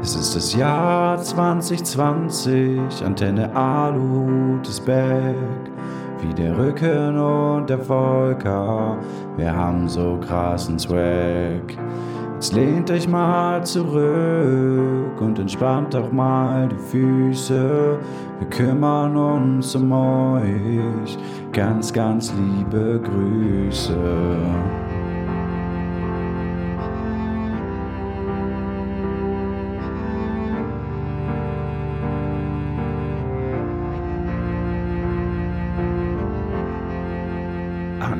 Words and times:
Es 0.00 0.14
ist 0.14 0.36
das 0.36 0.54
Jahr 0.54 1.18
2020, 1.20 3.04
Antenne 3.04 3.54
Aluhut 3.54 4.66
ist 4.68 4.84
back. 4.86 5.34
Wie 6.20 6.34
der 6.34 6.56
Rücken 6.56 7.18
und 7.18 7.68
der 7.68 7.78
Volker, 7.78 8.96
wir 9.36 9.54
haben 9.54 9.88
so 9.88 10.18
krassen 10.20 10.78
Swag. 10.78 11.76
Jetzt 12.34 12.52
lehnt 12.54 12.90
euch 12.90 13.08
mal 13.08 13.64
zurück 13.66 15.20
und 15.20 15.38
entspannt 15.40 15.96
auch 15.96 16.12
mal 16.12 16.68
die 16.68 16.76
Füße. 16.76 17.98
Wir 18.38 18.48
kümmern 18.48 19.16
uns 19.16 19.74
um 19.74 19.90
euch. 19.90 21.18
Ganz, 21.52 21.92
ganz 21.92 22.32
liebe 22.32 23.00
Grüße. 23.00 23.96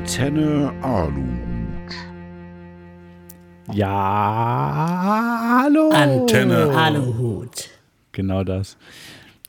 Antenne 0.08 0.72
Aluhut. 0.80 1.92
Ja, 3.74 5.60
hallo. 5.62 5.90
Antenne. 5.90 6.70
Aluhut. 6.74 7.68
Genau 8.12 8.42
das. 8.42 8.78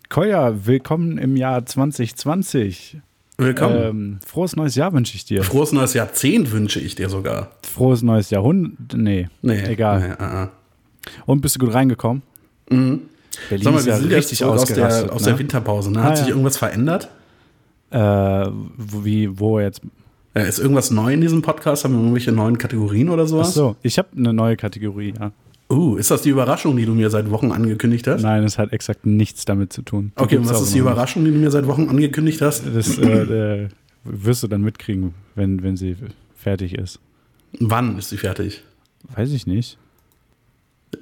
Koya, 0.09 0.65
willkommen 0.65 1.17
im 1.17 1.37
Jahr 1.37 1.65
2020. 1.65 2.97
Willkommen. 3.37 3.77
Ähm, 3.81 4.19
frohes 4.27 4.57
neues 4.57 4.75
Jahr 4.75 4.91
wünsche 4.91 5.16
ich 5.16 5.23
dir. 5.23 5.45
Frohes 5.45 5.71
neues 5.71 5.93
Jahrzehnt 5.93 6.51
wünsche 6.51 6.81
ich 6.81 6.94
dir 6.94 7.07
sogar. 7.07 7.51
Frohes 7.66 8.01
neues 8.01 8.29
Jahrhundert. 8.29 8.97
Nee, 8.97 9.29
egal. 9.41 10.09
Nee, 10.09 10.16
ah, 10.19 10.44
ah. 10.44 10.49
Und 11.25 11.39
bist 11.39 11.55
du 11.55 11.59
gut 11.59 11.73
reingekommen? 11.73 12.21
Mhm. 12.69 13.03
Berlin 13.47 13.63
Sag 13.63 13.71
mal, 13.71 13.79
ist 13.79 13.85
wir 13.85 13.94
ja 13.94 13.99
sind 13.99 14.11
richtig 14.11 14.44
aus 14.44 14.66
der, 14.66 15.13
aus 15.13 15.21
ne? 15.21 15.29
der 15.29 15.39
Winterpause. 15.39 15.89
Ne? 15.89 15.99
Ah, 16.01 16.03
Hat 16.03 16.17
sich 16.17 16.27
ja. 16.27 16.33
irgendwas 16.33 16.57
verändert? 16.57 17.07
Äh, 17.91 17.97
wie, 18.77 19.39
wo 19.39 19.61
jetzt? 19.61 19.81
Äh, 20.33 20.47
ist 20.47 20.59
irgendwas 20.59 20.91
neu 20.91 21.13
in 21.13 21.22
diesem 21.22 21.41
Podcast? 21.41 21.83
Haben 21.83 21.94
wir 21.94 21.99
irgendwelche 21.99 22.31
neuen 22.31 22.58
Kategorien 22.58 23.09
oder 23.09 23.23
Ach 23.23 23.27
sowas? 23.27 23.53
so, 23.53 23.75
ich 23.81 23.97
habe 23.97 24.09
eine 24.16 24.33
neue 24.33 24.55
Kategorie, 24.58 25.13
ja. 25.19 25.31
Uh, 25.72 25.97
ist 25.97 26.09
das 26.09 26.23
die 26.23 26.30
Überraschung, 26.30 26.75
die 26.77 26.85
du 26.85 26.95
mir 26.95 27.11
seit 27.11 27.30
Wochen 27.30 27.52
angekündigt 27.52 28.08
hast? 28.08 28.23
Nein, 28.23 28.44
es 28.44 28.57
hat 28.57 28.73
exakt 28.73 29.05
nichts 29.05 29.45
damit 29.45 29.72
zu 29.72 29.83
tun. 29.83 30.11
Die 30.17 30.22
Okay, 30.23 30.38
und 30.38 30.50
was 30.50 30.61
ist 30.61 30.73
die 30.73 30.80
Überraschung, 30.80 31.25
die 31.25 31.31
du 31.31 31.38
mir 31.38 31.52
seit 31.52 31.67
Wochen 31.67 31.88
angekündigt 31.89 32.41
hast? 32.41 32.63
Das 32.73 32.97
äh, 32.97 33.63
äh, 33.63 33.67
wirst 34.03 34.41
du 34.41 34.47
dann 34.47 34.61
mitkriegen, 34.61 35.13
wenn, 35.35 35.61
wenn 35.61 35.77
sie 35.77 35.95
fertig 36.35 36.73
ist. 36.73 37.00
Wann 37.59 38.00
ist 38.00 38.09
sie 38.09 38.17
fertig? 38.17 38.63
Weiß 39.16 39.31
ich 39.31 39.45
nicht. 39.45 39.77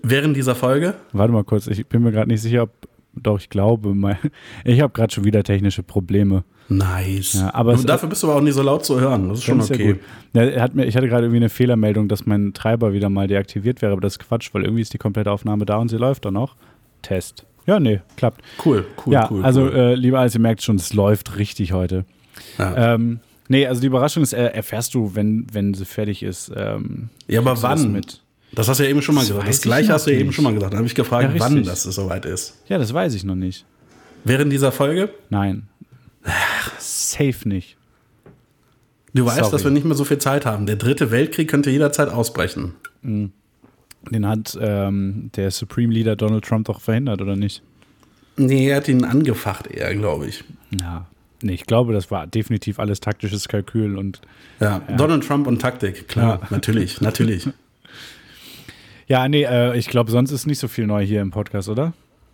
Während 0.03 0.35
dieser 0.35 0.55
Folge? 0.55 0.95
Warte 1.13 1.31
mal 1.31 1.45
kurz, 1.45 1.67
ich 1.67 1.85
bin 1.87 2.03
mir 2.03 2.11
gerade 2.11 2.29
nicht 2.29 2.41
sicher, 2.41 2.63
ob. 2.63 2.71
Doch, 3.13 3.39
ich 3.39 3.49
glaube, 3.49 3.95
mein, 3.95 4.17
ich 4.65 4.81
habe 4.81 4.93
gerade 4.93 5.13
schon 5.13 5.23
wieder 5.23 5.43
technische 5.43 5.81
Probleme. 5.81 6.43
Nice. 6.69 7.33
Ja, 7.35 7.53
aber 7.53 7.73
es- 7.73 7.85
dafür 7.85 8.09
bist 8.09 8.23
du 8.23 8.27
aber 8.27 8.37
auch 8.37 8.41
nicht 8.41 8.53
so 8.55 8.61
laut 8.61 8.83
zu 8.85 8.99
hören. 8.99 9.29
Das 9.29 9.39
ist 9.39 9.45
schon 9.45 9.61
okay. 9.61 9.95
ja 10.33 10.43
er 10.43 10.61
hat 10.61 10.75
mir, 10.75 10.85
ich 10.85 10.95
hatte 10.97 11.07
gerade 11.07 11.23
irgendwie 11.25 11.37
eine 11.37 11.49
Fehlermeldung, 11.49 12.07
dass 12.09 12.25
mein 12.25 12.53
Treiber 12.53 12.91
wieder 12.93 13.09
mal 13.09 13.27
deaktiviert 13.27 13.81
wäre, 13.81 13.93
aber 13.93 14.01
das 14.01 14.13
ist 14.13 14.19
Quatsch, 14.19 14.49
weil 14.53 14.63
irgendwie 14.63 14.81
ist 14.81 14.93
die 14.93 14.97
komplette 14.97 15.31
Aufnahme 15.31 15.65
da 15.65 15.77
und 15.77 15.89
sie 15.89 15.97
läuft 15.97 16.25
dann 16.25 16.33
noch. 16.33 16.55
Test. 17.01 17.45
Ja, 17.65 17.79
nee, 17.79 18.01
klappt. 18.17 18.41
Cool, 18.65 18.85
cool, 19.05 19.13
ja, 19.13 19.27
cool. 19.31 19.43
also 19.43 19.61
cool. 19.63 19.73
Äh, 19.75 19.95
lieber 19.95 20.19
als 20.19 20.33
ihr 20.35 20.41
merkt 20.41 20.61
schon, 20.63 20.75
es 20.77 20.93
läuft 20.93 21.37
richtig 21.37 21.71
heute. 21.73 22.05
ja. 22.57 22.95
Ähm, 22.95 23.19
nee, 23.49 23.65
also 23.67 23.79
die 23.81 23.87
Überraschung 23.87 24.23
ist, 24.23 24.33
äh, 24.33 24.47
erfährst 24.47 24.93
du, 24.93 25.11
wenn, 25.15 25.47
wenn 25.53 25.73
sie 25.73 25.85
fertig 25.85 26.23
ist. 26.23 26.51
Ähm, 26.55 27.09
ja, 27.27 27.39
aber 27.41 27.61
wann? 27.61 27.91
Mit. 27.91 28.21
Das 28.53 28.67
hast 28.69 28.79
du 28.79 28.83
ja 28.83 28.89
eben 28.89 29.01
schon 29.01 29.15
mal 29.15 29.21
Das 29.21 29.29
gesagt. 29.29 29.47
Das 29.49 29.61
gleiche 29.61 29.83
ich 29.85 29.89
hast 29.91 30.07
du 30.07 30.13
ja 30.13 30.19
eben 30.19 30.31
schon 30.31 30.43
mal 30.45 30.53
gesagt. 30.53 30.71
Dann 30.73 30.77
habe 30.79 30.87
ich 30.87 30.95
gefragt, 30.95 31.33
Ja, 31.33 31.39
wann 31.39 31.63
das 31.63 31.83
soweit 31.83 32.25
ist. 32.25 32.61
Ja, 32.67 32.77
das 32.77 32.93
weiß 32.93 33.13
ich 33.13 33.23
noch 33.25 33.35
nicht. 33.35 33.65
Während 34.23 34.51
dieser 34.51 34.71
Folge? 34.71 35.09
Nein. 35.29 35.63
Safe 36.79 37.47
nicht. 37.47 37.77
Du 39.13 39.25
weißt, 39.25 39.37
Sorry. 39.37 39.51
dass 39.51 39.63
wir 39.63 39.71
nicht 39.71 39.85
mehr 39.85 39.95
so 39.95 40.03
viel 40.03 40.17
Zeit 40.19 40.45
haben. 40.45 40.65
Der 40.65 40.75
dritte 40.75 41.09
Weltkrieg 41.11 41.49
könnte 41.49 41.69
jederzeit 41.71 42.09
ausbrechen. 42.09 42.73
Den 43.03 43.31
hat 44.27 44.57
ähm, 44.61 45.31
der 45.35 45.49
Supreme 45.51 45.91
Leader 45.93 46.15
Donald 46.15 46.45
Trump 46.45 46.67
doch 46.67 46.81
verhindert, 46.81 47.21
oder 47.21 47.35
nicht? 47.35 47.63
Nee, 48.35 48.69
er 48.69 48.77
hat 48.77 48.87
ihn 48.87 49.03
angefacht 49.03 49.67
eher, 49.67 49.95
glaube 49.95 50.27
ich. 50.27 50.43
Ja. 50.79 51.07
Nee, 51.41 51.53
ich 51.53 51.65
glaube, 51.65 51.93
das 51.93 52.11
war 52.11 52.27
definitiv 52.27 52.79
alles 52.79 52.99
taktisches 52.99 53.47
Kalkül 53.47 53.97
und 53.97 54.21
Ja, 54.59 54.79
Donald 54.97 55.25
Trump 55.25 55.47
und 55.47 55.59
Taktik, 55.61 56.07
klar, 56.07 56.39
Ja. 56.41 56.47
natürlich, 56.49 57.01
natürlich. 57.01 57.47
Ja, 59.09 59.29
nee, 59.29 59.43
äh, 59.43 59.77
ich 59.77 59.87
glaube, 59.87 60.11
sonst 60.11 60.31
ist 60.31 60.47
nicht 60.47 60.59
so 60.59 60.67
viel 60.67 60.85
neu 60.85 61.01
hier 61.05 61.21
im 61.21 61.31
Podcast, 61.31 61.69
oder? 61.69 61.93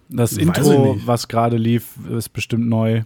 Das 0.09 0.31
Weiß 0.35 0.39
Intro, 0.41 0.97
was 1.05 1.27
gerade 1.27 1.55
lief, 1.57 1.89
ist 2.09 2.29
bestimmt 2.33 2.67
neu. 2.67 3.03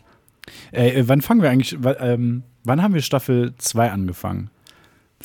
Äh, 0.71 0.89
äh, 0.89 1.07
wann 1.07 1.21
fangen 1.21 1.41
wir 1.41 1.49
eigentlich, 1.49 1.77
ähm, 1.99 2.43
wann 2.63 2.81
haben 2.81 2.93
wir 2.93 3.01
Staffel 3.01 3.53
2 3.57 3.91
angefangen? 3.91 4.49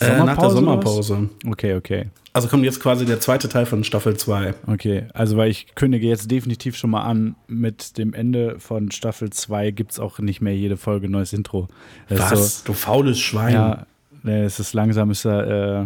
Äh, 0.00 0.18
nach 0.18 0.36
der 0.36 0.46
was? 0.46 0.52
Sommerpause. 0.52 1.28
Okay, 1.46 1.74
okay. 1.74 2.06
Also 2.34 2.48
kommt 2.48 2.64
jetzt 2.64 2.80
quasi 2.80 3.04
der 3.04 3.20
zweite 3.20 3.48
Teil 3.50 3.66
von 3.66 3.84
Staffel 3.84 4.16
2. 4.16 4.54
Okay, 4.66 5.04
also 5.12 5.36
weil 5.36 5.50
ich 5.50 5.74
kündige 5.74 6.06
jetzt 6.08 6.30
definitiv 6.30 6.76
schon 6.76 6.88
mal 6.90 7.02
an, 7.02 7.34
mit 7.46 7.98
dem 7.98 8.14
Ende 8.14 8.58
von 8.58 8.90
Staffel 8.90 9.28
2 9.30 9.70
gibt 9.70 9.92
es 9.92 10.00
auch 10.00 10.18
nicht 10.18 10.40
mehr 10.40 10.56
jede 10.56 10.78
Folge 10.78 11.10
neues 11.10 11.34
Intro. 11.34 11.68
Das 12.08 12.32
ist 12.32 12.32
Was? 12.32 12.64
du 12.64 12.72
faules 12.72 13.20
Schwein. 13.20 13.52
Ja, 13.52 13.86
es 14.24 14.60
ist 14.60 14.72
langsam, 14.72 15.10
ist, 15.10 15.26
äh, 15.26 15.84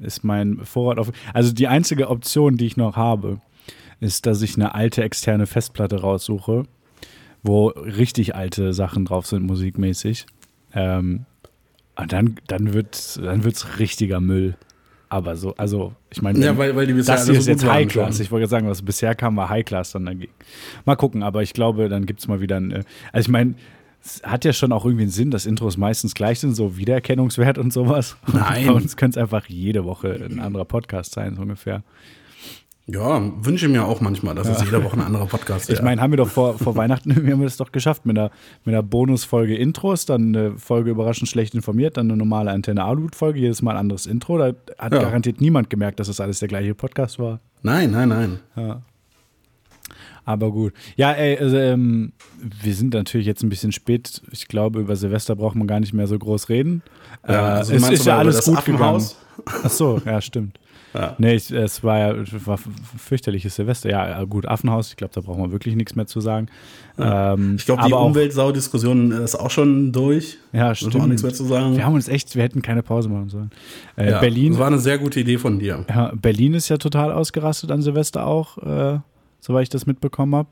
ist 0.00 0.24
mein 0.24 0.60
Vorrat 0.64 0.98
auf. 0.98 1.12
Also 1.34 1.52
die 1.52 1.68
einzige 1.68 2.08
Option, 2.08 2.56
die 2.56 2.64
ich 2.64 2.78
noch 2.78 2.96
habe, 2.96 3.40
ist, 4.00 4.24
dass 4.24 4.40
ich 4.40 4.56
eine 4.56 4.74
alte 4.74 5.02
externe 5.02 5.46
Festplatte 5.46 6.00
raussuche, 6.00 6.64
wo 7.42 7.68
richtig 7.68 8.34
alte 8.34 8.72
Sachen 8.72 9.04
drauf 9.04 9.26
sind, 9.26 9.44
musikmäßig. 9.46 10.26
Ähm, 10.74 11.24
und 11.96 12.12
dann, 12.12 12.36
dann 12.46 12.72
wird 12.72 13.18
dann 13.22 13.44
wird's 13.44 13.78
richtiger 13.78 14.20
Müll. 14.20 14.56
Aber 15.08 15.34
so, 15.36 15.54
also, 15.56 15.92
ich 16.10 16.22
meine, 16.22 16.38
Ja, 16.38 16.56
weil, 16.56 16.76
weil 16.76 16.86
die 16.86 16.92
bisher 16.92 17.16
das 17.16 17.26
hier 17.26 17.34
ist 17.36 17.46
so 17.46 17.50
jetzt 17.50 17.64
High 17.68 17.88
Class. 17.88 18.14
schon. 18.16 18.22
Ich 18.24 18.30
wollte 18.30 18.46
sagen, 18.46 18.68
was 18.68 18.80
bisher 18.82 19.14
kam, 19.16 19.36
war 19.36 19.48
High 19.48 19.64
Class 19.64 19.90
dann 19.90 20.06
dagegen. 20.06 20.32
Mal 20.84 20.94
gucken, 20.94 21.24
aber 21.24 21.42
ich 21.42 21.52
glaube, 21.52 21.88
dann 21.88 22.06
gibt 22.06 22.20
es 22.20 22.28
mal 22.28 22.40
wieder 22.40 22.56
ein. 22.58 22.70
äh, 22.70 22.84
Also 23.12 23.26
ich 23.26 23.28
meine, 23.32 23.54
es 24.02 24.22
hat 24.22 24.44
ja 24.44 24.52
schon 24.52 24.70
auch 24.72 24.84
irgendwie 24.84 25.02
einen 25.02 25.10
Sinn, 25.10 25.32
dass 25.32 25.46
Intros 25.46 25.76
meistens 25.76 26.14
gleich 26.14 26.38
sind, 26.38 26.54
so 26.54 26.76
Wiedererkennungswert 26.76 27.58
und 27.58 27.72
sowas. 27.72 28.16
Nein. 28.32 28.66
Bei 28.68 28.72
uns 28.72 28.96
könnte 28.96 29.18
es 29.18 29.22
einfach 29.22 29.46
jede 29.46 29.84
Woche 29.84 30.12
ein 30.30 30.38
anderer 30.38 30.64
Podcast 30.64 31.12
sein, 31.12 31.34
so 31.34 31.42
ungefähr. 31.42 31.82
Ja, 32.92 33.22
wünsche 33.44 33.68
mir 33.68 33.84
auch 33.84 34.00
manchmal, 34.00 34.34
dass 34.34 34.48
es 34.48 34.64
jede 34.64 34.82
Woche 34.82 34.96
ein 34.96 35.02
anderer 35.02 35.26
Podcast 35.26 35.68
Ich 35.68 35.76
wäre. 35.76 35.84
meine, 35.84 36.00
haben 36.00 36.10
wir 36.12 36.16
doch 36.16 36.28
vor, 36.28 36.58
vor 36.58 36.74
Weihnachten 36.76 37.14
haben 37.14 37.26
wir 37.38 37.44
das 37.46 37.56
doch 37.56 37.70
geschafft 37.72 38.04
mit 38.06 38.18
einer, 38.18 38.30
mit 38.64 38.74
einer 38.74 38.82
Bonusfolge 38.82 39.54
Intros, 39.56 40.06
dann 40.06 40.34
eine 40.34 40.56
Folge 40.58 40.90
überraschend 40.90 41.28
schlecht 41.28 41.54
informiert, 41.54 41.96
dann 41.96 42.08
eine 42.10 42.16
normale 42.16 42.50
Antenne 42.50 42.82
Alut-Folge, 42.84 43.38
jedes 43.40 43.62
Mal 43.62 43.72
ein 43.72 43.76
anderes 43.78 44.06
Intro. 44.06 44.38
Da 44.38 44.52
hat 44.78 44.92
Ja. 44.92 45.02
garantiert 45.02 45.40
niemand 45.40 45.70
gemerkt, 45.70 46.00
dass 46.00 46.08
das 46.08 46.20
alles 46.20 46.38
der 46.40 46.48
gleiche 46.48 46.74
Podcast 46.74 47.18
war. 47.18 47.40
Nein, 47.62 47.90
nein, 47.92 48.08
nein. 48.08 48.82
Aber 50.24 50.50
gut. 50.52 50.72
Ja, 50.96 51.12
ey, 51.12 51.38
also, 51.38 51.56
ähm, 51.56 52.12
wir 52.40 52.74
sind 52.74 52.94
natürlich 52.94 53.26
jetzt 53.26 53.42
ein 53.42 53.48
bisschen 53.48 53.72
spät. 53.72 54.22
Ich 54.30 54.48
glaube, 54.48 54.80
über 54.80 54.94
Silvester 54.96 55.34
braucht 55.34 55.56
man 55.56 55.66
gar 55.66 55.80
nicht 55.80 55.92
mehr 55.92 56.06
so 56.06 56.18
groß 56.18 56.48
reden. 56.48 56.82
Ja, 57.26 57.32
äh, 57.34 57.58
also 57.58 57.74
es 57.74 57.80
meinst 57.82 58.00
ist 58.00 58.06
ja 58.06 58.18
alles 58.18 58.44
gut 58.44 58.64
gegangen. 58.64 59.04
Ach 59.46 59.70
so, 59.70 60.00
ja, 60.04 60.20
stimmt. 60.20 60.58
Ja. 60.94 61.14
Nee, 61.18 61.34
ich, 61.34 61.50
es 61.52 61.84
war 61.84 61.98
ja 61.98 62.14
war 62.46 62.58
fürchterliches 62.98 63.54
Silvester. 63.54 63.88
Ja, 63.90 64.24
gut, 64.24 64.46
Affenhaus, 64.46 64.88
ich 64.90 64.96
glaube, 64.96 65.12
da 65.14 65.20
brauchen 65.20 65.40
wir 65.42 65.52
wirklich 65.52 65.76
nichts 65.76 65.94
mehr 65.94 66.06
zu 66.06 66.20
sagen. 66.20 66.48
Ähm, 66.98 67.54
Ich 67.58 67.64
glaube, 67.64 67.84
die 67.86 67.92
Umweltsau-Diskussion 67.92 69.12
ist 69.12 69.36
auch 69.36 69.50
schon 69.50 69.92
durch. 69.92 70.38
Ja, 70.52 70.66
man 70.66 70.74
stimmt. 70.74 70.96
auch 70.96 71.06
nichts 71.06 71.22
mehr 71.22 71.32
zu 71.32 71.44
sagen. 71.44 71.76
Wir 71.76 71.84
haben 71.86 71.94
uns 71.94 72.08
echt, 72.08 72.34
wir 72.34 72.42
hätten 72.42 72.60
keine 72.62 72.82
Pause 72.82 73.08
machen 73.08 73.28
sollen. 73.28 73.50
Äh, 73.96 74.10
Ja, 74.10 74.20
Berlin, 74.20 74.52
Das 74.52 74.60
war 74.60 74.66
eine 74.66 74.78
sehr 74.78 74.98
gute 74.98 75.20
Idee 75.20 75.38
von 75.38 75.58
dir. 75.58 75.84
ja, 75.88 76.12
Berlin 76.14 76.54
ist 76.54 76.68
ja 76.68 76.76
total 76.76 77.12
ausgerastet 77.12 77.70
an 77.70 77.82
Silvester 77.82 78.26
auch, 78.26 78.58
äh, 78.58 78.98
soweit 79.40 79.62
ich 79.64 79.68
das 79.70 79.86
mitbekommen 79.86 80.34
habe. 80.34 80.48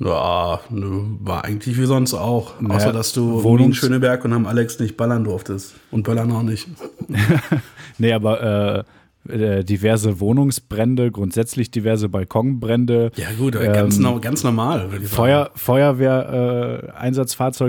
Ja, 0.00 0.58
war 0.68 1.44
eigentlich 1.44 1.78
wie 1.78 1.84
sonst 1.86 2.14
auch. 2.14 2.60
Naja, 2.60 2.74
Außer, 2.76 2.92
dass 2.92 3.12
du 3.12 3.44
Wohnung 3.44 3.68
in 3.68 3.74
Schöneberg 3.74 4.24
und 4.24 4.32
am 4.32 4.44
Alex 4.44 4.80
nicht 4.80 4.96
ballern 4.96 5.22
durftest. 5.22 5.74
Und 5.92 6.02
böllern 6.02 6.32
auch 6.32 6.42
nicht. 6.42 6.66
Nee, 7.98 8.12
aber 8.12 8.78
äh, 8.78 8.84
äh, 9.28 9.64
diverse 9.64 10.20
Wohnungsbrände, 10.20 11.10
grundsätzlich 11.10 11.70
diverse 11.70 12.08
Balkonbrände. 12.08 13.10
Ja, 13.16 13.28
gut, 13.38 13.54
ganz, 13.72 13.96
Ähm, 13.96 14.02
no, 14.02 14.20
ganz 14.20 14.44
normal, 14.44 14.88
ich. 15.04 15.10
Feuer, 15.10 15.50
Feuerwehr, 15.54 16.92
äh, 16.92 16.92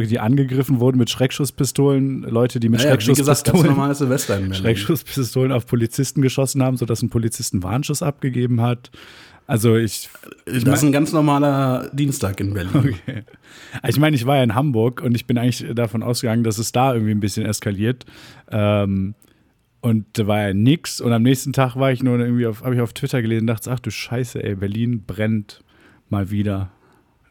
die 0.07 0.19
angegriffen 0.19 0.79
wurden 0.79 0.97
mit 0.97 1.09
Schreckschusspistolen, 1.09 2.23
Leute, 2.23 2.59
die 2.59 2.69
mit 2.69 2.81
Ja, 2.81 2.95
ja, 2.95 2.99
wie 2.99 3.13
gesagt, 3.13 3.45
ganz 3.45 3.63
Schreckschusspistolen. 3.63 4.53
Schreckschusspistolen 4.53 5.51
auf 5.51 5.65
Polizisten 5.65 6.21
geschossen 6.21 6.61
haben, 6.63 6.77
sodass 6.77 7.01
ein 7.01 7.09
Polizist 7.09 7.53
einen 7.53 7.63
Warnschuss 7.63 8.03
abgegeben 8.03 8.61
hat. 8.61 8.91
Also 9.47 9.75
ich, 9.75 10.09
Das 10.45 10.63
ist 10.63 10.83
ein 10.83 10.91
ganz 10.91 11.13
normaler 11.13 11.89
Dienstag 11.93 12.39
in 12.39 12.53
Berlin. 12.53 12.95
okay. 13.05 13.23
ich 13.87 13.99
meine, 13.99 14.15
ich 14.15 14.25
war 14.25 14.37
ja 14.37 14.43
in 14.43 14.55
Hamburg 14.55 15.01
und 15.01 15.15
ich 15.15 15.27
bin 15.27 15.37
eigentlich 15.37 15.65
davon 15.75 16.01
ausgegangen, 16.01 16.43
dass 16.43 16.57
es 16.57 16.71
da 16.71 16.93
irgendwie 16.93 17.11
ein 17.11 17.19
bisschen 17.19 17.45
eskaliert. 17.45 18.05
Ähm, 18.49 19.13
Und 19.85 20.05
da 20.13 20.25
war 20.25 20.47
ja 20.47 20.53
nix. 20.55 20.99
Und 20.99 21.13
am 21.13 21.21
nächsten 21.21 21.53
Tag 21.53 21.75
war 21.75 21.91
ich 21.91 22.01
nur 22.01 22.17
irgendwie 22.17 22.47
auf, 22.47 22.63
habe 22.63 22.73
ich 22.73 22.81
auf 22.81 22.93
Twitter 22.93 23.21
gelesen 23.21 23.41
und 23.41 23.47
dachte, 23.47 23.71
ach 23.71 23.79
du 23.79 23.91
Scheiße, 23.91 24.43
ey, 24.43 24.55
Berlin 24.55 25.03
brennt 25.05 25.61
mal 26.09 26.31
wieder. 26.31 26.71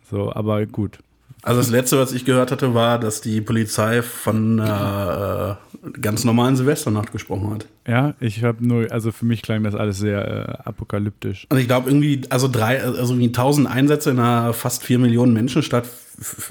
So, 0.08 0.32
aber 0.32 0.64
gut. 0.66 0.98
Also 1.42 1.60
das 1.60 1.70
Letzte, 1.70 1.98
was 1.98 2.12
ich 2.12 2.24
gehört 2.24 2.52
hatte, 2.52 2.72
war, 2.72 3.00
dass 3.00 3.20
die 3.20 3.40
Polizei 3.40 4.02
von 4.02 4.60
äh, 4.60 4.62
äh, 4.62 5.54
ganz 6.00 6.24
normalen 6.24 6.54
Silvesternacht 6.54 7.10
gesprochen 7.10 7.50
hat. 7.50 7.66
Ja, 7.88 8.14
ich 8.20 8.44
habe 8.44 8.64
nur, 8.64 8.90
also 8.92 9.10
für 9.10 9.26
mich 9.26 9.42
klang 9.42 9.64
das 9.64 9.74
alles 9.74 9.98
sehr 9.98 10.26
äh, 10.26 10.68
apokalyptisch. 10.68 11.46
Und 11.50 11.58
ich 11.58 11.66
glaube 11.66 11.90
irgendwie, 11.90 12.20
also 12.30 12.46
drei, 12.46 12.82
also 12.82 13.14
irgendwie 13.14 13.26
1000 13.26 13.68
Einsätze 13.68 14.10
in 14.10 14.20
einer 14.20 14.52
fast 14.52 14.84
vier 14.84 15.00
Millionen 15.00 15.32
Menschenstadt, 15.32 15.88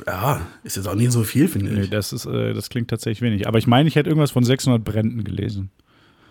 ja, 0.06 0.42
ist 0.66 0.76
jetzt 0.76 0.88
auch 0.88 0.96
nicht 0.96 1.14
so 1.14 1.24
viel, 1.24 1.48
finde 1.48 1.72
Nee, 1.72 1.82
ich. 1.84 1.90
das 1.90 2.12
ist, 2.12 2.26
äh, 2.26 2.54
das 2.54 2.70
klingt 2.70 2.90
tatsächlich 2.90 3.22
wenig. 3.22 3.48
Aber 3.48 3.58
ich 3.58 3.68
meine, 3.68 3.88
ich 3.88 3.96
hätte 3.96 4.10
irgendwas 4.10 4.32
von 4.32 4.44
600 4.44 4.84
Bränden 4.84 5.24
gelesen. 5.24 5.72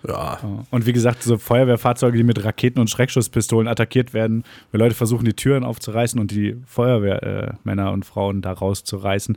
Ja. 0.07 0.39
Ja. 0.43 0.65
Und 0.71 0.87
wie 0.87 0.93
gesagt, 0.93 1.23
so 1.23 1.39
Feuerwehrfahrzeuge, 1.39 2.17
die 2.17 2.25
mit 2.25 2.45
Raketen 2.45 2.81
und 2.81 2.91
Schreckschusspistolen 2.91 3.69
attackiert 3.69 4.15
werden, 4.15 4.45
weil 4.71 4.81
Leute 4.81 4.95
versuchen, 4.95 5.25
die 5.25 5.35
Türen 5.35 5.65
aufzureißen 5.65 6.19
und 6.21 6.31
die 6.31 6.57
Feuerwehrmänner 6.67 7.89
äh, 7.89 7.93
und 7.93 8.05
Frauen 8.05 8.43
da 8.43 8.53
rauszureißen, 8.53 9.37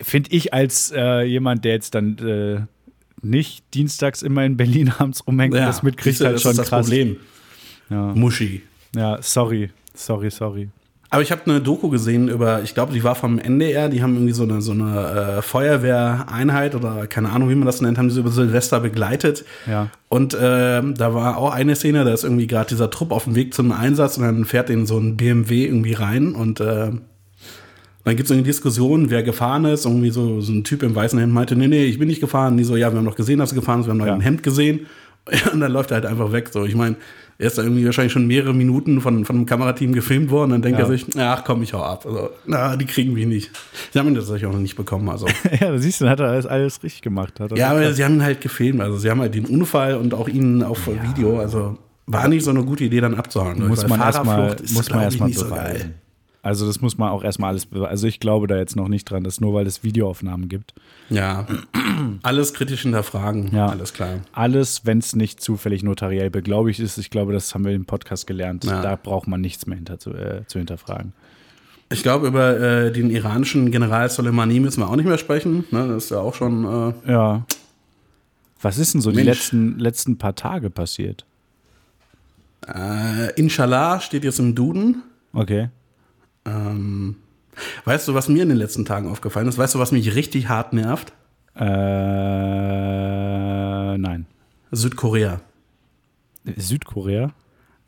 finde 0.00 0.30
ich 0.32 0.52
als 0.52 0.92
äh, 0.94 1.22
jemand, 1.22 1.64
der 1.64 1.72
jetzt 1.72 1.94
dann 1.94 2.18
äh, 2.18 2.60
nicht 3.22 3.64
dienstags 3.74 4.22
immer 4.22 4.44
in 4.44 4.56
Berlin 4.56 4.92
abends 4.98 5.26
rumhängt 5.26 5.54
und 5.54 5.60
das 5.60 5.82
mitkriegt, 5.82 6.20
halt 6.20 6.34
das 6.34 6.42
schon 6.42 6.52
ist 6.52 6.58
das 6.58 6.68
krass. 6.68 6.86
Problem. 6.86 7.16
Ja. 7.88 8.12
Muschi. 8.14 8.62
ja, 8.94 9.18
sorry, 9.22 9.70
sorry, 9.94 10.30
sorry. 10.30 10.68
Aber 11.10 11.22
ich 11.22 11.30
habe 11.30 11.42
eine 11.46 11.60
Doku 11.60 11.88
gesehen 11.88 12.28
über, 12.28 12.62
ich 12.62 12.74
glaube, 12.74 12.92
die 12.92 13.04
war 13.04 13.14
vom 13.14 13.38
NDR, 13.38 13.88
die 13.88 14.02
haben 14.02 14.14
irgendwie 14.14 14.32
so 14.32 14.42
eine, 14.42 14.60
so 14.60 14.72
eine 14.72 15.36
äh, 15.38 15.42
Feuerwehreinheit 15.42 16.74
oder 16.74 17.06
keine 17.06 17.30
Ahnung, 17.30 17.48
wie 17.48 17.54
man 17.54 17.66
das 17.66 17.80
nennt, 17.80 17.96
haben 17.98 18.10
sie 18.10 18.20
über 18.20 18.30
Silvester 18.30 18.80
begleitet. 18.80 19.44
Ja. 19.66 19.88
Und 20.08 20.36
ähm, 20.40 20.94
da 20.94 21.14
war 21.14 21.36
auch 21.38 21.52
eine 21.52 21.76
Szene, 21.76 22.04
da 22.04 22.12
ist 22.12 22.24
irgendwie 22.24 22.46
gerade 22.46 22.68
dieser 22.68 22.90
Trupp 22.90 23.12
auf 23.12 23.24
dem 23.24 23.34
Weg 23.36 23.54
zum 23.54 23.70
Einsatz 23.72 24.18
und 24.18 24.24
dann 24.24 24.44
fährt 24.44 24.68
in 24.70 24.86
so 24.86 24.98
ein 24.98 25.16
BMW 25.16 25.66
irgendwie 25.66 25.92
rein 25.94 26.34
und 26.34 26.60
äh, 26.60 26.90
dann 28.04 28.14
gibt 28.16 28.28
es 28.28 28.32
eine 28.32 28.42
Diskussion, 28.44 29.10
wer 29.10 29.24
gefahren 29.24 29.64
ist. 29.64 29.84
Irgendwie 29.84 30.10
so, 30.10 30.40
so 30.40 30.52
ein 30.52 30.62
Typ 30.62 30.84
im 30.84 30.94
weißen 30.94 31.18
Hemd 31.18 31.32
meinte, 31.32 31.56
nee, 31.56 31.66
nee, 31.66 31.84
ich 31.86 31.98
bin 31.98 32.06
nicht 32.06 32.20
gefahren. 32.20 32.56
Die 32.56 32.62
so, 32.62 32.76
ja, 32.76 32.92
wir 32.92 32.98
haben 32.98 33.04
doch 33.04 33.16
gesehen, 33.16 33.40
dass 33.40 33.50
du 33.50 33.56
gefahren 33.56 33.78
bist, 33.80 33.88
wir 33.88 33.90
haben 33.90 33.98
noch 33.98 34.06
Ja. 34.06 34.14
ein 34.14 34.20
Hemd 34.20 34.44
gesehen. 34.44 34.86
Und 35.52 35.58
dann 35.58 35.72
läuft 35.72 35.90
er 35.90 35.96
halt 35.96 36.06
einfach 36.06 36.30
weg. 36.30 36.50
So, 36.52 36.64
ich 36.64 36.76
meine, 36.76 36.94
er 37.38 37.46
ist 37.48 37.58
da 37.58 37.62
irgendwie 37.62 37.84
wahrscheinlich 37.84 38.12
schon 38.12 38.26
mehrere 38.26 38.54
Minuten 38.54 39.00
von, 39.00 39.24
von 39.24 39.36
einem 39.36 39.46
Kamerateam 39.46 39.92
gefilmt 39.92 40.30
worden. 40.30 40.52
Dann 40.52 40.62
denkt 40.62 40.78
Ja. 40.78 40.84
er 40.86 40.90
sich, 40.90 41.06
ach 41.18 41.44
komm, 41.44 41.62
ich 41.62 41.72
hau 41.74 41.82
ab. 41.82 42.04
Also, 42.06 42.30
na, 42.46 42.76
die 42.76 42.86
kriegen 42.86 43.12
mich 43.12 43.26
nicht. 43.26 43.50
Sie 43.92 43.98
haben 43.98 44.08
ihn 44.08 44.14
tatsächlich 44.14 44.46
auch 44.46 44.52
noch 44.52 44.58
nicht 44.60 44.76
bekommen. 44.76 45.08
Also. 45.08 45.26
ja, 45.60 45.70
da 45.72 45.78
siehst 45.78 46.00
du, 46.00 46.04
dann 46.04 46.12
hat 46.12 46.20
er 46.20 46.28
alles, 46.28 46.46
alles 46.46 46.82
richtig 46.82 47.02
gemacht. 47.02 47.38
Hat 47.40 47.56
ja, 47.56 47.70
aber 47.70 47.92
sie 47.92 48.04
haben 48.04 48.14
ihn 48.14 48.22
halt 48.22 48.40
gefilmt. 48.40 48.80
Also 48.80 48.96
sie 48.98 49.10
haben 49.10 49.20
halt 49.20 49.34
den 49.34 49.46
Unfall 49.46 49.96
und 49.96 50.14
auch 50.14 50.28
ihn 50.28 50.62
auf 50.62 50.86
Video. 50.86 51.38
Also 51.38 51.78
war 52.06 52.28
nicht 52.28 52.44
so 52.44 52.50
eine 52.50 52.62
gute 52.64 52.84
Idee, 52.84 53.00
dann 53.00 53.14
abzuhauen. 53.14 53.66
muss 53.66 53.86
man 53.86 54.00
erstmal 54.00 54.56
muss 54.72 54.90
man 54.90 55.02
erstmal 55.02 55.28
nicht 55.28 55.38
so 55.38 55.46
beweisen. 55.46 55.94
Also 56.46 56.64
das 56.66 56.80
muss 56.80 56.96
man 56.96 57.10
auch 57.10 57.24
erstmal 57.24 57.50
alles 57.50 57.66
beweisen. 57.66 57.90
Also 57.90 58.06
ich 58.06 58.20
glaube 58.20 58.46
da 58.46 58.56
jetzt 58.56 58.76
noch 58.76 58.86
nicht 58.88 59.04
dran, 59.10 59.24
dass 59.24 59.40
nur 59.40 59.52
weil 59.54 59.66
es 59.66 59.82
Videoaufnahmen 59.82 60.48
gibt. 60.48 60.74
Ja, 61.10 61.46
alles 62.22 62.54
kritisch 62.54 62.82
hinterfragen. 62.82 63.50
Ja. 63.52 63.66
Alles 63.66 63.92
klar. 63.92 64.20
Alles, 64.32 64.86
wenn 64.86 64.98
es 64.98 65.16
nicht 65.16 65.40
zufällig 65.40 65.82
notariell 65.82 66.30
beglaubigt 66.30 66.78
ist, 66.78 66.98
ich 66.98 67.10
glaube, 67.10 67.32
das 67.32 67.52
haben 67.54 67.64
wir 67.64 67.72
im 67.72 67.84
Podcast 67.84 68.26
gelernt, 68.26 68.64
Ja. 68.64 68.80
da 68.80 68.96
braucht 68.96 69.26
man 69.26 69.40
nichts 69.40 69.66
mehr 69.66 69.76
hinter 69.76 69.98
zu, 69.98 70.12
äh, 70.14 70.46
zu 70.46 70.58
hinterfragen. 70.58 71.12
Ich 71.90 72.02
glaube, 72.02 72.28
über 72.28 72.58
äh, 72.58 72.92
den 72.92 73.10
iranischen 73.10 73.70
General 73.70 74.08
Soleimani 74.10 74.60
müssen 74.60 74.80
wir 74.80 74.88
auch 74.88 74.96
nicht 74.96 75.06
mehr 75.06 75.18
sprechen. 75.18 75.64
Ne, 75.72 75.88
das 75.88 76.04
ist 76.04 76.10
ja 76.10 76.18
auch 76.18 76.34
schon. 76.34 76.64
Äh, 76.64 77.10
Ja. 77.12 77.44
Was 78.60 78.78
ist 78.78 78.94
denn 78.94 79.00
so 79.00 79.10
die 79.10 79.16
Mensch. 79.16 79.28
letzten, 79.28 79.78
letzten 79.78 80.18
paar 80.18 80.34
Tage 80.34 80.70
passiert? 80.70 81.26
äh, 82.66 83.32
Inshallah 83.34 84.00
steht 84.00 84.24
jetzt 84.24 84.38
im 84.38 84.54
Duden. 84.54 85.02
Okay. 85.32 85.68
Ähm, 86.46 87.16
weißt 87.84 88.08
du, 88.08 88.14
was 88.14 88.28
mir 88.28 88.42
in 88.42 88.48
den 88.48 88.58
letzten 88.58 88.84
Tagen 88.84 89.08
aufgefallen 89.08 89.48
ist? 89.48 89.58
Weißt 89.58 89.74
du, 89.74 89.78
was 89.78 89.92
mich 89.92 90.14
richtig 90.14 90.48
hart 90.48 90.72
nervt? 90.72 91.12
Äh, 91.56 91.64
nein. 93.98 94.26
Südkorea. 94.72 95.40
Südkorea? 96.56 97.32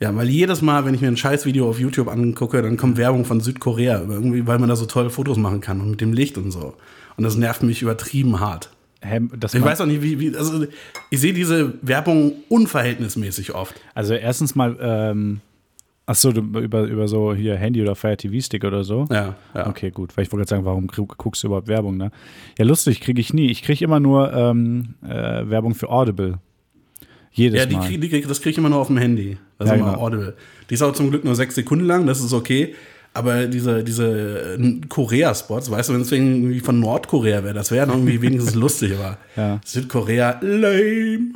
Ja, 0.01 0.15
weil 0.15 0.29
jedes 0.29 0.63
Mal, 0.63 0.85
wenn 0.85 0.95
ich 0.95 1.01
mir 1.01 1.09
ein 1.09 1.17
Scheißvideo 1.17 1.69
auf 1.69 1.81
YouTube 1.81 2.09
angucke, 2.09 2.63
dann 2.63 2.77
kommt 2.77 2.97
Werbung 2.99 3.25
von 3.25 3.41
Südkorea, 3.41 4.01
irgendwie, 4.09 4.47
weil 4.47 4.59
man 4.61 4.69
da 4.69 4.77
so 4.77 4.87
tolle 4.87 5.11
Fotos 5.11 5.37
machen 5.39 5.61
kann 5.61 5.81
und 5.81 5.91
mit 5.91 6.01
dem 6.01 6.13
Licht 6.13 6.39
und 6.39 6.53
so. 6.53 6.75
Und 7.17 7.25
das 7.25 7.37
nervt 7.37 7.65
mich 7.65 7.83
übertrieben 7.83 8.39
hart. 8.39 8.71
Hä, 9.01 9.21
Ich 9.53 9.63
weiß 9.63 9.81
auch 9.81 9.87
nicht, 9.87 10.03
wie, 10.03 10.19
wie 10.21 10.37
also 10.37 10.67
ich 11.11 11.21
sehe 11.21 11.33
diese 11.33 11.75
Werbung 11.83 12.33
unverhältnismäßig 12.49 13.55
oft. 13.55 13.75
Also 13.95 14.15
erstens 14.15 14.55
mal, 14.55 14.77
ähm, 14.81 15.41
ach 16.11 16.15
so, 16.17 16.33
du, 16.33 16.41
über, 16.61 16.83
über 16.85 17.07
so 17.07 17.35
hier 17.35 17.57
Handy 17.57 17.81
oder 17.83 17.95
Fire 17.95 18.17
TV 18.17 18.41
Stick 18.41 18.65
oder 18.65 18.83
so. 18.83 19.05
Ja, 19.11 19.37
ja. 19.55 19.67
Okay, 19.69 19.91
gut. 19.91 20.17
Weil 20.17 20.25
ich 20.25 20.33
wollte 20.33 20.41
gerade 20.47 20.49
sagen, 20.51 20.65
warum 20.65 20.87
gu- 20.89 21.07
guckst 21.17 21.43
du 21.43 21.49
überhaupt 21.49 21.69
Werbung, 21.69 21.97
ne? 21.97 22.11
Ja, 22.59 22.65
lustig, 22.65 23.01
kriege 23.01 23.21
ich 23.21 23.33
nie. 23.33 23.51
Ich 23.51 23.63
kriege 23.63 23.85
immer 23.85 24.01
nur 24.01 24.33
ähm, 24.33 24.95
äh, 25.07 25.49
Werbung 25.49 25.75
für 25.75 25.91
Audible. 25.91 26.39
Jedes 27.31 27.61
Ja, 27.61 27.67
die 27.67 27.77
Mal. 27.77 27.87
krieg, 27.87 28.01
die 28.01 28.21
das 28.23 28.41
kriege 28.41 28.51
ich 28.53 28.59
immer 28.59 28.71
nur 28.71 28.79
auf 28.81 28.87
dem 28.89 28.97
Handy. 28.97 29.37
Das 29.59 29.69
Ja, 29.69 29.75
immer 29.75 29.93
genau. 29.93 30.01
Audible. 30.03 30.35
Die 30.71 30.75
ist 30.75 30.83
auch 30.83 30.93
zum 30.93 31.11
Glück 31.11 31.25
nur 31.25 31.35
sechs 31.37 31.55
Sekunden 31.55 31.85
lang, 31.85 32.07
das 32.07 32.21
ist 32.21 32.33
okay. 32.33 32.75
Aber 33.15 33.47
diese, 33.47 33.83
diese 33.85 34.57
äh, 34.59 34.81
Korea-Spots, 34.89 35.71
weißt 35.71 35.89
du, 35.89 35.95
wenn 35.95 36.01
es 36.03 36.13
irgendwie 36.13 36.61
von 36.61 36.79
Nordkorea 36.81 37.43
wäre, 37.45 37.55
das 37.55 37.71
wäre 37.71 37.87
dann 37.87 37.97
irgendwie 37.99 38.23
wenigstens 38.23 38.55
lustig, 38.65 38.93
aber 38.99 39.19
Ja. 39.37 39.61
Südkorea, 39.65 40.39
lame. 40.41 41.33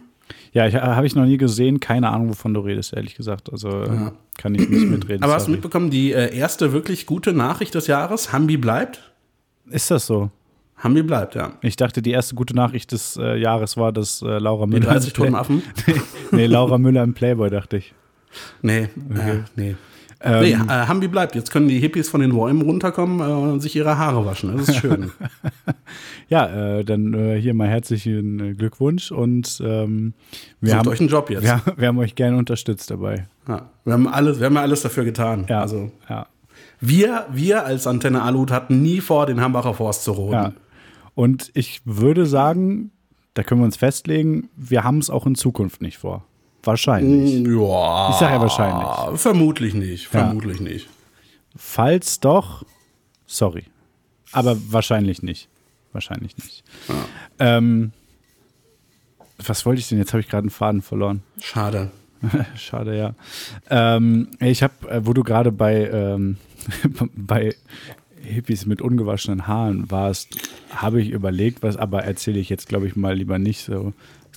Ja, 0.53 0.67
ich, 0.67 0.75
habe 0.75 1.07
ich 1.07 1.15
noch 1.15 1.25
nie 1.25 1.39
gesehen. 1.39 1.81
Keine 1.81 2.11
Ahnung, 2.11 2.29
wovon 2.29 2.53
du 2.53 2.61
redest, 2.61 2.93
ehrlich 2.95 3.15
gesagt. 3.15 3.51
Also 3.51 3.69
äh, 3.85 4.11
kann 4.43 4.57
ich 4.57 4.69
nicht 4.69 4.91
mitreden. 4.91 5.23
Aber 5.23 5.35
hast 5.35 5.43
du 5.43 5.53
sorry. 5.53 5.53
mitbekommen, 5.53 5.91
die 5.91 6.13
äh, 6.13 6.37
erste 6.37 6.73
wirklich 6.73 7.07
gute 7.07 7.33
Nachricht 7.33 7.75
des 7.77 7.87
Jahres, 7.87 8.33
Hambi 8.33 8.57
bleibt? 8.57 9.13
Ist 9.71 9.91
das 9.91 10.07
so? 10.07 10.31
Hambi 10.77 11.05
bleibt, 11.05 11.37
ja. 11.37 11.53
Ich 11.61 11.77
dachte, 11.77 12.03
die 12.03 12.11
erste 12.11 12.35
gute 12.35 12.57
Nachricht 12.57 12.91
des 12.91 13.17
äh, 13.17 13.37
Jahres 13.37 13.77
war, 13.77 13.93
dass 13.93 14.21
äh, 14.21 14.39
Laura 14.39 14.67
Die 14.67 14.73
Müller. 14.73 14.87
30 14.87 15.13
toten 15.13 15.37
Affen? 15.37 15.63
nee, 16.33 16.47
Laura 16.47 16.77
Müller 16.77 17.05
im 17.05 17.15
Playboy, 17.15 17.51
dachte 17.51 17.77
ich. 17.77 17.95
Nee, 18.63 18.89
äh, 19.15 19.43
nee. 19.55 19.77
Ähm, 20.25 20.41
nee, 20.43 20.53
äh, 20.53 20.87
Hambi 20.87 21.09
bleibt. 21.09 21.35
Jetzt 21.35 21.51
können 21.51 21.69
die 21.69 21.79
Hippies 21.79 22.09
von 22.09 22.21
den 22.21 22.33
Bäumen 22.33 22.63
runterkommen 22.63 23.21
äh, 23.21 23.33
und 23.33 23.61
sich 23.61 23.75
ihre 23.77 23.99
Haare 23.99 24.25
waschen. 24.25 24.57
Das 24.57 24.69
ist 24.69 24.77
schön. 24.77 25.11
Ja, 26.29 26.79
äh, 26.79 26.85
dann 26.85 27.13
äh, 27.13 27.39
hier 27.39 27.53
mal 27.53 27.69
herzlichen 27.69 28.41
äh, 28.41 28.55
Glückwunsch 28.55 29.13
und 29.13 29.61
ähm, 29.63 30.15
wir, 30.61 30.71
Sucht 30.71 30.79
haben, 30.79 30.89
euch 30.89 31.01
einen 31.01 31.09
Job 31.11 31.29
jetzt. 31.29 31.43
wir, 31.43 31.61
wir 31.77 31.89
haben 31.89 31.99
euch 31.99 32.15
gerne 32.15 32.39
unterstützt 32.39 32.91
dabei. 32.91 33.27
Ja, 33.47 33.69
wir, 33.85 33.93
haben 33.93 34.09
alles, 34.09 34.39
wir 34.39 34.47
haben 34.47 34.55
ja 34.55 34.63
alles 34.63 34.81
dafür 34.81 35.05
getan. 35.05 35.45
Ja, 35.51 35.61
Also, 35.61 35.91
ja, 36.09 36.27
wir, 36.81 37.27
wir 37.31 37.67
als 37.67 37.87
Antenne 37.87 38.23
Alut 38.23 38.51
hatten 38.51 38.81
nie 38.81 39.01
vor, 39.01 39.27
den 39.27 39.43
Hambacher 39.43 39.75
Forst 39.75 40.05
zu 40.05 40.13
roden. 40.13 40.33
ja. 40.33 40.53
Und 41.15 41.51
ich 41.53 41.83
würde 41.85 42.25
sagen, 42.25 42.93
da 43.35 43.43
können 43.43 43.61
wir 43.61 43.67
uns 43.67 43.77
festlegen, 43.77 44.49
wir 44.57 44.85
haben 44.85 44.99
es 44.99 45.11
auch 45.11 45.27
in 45.27 45.35
Zukunft 45.35 45.83
nicht 45.83 45.99
vor. 45.99 46.25
Wahrscheinlich. 46.63 47.33
Ja. 47.47 48.11
Ich 48.11 48.17
sag 48.17 48.31
ja 48.31 48.41
wahrscheinlich. 48.41 49.21
Vermutlich 49.21 49.75
nicht. 49.75 50.05
Ja. 50.05 50.11
Vermutlich 50.11 50.61
nicht. 50.61 50.89
Falls 51.57 52.21
doch, 52.21 52.65
sorry. 53.27 53.65
Aber 54.33 54.57
wahrscheinlich 54.71 55.23
nicht. 55.23 55.49
Wahrscheinlich 55.93 56.37
nicht. 56.39 56.65
Ähm, 57.39 57.93
was 59.39 59.67
wollte 59.67 59.81
ich 59.81 59.89
denn? 59.89 59.99
Jetzt 59.99 60.13
habe 60.13 60.21
ich 60.21 60.29
gerade 60.29 60.45
einen 60.45 60.51
Faden 60.51 60.83
verloren. 60.83 61.23
Schade. 61.41 61.91
Schade, 62.57 62.97
ja. 62.97 63.15
Ähm, 63.69 64.29
ich 64.41 64.63
habe, 64.63 64.89
äh, 64.89 65.05
wo 65.05 65.13
du 65.13 65.23
gerade 65.23 65.53
bei, 65.53 65.89
ähm, 65.91 66.37
bei 67.17 67.55
Hippies 68.23 68.67
mit 68.67 68.81
ungewaschenen 68.81 69.47
Haaren 69.47 69.91
warst, 69.91 70.37
habe 70.71 71.03
ich 71.03 71.11
überlegt, 71.11 71.63
was, 71.63 71.77
aber 71.77 72.05
erzähle 72.05 72.39
ich 72.39 72.49
jetzt, 72.49 72.69
glaube 72.69 72.87
ich, 72.87 72.97
mal 72.97 73.17
lieber 73.17 73.39
nicht 73.39 73.65
so. 73.65 73.93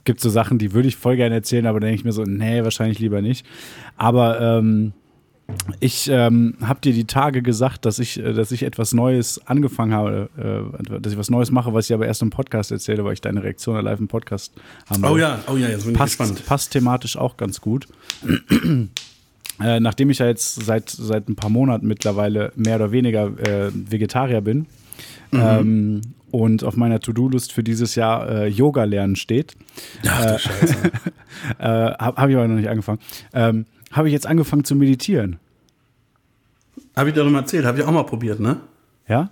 Es 0.06 0.14
gibt 0.14 0.22
so 0.22 0.30
Sachen, 0.30 0.60
die 0.60 0.74
würde 0.74 0.88
ich 0.88 0.98
voll 0.98 1.16
gerne 1.16 1.34
erzählen, 1.34 1.66
aber 1.66 1.80
dann 1.80 1.88
denke 1.88 2.02
ich 2.02 2.06
mir 2.06 2.12
so, 2.12 2.22
nee, 2.22 2.64
wahrscheinlich 2.64 3.00
lieber 3.00 3.24
nicht. 3.24 3.44
Aber 3.98 4.40
ähm, 4.40 4.94
ich 5.80 6.08
ähm, 6.12 6.58
habe 6.62 6.80
dir 6.80 6.94
die 6.94 7.06
Tage 7.06 7.42
gesagt, 7.42 7.86
dass 7.86 7.98
ich, 7.98 8.20
äh, 8.20 8.34
dass 8.34 8.52
ich 8.52 8.62
etwas 8.62 8.94
Neues 8.94 9.42
angefangen 9.48 9.96
habe, 9.96 10.30
äh, 10.38 11.00
dass 11.00 11.14
ich 11.14 11.18
was 11.18 11.32
Neues 11.32 11.50
mache, 11.50 11.74
was 11.74 11.90
ich 11.90 11.94
aber 11.96 12.06
erst 12.06 12.22
im 12.22 12.30
Podcast 12.30 12.72
erzähle, 12.72 13.04
weil 13.04 13.14
ich 13.14 13.22
deine 13.22 13.42
Reaktion 13.42 13.84
live 13.84 14.00
im 14.00 14.08
Podcast 14.08 14.54
haben 14.88 15.04
Oh 15.06 15.18
ja, 15.18 15.40
oh 15.52 15.58
ja, 15.58 15.70
jetzt 15.70 15.86
bin 15.86 15.94
ich 15.94 15.98
passt, 15.98 16.20
gespannt. 16.20 16.46
passt 16.46 16.72
thematisch 16.74 17.18
auch 17.18 17.36
ganz 17.36 17.60
gut. 17.60 17.88
äh, 19.60 19.80
nachdem 19.80 20.12
ich 20.12 20.20
ja 20.20 20.28
jetzt 20.28 20.64
seit, 20.64 20.88
seit 20.88 21.30
ein 21.30 21.36
paar 21.36 21.50
Monaten 21.50 21.88
mittlerweile 21.88 22.52
mehr 22.56 22.76
oder 22.76 22.92
weniger 22.92 23.26
äh, 23.40 23.72
Vegetarier 23.74 24.42
bin 24.42 24.68
ähm, 25.32 26.02
und 26.32 26.64
auf 26.64 26.76
meiner 26.76 27.00
To-Do-List 27.00 27.54
für 27.54 27.64
dieses 27.64 27.96
Jahr 27.96 28.30
äh, 28.30 28.48
Yoga 28.48 28.84
lernen 28.84 29.16
steht, 29.16 29.56
Ach 30.08 30.26
du 30.26 30.40
Scheiße. 30.40 30.76
äh, 31.60 31.64
habe 31.64 32.22
hab 32.22 32.30
ich 32.30 32.36
aber 32.36 32.48
noch 32.48 32.56
nicht 32.56 32.70
angefangen, 32.70 33.00
ähm, 33.34 33.66
habe 33.92 34.08
ich 34.10 34.14
jetzt 34.14 34.28
angefangen 34.28 34.64
zu 34.64 34.76
meditieren. 34.76 35.38
Habe 36.96 37.10
ich 37.10 37.16
mal 37.16 37.36
erzählt? 37.36 37.66
Habe 37.66 37.78
ich 37.78 37.84
auch 37.84 37.92
mal 37.92 38.04
probiert, 38.04 38.40
ne? 38.40 38.58
Ja? 39.08 39.30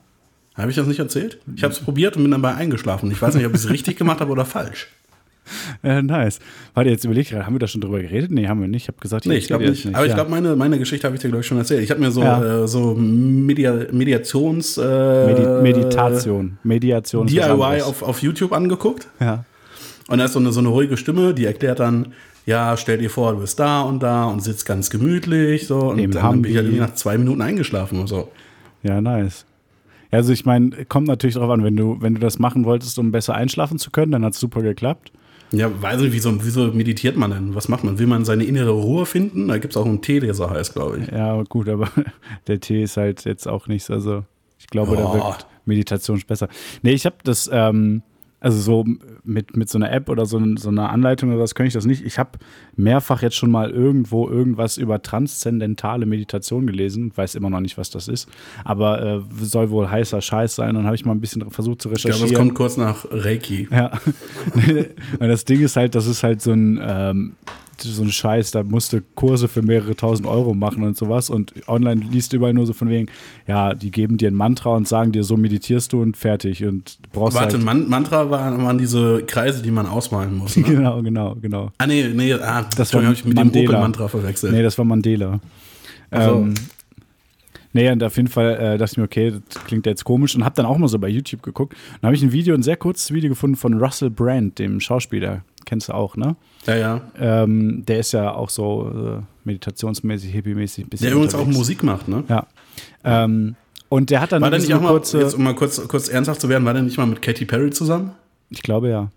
Habe 0.55 0.70
ich 0.70 0.75
das 0.75 0.88
nicht 0.88 1.00
erzählt? 1.00 1.39
Ich 1.55 1.63
habe 1.63 1.74
es 1.74 1.79
probiert 1.79 2.15
und 2.15 2.24
bin 2.24 2.32
dabei 2.32 2.55
eingeschlafen. 2.55 3.10
Ich 3.12 3.22
weiß 3.22 3.36
nicht, 3.36 3.46
ob 3.46 3.53
ich 3.53 3.60
es 3.60 3.70
richtig 3.70 3.98
gemacht 3.98 4.20
habe 4.20 4.32
oder 4.32 4.46
falsch. 4.46 4.89
Ja, 5.84 6.02
nice. 6.02 6.40
Warte, 6.74 6.90
jetzt 6.90 7.04
überlegt 7.06 7.30
gerade, 7.32 7.46
haben 7.46 7.54
wir 7.56 7.60
da 7.60 7.68
schon 7.68 7.82
drüber 7.82 8.00
geredet? 8.02 8.32
Nee, 8.32 8.48
haben 8.48 8.62
wir 8.62 8.68
nicht. 8.68 8.84
Ich 8.84 8.88
habe 8.88 8.98
gesagt, 9.00 9.26
Nee, 9.26 9.36
ich 9.36 9.48
glaube 9.48 9.66
erzähle 9.66 9.90
nicht. 9.90 9.96
Aber 9.96 10.06
ich 10.06 10.10
Ja. 10.12 10.16
glaube, 10.16 10.32
meine, 10.32 10.56
meine 10.56 10.80
Geschichte 10.80 11.06
habe 11.06 11.16
ich 11.16 11.22
dir, 11.22 11.28
glaube 11.30 11.42
ich, 11.42 11.48
schon 11.48 11.58
erzählt. 11.58 11.84
Ich 11.84 11.92
habe 11.92 12.00
mir 12.00 12.12
so, 12.12 12.22
Ja. 12.22 12.64
äh, 12.64 12.68
so 12.68 12.96
Media, 12.96 13.74
Mediations... 13.92 14.78
Äh, 14.78 15.26
Medi 15.28 15.42
Meditation. 15.62 16.58
Mediation. 16.64 17.28
DIY 17.28 17.82
auf, 17.84 18.02
auf 18.04 18.22
YouTube 18.22 18.54
angeguckt. 18.54 19.08
Ja. 19.20 19.46
Und 20.08 20.18
da 20.18 20.26
ist 20.26 20.34
so 20.34 20.40
eine, 20.40 20.52
so 20.52 20.60
eine 20.60 20.70
ruhige 20.70 20.98
Stimme, 20.98 21.34
die 21.34 21.46
erklärt 21.46 21.80
dann, 21.80 22.14
ja, 22.46 22.76
stell 22.76 22.98
dir 22.98 23.10
vor, 23.10 23.34
du 23.34 23.40
bist 23.40 23.58
da 23.60 23.82
und 23.84 24.04
da 24.04 24.26
und 24.26 24.42
sitzt 24.44 24.66
ganz 24.66 24.90
gemütlich. 24.90 25.66
So, 25.68 25.80
und 25.92 26.00
Im 26.00 26.12
dann 26.12 26.42
bin 26.42 26.52
ich 26.52 26.58
halt 26.58 26.74
nach 26.78 26.94
zwei 26.94 27.18
Minuten 27.18 27.42
eingeschlafen 27.42 28.00
und 28.00 28.08
so. 28.08 28.32
Ja, 28.84 29.00
nice. 29.00 29.46
Ja, 30.12 30.18
Also 30.20 30.34
ich 30.34 30.46
meine, 30.46 30.86
kommt 30.90 31.08
natürlich 31.08 31.36
drauf 31.36 31.50
an, 31.50 31.64
wenn 31.64 31.78
du, 31.78 31.98
wenn 32.02 32.16
du 32.16 32.20
das 32.20 32.40
machen 32.40 32.66
wolltest, 32.66 33.00
um 33.00 33.12
besser 33.14 33.34
einschlafen 33.36 33.78
zu 33.80 33.92
können, 33.92 34.12
dann 34.12 34.26
hat 34.26 34.34
es 34.34 34.40
super 34.42 34.62
geklappt. 34.62 35.12
Ja, 35.54 35.70
weiß 35.82 36.02
nicht, 36.02 36.14
wieso, 36.14 36.44
wieso 36.44 36.72
meditiert 36.74 37.16
man 37.16 37.30
denn? 37.32 37.56
Was 37.56 37.70
macht 37.70 37.84
man? 37.84 38.00
Will 38.00 38.08
man 38.08 38.26
seine 38.26 38.44
innere 38.44 38.72
Ruhe 38.72 39.06
finden? 39.06 39.48
Da 39.48 39.60
gibt 39.60 39.74
es 39.74 39.78
auch 39.78 39.86
einen 39.86 40.02
Tee, 40.02 40.20
der 40.20 40.34
so 40.34 40.50
heißt, 40.50 40.74
glaube 40.74 41.00
ich. 41.00 41.08
Ja, 41.12 41.42
gut, 41.44 41.70
aber 41.70 41.90
der 42.48 42.60
Tee 42.60 42.84
ist 42.84 42.98
halt 42.98 43.24
jetzt 43.26 43.48
auch 43.48 43.68
nichts, 43.68 43.90
also 43.92 44.24
ich 44.58 44.68
glaube, 44.68 44.96
da 44.98 45.06
Oh. 45.06 45.14
wirkt 45.14 45.46
Meditation 45.66 46.22
besser. 46.28 46.48
Nee, 46.82 46.94
ich 46.94 47.06
habe 47.06 47.18
das, 47.24 47.50
ähm, 47.54 48.02
also 48.44 48.60
so 48.60 48.86
mit, 49.24 49.56
mit 49.56 49.70
so 49.70 49.78
einer 49.78 49.90
App 49.92 50.10
oder 50.10 50.26
so, 50.26 50.40
so 50.58 50.68
einer 50.68 50.90
Anleitung 50.90 51.32
oder 51.32 51.40
was 51.40 51.56
könnte 51.56 51.70
ich 51.70 51.74
das 51.74 51.86
nicht. 51.86 52.06
Ich 52.06 52.20
habe 52.20 52.32
mehrfach 52.76 53.22
jetzt 53.22 53.38
schon 53.38 53.50
mal 53.50 53.72
irgendwo 53.72 54.28
irgendwas 54.28 54.76
über 54.76 55.02
transzendentale 55.02 56.06
Meditation 56.06 56.68
gelesen, 56.68 57.14
weiß 57.16 57.36
immer 57.36 57.50
noch 57.50 57.62
nicht, 57.62 57.78
was 57.78 57.90
das 57.90 58.10
ist, 58.10 58.28
aber 58.66 59.02
äh, 59.02 59.22
soll 59.40 59.70
wohl 59.70 59.90
heißer 59.90 60.22
Scheiß 60.22 60.56
sein. 60.56 60.76
Dann 60.76 60.86
habe 60.86 60.96
ich 60.96 61.06
mal 61.06 61.14
ein 61.14 61.22
bisschen 61.22 61.50
versucht 61.52 61.82
zu 61.82 61.90
Ich 61.92 62.04
glaube, 62.04 62.16
recherchieren. 62.16 62.34
es 62.34 62.38
kommt 62.38 62.56
kurz 62.56 62.76
nach 62.76 63.06
Reiki. 63.10 63.70
Ja. 63.72 63.92
Und 65.20 65.28
das 65.30 65.46
Ding 65.46 65.62
ist 65.62 65.78
halt, 65.78 65.96
das 65.96 66.06
ist 66.06 66.22
halt 66.22 66.42
so 66.42 66.52
ein, 66.52 66.82
ähm, 66.84 67.34
so 67.80 68.03
ein 68.03 68.12
Scheiß, 68.12 68.51
da 68.51 68.63
musst 68.63 68.94
du 68.94 69.01
Kurse 69.15 69.48
für 69.48 69.62
mehrere 69.62 69.96
tausend 69.96 70.27
Euro 70.27 70.53
machen 70.53 70.84
und 70.84 70.98
sowas. 70.98 71.30
Und 71.30 71.53
online 71.68 72.01
liest 72.12 72.34
du 72.34 72.38
überall 72.38 72.53
nur 72.53 72.65
so 72.65 72.74
von 72.74 72.89
wegen, 72.89 73.08
ja, 73.48 73.74
die 73.74 73.92
geben 73.92 74.18
dir 74.18 74.30
ein 74.30 74.36
Mantra 74.36 74.72
und 74.75 74.88
sagen 74.88 75.12
dir, 75.12 75.24
so 75.24 75.38
meditierst 75.38 75.94
du 75.94 76.01
und 76.01 76.18
fertig. 76.18 76.65
Und 76.65 76.98
brauchst 77.12 77.36
Warte, 77.36 77.58
halt. 77.58 77.65
Man 77.65 77.89
Mantra 77.89 78.30
waren, 78.30 78.63
waren 78.63 78.77
diese 78.77 79.24
Kreise, 79.24 79.62
die 79.62 79.72
man 79.72 79.86
ausmalen 79.86 80.38
muss. 80.38 80.58
Ne? 80.63 80.70
Genau, 80.75 81.01
genau, 81.01 81.36
genau. 81.42 81.72
ah, 81.77 81.88
nee, 81.88 82.08
nee, 82.13 82.32
ah, 82.34 82.65
Das 82.77 82.94
war 82.94 83.03
hab 83.03 83.13
ich 83.13 83.25
mit 83.25 83.38
dem 83.38 83.46
Mandela. 83.48 83.70
Opel-Mantra 83.72 84.08
verwechselt. 84.08 84.53
Nee, 84.53 84.63
das 84.63 84.77
war 84.77 84.86
Mandela. 84.86 85.39
Ach 86.10 86.24
so. 86.24 86.36
Ähm, 86.36 86.53
nee, 87.74 87.92
und 87.92 88.01
auf 88.03 88.15
jeden 88.15 88.30
Fall 88.30 88.56
äh, 88.56 88.77
dachte 88.77 88.94
ich 88.94 88.98
mir, 88.98 89.03
okay, 89.03 89.34
das 89.50 89.63
klingt 89.65 89.86
jetzt 89.86 90.06
komisch 90.06 90.36
und 90.36 90.46
habe 90.46 90.56
dann 90.56 90.65
auch 90.65 90.77
mal 90.77 90.88
so 90.88 91.00
bei 91.00 91.10
YouTube 91.10 91.42
geguckt. 91.44 91.75
Dann 92.00 92.08
habe 92.08 92.15
ich 92.15 92.24
ein 92.24 92.32
Video, 92.32 92.56
ein 92.56 92.63
sehr 92.63 92.77
kurzes 92.77 93.12
Video 93.12 93.30
gefunden 93.30 93.58
von 93.58 93.74
Russell 93.74 94.10
Brand, 94.10 94.60
dem 94.60 94.80
Schauspieler. 94.80 95.44
Kennst 95.65 95.89
du 95.89 95.93
auch, 95.93 96.15
ne? 96.17 96.36
Ja, 96.65 96.75
ja. 96.75 97.01
Ähm, 97.20 97.86
der 97.86 98.00
ist 98.00 98.12
ja 98.12 98.34
auch 98.34 98.50
so 98.50 99.20
äh, 99.20 99.22
meditationsmäßig, 99.43 100.34
hippie-mäßig 100.34 100.86
ein 100.86 100.89
bisschen. 100.89 101.05
Der 101.08 101.15
übrigens 101.15 101.36
auch. 101.36 101.46
Musik 101.46 101.84
macht, 101.84 102.08
ne? 102.08 102.24
Ja. 102.27 102.48
Ähm, 103.03 103.55
und 103.89 104.10
der 104.10 104.22
hat 104.22 104.32
dann 104.32 104.41
War 104.41 104.50
der 104.50 104.60
nicht 104.60 104.74
auch 104.74 104.82
mal, 104.82 104.89
kurze. 104.89 105.20
jetzt 105.20 105.36
um 105.36 105.43
mal 105.43 105.53
kurz, 105.55 105.88
kurz 105.88 106.10
ernsthaft 106.10 106.41
zu 106.41 106.50
werden, 106.50 106.65
war 106.65 106.74
der 106.74 106.84
nicht 106.84 106.98
mal 106.98 107.05
mit 107.05 107.22
Katy 107.22 107.46
Perry 107.46 107.70
zusammen? 107.72 108.12
ich 108.50 108.62
glaube 108.62 108.89
ja. 108.89 109.10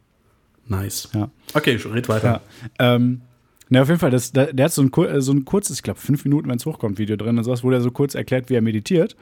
Nice. 0.69 1.09
Ja. 1.15 1.31
Okay, 1.55 1.77
red 1.77 2.09
weiter. 2.09 2.41
Ja. 2.79 2.95
Ähm, 2.95 3.21
na, 3.69 3.83
auf 3.83 3.89
jeden 3.89 4.01
Fall, 4.01 4.11
das, 4.11 4.33
der, 4.33 4.53
der 4.53 4.67
hat 4.67 4.73
so 4.73 4.83
ein, 4.83 4.93
äh, 4.93 5.21
so 5.21 5.33
ein 5.33 5.45
kurzes, 5.45 5.77
ich 5.77 5.83
glaube, 5.83 6.01
fünf 6.01 6.25
Minuten, 6.25 6.49
wenn 6.49 6.57
es 6.57 6.67
hochkommt, 6.67 6.99
Video 6.99 7.17
drin 7.17 7.39
und 7.39 7.45
sowas, 7.45 7.65
wo 7.65 7.71
der 7.71 7.81
so 7.81 7.91
kurz 7.91 8.15
erklärt, 8.15 8.49
wie 8.49 8.55
er 8.55 8.63
meditiert. 8.63 9.17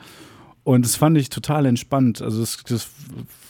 Und 0.65 0.85
das 0.85 0.97
fand 0.97 1.19
ich 1.19 1.29
total 1.29 1.67
entspannt. 1.67 2.23
Also, 2.23 2.41
das, 2.41 2.63
das 2.67 2.89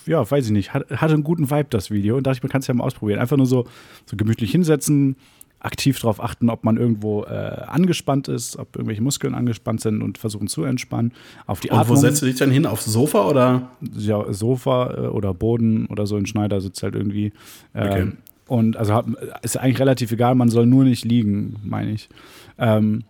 ja, 0.06 0.28
weiß 0.30 0.46
ich 0.46 0.52
nicht, 0.52 0.74
hat, 0.74 0.90
hatte 0.90 1.14
einen 1.14 1.24
guten 1.24 1.50
Vibe, 1.50 1.66
das 1.70 1.90
Video. 1.90 2.16
Und 2.16 2.26
dachte 2.26 2.38
ich, 2.38 2.42
man 2.42 2.50
kann 2.50 2.60
es 2.60 2.66
ja 2.66 2.74
mal 2.74 2.84
ausprobieren. 2.84 3.20
Einfach 3.20 3.36
nur 3.36 3.46
so, 3.46 3.64
so 4.06 4.16
gemütlich 4.16 4.50
hinsetzen, 4.50 5.16
aktiv 5.60 5.98
darauf 5.98 6.22
achten, 6.22 6.50
ob 6.50 6.62
man 6.62 6.76
irgendwo 6.76 7.24
äh, 7.24 7.62
angespannt 7.66 8.28
ist, 8.28 8.58
ob 8.58 8.76
irgendwelche 8.76 9.02
Muskeln 9.02 9.34
angespannt 9.34 9.80
sind 9.80 10.02
und 10.02 10.18
versuchen 10.18 10.46
zu 10.46 10.64
entspannen. 10.64 11.12
Auf 11.46 11.60
die 11.60 11.70
Und 11.70 11.76
wo 11.76 11.80
Atmung. 11.80 11.96
setzt 11.96 12.20
du 12.22 12.26
dich 12.26 12.36
dann 12.36 12.50
hin? 12.50 12.66
Aufs 12.66 12.84
Sofa 12.84 13.26
oder? 13.26 13.70
ja, 13.96 14.30
Sofa 14.32 14.94
äh, 14.94 15.00
oder 15.06 15.32
Boden 15.32 15.86
oder 15.86 16.06
so 16.06 16.16
in 16.18 16.26
Schneider 16.26 16.60
sitzt 16.60 16.82
halt 16.82 16.94
irgendwie. 16.94 17.32
Ähm, 17.74 17.88
Okay. 17.90 18.12
Und 18.46 18.76
also 18.76 18.92
hat, 18.92 19.06
ist 19.40 19.56
eigentlich 19.56 19.78
relativ 19.80 20.12
egal, 20.12 20.34
man 20.34 20.50
soll 20.50 20.66
nur 20.66 20.84
nicht 20.84 21.06
liegen, 21.06 21.56
meine 21.64 21.92
ich. 21.92 22.10
Ähm, 22.58 23.04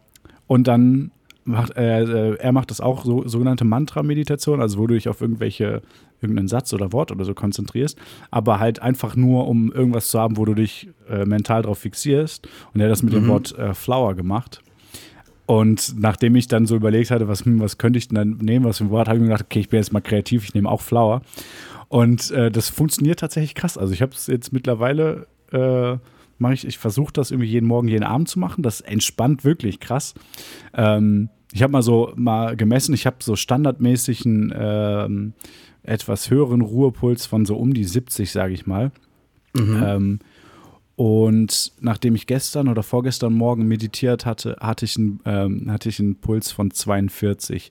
und 0.47 0.69
dann 0.69 1.11
macht 1.45 1.77
äh, 1.77 2.03
äh, 2.03 2.37
er 2.37 2.53
macht 2.53 2.71
das 2.71 2.81
auch 2.81 3.05
so 3.05 3.27
sogenannte 3.27 3.65
Mantra-Meditation, 3.65 4.61
also 4.61 4.79
wo 4.79 4.87
du 4.87 4.95
dich 4.95 5.09
auf 5.09 5.21
irgendwelche 5.21 5.83
irgendeinen 6.25 6.49
Satz 6.49 6.73
oder 6.73 6.93
Wort 6.93 7.13
oder 7.13 7.25
so 7.25 7.35
konzentrierst, 7.35 7.99
aber 8.31 8.59
halt 8.59 8.81
einfach 8.81 9.17
nur, 9.17 9.47
um 9.47 9.73
irgendwas 9.73 10.09
zu 10.09 10.19
haben, 10.19 10.37
wo 10.37 10.45
du 10.45 10.55
dich 10.55 10.89
äh, 11.09 11.25
mental 11.25 11.63
drauf 11.63 11.79
fixierst. 11.79 12.49
Und 12.73 12.81
er 12.81 12.87
hat 12.87 12.93
das 12.93 13.03
mit 13.03 13.13
dem 13.13 13.29
Wort 13.29 13.57
äh, 13.59 13.75
Flower 13.75 14.15
gemacht. 14.15 14.63
Und 15.47 15.95
nachdem 15.99 16.37
ich 16.37 16.49
dann 16.49 16.67
so 16.67 16.75
überlegt 16.75 17.11
hatte, 17.11 17.29
was, 17.29 17.45
hm, 17.45 17.61
was 17.61 17.77
könnte 17.79 17.99
ich 17.99 18.09
denn 18.09 18.17
dann 18.17 18.39
nehmen, 18.39 18.65
was 18.65 18.79
für 18.79 18.85
ein 18.85 18.91
Wort, 18.91 19.09
habe 19.09 19.19
ich 19.19 19.23
mir 19.23 19.29
gedacht, 19.29 19.45
okay, 19.45 19.61
ich 19.61 19.69
bin 19.69 19.79
jetzt 19.79 19.93
mal 19.93 20.01
kreativ, 20.01 20.45
ich 20.45 20.55
nehme 20.55 20.71
auch 20.71 20.81
Flower. 20.81 21.23
Und 21.89 22.31
äh, 22.31 22.51
das 22.51 22.71
funktioniert 22.71 23.21
tatsächlich 23.21 23.55
krass. 23.55 23.77
Also 23.77 23.93
ich 23.93 24.01
habe 24.01 24.13
es 24.13 24.27
jetzt 24.27 24.53
mittlerweile, 24.53 25.27
äh, 25.53 25.99
mache 26.39 26.55
ich, 26.55 26.67
ich 26.67 26.79
versuche 26.79 27.13
das 27.13 27.31
irgendwie 27.31 27.51
jeden 27.51 27.67
Morgen, 27.67 27.89
jeden 27.89 28.05
Abend 28.05 28.29
zu 28.29 28.39
machen. 28.39 28.63
Das 28.63 28.81
entspannt 28.81 29.45
wirklich 29.45 29.81
krass. 29.81 30.15
Ähm, 30.73 31.29
ich 31.53 31.63
habe 31.63 31.73
mal 31.73 31.83
so 31.83 32.13
mal 32.17 32.57
gemessen, 32.57 32.95
ich 32.95 33.07
habe 33.07 33.17
so 33.21 33.37
standardmäßig 33.37 34.27
einen 34.27 34.53
ähm, 34.57 35.33
etwas 35.85 36.31
höheren 36.31 36.61
Ruhepuls 36.61 37.27
von 37.27 37.47
so 37.47 37.57
um 37.57 37.73
die 37.75 37.85
70, 37.85 38.31
sage 38.33 38.53
ich 38.55 38.67
mal. 38.67 38.91
Ähm, 39.57 40.19
und 40.97 41.73
nachdem 41.81 42.15
ich 42.15 42.27
gestern 42.27 42.69
oder 42.69 42.83
vorgestern 42.83 43.33
Morgen 43.33 43.67
meditiert 43.67 44.27
hatte, 44.27 44.57
hatte 44.61 44.85
ich 44.85 44.97
einen, 44.97 45.21
ähm, 45.25 45.71
hatte 45.71 45.89
ich 45.89 45.99
einen 46.01 46.17
Puls 46.17 46.53
von 46.53 46.71
42. 46.71 47.71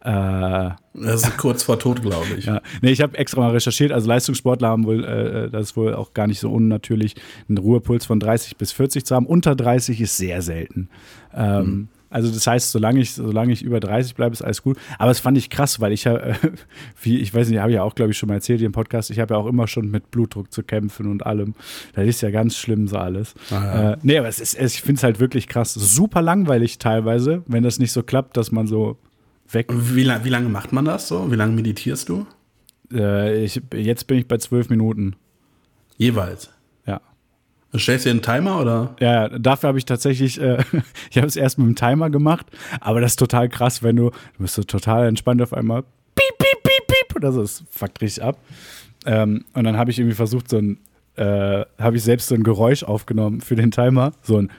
Äh, 0.00 0.70
Das 0.94 1.22
ist 1.22 1.36
kurz 1.38 1.62
vor 1.62 1.78
Tod, 1.78 2.02
glaube 2.02 2.26
ich. 2.38 2.46
ja, 2.46 2.60
nee, 2.80 2.90
ich 2.90 3.00
habe 3.02 3.16
extra 3.18 3.40
mal 3.40 3.50
recherchiert. 3.50 3.92
Also 3.92 4.08
Leistungssportler 4.08 4.68
haben 4.68 4.84
wohl, 4.84 5.04
äh, 5.04 5.50
das 5.50 5.70
ist 5.70 5.76
wohl 5.76 5.94
auch 5.94 6.12
gar 6.14 6.26
nicht 6.26 6.40
so 6.40 6.50
unnatürlich, 6.50 7.14
einen 7.48 7.58
Ruhepuls 7.58 8.06
von 8.06 8.18
30 8.18 8.56
bis 8.56 8.72
40 8.72 9.04
zu 9.06 9.14
haben. 9.14 9.26
Unter 9.26 9.54
30 9.54 10.00
ist 10.00 10.16
sehr 10.16 10.42
selten. 10.42 10.88
Ähm, 11.34 11.88
Also 12.12 12.30
das 12.30 12.46
heißt, 12.46 12.70
solange 12.72 13.00
ich, 13.00 13.14
solange 13.14 13.52
ich 13.52 13.62
über 13.62 13.80
30 13.80 14.14
bleibe, 14.14 14.32
ist 14.32 14.42
alles 14.42 14.62
gut. 14.62 14.76
Aber 14.98 15.08
das 15.08 15.20
fand 15.20 15.36
ich 15.38 15.50
krass, 15.50 15.80
weil 15.80 15.92
ich 15.92 16.04
ja, 16.04 16.16
äh, 16.16 16.34
wie, 17.02 17.18
ich 17.18 17.32
weiß 17.34 17.48
nicht, 17.48 17.58
habe 17.58 17.70
ich 17.70 17.76
ja 17.76 17.82
auch, 17.82 17.94
glaube 17.94 18.12
ich, 18.12 18.18
schon 18.18 18.28
mal 18.28 18.34
erzählt 18.36 18.58
hier 18.60 18.66
im 18.66 18.72
Podcast, 18.72 19.10
ich 19.10 19.18
habe 19.18 19.34
ja 19.34 19.40
auch 19.40 19.46
immer 19.46 19.66
schon 19.66 19.90
mit 19.90 20.10
Blutdruck 20.10 20.52
zu 20.52 20.62
kämpfen 20.62 21.06
und 21.10 21.26
allem. 21.26 21.54
Das 21.94 22.06
ist 22.06 22.20
ja 22.22 22.30
ganz 22.30 22.56
schlimm 22.56 22.86
so 22.88 22.96
alles. 22.98 23.34
Ah, 23.50 23.54
ja. 23.54 23.92
äh, 23.92 23.96
nee, 24.02 24.18
aber 24.18 24.28
es 24.28 24.40
ist, 24.40 24.54
es, 24.54 24.74
ich 24.74 24.82
finde 24.82 24.98
es 24.98 25.02
halt 25.02 25.18
wirklich 25.20 25.48
krass. 25.48 25.74
Super 25.74 26.22
langweilig 26.22 26.78
teilweise, 26.78 27.42
wenn 27.46 27.62
das 27.62 27.78
nicht 27.78 27.92
so 27.92 28.02
klappt, 28.02 28.36
dass 28.36 28.52
man 28.52 28.66
so 28.66 28.96
weg 29.50 29.68
Wie, 29.70 30.02
la- 30.04 30.24
wie 30.24 30.28
lange 30.30 30.48
macht 30.48 30.72
man 30.72 30.84
das 30.84 31.08
so? 31.08 31.30
Wie 31.30 31.36
lange 31.36 31.52
meditierst 31.54 32.08
du? 32.08 32.26
Äh, 32.92 33.44
ich, 33.44 33.60
jetzt 33.74 34.06
bin 34.06 34.18
ich 34.18 34.28
bei 34.28 34.38
zwölf 34.38 34.68
Minuten. 34.68 35.16
Jeweils. 35.96 36.50
Ja. 37.72 37.78
Stellst 37.78 38.04
du 38.04 38.10
dir 38.10 38.12
einen 38.12 38.22
Timer 38.22 38.60
oder? 38.60 38.96
Ja, 39.00 39.12
ja, 39.12 39.38
dafür 39.38 39.68
habe 39.68 39.78
ich 39.78 39.84
tatsächlich, 39.84 40.40
äh, 40.40 40.58
ich 41.10 41.16
habe 41.16 41.26
es 41.26 41.36
erst 41.36 41.58
mit 41.58 41.66
dem 41.66 41.76
Timer 41.76 42.10
gemacht, 42.10 42.46
aber 42.80 43.00
das 43.00 43.12
ist 43.12 43.18
total 43.18 43.48
krass, 43.48 43.82
wenn 43.82 43.96
du, 43.96 44.10
du 44.10 44.38
bist 44.38 44.54
so 44.54 44.62
total 44.62 45.06
entspannt 45.06 45.42
auf 45.42 45.52
einmal, 45.52 45.82
piep, 46.14 46.38
piep, 46.38 46.62
piep, 46.62 46.86
piep, 46.86 47.16
oder 47.16 47.32
so, 47.32 47.40
das 47.42 47.64
fuckt 47.70 48.00
richtig 48.00 48.22
ab. 48.22 48.38
Ähm, 49.06 49.44
und 49.54 49.64
dann 49.64 49.76
habe 49.76 49.90
ich 49.90 49.98
irgendwie 49.98 50.14
versucht, 50.14 50.48
so 50.48 50.58
ein, 50.58 50.78
äh, 51.16 51.64
habe 51.78 51.96
ich 51.96 52.02
selbst 52.02 52.28
so 52.28 52.34
ein 52.34 52.42
Geräusch 52.42 52.84
aufgenommen 52.84 53.40
für 53.40 53.56
den 53.56 53.70
Timer, 53.70 54.12
so 54.22 54.38
ein 54.38 54.50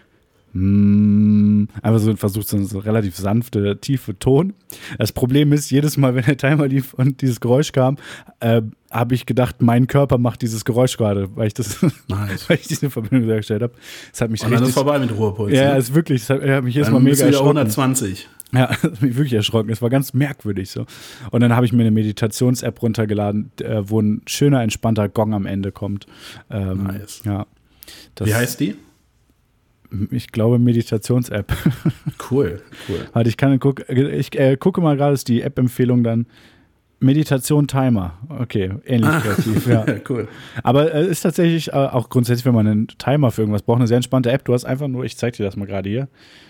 Mm, 0.53 1.65
einfach 1.81 1.99
so 1.99 2.15
versucht, 2.15 2.47
so 2.47 2.57
ein 2.57 2.65
so 2.65 2.77
relativ 2.77 3.15
sanfte, 3.15 3.79
tiefe 3.81 4.17
Ton. 4.19 4.53
Das 4.99 5.11
Problem 5.11 5.51
ist, 5.51 5.71
jedes 5.71 5.97
Mal, 5.97 6.13
wenn 6.15 6.23
der 6.25 6.37
Timer 6.37 6.67
lief 6.67 6.93
und 6.93 7.21
dieses 7.21 7.39
Geräusch 7.39 7.71
kam, 7.71 7.97
äh, 8.39 8.61
habe 8.91 9.15
ich 9.15 9.25
gedacht, 9.25 9.61
mein 9.63 9.87
Körper 9.87 10.19
macht 10.19 10.43
dieses 10.43 10.63
Geräusch 10.63 10.97
gerade, 10.97 11.35
weil 11.35 11.47
ich 11.47 11.55
das, 11.55 11.81
Nice. 12.07 12.47
weil 12.47 12.59
ich 12.61 12.67
diese 12.67 12.91
Verbindung 12.91 13.27
hergestellt 13.27 13.63
habe. 13.63 13.73
Das 14.11 14.21
hat 14.21 14.29
mich 14.29 14.43
Und 14.43 14.51
dann 14.51 14.61
ist 14.61 14.67
richtig, 14.67 14.75
vorbei 14.75 14.99
mit 14.99 15.11
Ruhepuls. 15.11 15.53
ja, 15.53 15.73
ne? 15.73 15.79
ist 15.79 15.95
wirklich, 15.95 16.21
das 16.27 16.29
hat, 16.29 16.47
hat 16.47 16.63
mich 16.63 16.75
jedes 16.75 16.91
Mal 16.91 16.99
mega 16.99 17.25
erschrocken. 17.25 17.57
120. 17.57 18.29
Ja, 18.53 18.67
das 18.81 18.83
hat 18.83 19.01
mich 19.01 19.15
wirklich 19.15 19.33
erschrocken. 19.33 19.71
Es 19.71 19.81
war 19.81 19.89
ganz 19.89 20.13
merkwürdig 20.13 20.69
so. 20.69 20.85
Und 21.31 21.41
dann 21.41 21.55
habe 21.55 21.65
ich 21.65 21.73
mir 21.73 21.81
eine 21.81 21.89
Meditations-App 21.91 22.79
runtergeladen, 22.83 23.51
äh, 23.59 23.81
wo 23.89 23.99
ein 23.99 24.21
schöner, 24.27 24.61
entspannter 24.61 25.09
Gong 25.09 25.33
am 25.33 25.47
Ende 25.47 25.71
kommt. 25.71 26.05
Ähm, 26.51 26.83
Nice. 26.83 27.23
Ja. 27.25 27.47
Das, 28.13 28.27
Wie 28.27 28.35
heißt 28.35 28.59
die? 28.59 28.75
Ich 30.11 30.31
glaube 30.31 30.59
Meditations-App. 30.59 31.51
Cool, 32.31 32.61
cool. 32.89 32.99
Warte, 33.13 33.29
ich 33.29 33.37
kann 33.37 33.59
guck, 33.59 33.87
ich 33.89 34.37
äh, 34.39 34.57
gucke 34.57 34.81
mal 34.81 34.97
gerade, 34.97 35.13
ist 35.13 35.27
die 35.27 35.41
App-Empfehlung 35.41 36.03
dann 36.03 36.25
Meditation 37.03 37.67
Timer. 37.67 38.13
Okay, 38.29 38.71
ähnlich 38.85 39.11
kreativ, 39.21 39.67
ja. 39.67 39.85
cool. 40.09 40.27
Aber 40.63 40.93
äh, 40.93 41.05
ist 41.05 41.21
tatsächlich 41.21 41.69
äh, 41.69 41.71
auch 41.73 42.09
grundsätzlich, 42.09 42.45
wenn 42.45 42.55
man 42.55 42.65
einen 42.65 42.87
Timer 42.87 43.29
für 43.31 43.41
irgendwas 43.41 43.61
braucht, 43.61 43.79
eine 43.79 43.87
sehr 43.87 43.97
entspannte 43.97 44.31
App. 44.31 44.45
Du 44.45 44.53
hast 44.53 44.65
einfach 44.65 44.87
nur, 44.87 45.03
ich 45.03 45.17
zeig 45.17 45.33
dir 45.35 45.43
das 45.43 45.55
mal 45.55 45.65
gerade 45.65 45.89
hier. 45.89 46.07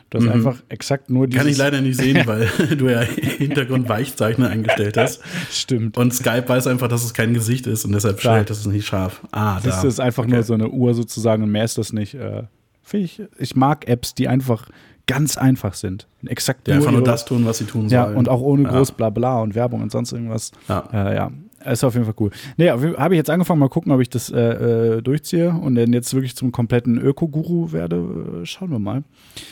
Du 0.10 0.20
hast 0.20 0.28
einfach 0.28 0.62
exakt 0.70 1.10
nur 1.10 1.26
dieses. 1.26 1.42
Kann 1.42 1.52
ich 1.52 1.58
leider 1.58 1.82
nicht 1.82 2.00
sehen, 2.00 2.22
weil 2.26 2.48
du 2.78 2.88
ja 2.88 3.02
Hintergrund 3.02 3.90
Weichzeichner 3.90 4.50
eingestellt 4.50 4.96
hast. 4.96 5.22
Stimmt. 5.50 5.98
Und 5.98 6.14
Skype 6.14 6.48
weiß 6.48 6.68
einfach, 6.68 6.88
dass 6.88 7.04
es 7.04 7.16
kein 7.16 7.34
Gesicht 7.34 7.66
ist 7.66 7.84
und 7.86 7.94
deshalb 7.94 8.20
Klar. 8.20 8.36
stellt 8.36 8.52
es 8.52 8.66
nicht 8.68 8.86
scharf. 8.86 9.22
Ah, 9.32 9.60
Siehst 9.60 9.78
da. 9.78 9.82
du, 9.82 9.88
ist 9.88 10.00
einfach 10.00 10.28
nur 10.28 10.44
so 10.44 10.54
eine 10.54 10.70
Uhr 10.70 10.94
sozusagen 10.94 11.42
und 11.42 11.52
mehr 11.52 11.64
ist 11.66 11.80
das 11.80 11.94
nicht. 11.94 12.14
Äh, 12.14 12.44
Finde 12.84 13.06
ich, 13.06 13.22
ich 13.40 13.56
mag 13.56 13.88
Apps, 13.88 14.14
die 14.14 14.28
einfach 14.28 14.68
ganz 15.08 15.38
einfach 15.38 15.74
sind. 15.74 16.08
Exakt 16.26 16.68
ja, 16.68 16.76
einfach 16.76 16.92
nur 16.92 17.04
das 17.04 17.26
tun, 17.26 17.46
was 17.46 17.58
sie 17.58 17.66
tun 17.66 17.88
Ja, 17.90 18.06
sollen. 18.06 18.18
und 18.18 18.30
auch 18.30 18.42
ohne 18.42 18.64
Ja. 18.64 18.70
groß 18.72 18.92
Blabla 18.94 19.42
und 19.42 19.56
Werbung 19.56 19.82
und 19.82 19.92
sonst 19.92 20.12
irgendwas. 20.14 20.52
Ja. 20.70 20.88
Äh, 20.94 21.16
ja. 21.16 21.32
Ist 21.66 21.84
auf 21.86 21.94
jeden 21.94 22.04
Fall 22.06 22.16
cool. 22.20 22.30
Nee, 22.58 22.70
habe 22.70 23.14
ich 23.14 23.18
jetzt 23.18 23.30
angefangen, 23.30 23.60
mal 23.62 23.70
gucken, 23.70 23.94
ob 23.94 24.02
ich 24.02 24.10
das 24.10 24.30
äh, 24.30 24.98
äh, 24.98 25.02
durchziehe 25.02 25.50
und 25.52 25.76
dann 25.76 25.94
jetzt 25.94 26.14
wirklich 26.14 26.36
zum 26.36 26.52
kompletten 26.52 26.98
Öko-Guru 26.98 27.72
werde. 27.72 28.42
Äh, 28.44 28.46
schauen 28.46 28.70
wir 28.70 28.80
mal. 28.80 29.04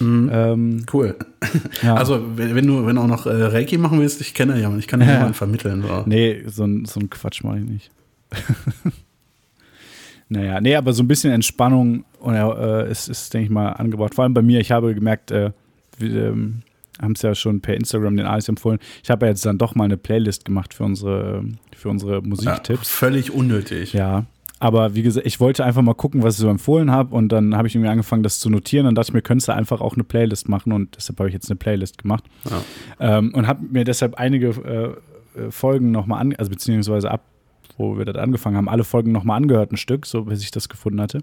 Ähm, 0.02 0.86
Cool. 0.92 1.16
ja. 1.82 1.96
Also, 1.96 2.22
wenn, 2.36 2.68
du 2.68 2.86
wenn 2.86 2.98
du 2.98 3.02
auch 3.02 3.08
noch 3.08 3.28
äh, 3.28 3.44
Reiki 3.44 3.78
machen 3.78 3.98
willst, 4.02 4.20
ich 4.20 4.34
kenne 4.34 4.60
ja, 4.60 4.76
ich 4.78 4.88
kann 4.88 5.00
dir 5.00 5.06
Ja. 5.06 5.12
jemanden 5.16 5.36
vermitteln. 5.36 5.84
So. 5.88 6.04
Nee, 6.06 6.44
so 6.48 6.68
so 6.86 7.00
ein 7.00 7.10
Quatsch 7.10 7.44
mache 7.46 7.60
ich 7.60 7.66
nicht. 7.66 7.92
naja, 10.32 10.62
nee, 10.62 10.76
aber 10.76 10.94
so 10.94 11.04
ein 11.04 11.10
bisschen 11.10 11.34
Entspannung 11.34 12.06
äh, 12.26 12.90
ist, 12.90 13.10
ist, 13.10 13.34
denke 13.34 13.46
ich 13.46 13.52
mal, 13.52 13.70
angebracht. 13.74 14.16
Vor 14.16 14.24
allem 14.24 14.34
bei 14.34 14.42
mir, 14.42 14.62
ich 14.62 14.72
habe 14.72 14.96
gemerkt, 14.96 15.30
äh, 15.32 15.52
wir 15.98 16.28
ähm, 16.28 16.62
haben 17.02 17.12
es 17.14 17.22
ja 17.22 17.36
schon 17.36 17.60
per 17.60 17.76
Instagram 17.76 18.16
den 18.16 18.26
Alex 18.26 18.48
empfohlen. 18.48 18.80
Ich 19.04 19.10
habe 19.10 19.26
ja 19.26 19.32
jetzt 19.32 19.46
dann 19.46 19.58
doch 19.58 19.76
mal 19.76 19.84
eine 19.84 19.98
Playlist 19.98 20.46
gemacht 20.46 20.74
für 20.74 20.86
unsere, 20.86 21.44
für 21.76 21.90
unsere 21.90 22.16
Ja, 22.16 22.22
Musiktipps. 22.22 22.88
völlig 22.90 23.32
unnötig. 23.32 23.92
Ja. 23.92 24.26
Aber 24.60 24.96
wie 24.96 25.02
gesagt, 25.02 25.26
ich 25.26 25.42
wollte 25.42 25.66
einfach 25.66 25.82
mal 25.82 25.96
gucken, 25.96 26.24
was 26.24 26.36
ich 26.36 26.40
so 26.42 26.48
empfohlen 26.48 26.92
habe 26.92 27.14
und 27.14 27.30
dann 27.30 27.58
habe 27.58 27.68
ich 27.68 27.76
irgendwie 27.76 27.90
angefangen, 27.90 28.24
das 28.24 28.40
zu 28.40 28.50
notieren. 28.50 28.86
Dann 28.86 28.96
dachte 28.96 29.10
ich 29.10 29.14
mir, 29.14 29.22
könntest 29.22 29.50
du 29.50 29.54
einfach 29.54 29.82
auch 29.82 29.96
eine 29.96 30.06
Playlist 30.06 30.48
machen 30.48 30.72
und 30.72 30.96
deshalb 30.96 31.20
habe 31.20 31.28
ich 31.28 31.34
jetzt 31.34 31.50
eine 31.50 31.58
Playlist 31.58 31.98
gemacht. 31.98 32.24
Ja. 32.50 33.18
Ähm, 33.18 33.34
und 33.34 33.48
habe 33.48 33.66
mir 33.70 33.84
deshalb 33.84 34.16
einige 34.16 34.48
äh, 35.36 35.40
äh, 35.40 35.52
Folgen 35.52 35.92
nochmal 35.92 36.22
an, 36.22 36.36
also 36.38 36.50
beziehungsweise 36.52 37.10
ab, 37.12 37.26
wo 37.82 37.98
wir 37.98 38.06
das 38.06 38.16
angefangen 38.16 38.56
haben, 38.58 38.70
alle 38.70 38.84
Folgen 38.84 39.12
nochmal 39.12 39.38
angehört, 39.38 39.72
ein 39.72 39.78
Stück, 39.78 40.06
so 40.06 40.24
bis 40.26 40.42
ich 40.44 40.52
das 40.52 40.70
gefunden 40.70 41.02
hatte. 41.02 41.18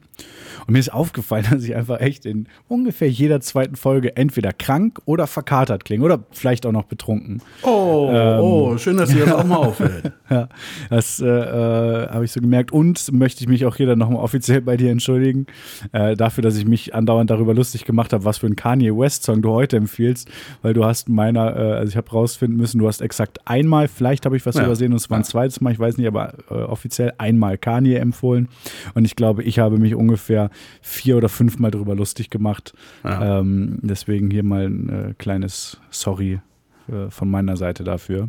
Und 0.67 0.73
mir 0.73 0.79
ist 0.79 0.93
aufgefallen, 0.93 1.47
dass 1.51 1.63
ich 1.65 1.75
einfach 1.75 2.01
echt 2.01 2.27
in 2.27 2.49
ungefähr 2.69 3.09
jeder 3.11 3.41
zweiten 3.41 3.77
Folge 3.77 4.17
entweder 4.17 4.53
krank 4.53 5.01
oder 5.05 5.27
verkatert 5.27 5.85
klinge 5.85 6.05
oder 6.05 6.25
vielleicht 6.31 6.67
auch 6.67 6.73
noch 6.73 6.85
betrunken. 6.85 7.41
Oh, 7.63 8.09
Ähm. 8.13 8.41
oh, 8.41 8.77
schön, 8.79 8.97
dass 8.97 9.11
dir 9.11 9.25
das 9.25 9.35
auch 9.35 9.45
mal 9.45 9.57
auffällt. 9.57 10.13
Ja, 10.31 10.47
das 10.91 11.21
äh, 11.21 11.27
äh, 11.27 12.09
habe 12.11 12.23
ich 12.27 12.33
so 12.33 12.41
gemerkt. 12.43 12.71
Und 12.71 13.11
möchte 13.13 13.43
ich 13.43 13.49
mich 13.49 13.65
auch 13.65 13.77
hier 13.77 13.87
dann 13.87 13.99
nochmal 13.99 14.23
offiziell 14.23 14.61
bei 14.61 14.77
dir 14.77 14.91
entschuldigen, 14.91 15.47
äh, 15.93 16.17
dafür, 16.17 16.43
dass 16.43 16.57
ich 16.59 16.67
mich 16.67 16.95
andauernd 16.95 17.31
darüber 17.31 17.55
lustig 17.55 17.87
gemacht 17.87 18.13
habe, 18.13 18.27
was 18.27 18.37
für 18.37 18.47
ein 18.47 18.55
Kanye 18.55 18.91
West-Song 18.95 19.41
du 19.41 19.51
heute 19.53 19.79
empfiehlst, 19.79 20.29
weil 20.61 20.75
du 20.75 20.85
hast 20.85 21.09
meiner, 21.09 21.57
äh, 21.57 21.73
also 21.79 21.89
ich 21.91 21.97
habe 21.97 22.11
rausfinden 22.11 22.59
müssen, 22.59 22.79
du 22.79 22.87
hast 22.89 23.01
exakt 23.01 23.39
einmal, 23.47 23.89
vielleicht 23.89 24.27
habe 24.27 24.37
ich 24.37 24.45
was 24.45 24.57
Ja. 24.57 24.65
übersehen 24.67 24.93
und 24.93 24.97
es 24.97 25.09
war 25.09 25.17
ein 25.17 25.25
zweites 25.25 25.63
Mal, 25.63 25.73
ich 25.73 25.79
weiß 25.79 25.97
nicht, 25.97 26.07
aber 26.07 26.35
äh, 26.51 26.55
offiziell 26.55 27.13
einmal 27.19 27.59
Kanye 27.59 27.97
empfohlen. 27.97 28.49
Und 28.95 29.05
ich 29.05 29.17
glaube, 29.17 29.43
ich 29.43 29.59
habe 29.59 29.79
mich 29.79 29.95
ungefähr 29.95 30.51
vier 30.83 31.17
oder 31.17 31.29
fünfmal 31.29 31.71
darüber 31.71 31.95
lustig 31.95 32.31
gemacht. 32.31 32.73
Ja. 33.05 33.41
Ähm, 33.41 33.79
deswegen 33.83 34.31
hier 34.31 34.43
mal 34.43 34.67
ein 34.67 34.89
äh, 35.11 35.15
kleines 35.19 35.79
Sorry 35.91 36.41
äh, 36.89 37.11
von 37.11 37.31
meiner 37.31 37.57
Seite 37.57 37.85
dafür. 37.85 38.29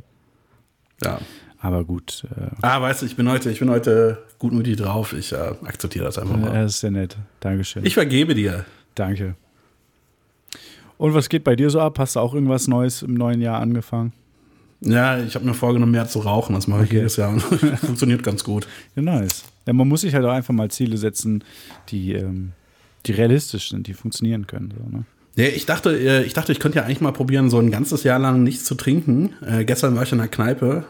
ja. 1.04 1.20
Aber 1.62 1.84
gut, 1.84 2.24
äh, 2.38 2.52
Ah, 2.62 2.82
weißt 2.82 3.02
du, 3.02 3.06
ich 3.06 3.18
bin 3.18 3.28
heute, 3.30 3.52
ich 3.52 3.60
bin 3.60 3.70
heute 3.70 4.20
gutmütig 4.38 4.78
drauf. 4.78 5.12
Ich 5.12 5.34
äh, 5.34 5.36
akzeptiere 5.66 6.06
das 6.06 6.18
einfach 6.18 6.38
mal. 6.38 6.54
das 6.54 6.76
ist 6.76 6.80
sehr 6.80 6.92
nett. 6.92 7.18
Dankeschön. 7.42 7.84
Ich 7.86 7.96
vergebe 7.96 8.34
dir. 8.34 8.64
Danke. 8.96 9.36
Und 10.98 11.14
was 11.14 11.28
geht 11.28 11.44
bei 11.44 11.58
dir 11.58 11.70
so 11.70 11.82
ab? 11.82 12.00
Hast 12.00 12.16
du 12.16 12.22
auch 12.22 12.34
irgendwas 12.34 12.70
Neues 12.70 13.02
im 13.02 13.14
neuen 13.14 13.42
Jahr 13.42 13.60
angefangen? 13.60 14.14
Ja, 14.82 15.20
ich 15.20 15.36
habe 15.36 15.46
mir 15.46 15.54
vorgenommen, 15.54 15.92
mehr 15.92 16.08
zu 16.08 16.20
rauchen. 16.20 16.56
Das 16.56 16.68
mache 16.68 16.84
ich 16.84 16.90
Okay. 16.90 16.98
jedes 16.98 17.18
Jahr 17.18 17.38
funktioniert 17.82 18.24
ganz 18.24 18.44
gut. 18.44 18.68
Ja, 18.96 19.02
nice. 19.02 19.44
Ja, 19.66 19.74
man 19.74 19.88
muss 19.88 20.02
sich 20.02 20.14
halt 20.14 20.26
auch 20.26 20.32
einfach 20.32 20.54
mal 20.54 20.72
Ziele 20.72 20.98
setzen, 20.98 21.44
die, 21.90 22.14
ähm, 22.14 22.54
die 23.06 23.12
realistisch 23.12 23.70
sind, 23.70 23.88
die 23.88 23.94
funktionieren 23.94 24.48
können. 24.48 24.74
So, 24.78 24.98
ne? 24.98 25.04
Ja, 25.36 25.46
ich 25.54 25.66
dachte, 25.66 25.92
äh, 25.98 26.24
ich 26.24 26.34
dachte, 26.34 26.52
ich 26.52 26.60
könnte 26.60 26.80
ja 26.80 26.86
eigentlich 26.86 27.02
mal 27.02 27.12
probieren, 27.14 27.50
so 27.50 27.60
ein 27.60 27.72
ganzes 27.72 28.04
Jahr 28.04 28.20
lang 28.20 28.44
nichts 28.44 28.66
zu 28.66 28.76
trinken. 28.76 29.34
Äh, 29.46 29.66
gestern 29.66 29.96
war 29.96 30.04
ich 30.04 30.12
in 30.12 30.18
der 30.18 30.28
Kneipe. 30.28 30.86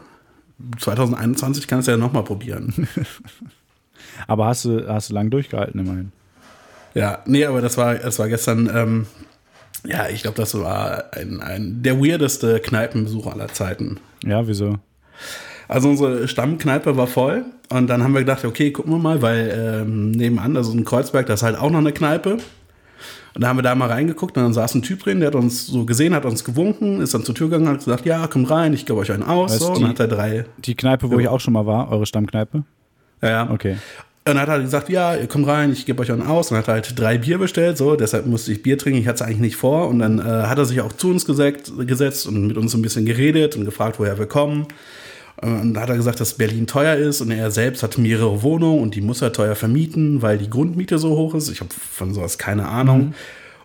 2021 0.80 1.68
kannst 1.68 1.88
du 1.88 1.92
ja 1.92 1.98
nochmal 1.98 2.24
probieren. 2.24 2.88
Aber 4.28 4.46
hast 4.48 4.66
du, 4.66 4.88
hast 4.88 5.10
du 5.10 5.14
lang 5.14 5.30
durchgehalten 5.30 5.80
immerhin? 5.80 6.12
ja, 6.96 7.20
nee, 7.26 7.46
aber 7.46 7.62
das 7.62 7.78
war, 7.78 7.96
das 7.96 8.18
war 8.20 8.28
gestern, 8.28 8.70
ähm, 8.74 9.06
ja, 9.86 10.08
ich 10.10 10.22
glaube, 10.24 10.38
das 10.38 10.54
war 10.60 11.06
ein, 11.14 11.42
ein, 11.42 11.82
der 11.84 12.00
weirdeste 12.00 12.60
Kneipenbesuch 12.60 13.28
aller 13.28 13.48
Zeiten. 13.50 13.98
Ja, 14.24 14.48
wieso? 14.48 14.78
Also 15.68 15.90
unsere 15.90 16.28
Stammkneipe 16.28 16.98
war 16.98 17.08
voll 17.08 17.46
und 17.70 17.88
dann 17.88 18.04
haben 18.04 18.14
wir 18.14 18.22
gedacht, 18.22 18.44
okay, 18.44 18.72
gucken 18.72 18.92
wir 18.94 18.98
mal, 18.98 19.22
weil 19.22 19.82
ähm, 19.84 20.12
nebenan, 20.12 20.58
also 20.58 20.72
in 20.72 20.84
Kreuzberg, 20.84 21.28
da 21.28 21.36
ist 21.36 21.44
halt 21.44 21.58
auch 21.58 21.70
noch 21.70 21.80
eine 21.80 21.92
Kneipe. 21.92 22.38
Und 23.36 23.42
da 23.44 23.48
haben 23.50 23.58
wir 23.60 23.64
da 23.64 23.76
mal 23.76 23.88
reingeguckt 23.88 24.36
und 24.38 24.44
dann 24.44 24.54
saß 24.54 24.74
ein 24.74 24.82
Typ 24.82 25.04
drin, 25.04 25.20
der 25.20 25.28
hat 25.28 25.36
uns 25.36 25.68
so 25.68 25.86
gesehen, 25.86 26.16
hat 26.16 26.26
uns 26.26 26.44
gewunken, 26.44 27.00
ist 27.00 27.14
dann 27.14 27.24
zur 27.24 27.36
Tür 27.36 27.48
gegangen 27.48 27.68
und 27.68 27.74
hat 27.76 27.86
gesagt, 27.86 28.06
ja, 28.08 28.26
kommt 28.26 28.50
rein, 28.50 28.74
ich 28.74 28.88
gebe 28.88 28.98
euch 29.00 29.12
einen 29.12 29.22
aus. 29.24 29.52
Weißt 29.52 29.60
So, 29.62 29.68
du, 29.68 29.74
und 29.76 29.82
dann 29.84 29.90
hat 29.92 30.00
er 30.00 30.08
drei, 30.08 30.46
Die 30.58 30.74
Kneipe, 30.76 31.12
wo 31.12 31.20
ich 31.20 31.28
auch 31.28 31.40
schon 31.40 31.54
mal 31.54 31.66
war, 31.68 31.92
eure 31.92 32.08
Stammkneipe? 32.08 32.64
ja, 33.22 33.30
ja. 33.30 33.50
Okay. 33.52 33.78
Und 34.26 34.36
dann 34.36 34.40
hat 34.40 34.50
er 34.50 34.60
gesagt, 34.60 34.90
ja, 34.90 35.16
ihr 35.16 35.28
kommt 35.28 35.48
rein, 35.48 35.72
ich 35.72 35.86
gebe 35.86 36.02
euch 36.02 36.12
einen 36.12 36.22
aus. 36.22 36.52
Und 36.52 36.58
hat 36.58 36.68
halt 36.68 37.00
drei 37.00 37.18
Bier 37.18 37.38
bestellt, 37.40 37.78
so, 37.78 37.96
deshalb 37.96 38.26
musste 38.28 38.52
ich 38.52 38.62
Bier 38.62 38.78
trinken, 38.78 39.00
ich 39.00 39.08
hatte 39.08 39.16
es 39.16 39.22
eigentlich 39.24 39.40
nicht 39.40 39.56
vor. 39.56 39.88
Und 39.88 40.00
dann 40.00 40.20
äh, 40.20 40.24
hat 40.24 40.58
er 40.58 40.66
sich 40.66 40.82
auch 40.82 40.94
zu 40.94 41.10
uns 41.10 41.26
gesetzt, 41.26 41.72
gesetzt 41.88 42.28
und 42.28 42.46
mit 42.48 42.58
uns 42.58 42.74
ein 42.76 42.82
bisschen 42.82 43.06
geredet 43.06 43.56
und 43.56 43.66
gefragt, 43.66 44.00
woher 44.00 44.20
wir 44.20 44.28
kommen. 44.28 44.68
Und 45.42 45.74
da 45.74 45.82
hat 45.82 45.90
er 45.90 45.96
gesagt, 45.96 46.20
dass 46.20 46.34
Berlin 46.34 46.68
teuer 46.68 46.96
ist 46.96 47.22
und 47.22 47.32
er 47.32 47.50
selbst 47.50 47.82
hat 47.82 47.98
mehrere 47.98 48.44
Wohnungen 48.44 48.82
und 48.84 48.94
die 48.96 49.02
muss 49.02 49.22
er 49.22 49.32
teuer 49.32 49.56
vermieten, 49.56 50.22
weil 50.22 50.38
die 50.38 50.50
Grundmiete 50.50 51.00
so 51.00 51.12
hoch 51.16 51.34
ist. 51.34 51.50
Ich 51.50 51.62
habe 51.62 51.70
von 51.74 52.14
sowas 52.14 52.38
keine 52.38 52.68
Ahnung. 52.68 53.14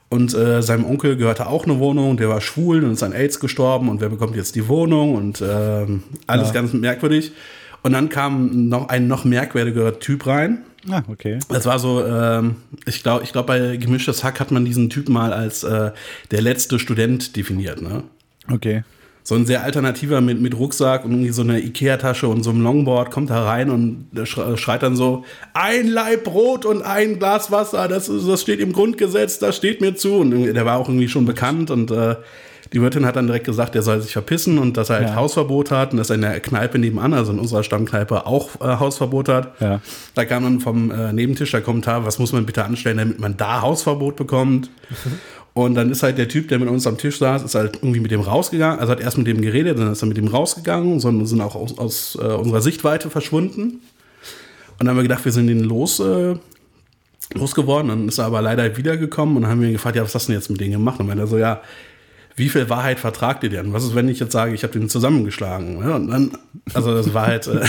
Und 0.09 0.33
äh, 0.35 0.63
seinem 0.63 0.85
Onkel 0.85 1.17
gehörte 1.17 1.49
auch 1.49 1.65
eine 1.65 1.81
Wohnung, 1.81 2.17
der 2.17 2.29
war 2.29 2.41
schwul 2.41 2.85
und 2.85 2.93
ist 2.93 3.03
an 3.03 3.13
AIDS 3.13 3.41
gestorben 3.41 3.89
und 3.89 4.01
wer 4.01 4.09
bekommt 4.09 4.37
jetzt 4.37 4.55
die 4.55 4.69
Wohnung 4.69 5.17
und 5.17 5.43
ähm, 5.45 6.05
alles 6.29 6.49
Ja. 6.49 6.55
ganz 6.55 6.73
merkwürdig. 6.73 7.33
Und 7.85 7.93
dann 7.93 8.09
kam 8.09 8.69
noch 8.71 8.89
ein 8.89 9.07
noch 9.09 9.27
merkwürdiger 9.27 9.99
Typ 9.99 10.27
rein. 10.27 10.65
Ah, 10.91 11.03
okay. 11.07 11.39
Das 11.51 11.67
war 11.67 11.79
so, 11.79 12.03
ähm, 12.03 12.57
ich 12.87 13.03
glaube, 13.03 13.25
ich 13.25 13.33
glaub, 13.33 13.47
bei 13.47 13.77
Gemischtes 13.77 14.25
Hack 14.25 14.41
hat 14.41 14.51
man 14.51 14.65
diesen 14.65 14.89
Typen 14.89 15.13
mal 15.13 15.35
als 15.35 15.65
äh, 15.65 15.93
der 16.31 16.41
letzte 16.41 16.79
Student 16.79 17.37
definiert. 17.37 17.83
Ne? 17.83 18.03
Okay. 18.51 18.85
So 19.23 19.35
ein 19.35 19.45
sehr 19.45 19.63
alternativer 19.65 20.23
mit, 20.23 20.41
mit 20.41 20.59
Rucksack 20.59 21.05
und 21.05 21.13
irgendwie 21.13 21.31
so 21.31 21.43
eine 21.43 21.61
Ikea-Tasche 21.61 22.27
und 22.27 22.43
so 22.43 22.51
einem 22.51 22.63
Longboard 22.63 23.11
kommt 23.11 23.29
da 23.29 23.45
rein 23.45 23.69
und 23.71 24.09
schreit 24.25 24.83
dann 24.83 24.97
so: 24.97 25.25
Ein 25.53 25.89
Laib 25.89 26.25
Brot 26.25 26.65
und 26.65 26.83
ein 26.83 27.19
Glas 27.19 27.51
Wasser, 27.51 27.89
das, 27.89 28.07
das 28.07 28.41
steht 28.41 28.61
im 28.61 28.73
Grundgesetz, 28.73 29.39
das 29.39 29.57
steht 29.57 29.83
mir 29.83 29.95
zu. 29.95 30.17
Und 30.17 30.31
der 30.31 30.65
war 30.67 30.79
auch 30.79 30.89
irgendwie 30.89 31.09
schon 31.09 31.25
bekannt 31.25 31.71
und 31.71 31.91
äh, 31.91 32.17
die 32.73 32.81
Wirtin 32.81 33.05
hat 33.07 33.17
dann 33.17 33.27
direkt 33.27 33.47
gesagt, 33.47 33.75
er 33.77 33.83
soll 33.83 34.01
sich 34.01 34.13
verpissen 34.13 34.59
und 34.59 34.77
dass 34.77 34.91
er 34.91 34.97
halt 34.97 35.09
Ja. 35.09 35.15
Hausverbot 35.17 35.71
hat 35.71 35.93
und 35.93 35.99
dass 35.99 36.11
er 36.11 36.17
in 36.17 36.23
der 36.23 36.41
Kneipe 36.41 36.79
nebenan, 36.79 37.13
also 37.13 37.33
in 37.33 37.39
unserer 37.39 37.63
Stammkneipe, 37.63 38.27
auch 38.27 38.61
äh, 38.61 38.79
Hausverbot 38.79 39.29
hat. 39.29 39.61
Ja. 39.61 39.81
Da 40.15 40.25
kam 40.25 40.45
dann 40.45 40.61
vom 40.61 40.91
äh, 40.91 41.13
Nebentisch 41.13 41.51
der 41.51 41.61
Kommentar, 41.61 42.05
was 42.05 42.19
muss 42.19 42.33
man 42.33 42.47
bitte 42.47 42.65
anstellen, 42.65 42.99
damit 42.99 43.21
man 43.21 43.37
da 43.37 43.61
Hausverbot 43.61 44.17
bekommt. 44.17 44.71
Und 45.55 45.77
dann 45.77 45.89
ist 45.89 46.03
halt 46.03 46.19
der 46.19 46.27
Typ, 46.27 46.49
der 46.49 46.59
mit 46.59 46.69
uns 46.69 46.85
am 46.85 46.99
Tisch 46.99 47.19
saß, 47.19 47.45
ist 47.45 47.55
halt 47.55 47.77
irgendwie 47.77 48.01
mit 48.01 48.11
dem 48.11 48.21
rausgegangen. 48.21 48.81
Also 48.81 48.91
hat 48.91 49.01
erst 49.01 49.19
mit 49.19 49.29
dem 49.29 49.41
geredet, 49.41 49.79
dann 49.79 49.93
ist 49.93 50.03
er 50.03 50.09
mit 50.09 50.17
dem 50.17 50.27
rausgegangen, 50.27 50.99
sondern 50.99 51.27
sind 51.29 51.41
auch 51.41 51.55
aus, 51.55 51.79
aus 51.79 52.19
äh, 52.21 52.27
unserer 52.27 52.61
Sichtweite 52.61 53.09
verschwunden. 53.09 53.63
Und 53.65 53.81
dann 54.81 54.89
haben 54.89 54.97
wir 54.97 55.05
gedacht, 55.05 55.25
wir 55.25 55.31
sind 55.31 55.49
ihn 55.49 55.63
los, 55.63 56.01
äh, 56.01 56.35
losgeworden. 57.35 57.89
Dann 57.89 58.09
ist 58.09 58.19
er 58.19 58.25
aber 58.25 58.43
leider 58.43 58.77
wiedergekommen 58.77 59.37
und 59.37 59.43
dann 59.43 59.51
haben 59.53 59.61
wir 59.61 59.69
ihn 59.69 59.75
gefragt, 59.75 59.95
ja, 59.95 60.03
was 60.03 60.13
hast 60.17 60.27
du 60.27 60.33
denn 60.33 60.41
jetzt 60.41 60.51
mit 60.51 60.61
denen 60.61 60.73
gemacht? 60.73 60.99
Und 60.99 61.07
meinte 61.07 61.23
er 61.23 61.29
so, 61.29 61.39
ja, 61.39 61.61
wie 62.37 62.49
viel 62.49 62.69
Wahrheit 62.69 62.99
vertragt 62.99 63.45
ihr 63.45 63.51
denn? 63.51 63.73
Was 63.73 63.85
ist, 63.85 63.95
wenn 63.95 64.09
ich 64.09 64.19
jetzt 64.19 64.33
sage, 64.33 64.55
ich 64.55 64.65
habe 64.65 64.73
den 64.73 64.89
zusammengeschlagen? 64.89 65.79
Ja, 65.81 65.97
und 65.97 66.09
dann, 66.09 66.31
also 66.73 66.95
das 66.95 67.15
war 67.15 67.27
halt, 67.27 67.47
äh, 67.47 67.61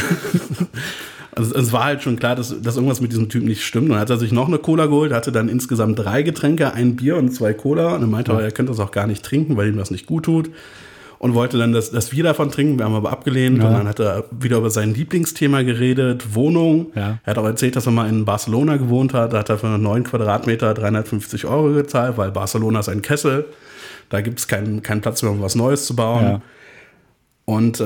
also 1.35 1.55
es 1.55 1.71
war 1.71 1.83
halt 1.83 2.01
schon 2.01 2.17
klar, 2.17 2.35
dass, 2.35 2.61
dass 2.61 2.75
irgendwas 2.75 2.99
mit 2.99 3.11
diesem 3.11 3.29
Typen 3.29 3.47
nicht 3.47 3.63
stimmt. 3.63 3.85
Und 3.85 3.91
dann 3.91 3.99
hat 3.99 4.09
er 4.09 4.17
sich 4.17 4.31
noch 4.31 4.47
eine 4.47 4.57
Cola 4.57 4.87
geholt, 4.87 5.13
hatte 5.13 5.31
dann 5.31 5.49
insgesamt 5.49 5.99
drei 5.99 6.23
Getränke, 6.23 6.73
ein 6.73 6.95
Bier 6.95 7.17
und 7.17 7.29
zwei 7.31 7.53
Cola. 7.53 7.95
Und 7.95 8.01
er 8.01 8.07
meinte, 8.07 8.31
er 8.31 8.51
könnte 8.51 8.71
das 8.71 8.79
auch 8.79 8.91
gar 8.91 9.05
nicht 9.05 9.23
trinken, 9.23 9.55
weil 9.55 9.67
ihm 9.67 9.77
das 9.77 9.91
nicht 9.91 10.07
gut 10.07 10.25
tut. 10.25 10.49
Und 11.19 11.33
wollte 11.33 11.57
dann, 11.57 11.71
dass, 11.71 11.91
dass 11.91 12.11
wir 12.11 12.23
davon 12.23 12.51
trinken. 12.51 12.77
Wir 12.77 12.85
haben 12.85 12.95
aber 12.95 13.11
abgelehnt. 13.11 13.59
Ja. 13.59 13.67
Und 13.67 13.73
dann 13.73 13.87
hat 13.87 13.99
er 13.99 14.25
wieder 14.31 14.57
über 14.57 14.69
sein 14.71 14.93
Lieblingsthema 14.93 15.61
geredet, 15.61 16.35
Wohnung. 16.35 16.87
Ja. 16.95 17.19
Er 17.23 17.31
hat 17.31 17.37
auch 17.37 17.45
erzählt, 17.45 17.75
dass 17.75 17.85
er 17.85 17.91
mal 17.91 18.09
in 18.09 18.25
Barcelona 18.25 18.77
gewohnt 18.77 19.13
hat. 19.13 19.33
Da 19.33 19.39
hat 19.39 19.49
er 19.49 19.57
für 19.59 19.67
9 19.67 20.03
Quadratmeter 20.03 20.73
350 20.73 21.45
Euro 21.45 21.73
gezahlt, 21.73 22.17
weil 22.17 22.31
Barcelona 22.31 22.79
ist 22.79 22.89
ein 22.89 23.01
Kessel. 23.01 23.45
Da 24.09 24.21
gibt 24.21 24.39
es 24.39 24.47
keinen 24.47 24.81
keinen 24.81 25.01
Platz 25.01 25.21
mehr, 25.23 25.31
um 25.31 25.41
was 25.41 25.55
Neues 25.55 25.85
zu 25.85 25.95
bauen. 25.95 26.23
Ja. 26.23 26.41
Und 27.45 27.79
äh, 27.79 27.83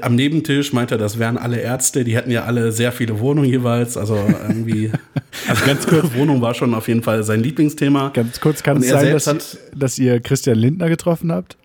am 0.00 0.14
Nebentisch 0.14 0.72
meinte 0.72 0.94
er, 0.94 0.98
das 0.98 1.18
wären 1.18 1.36
alle 1.36 1.58
Ärzte, 1.58 2.04
die 2.04 2.14
hätten 2.14 2.30
ja 2.30 2.44
alle 2.44 2.70
sehr 2.70 2.92
viele 2.92 3.18
Wohnungen 3.18 3.48
jeweils. 3.48 3.96
Also 3.96 4.14
irgendwie, 4.46 4.92
also 5.48 5.64
ganz 5.66 5.86
kurz, 5.88 6.14
Wohnung 6.14 6.40
war 6.40 6.54
schon 6.54 6.72
auf 6.72 6.86
jeden 6.86 7.02
Fall 7.02 7.24
sein 7.24 7.40
Lieblingsthema. 7.42 8.10
Ganz 8.14 8.40
kurz 8.40 8.62
kann 8.62 8.76
es 8.76 8.88
sein, 8.88 9.10
dass, 9.12 9.58
dass 9.74 9.98
ihr 9.98 10.20
Christian 10.20 10.56
Lindner 10.56 10.88
getroffen 10.88 11.32
habt? 11.32 11.56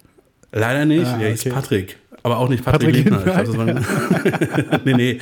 Leider 0.52 0.86
nicht, 0.86 1.06
Ah, 1.06 1.20
er 1.22 1.30
ist 1.32 1.42
okay. 1.46 1.54
Patrick. 1.54 1.98
Aber 2.24 2.38
auch 2.40 2.50
nicht 2.50 2.66
Patrick, 2.66 3.06
Patrick 3.06 3.06
Lindner. 3.06 3.44
Lindner, 3.44 3.76
war- 4.70 4.80
nee, 4.86 4.94
nee. 4.94 5.20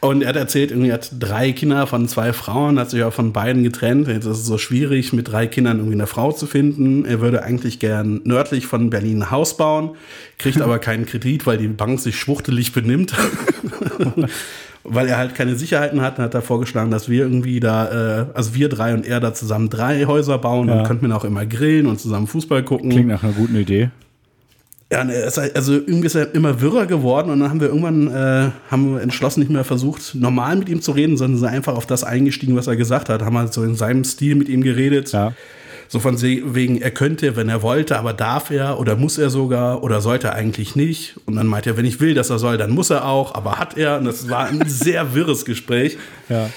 Und 0.00 0.22
er 0.22 0.30
hat 0.30 0.36
erzählt, 0.36 0.70
irgendwie 0.70 0.88
er 0.88 0.94
hat 0.94 1.10
drei 1.18 1.52
Kinder 1.52 1.86
von 1.86 2.08
zwei 2.08 2.32
Frauen, 2.32 2.78
hat 2.78 2.88
sich 2.88 3.02
auch 3.02 3.12
von 3.12 3.34
beiden 3.34 3.62
getrennt. 3.62 4.08
Jetzt 4.08 4.24
ist 4.24 4.38
es 4.38 4.46
so 4.46 4.56
schwierig, 4.56 5.12
mit 5.12 5.30
drei 5.30 5.46
Kindern 5.46 5.76
irgendwie 5.76 5.96
eine 5.96 6.06
Frau 6.06 6.32
zu 6.32 6.46
finden. 6.46 7.04
Er 7.04 7.20
würde 7.20 7.42
eigentlich 7.42 7.80
gern 7.80 8.22
nördlich 8.24 8.66
von 8.66 8.88
Berlin 8.88 9.22
ein 9.22 9.30
Haus 9.30 9.58
bauen, 9.58 9.90
kriegt 10.38 10.62
aber 10.62 10.78
keinen 10.80 11.04
Kredit, 11.04 11.46
weil 11.46 11.58
die 11.58 11.68
Bank 11.68 12.00
sich 12.00 12.16
schwuchtelig 12.16 12.72
benimmt. 12.72 13.14
weil 14.84 15.08
er 15.08 15.18
halt 15.18 15.34
keine 15.34 15.56
Sicherheiten 15.56 16.00
hat, 16.00 16.18
hat 16.18 16.32
er 16.32 16.40
vorgeschlagen, 16.40 16.90
dass 16.90 17.10
wir 17.10 17.22
irgendwie 17.22 17.60
da, 17.60 18.22
äh, 18.22 18.26
also 18.32 18.54
wir 18.54 18.70
drei 18.70 18.94
und 18.94 19.06
er 19.06 19.20
da 19.20 19.34
zusammen 19.34 19.68
drei 19.68 20.06
Häuser 20.06 20.38
bauen. 20.38 20.68
Ja. 20.68 20.76
Dann 20.76 20.86
könnten 20.86 21.08
wir 21.08 21.16
auch 21.16 21.24
immer 21.24 21.44
grillen 21.44 21.86
und 21.86 22.00
zusammen 22.00 22.26
Fußball 22.26 22.62
gucken. 22.62 22.88
Klingt 22.88 23.08
nach 23.08 23.22
einer 23.22 23.34
guten 23.34 23.56
Idee. 23.56 23.90
Ja, 24.92 25.02
also 25.02 25.72
irgendwie 25.72 26.06
ist 26.06 26.16
er 26.16 26.34
immer 26.34 26.60
wirrer 26.60 26.86
geworden 26.86 27.30
und 27.30 27.38
dann 27.38 27.50
haben 27.50 27.60
wir 27.60 27.68
irgendwann 27.68 28.08
äh, 28.08 28.50
haben 28.72 28.94
wir 28.94 29.02
entschlossen 29.02 29.38
nicht 29.38 29.52
mehr 29.52 29.62
versucht, 29.62 30.16
normal 30.16 30.56
mit 30.56 30.68
ihm 30.68 30.82
zu 30.82 30.90
reden, 30.90 31.16
sondern 31.16 31.38
sind 31.38 31.48
einfach 31.48 31.76
auf 31.76 31.86
das 31.86 32.02
eingestiegen, 32.02 32.56
was 32.56 32.66
er 32.66 32.74
gesagt 32.74 33.08
hat. 33.08 33.22
Haben 33.22 33.38
halt 33.38 33.52
so 33.52 33.62
in 33.62 33.76
seinem 33.76 34.02
Stil 34.02 34.34
mit 34.34 34.48
ihm 34.48 34.62
geredet. 34.62 35.12
Ja. 35.12 35.32
So 35.86 36.00
von 36.00 36.20
wegen, 36.20 36.80
er 36.80 36.90
könnte, 36.90 37.36
wenn 37.36 37.48
er 37.48 37.62
wollte, 37.62 37.98
aber 37.98 38.12
darf 38.12 38.50
er 38.50 38.80
oder 38.80 38.96
muss 38.96 39.18
er 39.18 39.30
sogar 39.30 39.82
oder 39.84 40.00
sollte 40.00 40.28
er 40.28 40.34
eigentlich 40.34 40.74
nicht. 40.74 41.16
Und 41.26 41.36
dann 41.36 41.46
meint 41.46 41.66
er, 41.66 41.76
wenn 41.76 41.84
ich 41.84 42.00
will, 42.00 42.14
dass 42.14 42.30
er 42.30 42.38
soll, 42.38 42.58
dann 42.58 42.70
muss 42.70 42.90
er 42.90 43.06
auch, 43.06 43.34
aber 43.34 43.58
hat 43.58 43.76
er. 43.76 43.98
Und 43.98 44.06
das 44.06 44.28
war 44.28 44.46
ein 44.46 44.62
sehr 44.66 45.14
wirres 45.14 45.44
Gespräch. 45.44 45.98
Ja. 46.28 46.50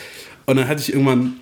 Und 0.45 0.57
dann 0.57 0.67
hatte 0.67 0.81
ich 0.81 0.93
irgendwann 0.93 1.33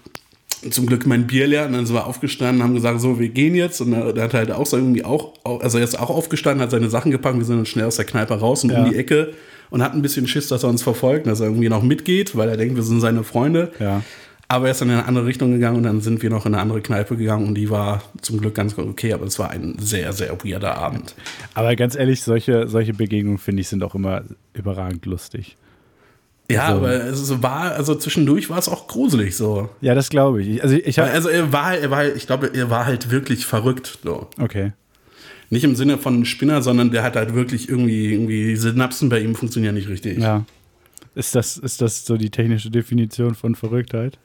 zum 0.70 0.86
Glück 0.86 1.06
mein 1.08 1.28
Bier 1.28 1.48
leer 1.48 1.66
und 1.66 1.74
dann 1.74 1.86
sind 1.86 1.96
wir 1.96 2.06
aufgestanden, 2.06 2.62
haben 2.64 2.74
gesagt, 2.76 3.02
so, 3.02 3.20
wir 3.20 3.30
gehen 3.30 3.56
jetzt. 3.56 3.82
Und 3.82 3.94
er 3.94 4.24
hat 4.24 4.34
halt 4.34 4.52
auch 4.52 4.66
so 4.66 4.78
irgendwie 4.78 5.04
auch, 5.04 5.34
also 5.44 5.78
er 5.78 5.84
ist 5.84 6.00
auch 6.00 6.10
aufgestanden, 6.10 6.62
hat 6.62 6.72
seine 6.72 6.90
Sachen 6.90 7.12
gepackt, 7.12 7.38
wir 7.38 7.46
sind 7.46 7.58
dann 7.58 7.66
schnell 7.66 7.86
aus 7.86 7.96
der 7.96 8.06
Kneipe 8.06 8.36
raus 8.40 8.64
und 8.64 8.72
Ja. 8.72 8.84
um 8.84 8.90
die 8.92 8.98
Ecke 8.98 9.34
und 9.72 9.82
hat 9.82 9.94
ein 9.94 10.02
bisschen 10.02 10.28
Schiss, 10.28 10.48
dass 10.50 10.64
er 10.64 10.70
uns 10.70 10.84
verfolgt, 10.84 11.26
dass 11.28 11.40
er 11.40 11.48
irgendwie 11.48 11.70
noch 11.70 11.82
mitgeht, 11.82 12.36
weil 12.36 12.50
er 12.50 12.58
denkt, 12.58 12.76
wir 12.76 12.84
sind 12.84 13.00
seine 13.02 13.24
Freunde. 13.24 13.72
Ja. 13.80 14.04
Aber 14.48 14.66
er 14.66 14.72
ist 14.72 14.82
dann 14.82 14.90
in 14.90 14.96
eine 14.96 15.06
andere 15.06 15.26
Richtung 15.26 15.52
gegangen 15.54 15.78
und 15.78 15.84
dann 15.84 16.02
sind 16.02 16.22
wir 16.22 16.30
noch 16.30 16.46
in 16.46 16.54
eine 16.54 16.62
andere 16.62 16.82
Kneipe 16.82 17.16
gegangen 17.16 17.48
und 17.48 17.56
die 17.56 17.70
war 17.70 18.04
zum 18.22 18.38
Glück 18.42 18.54
ganz 18.54 18.78
okay, 18.78 19.14
aber 19.14 19.26
es 19.26 19.40
war 19.40 19.50
ein 19.50 19.76
sehr, 19.80 20.12
sehr 20.12 20.38
weirder 20.44 20.76
Abend. 20.78 21.16
Aber 21.54 21.74
ganz 21.78 21.96
ehrlich, 21.96 22.22
solche, 22.22 22.68
solche 22.68 22.94
Begegnungen, 22.94 23.38
finde 23.38 23.62
ich, 23.62 23.70
sind 23.70 23.82
auch 23.82 23.96
immer 23.96 24.24
überragend 24.54 25.06
lustig. 25.06 25.56
Ja, 26.54 26.66
Also- 26.68 26.78
aber 26.80 26.94
es 26.94 27.42
war, 27.44 27.72
also 27.74 27.96
zwischendurch 27.96 28.50
war 28.50 28.58
es 28.58 28.70
auch 28.70 28.88
gruselig 28.88 29.36
so. 29.36 29.70
Ja, 29.82 29.94
das 29.96 30.10
glaube 30.10 30.42
ich. 30.44 30.62
Also 30.64 30.76
ich 30.76 31.00
habe. 31.00 31.10
Also 31.12 31.30
er 31.30 31.52
war, 31.52 31.76
er 31.78 31.92
war, 31.92 32.06
ich 32.06 32.28
glaube, 32.28 32.52
er 32.54 32.70
war 32.70 32.86
halt 32.86 33.12
wirklich 33.12 33.46
verrückt. 33.46 34.00
So. 34.04 34.28
Okay. 34.40 34.74
Nicht 35.50 35.64
im 35.66 35.76
Sinne 35.76 35.98
von 35.98 36.24
Spinner, 36.26 36.62
sondern 36.62 36.92
der 36.92 37.04
hat 37.04 37.16
halt 37.16 37.34
wirklich 37.36 37.68
irgendwie, 37.68 38.14
irgendwie 38.14 38.46
die 38.46 38.56
Synapsen 38.56 39.10
bei 39.10 39.20
ihm 39.20 39.36
funktionieren 39.36 39.76
nicht 39.76 39.90
richtig. 39.90 40.18
Ja. 40.20 40.46
Ist 41.14 41.36
das, 41.36 41.58
ist 41.58 41.82
das 41.82 42.06
so 42.06 42.16
die 42.16 42.30
technische 42.30 42.70
Definition 42.72 43.36
von 43.36 43.56
Verrücktheit? 43.56 44.18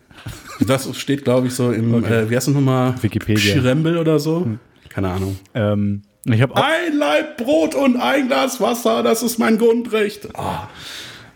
Das 0.66 0.88
steht, 0.96 1.24
glaube 1.24 1.48
ich, 1.48 1.54
so 1.54 1.72
im, 1.72 1.92
Okay. 1.94 2.22
äh, 2.22 2.30
wie 2.30 2.36
heißt 2.36 2.46
das 2.46 2.54
nochmal? 2.54 2.94
Wikipedia. 3.02 3.54
Hm. 3.54 3.60
Schrembel 3.60 3.98
oder 3.98 4.20
so? 4.20 4.46
Keine 4.88 5.10
Ahnung. 5.10 5.36
Ähm, 5.52 6.02
ich 6.24 6.40
habe 6.40 6.54
auch. 6.54 6.62
Ein 6.62 6.96
Laib 6.96 7.36
Brot 7.38 7.74
und 7.74 7.96
ein 7.96 8.28
Glas 8.28 8.60
Wasser, 8.60 9.02
das 9.02 9.22
ist 9.24 9.38
mein 9.38 9.58
Grundrecht. 9.58 10.26
Äh, 10.26 10.28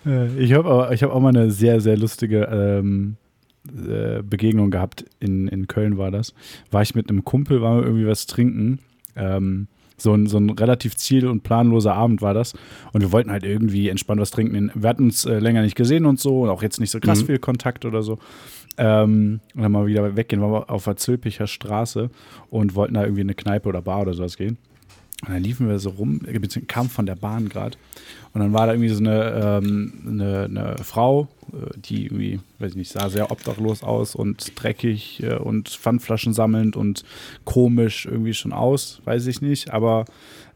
Ich 0.05 0.53
habe 0.55 0.91
ich 0.95 1.03
hab 1.03 1.11
auch 1.11 1.21
mal 1.21 1.29
eine 1.29 1.51
sehr, 1.51 1.81
sehr 1.81 1.97
lustige 1.97 2.45
ähm, 2.51 3.17
äh, 3.87 4.23
Begegnung 4.23 4.71
gehabt. 4.71 5.05
In, 5.21 5.47
in 5.49 5.67
Köln 5.69 5.99
war 5.99 6.11
das. 6.11 6.35
War 6.71 6.83
ich 6.83 6.95
mit 6.95 7.11
einem 7.11 7.25
Kumpel, 7.25 7.61
waren 7.61 7.79
wir 7.79 7.85
irgendwie 7.85 8.07
was 8.07 8.27
trinken. 8.27 8.79
Ähm, 9.17 9.67
so 9.99 10.15
ein, 10.15 10.27
so 10.27 10.39
ein 10.39 10.49
relativ 10.49 10.97
ziel- 10.97 11.29
und 11.29 11.43
planloser 11.43 11.93
Abend 11.95 12.23
war 12.23 12.33
das. 12.33 12.55
Und 12.95 13.03
wir 13.03 13.13
wollten 13.13 13.31
halt 13.31 13.45
irgendwie 13.45 13.91
entspannt 13.91 14.19
was 14.19 14.31
trinken. 14.31 14.71
Wir 14.75 14.89
hatten 14.89 15.05
uns 15.05 15.27
äh, 15.27 15.39
länger 15.39 15.61
nicht 15.61 15.77
gesehen 15.77 16.07
und 16.07 16.19
so. 16.19 16.41
Und 16.41 16.49
auch 16.49 16.63
jetzt 16.63 16.81
nicht 16.81 16.91
so 16.91 17.01
krass 17.01 17.21
Mhm. 17.21 17.27
viel 17.27 17.39
Kontakt 17.39 17.85
oder 17.85 18.03
so. 18.03 18.19
Ähm, 18.79 19.41
und 19.55 19.63
dann 19.63 19.73
mal 19.73 19.87
wieder 19.87 20.17
weggehen. 20.17 20.41
Waren 20.41 20.53
wir 20.53 20.71
auf 20.71 20.85
der 20.85 20.97
Zülpicher 20.97 21.47
Straße 21.47 22.09
und 22.49 22.75
wollten 22.75 22.95
da 22.95 23.03
irgendwie 23.03 23.21
in 23.21 23.27
eine 23.27 23.35
Kneipe 23.35 23.69
oder 23.69 23.83
Bar 23.83 24.01
oder 24.01 24.15
sowas 24.15 24.39
gehen. 24.39 24.57
Und 25.27 25.35
dann 25.35 25.43
liefen 25.43 25.69
wir 25.69 25.79
so 25.79 25.91
rum, 25.91 26.21
äh, 26.27 26.39
beziehungsweise 26.39 26.67
kam 26.67 26.89
von 26.89 27.05
der 27.07 27.15
Bahn 27.17 27.49
gerade. 27.49 27.77
Und 28.33 28.41
dann 28.41 28.53
war 28.53 28.67
da 28.67 28.73
irgendwie 28.73 28.89
so 28.91 29.01
eine, 29.01 29.61
ähm, 29.63 29.93
eine, 30.07 30.45
eine 30.45 30.77
Frau, 30.85 31.29
äh, 31.53 31.79
die 31.79 32.07
irgendwie, 32.07 32.41
weiß 32.59 32.71
ich 32.71 32.77
nicht, 32.77 32.91
sah 32.93 33.11
sehr 33.11 33.31
obdachlos 33.31 33.83
aus 33.83 34.15
und 34.15 34.53
dreckig 34.55 35.23
äh, 35.23 35.35
und 35.35 35.69
Pfandflaschen 35.69 36.33
sammelnd 36.33 36.75
und 36.77 37.05
komisch 37.45 38.07
irgendwie 38.07 38.35
schon 38.35 38.53
aus, 38.53 39.03
weiß 39.05 39.27
ich 39.27 39.43
nicht. 39.43 39.73
Aber 39.75 40.05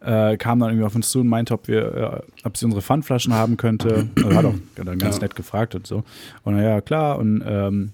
äh, 0.00 0.36
kam 0.38 0.60
dann 0.60 0.70
irgendwie 0.70 0.86
auf 0.86 0.94
uns 0.94 1.10
zu 1.10 1.20
und 1.20 1.28
meinte, 1.28 1.52
ob 1.52 1.68
wir, 1.68 2.22
äh, 2.44 2.46
ob 2.46 2.56
sie 2.56 2.64
unsere 2.64 2.80
Pfandflaschen 2.82 3.34
haben 3.34 3.56
könnte. 3.56 4.08
Also 4.16 4.34
hat 4.34 4.44
auch 4.44 4.54
dann 4.76 4.98
ganz 4.98 5.16
Ja. 5.16 5.22
nett 5.22 5.34
gefragt 5.36 5.74
und 5.74 5.86
so. 5.86 6.04
Und 6.44 6.54
naja, 6.56 6.80
klar. 6.80 7.18
Und 7.18 7.42
ähm, 7.46 7.92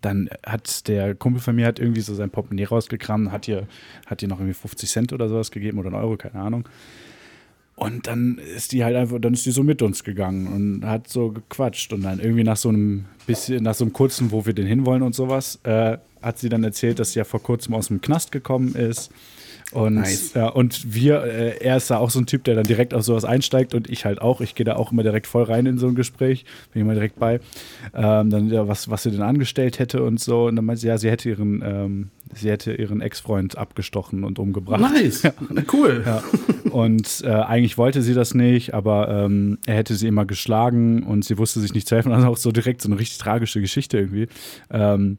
dann 0.00 0.30
hat 0.44 0.88
der 0.88 1.14
Kumpel 1.14 1.40
von 1.40 1.54
mir 1.54 1.66
hat 1.66 1.78
irgendwie 1.78 2.00
so 2.00 2.14
sein 2.14 2.30
Portemonnaie 2.30 2.64
rausgekramt, 2.64 3.30
hat 3.30 3.48
ihr, 3.48 3.66
hat 4.06 4.22
noch 4.22 4.38
irgendwie 4.38 4.54
50 4.54 4.90
Cent 4.90 5.12
oder 5.12 5.28
sowas 5.28 5.50
gegeben 5.50 5.78
oder 5.78 5.88
einen 5.88 5.96
Euro, 5.96 6.16
keine 6.16 6.40
Ahnung. 6.40 6.68
Und 7.80 8.08
dann 8.08 8.36
ist 8.36 8.72
die 8.72 8.84
halt 8.84 8.94
einfach, 8.94 9.18
dann 9.18 9.32
ist 9.32 9.46
die 9.46 9.52
so 9.52 9.62
mit 9.62 9.80
uns 9.80 10.04
gegangen 10.04 10.48
und 10.48 10.84
hat 10.86 11.08
so 11.08 11.30
gequatscht. 11.30 11.94
Und 11.94 12.02
dann 12.02 12.20
irgendwie 12.20 12.44
nach 12.44 12.58
so 12.58 12.68
einem 12.68 13.06
bisschen, 13.26 13.62
nach 13.62 13.74
so 13.74 13.84
einem 13.84 13.94
kurzen, 13.94 14.32
wo 14.32 14.44
wir 14.44 14.52
denn 14.52 14.66
hinwollen 14.66 15.02
und 15.02 15.14
sowas, 15.14 15.58
äh, 15.62 15.96
hat 16.20 16.38
sie 16.38 16.50
dann 16.50 16.62
erzählt, 16.62 16.98
dass 16.98 17.12
sie 17.12 17.20
ja 17.20 17.24
vor 17.24 17.42
kurzem 17.42 17.72
aus 17.72 17.88
dem 17.88 18.02
Knast 18.02 18.32
gekommen 18.32 18.74
ist. 18.74 19.10
Und, 19.72 19.94
Nice. 19.94 20.34
ja, 20.34 20.48
und 20.48 20.94
wir, 20.94 21.22
äh, 21.22 21.58
er 21.64 21.76
ist 21.76 21.90
da 21.90 21.98
auch 21.98 22.10
so 22.10 22.18
ein 22.18 22.26
Typ, 22.26 22.44
der 22.44 22.56
dann 22.56 22.64
direkt 22.64 22.92
auf 22.92 23.02
sowas 23.04 23.24
einsteigt 23.24 23.74
und 23.74 23.88
ich 23.88 24.04
halt 24.04 24.20
auch. 24.20 24.40
Ich 24.40 24.54
gehe 24.54 24.64
da 24.64 24.76
auch 24.76 24.90
immer 24.90 25.02
direkt 25.02 25.26
voll 25.26 25.44
rein 25.44 25.66
in 25.66 25.78
so 25.78 25.86
ein 25.86 25.94
Gespräch, 25.94 26.44
bin 26.72 26.82
immer 26.82 26.94
direkt 26.94 27.18
bei. 27.18 27.40
Ähm, 27.94 28.30
dann 28.30 28.48
ja, 28.50 28.66
was, 28.66 28.90
was 28.90 29.04
sie 29.04 29.10
denn 29.10 29.22
angestellt 29.22 29.78
hätte 29.78 30.02
und 30.02 30.18
so. 30.18 30.46
Und 30.46 30.56
dann 30.56 30.64
meinte 30.64 30.80
sie, 30.80 30.88
ja, 30.88 30.98
sie 30.98 31.08
hätte 31.10 31.28
ihren, 31.28 31.62
ähm, 31.64 32.08
sie 32.34 32.50
hätte 32.50 32.72
ihren 32.72 33.00
Ex-Freund 33.00 33.56
abgestochen 33.58 34.24
und 34.24 34.38
umgebracht. 34.38 34.80
nice. 34.80 35.22
Cool. 35.72 36.02
Ja. 36.04 36.22
Und 36.70 37.22
äh, 37.24 37.28
eigentlich 37.30 37.78
wollte 37.78 38.02
sie 38.02 38.14
das 38.14 38.34
nicht, 38.34 38.74
aber 38.74 39.08
ähm, 39.08 39.58
er 39.66 39.76
hätte 39.76 39.94
sie 39.94 40.08
immer 40.08 40.24
geschlagen 40.24 41.02
und 41.04 41.24
sie 41.24 41.38
wusste 41.38 41.60
sich 41.60 41.74
nicht 41.74 41.86
zu 41.88 41.94
helfen. 41.94 42.12
Also 42.12 42.26
auch 42.28 42.36
so 42.36 42.50
direkt 42.50 42.82
so 42.82 42.88
eine 42.88 42.98
richtig 42.98 43.18
tragische 43.18 43.60
Geschichte 43.60 43.98
irgendwie. 43.98 44.26
Ähm, 44.70 45.18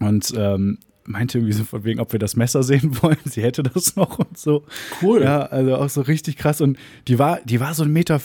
und 0.00 0.32
ähm, 0.36 0.78
meinte 1.06 1.38
irgendwie 1.38 1.52
so 1.52 1.64
von 1.64 1.84
wegen, 1.84 2.00
ob 2.00 2.12
wir 2.12 2.18
das 2.18 2.36
Messer 2.36 2.62
sehen 2.62 2.96
wollen. 3.02 3.16
Sie 3.24 3.42
hätte 3.42 3.62
das 3.62 3.96
noch 3.96 4.18
und 4.18 4.38
so. 4.38 4.64
Cool. 5.02 5.22
Ja, 5.22 5.42
also 5.42 5.76
auch 5.76 5.88
so 5.88 6.00
richtig 6.00 6.36
krass. 6.36 6.60
Und 6.60 6.78
die 7.08 7.18
war, 7.18 7.40
die 7.44 7.60
war 7.60 7.74
so 7.74 7.84
1,50 7.84 7.88
Meter 7.88 8.20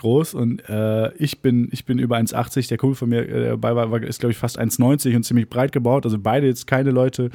groß 0.00 0.34
und 0.34 0.68
äh, 0.68 1.12
ich, 1.14 1.40
bin, 1.40 1.68
ich 1.72 1.84
bin 1.84 1.98
über 1.98 2.16
1,80. 2.16 2.68
Der 2.68 2.78
Kumpel 2.78 2.96
von 2.96 3.08
mir, 3.08 3.28
äh, 3.28 3.48
dabei 3.48 3.74
war, 3.76 3.90
war 3.90 4.02
ist, 4.02 4.20
glaube 4.20 4.32
ich, 4.32 4.38
fast 4.38 4.58
1,90 4.60 5.16
und 5.16 5.22
ziemlich 5.24 5.48
breit 5.48 5.72
gebaut. 5.72 6.04
Also 6.04 6.18
beide 6.18 6.46
jetzt 6.46 6.66
keine 6.66 6.90
Leute, 6.90 7.30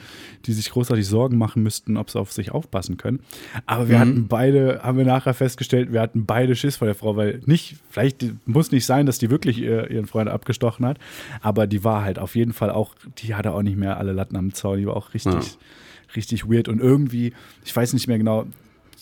die 0.46 0.54
sich 0.54 0.70
großartig 0.70 1.06
Sorgen 1.08 1.38
machen 1.38 1.64
müssten, 1.64 1.98
ob 1.98 2.10
sie 2.10 2.20
auf 2.20 2.32
sich 2.32 2.52
aufpassen 2.52 2.98
können. 2.98 3.20
Aber 3.66 3.90
wir 3.90 3.96
Mhm. 3.98 4.02
hatten 4.02 4.28
beide, 4.28 4.80
haben 4.84 4.98
wir 4.98 5.06
nachher 5.06 5.34
festgestellt, 5.34 5.92
wir 5.94 6.02
hatten 6.02 6.26
beide 6.26 6.56
Schiss 6.56 6.76
vor 6.78 6.86
der 6.86 6.96
Frau, 6.96 7.16
weil 7.16 7.42
nicht, 7.46 7.76
vielleicht 7.90 8.26
muss 8.46 8.72
nicht 8.72 8.86
sein, 8.86 9.06
dass 9.06 9.18
die 9.18 9.30
wirklich 9.30 9.60
ihr, 9.60 9.90
ihren 9.90 10.06
Freund 10.06 10.30
abgestochen 10.30 10.86
hat, 10.86 10.98
aber 11.42 11.68
die 11.68 11.84
war 11.84 12.04
halt 12.04 12.20
auf 12.20 12.36
jeden 12.36 12.54
Fall 12.54 12.70
auch, 12.70 12.96
die 13.20 13.36
hatte 13.36 13.54
auch 13.54 13.62
nicht 13.64 13.78
mehr 13.78 13.98
alle 13.98 14.14
Latten 14.14 14.36
am 14.36 14.54
Zaun, 14.54 14.83
die 14.84 14.88
war 14.88 14.98
auch 14.98 15.14
richtig, 15.14 15.34
Ja. 15.34 15.40
richtig 16.16 16.50
weird 16.50 16.68
und 16.68 16.80
irgendwie, 16.82 17.34
ich 17.64 17.74
weiß 17.76 17.94
nicht 17.94 18.08
mehr 18.08 18.18
genau, 18.18 18.46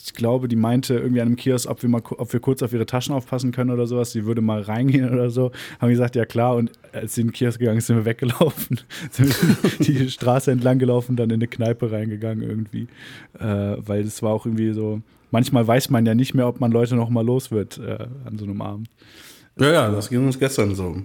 ich 0.04 0.14
glaube, 0.14 0.48
die 0.48 0.56
meinte 0.56 0.96
irgendwie 0.96 1.22
an 1.22 1.28
einem 1.28 1.36
Kiosk, 1.36 1.70
ob 1.70 1.82
wir 1.84 1.90
mal, 1.90 2.02
ob 2.04 2.34
wir 2.34 2.40
kurz 2.40 2.64
auf 2.64 2.74
ihre 2.74 2.88
Taschen 2.88 3.14
aufpassen 3.14 3.52
können 3.52 3.70
oder 3.70 3.86
sowas. 3.86 4.12
Sie 4.12 4.26
würde 4.26 4.42
mal 4.42 4.62
reingehen 4.62 5.08
oder 5.14 5.30
so. 5.30 5.52
Haben 5.80 5.90
gesagt, 5.92 6.16
ja 6.16 6.26
klar. 6.26 6.56
Und 6.56 6.72
als 6.92 7.14
sie 7.14 7.22
in 7.22 7.28
den 7.28 7.34
Kiosk 7.34 7.60
gegangen 7.60 7.78
ist, 7.78 7.86
sind 7.86 7.98
wir 7.98 8.06
weggelaufen. 8.06 8.80
sind 9.12 9.30
wir 9.80 9.86
die 9.86 10.10
Straße 10.10 10.50
entlang 10.52 10.80
gelaufen, 10.80 11.18
dann 11.18 11.30
in 11.30 11.36
eine 11.36 11.48
Kneipe 11.48 11.92
reingegangen 11.92 12.42
irgendwie. 12.42 12.88
Äh, 13.40 13.76
weil 13.78 14.02
es 14.02 14.24
war 14.24 14.32
auch 14.32 14.48
irgendwie 14.48 14.74
so, 14.74 15.02
manchmal 15.30 15.68
weiß 15.68 15.92
man 15.92 16.04
ja 16.08 16.16
nicht 16.16 16.34
mehr, 16.34 16.48
ob 16.48 16.60
man 16.60 16.72
Leute 16.72 16.96
noch 16.96 17.10
mal 17.12 17.24
los 17.24 17.52
wird 17.52 17.78
äh, 17.78 18.08
an 18.26 18.40
so 18.40 18.46
einem 18.46 18.62
Abend. 18.64 18.90
Ja, 19.60 19.72
ja, 19.72 19.90
das 19.92 20.10
ging 20.10 20.26
uns 20.26 20.40
gestern 20.40 20.76
so. 20.76 20.96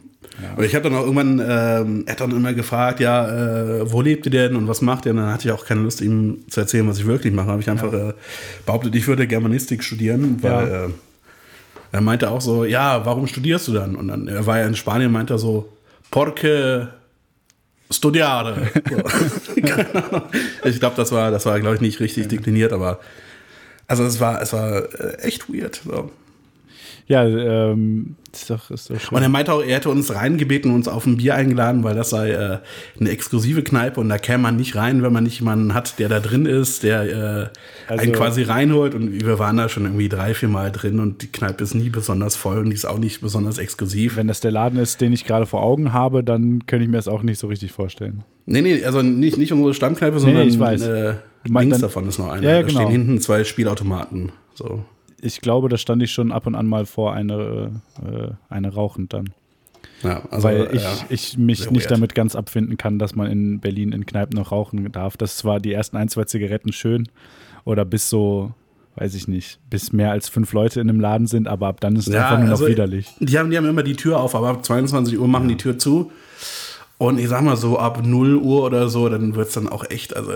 Aber 0.53 0.65
ich 0.65 0.75
habe 0.75 0.85
dann 0.89 0.95
auch 0.99 1.03
irgendwann, 1.05 1.39
ähm, 1.41 2.03
er 2.07 2.13
hat 2.13 2.21
dann 2.21 2.31
immer 2.31 2.53
gefragt, 2.53 3.01
ja, 3.01 3.27
äh, 3.81 3.91
wo 3.91 4.03
lebt 4.03 4.27
ihr 4.27 4.33
denn 4.33 4.55
und 4.57 4.69
was 4.69 4.83
macht 4.83 5.07
ihr? 5.07 5.13
Und 5.13 5.19
dann 5.19 5.33
hatte 5.33 5.49
ich 5.49 5.53
auch 5.53 5.65
keine 5.65 5.81
Lust, 5.83 6.01
ihm 6.01 6.45
zu 6.49 6.61
erzählen, 6.61 6.87
was 6.89 6.99
ich 6.99 7.07
wirklich 7.07 7.33
mache. 7.33 7.47
Habe 7.49 7.61
ich 7.63 7.71
einfach 7.71 7.93
äh, 7.93 8.13
behauptet, 8.67 8.95
ich 8.95 9.07
würde 9.09 9.27
Germanistik 9.27 9.83
studieren, 9.83 10.43
weil 10.43 10.53
Ja. 10.69 10.85
äh, 10.87 10.89
er 11.93 12.01
meinte 12.03 12.31
auch 12.31 12.41
so, 12.41 12.65
ja, 12.65 13.07
warum 13.07 13.27
studierst 13.27 13.69
du 13.69 13.73
dann? 13.73 13.97
Und 13.97 14.09
dann, 14.09 14.29
er 14.29 14.45
war 14.47 14.59
ja 14.59 14.67
in 14.67 14.75
Spanien, 14.77 15.11
meinte 15.11 15.35
er 15.35 15.39
so, 15.39 15.73
porque 16.11 16.89
studiare. 17.91 18.69
So. 18.91 19.03
Ich 20.69 20.81
glaube, 20.81 20.97
das 20.97 21.13
war, 21.13 21.31
das 21.31 21.47
war, 21.47 21.59
glaube 21.61 21.77
ich, 21.77 21.81
nicht 21.81 22.01
richtig 22.01 22.29
dekliniert, 22.29 22.73
aber 22.73 23.01
also 23.87 24.05
es 24.05 24.19
war, 24.21 24.43
es 24.43 24.53
war 24.53 24.83
äh, 25.01 25.17
echt 25.23 25.49
weird. 25.53 25.81
So. 25.85 26.11
Ja, 27.09 27.25
ähm, 27.25 28.17
ist 28.33 28.51
doch, 28.51 28.71
ist 28.71 28.91
doch 28.91 28.99
schön. 28.99 29.17
Und 29.17 29.23
er 29.23 29.29
meinte 29.29 29.53
auch, 29.53 29.63
er 29.63 29.77
hätte 29.77 29.91
uns 29.91 30.13
reingebeten 30.13 30.71
und 30.73 30.79
uns 30.79 30.89
auf 30.89 31.07
ein 31.07 31.19
Bier 31.19 31.37
eingeladen, 31.37 31.85
weil 31.85 31.95
das 31.95 32.11
sei 32.11 32.31
äh, 32.33 32.59
eine 32.99 33.11
exklusive 33.11 33.63
Kneipe 33.63 34.01
und 34.01 34.09
da 34.09 34.19
käme 34.19 34.43
man 34.43 34.57
nicht 34.57 34.75
rein, 34.75 35.03
wenn 35.05 35.13
man 35.13 35.23
nicht 35.23 35.39
jemanden 35.39 35.73
hat, 35.73 36.01
der 36.01 36.09
da 36.09 36.19
drin 36.19 36.47
ist, 36.47 36.83
der 36.83 37.03
äh, 37.05 37.49
Also- 37.89 38.03
einen 38.03 38.13
quasi 38.13 38.43
reinholt. 38.43 38.95
Und 38.97 39.25
wir 39.25 39.39
waren 39.39 39.57
da 39.57 39.69
schon 39.69 39.85
irgendwie 39.85 40.09
drei, 40.09 40.35
vier 40.35 40.49
Mal 40.49 40.73
drin 40.73 40.99
und 40.99 41.23
die 41.23 41.29
Kneipe 41.29 41.63
ist 41.63 41.75
nie 41.75 41.91
besonders 41.91 42.35
voll 42.35 42.59
und 42.59 42.71
die 42.71 42.75
ist 42.75 42.85
auch 42.87 42.99
nicht 42.99 43.21
besonders 43.21 43.59
exklusiv. 43.59 44.17
Wenn 44.17 44.27
das 44.29 44.41
der 44.41 44.51
Laden 44.51 44.79
ist, 44.81 45.01
den 45.01 45.13
ich 45.13 45.25
gerade 45.25 45.47
vor 45.47 45.63
Augen 45.63 45.93
habe, 45.93 46.25
dann 46.25 46.67
könnte 46.67 46.85
ich 46.85 46.91
mir 46.91 46.97
das 46.99 47.09
auch 47.09 47.23
nicht 47.23 47.39
so 47.39 47.47
richtig 47.47 47.71
vorstellen. 47.71 48.25
Nee, 48.47 48.63
nee, 48.63 48.85
also 48.85 49.03
nicht, 49.03 49.39
nicht 49.39 49.53
unsere 49.53 49.75
Stammkneipe, 49.75 50.19
sondern 50.19 50.49
ich 50.49 50.59
weiß. 50.59 50.83
Äh, 50.83 51.15
links 51.45 51.79
davon 51.79 52.09
ist 52.09 52.19
noch 52.19 52.31
eine. 52.31 52.45
Ja, 52.45 52.53
ja, 52.55 52.63
da 52.63 52.67
genau. 52.67 52.81
stehen 52.81 52.91
hinten 52.91 53.21
zwei 53.21 53.45
Spielautomaten. 53.45 54.33
So. 54.55 54.85
Ich 55.27 55.41
glaube, 55.41 55.69
da 55.69 55.77
stand 55.77 56.03
ich 56.03 56.13
schon 56.13 56.33
ab 56.33 56.47
und 56.47 56.55
an 56.55 56.67
mal 56.67 56.87
vor 56.87 57.13
eine, 57.13 57.83
äh, 58.03 58.29
eine 58.49 58.73
rauchend 58.73 59.13
dann. 59.13 59.31
Ja, 60.03 60.23
also, 60.31 60.49
weil 60.49 60.69
ich, 60.73 60.83
ja. 60.83 60.93
ich 61.09 61.39
mich 61.39 61.71
nicht 61.71 61.85
weird. 61.85 61.91
damit 61.91 62.15
ganz 62.15 62.37
abfinden 62.37 62.77
kann, 62.77 62.99
dass 62.99 63.15
man 63.15 63.31
in 63.31 63.61
Berlin 63.61 63.93
in 63.93 64.07
Kneipen 64.07 64.37
noch 64.37 64.53
rauchen 64.53 64.91
darf. 64.93 65.17
Das 65.17 65.37
zwar 65.37 65.61
die 65.61 65.73
ersten 65.73 65.97
ein, 65.97 66.09
zwei 66.09 66.25
Zigaretten 66.25 66.73
schön 66.73 67.09
oder 67.65 67.85
bis 67.85 68.09
so, 68.09 68.53
weiß 68.97 69.15
ich 69.15 69.27
nicht, 69.27 69.59
bis 69.71 69.93
mehr 69.93 70.11
als 70.11 70.29
fünf 70.29 70.53
Leute 70.53 70.81
in 70.81 70.89
einem 70.89 71.01
Laden 71.01 71.27
sind, 71.27 71.49
aber 71.49 71.69
ab 71.69 71.81
dann 71.81 71.97
ist 71.97 72.09
es 72.09 72.15
Ja, 72.15 72.25
einfach 72.25 72.39
nur 72.39 72.47
noch 72.47 72.53
also, 72.53 72.69
widerlich. 72.69 73.15
Die 73.21 73.39
haben, 73.39 73.51
die 73.51 73.57
haben 73.57 73.67
immer 73.67 73.83
die 73.83 73.97
Tür 73.97 74.21
auf, 74.21 74.35
aber 74.35 74.49
ab 74.49 74.65
22 74.65 75.19
Uhr 75.19 75.29
machen 75.29 75.49
die 75.49 75.57
Tür 75.57 75.79
zu. 75.79 76.13
Und 76.99 77.19
ich 77.19 77.29
sag 77.29 77.43
mal 77.43 77.57
so, 77.59 77.79
ab 77.79 78.01
0 78.05 78.37
Uhr 78.37 78.63
oder 78.65 78.89
so, 78.89 79.09
dann 79.11 79.35
wird's 79.35 79.53
dann 79.55 79.69
auch 79.69 79.85
echt, 79.91 80.17
also 80.17 80.31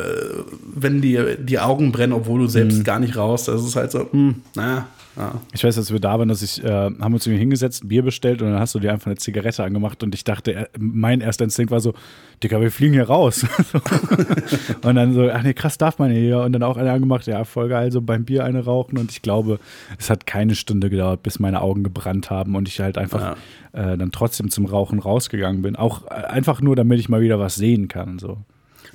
wenn 0.75 1.01
dir 1.01 1.37
die 1.37 1.59
Augen 1.59 1.91
brennen, 1.91 2.13
obwohl 2.13 2.41
du 2.41 2.47
selbst 2.49 2.79
Mhm. 2.79 2.85
gar 2.85 2.99
nicht 3.01 3.17
raus, 3.17 3.45
das 3.45 3.65
ist 3.65 3.77
halt 3.77 3.91
so, 3.93 4.07
hm, 4.11 4.37
na, 4.55 4.87
ja. 5.21 5.35
Ich 5.53 5.63
weiß, 5.63 5.77
als 5.77 5.93
wir 5.93 6.01
da 6.01 6.19
waren, 6.19 6.29
dass 6.29 6.41
ich, 6.41 6.65
äh, 6.65 6.67
haben 6.69 6.99
wir 6.99 7.15
uns 7.15 7.27
irgendwie 7.27 7.41
hingesetzt, 7.41 7.85
ein 7.85 7.89
Bier 7.89 8.03
bestellt 8.03 8.41
und 8.41 8.51
dann 8.51 8.59
hast 8.59 8.75
du 8.75 8.79
dir 8.79 8.91
einfach 8.91 9.07
eine 9.07 9.17
Zigarette 9.17 9.63
angemacht 9.63 10.03
und 10.03 10.15
ich 10.15 10.25
dachte, 10.25 10.55
äh, 10.55 10.67
mein 10.79 11.21
erster 11.21 11.45
Instinkt 11.45 11.71
war 11.71 11.81
so, 11.81 11.93
Digga, 12.43 12.59
wir 12.61 12.71
fliegen 12.71 12.95
hier 12.95 13.05
raus. 13.05 13.45
und 14.83 14.95
dann 14.95 15.13
so, 15.13 15.29
ach 15.31 15.43
nee, 15.43 15.53
krass, 15.53 15.77
darf 15.77 15.99
man 15.99 16.11
hier. 16.11 16.41
Und 16.41 16.53
dann 16.53 16.63
auch 16.63 16.79
eine 16.79 16.91
angemacht, 16.91 17.27
ja, 17.27 17.45
voll 17.45 17.69
geil, 17.69 17.93
so 17.93 18.01
beim 18.01 18.25
Bier 18.25 18.45
eine 18.45 18.65
rauchen 18.65 18.97
und 18.97 19.11
ich 19.11 19.21
glaube, 19.21 19.61
es 19.99 20.09
hat 20.09 20.27
keine 20.27 20.55
Stunde 20.55 20.89
gedauert, 20.89 21.23
bis 21.23 21.39
meine 21.39 21.61
Augen 21.61 21.85
gebrannt 21.85 22.31
haben 22.31 22.57
und 22.57 22.67
ich 22.67 22.81
halt 22.81 22.97
einfach 22.97 23.37
äh, 23.73 23.99
dann 23.99 24.13
trotzdem 24.13 24.51
zum 24.51 24.65
Rauchen 24.65 25.01
rausgegangen 25.01 25.61
bin. 25.61 25.77
Auch 25.77 26.07
äh, 26.07 26.15
einfach 26.15 26.63
nur, 26.63 26.77
damit 26.77 26.99
ich 26.99 27.11
mal 27.11 27.21
wieder 27.21 27.39
was 27.39 27.57
sehen 27.57 27.89
kann, 27.89 28.19
so. 28.19 28.39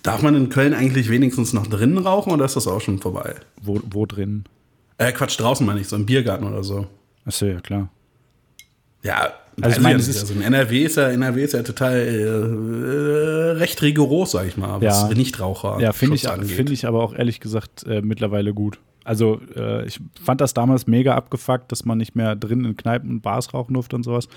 Darf 0.02 0.22
man 0.22 0.36
in 0.36 0.50
Köln 0.50 0.74
eigentlich 0.74 1.10
wenigstens 1.10 1.54
noch 1.54 1.68
drinnen 1.68 1.98
rauchen 1.98 2.32
oder 2.32 2.46
ist 2.46 2.56
das 2.56 2.68
auch 2.68 2.82
schon 2.82 3.00
vorbei? 3.00 3.36
Wo, 3.62 3.80
wo 3.90 4.06
drin? 4.06 4.46
Äh, 4.98 5.12
Quatsch, 5.12 5.40
draußen 5.40 5.66
meine 5.66 5.80
ich, 5.82 5.88
so 5.88 5.96
im 5.96 6.06
Biergarten 6.06 6.46
oder 6.46 6.64
so. 6.64 6.88
Achso, 7.26 7.46
ja, 7.46 7.60
klar. 7.60 7.90
Ja, 9.04 9.34
Also 9.62 9.70
ich 9.70 9.76
weiß 9.78 9.80
meine, 9.82 10.00
es 10.00 10.08
ist- 10.08 10.20
also 10.22 10.34
in 10.34 10.42
NRW 10.42 10.84
ist 10.84 10.98
ja, 10.98 11.10
NRW 11.10 11.44
ist 11.44 11.54
ja 11.54 11.64
total 11.64 11.96
äh, 11.96 13.52
recht 13.58 13.82
rigoros, 13.82 14.32
sag 14.32 14.48
ich 14.48 14.58
mal, 14.58 14.82
was 14.82 15.04
Ja. 15.10 15.16
Nichtraucher 15.16 15.80
Ja, 15.80 15.94
finde 15.94 16.16
ich, 16.16 16.30
angeht. 16.30 16.50
find 16.52 16.70
ich 16.72 16.86
aber 16.88 17.02
auch 17.04 17.14
ehrlich 17.14 17.40
gesagt 17.40 17.86
äh, 17.88 18.02
mittlerweile 18.02 18.54
gut. 18.54 18.80
Also 19.04 19.40
äh, 19.56 19.86
ich 19.86 20.00
fand 20.22 20.42
das 20.42 20.54
damals 20.56 20.88
mega 20.88 21.14
abgefuckt, 21.16 21.72
dass 21.72 21.86
man 21.86 21.98
nicht 22.00 22.16
mehr 22.16 22.36
drin 22.36 22.66
in 22.66 22.76
Kneipen 22.76 23.10
und 23.12 23.22
Bars 23.22 23.54
rauchen 23.54 23.76
durfte 23.76 23.96
und 23.96 24.04
sowas. 24.04 24.28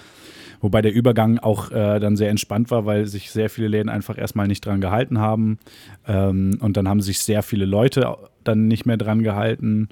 Wobei 0.60 0.82
der 0.82 0.92
Übergang 0.92 1.38
auch 1.38 1.70
äh, 1.70 1.98
dann 2.00 2.16
sehr 2.16 2.28
entspannt 2.30 2.70
war, 2.70 2.84
weil 2.84 3.06
sich 3.06 3.30
sehr 3.30 3.48
viele 3.48 3.68
Läden 3.68 3.88
einfach 3.88 4.18
erstmal 4.18 4.46
nicht 4.48 4.66
dran 4.66 4.80
gehalten 4.80 5.18
haben. 5.18 5.58
Ähm, 6.06 6.58
und 6.60 6.76
dann 6.76 6.86
haben 6.88 7.00
sich 7.00 7.20
sehr 7.20 7.42
viele 7.42 7.64
Leute 7.64 8.16
dann 8.44 8.68
nicht 8.68 8.84
mehr 8.84 8.96
dran 8.98 9.22
gehalten. 9.22 9.88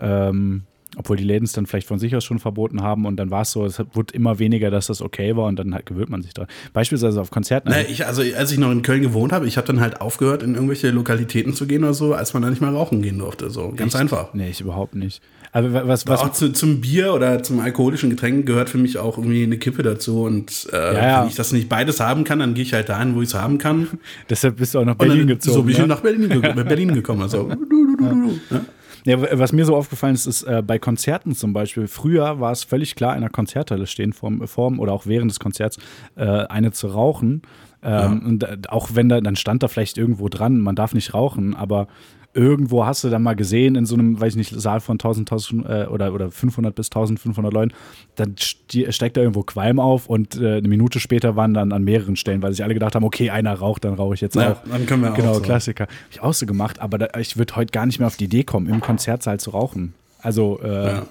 Ähm, 0.00 0.62
obwohl 0.98 1.16
die 1.16 1.24
Läden 1.24 1.44
es 1.46 1.52
dann 1.52 1.64
vielleicht 1.64 1.86
von 1.86 1.98
sich 1.98 2.14
aus 2.14 2.22
schon 2.22 2.38
verboten 2.38 2.82
haben 2.82 3.06
und 3.06 3.16
dann 3.16 3.30
war 3.30 3.42
es 3.42 3.52
so, 3.52 3.64
es 3.64 3.82
wurde 3.94 4.12
immer 4.12 4.38
weniger, 4.38 4.70
dass 4.70 4.88
das 4.88 5.00
okay 5.00 5.34
war 5.36 5.46
und 5.46 5.58
dann 5.58 5.72
halt 5.72 5.86
gewöhnt 5.86 6.10
man 6.10 6.20
sich 6.20 6.34
dran. 6.34 6.48
Beispielsweise 6.74 7.18
auf 7.18 7.30
Konzerten. 7.30 7.70
Na, 7.70 7.80
ich, 7.80 8.06
also 8.06 8.20
als 8.36 8.52
ich 8.52 8.58
noch 8.58 8.70
in 8.70 8.82
Köln 8.82 9.00
gewohnt 9.00 9.32
habe, 9.32 9.46
ich 9.46 9.56
habe 9.56 9.66
dann 9.66 9.80
halt 9.80 10.02
aufgehört, 10.02 10.42
in 10.42 10.54
irgendwelche 10.54 10.90
Lokalitäten 10.90 11.54
zu 11.54 11.66
gehen 11.66 11.82
oder 11.82 11.94
so, 11.94 12.12
als 12.12 12.34
man 12.34 12.42
da 12.42 12.50
nicht 12.50 12.60
mehr 12.60 12.68
rauchen 12.72 13.00
gehen 13.00 13.18
durfte. 13.18 13.48
So 13.48 13.72
ganz 13.74 13.96
einfach. 13.96 14.34
Nee, 14.34 14.50
ich 14.50 14.60
überhaupt 14.60 14.94
nicht. 14.94 15.22
Aber 15.52 15.72
wa- 15.72 15.82
was, 15.86 16.06
was, 16.06 16.20
auch 16.20 16.32
zu, 16.32 16.52
zum 16.52 16.82
Bier 16.82 17.14
oder 17.14 17.42
zum 17.42 17.60
alkoholischen 17.60 18.10
Getränk 18.10 18.44
gehört 18.44 18.68
für 18.68 18.78
mich 18.78 18.98
auch 18.98 19.16
irgendwie 19.16 19.44
eine 19.44 19.56
Kippe 19.56 19.82
dazu. 19.82 20.24
Und 20.24 20.68
äh, 20.74 20.76
Ja, 20.76 21.02
ja. 21.08 21.20
wenn 21.22 21.28
ich 21.28 21.36
das 21.36 21.52
nicht 21.52 21.70
beides 21.70 22.00
haben 22.00 22.24
kann, 22.24 22.38
dann 22.40 22.52
gehe 22.52 22.64
ich 22.64 22.74
halt 22.74 22.90
dahin, 22.90 23.14
wo 23.14 23.22
ich 23.22 23.28
es 23.28 23.34
haben 23.34 23.56
kann. 23.56 23.88
Deshalb 24.28 24.56
bist 24.56 24.74
du 24.74 24.80
auch 24.80 24.84
nach 24.84 24.96
Berlin 24.96 25.20
dann, 25.20 25.26
gezogen. 25.28 25.54
so 25.54 25.62
bin 25.62 25.72
ich 25.72 25.78
ne? 25.78 25.86
nach 25.86 26.00
Berlin, 26.00 26.28
ge 26.28 26.52
Berlin 26.64 26.92
gekommen. 26.94 27.22
Also, 27.22 27.44
du, 27.48 27.54
du, 27.56 27.96
du, 27.96 28.06
du, 28.08 28.40
ja. 28.50 28.60
Ja, 29.04 29.38
was 29.38 29.52
mir 29.52 29.64
so 29.64 29.76
aufgefallen 29.76 30.14
ist, 30.14 30.26
ist 30.26 30.42
äh, 30.44 30.62
bei 30.64 30.78
Konzerten 30.78 31.34
zum 31.34 31.52
Beispiel, 31.52 31.88
früher 31.88 32.40
war 32.40 32.52
es 32.52 32.64
völlig 32.64 32.94
klar, 32.94 33.14
in 33.14 33.22
der 33.22 33.30
Konzerthalle 33.30 33.86
stehen 33.86 34.12
vorm, 34.12 34.46
vorm 34.46 34.78
oder 34.78 34.92
auch 34.92 35.06
während 35.06 35.30
des 35.30 35.40
Konzerts 35.40 35.78
äh, 36.16 36.24
eine 36.24 36.72
zu 36.72 36.88
rauchen. 36.88 37.42
Ähm, 37.82 38.22
Und 38.24 38.44
äh, 38.44 38.58
auch 38.68 38.90
wenn 38.94 39.08
da, 39.08 39.20
dann 39.20 39.36
stand 39.36 39.62
da 39.62 39.68
vielleicht 39.68 39.98
irgendwo 39.98 40.28
dran, 40.28 40.60
man 40.60 40.76
darf 40.76 40.94
nicht 40.94 41.14
rauchen, 41.14 41.54
aber 41.56 41.88
irgendwo 42.34 42.86
hast 42.86 43.04
du 43.04 43.10
dann 43.10 43.22
mal 43.22 43.34
gesehen 43.36 43.74
in 43.74 43.84
so 43.86 43.94
einem, 43.94 44.20
weiß 44.20 44.32
ich 44.32 44.36
nicht, 44.50 44.60
Saal 44.60 44.80
von 44.80 44.94
1000, 44.94 45.30
1000 45.30 45.66
äh, 45.66 45.86
oder, 45.86 46.14
oder 46.14 46.30
500 46.30 46.74
bis 46.74 46.86
1500 46.88 47.52
Leuten, 47.52 47.74
dann 48.16 48.34
steigt 48.38 49.16
da 49.16 49.20
irgendwo 49.20 49.42
Qualm 49.42 49.78
auf 49.78 50.08
und 50.08 50.40
äh, 50.40 50.56
eine 50.56 50.68
Minute 50.68 50.98
später 51.00 51.36
waren 51.36 51.52
dann 51.54 51.72
an 51.72 51.84
mehreren 51.84 52.16
Stellen, 52.16 52.42
weil 52.42 52.52
sich 52.52 52.64
alle 52.64 52.74
gedacht 52.74 52.94
haben, 52.94 53.04
okay, 53.04 53.30
einer 53.30 53.52
raucht, 53.54 53.84
dann 53.84 53.94
rauche 53.94 54.14
ich 54.14 54.20
jetzt 54.22 54.34
Ja, 54.36 54.52
auch. 54.52 54.62
dann 54.70 54.86
können 54.86 55.02
wir 55.02 55.12
auch 55.12 55.16
Genau, 55.16 55.34
so. 55.34 55.40
Klassiker. 55.42 55.84
Hab 55.84 55.90
ich 56.10 56.20
auch 56.22 56.34
so 56.34 56.46
gemacht, 56.46 56.80
aber 56.80 56.98
da, 56.98 57.18
ich 57.18 57.36
würde 57.36 57.54
heute 57.56 57.70
gar 57.70 57.84
nicht 57.86 57.98
mehr 57.98 58.06
auf 58.08 58.16
die 58.16 58.24
Idee 58.24 58.44
kommen, 58.44 58.66
im 58.68 58.80
Konzertsaal 58.80 59.38
zu 59.38 59.50
rauchen. 59.50 59.92
Also, 60.20 60.58
äh, 60.62 60.86
Ja. 60.86 61.06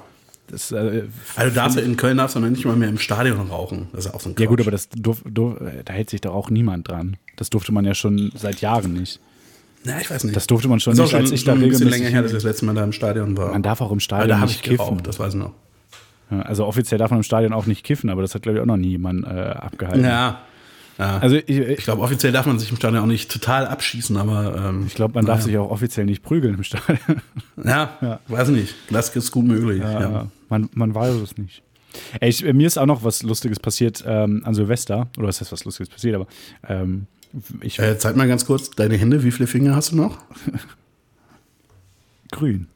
das, 0.48 0.72
äh, 0.72 1.04
Also 1.36 1.50
du 1.50 1.56
darfst 1.56 1.78
ja 1.78 1.84
in 1.84 1.98
Köln 1.98 2.18
darfst 2.18 2.36
du 2.36 2.40
noch 2.40 2.50
nicht 2.50 2.66
mal 2.66 2.76
mehr 2.76 2.90
im 2.90 2.98
Stadion 2.98 3.40
rauchen. 3.50 3.90
Das 3.92 4.06
ist 4.06 4.12
ja 4.12 4.16
auch 4.18 4.22
so 4.22 4.30
ein 4.30 4.36
ja 4.40 4.46
gut, 4.48 4.58
Quatsch. 4.58 4.66
aber 4.68 4.72
das 4.72 4.90
durf, 4.90 5.22
durf, 5.30 5.58
da 5.86 5.94
hält 5.94 6.10
sich 6.10 6.22
doch 6.22 6.34
auch 6.34 6.50
niemand 6.50 6.88
dran. 6.90 7.18
Das 7.36 7.50
durfte 7.52 7.72
man 7.72 7.86
ja 7.86 7.94
schon 7.94 8.32
seit 8.36 8.62
Jahren 8.62 8.94
nicht. 8.94 9.20
Ja, 9.84 10.00
ich 10.00 10.10
weiß 10.12 10.24
nicht. 10.26 10.36
Das 10.36 10.48
durfte 10.48 10.68
man 10.68 10.80
schon 10.80 10.94
nicht, 10.96 11.10
schon, 11.10 11.20
als 11.22 11.32
ich 11.32 11.42
schon 11.42 11.60
da 11.60 11.64
ein 11.66 11.70
bisschen 11.70 11.90
länger 11.90 12.10
her, 12.10 12.22
dass 12.22 12.32
ich 12.32 12.38
das 12.38 12.44
letzte 12.44 12.66
Mal 12.66 12.76
da 12.76 12.84
im 12.84 12.92
Stadion 12.92 13.36
war. 13.38 13.52
Man 13.52 13.64
darf 13.64 13.82
auch 13.82 13.88
im 13.88 13.94
aber 13.94 14.00
Stadion 14.00 14.30
da 14.30 14.36
habe 14.36 14.46
nicht 14.48 14.58
ich 14.58 14.62
kiffen. 14.62 14.78
geraucht, 14.78 15.08
das 15.08 15.20
weiß 15.20 15.34
ich 15.34 15.40
noch. 15.40 15.54
Ja, 16.30 16.42
Also 16.42 16.66
offiziell 16.66 16.98
darf 17.00 17.10
man 17.12 17.20
im 17.20 17.24
Stadion 17.24 17.54
auch 17.54 17.66
nicht 17.66 17.84
kiffen, 17.84 18.10
aber 18.10 18.22
das 18.22 18.36
hat, 18.36 18.44
glaube 18.44 18.58
ich, 18.58 18.62
auch 18.62 18.68
noch 18.68 18.78
nie 18.78 18.90
jemand 18.90 19.26
äh, 19.26 19.30
abgehalten. 19.30 20.04
Ja. 20.04 20.42
ja. 20.98 21.18
Also 21.18 21.36
ich, 21.36 21.50
ich 21.50 21.60
ich, 21.68 21.84
glaube, 21.84 22.02
offiziell 22.04 22.32
darf 22.32 22.46
man 22.46 22.60
sich 22.60 22.70
im 22.70 22.78
Stadion 22.78 23.02
auch 23.02 23.08
nicht 23.08 23.32
total 23.32 23.66
abschießen, 23.66 24.16
aber 24.18 24.56
ähm, 24.70 24.84
ich 24.88 24.94
glaube, 24.94 25.16
man 25.16 25.26
darf 25.26 25.42
sich 25.42 25.58
auch 25.58 25.72
offiziell 25.72 26.06
nicht 26.06 26.22
prügeln 26.24 26.56
im 26.56 26.64
Stadion. 26.64 27.22
ja, 27.64 28.20
weiß 28.28 28.50
nicht. 28.50 28.76
Das 28.90 29.10
ist 29.16 29.32
gut 29.32 29.46
möglich. 29.46 29.82
Ja, 29.82 30.00
Ja. 30.00 30.28
Man, 30.50 30.70
man 30.74 30.94
weiß 30.94 31.16
es 31.16 31.38
nicht. 31.38 31.64
Ey, 32.20 32.30
ich, 32.30 32.44
mir 32.44 32.68
ist 32.68 32.78
auch 32.78 32.86
noch 32.86 33.04
was 33.04 33.24
Lustiges 33.24 33.60
passiert 33.60 34.04
ähm, 34.06 34.42
an 34.46 34.54
Silvester. 34.54 35.08
Oder 35.18 35.28
was 35.28 35.42
heißt 35.42 35.52
was 35.52 35.66
Lustiges 35.66 35.90
passiert, 35.90 36.16
aber 36.16 36.28
ähm, 36.68 37.08
ich 37.62 37.80
Äh, 37.80 37.98
zeig 37.98 38.16
mal 38.16 38.28
ganz 38.28 38.46
kurz 38.46 38.70
deine 38.72 38.96
Hände. 38.98 39.24
Wie 39.24 39.32
viele 39.32 39.48
Finger 39.48 39.76
hast 39.76 39.92
du 39.92 39.96
noch? 39.98 40.18
grün. 42.32 42.68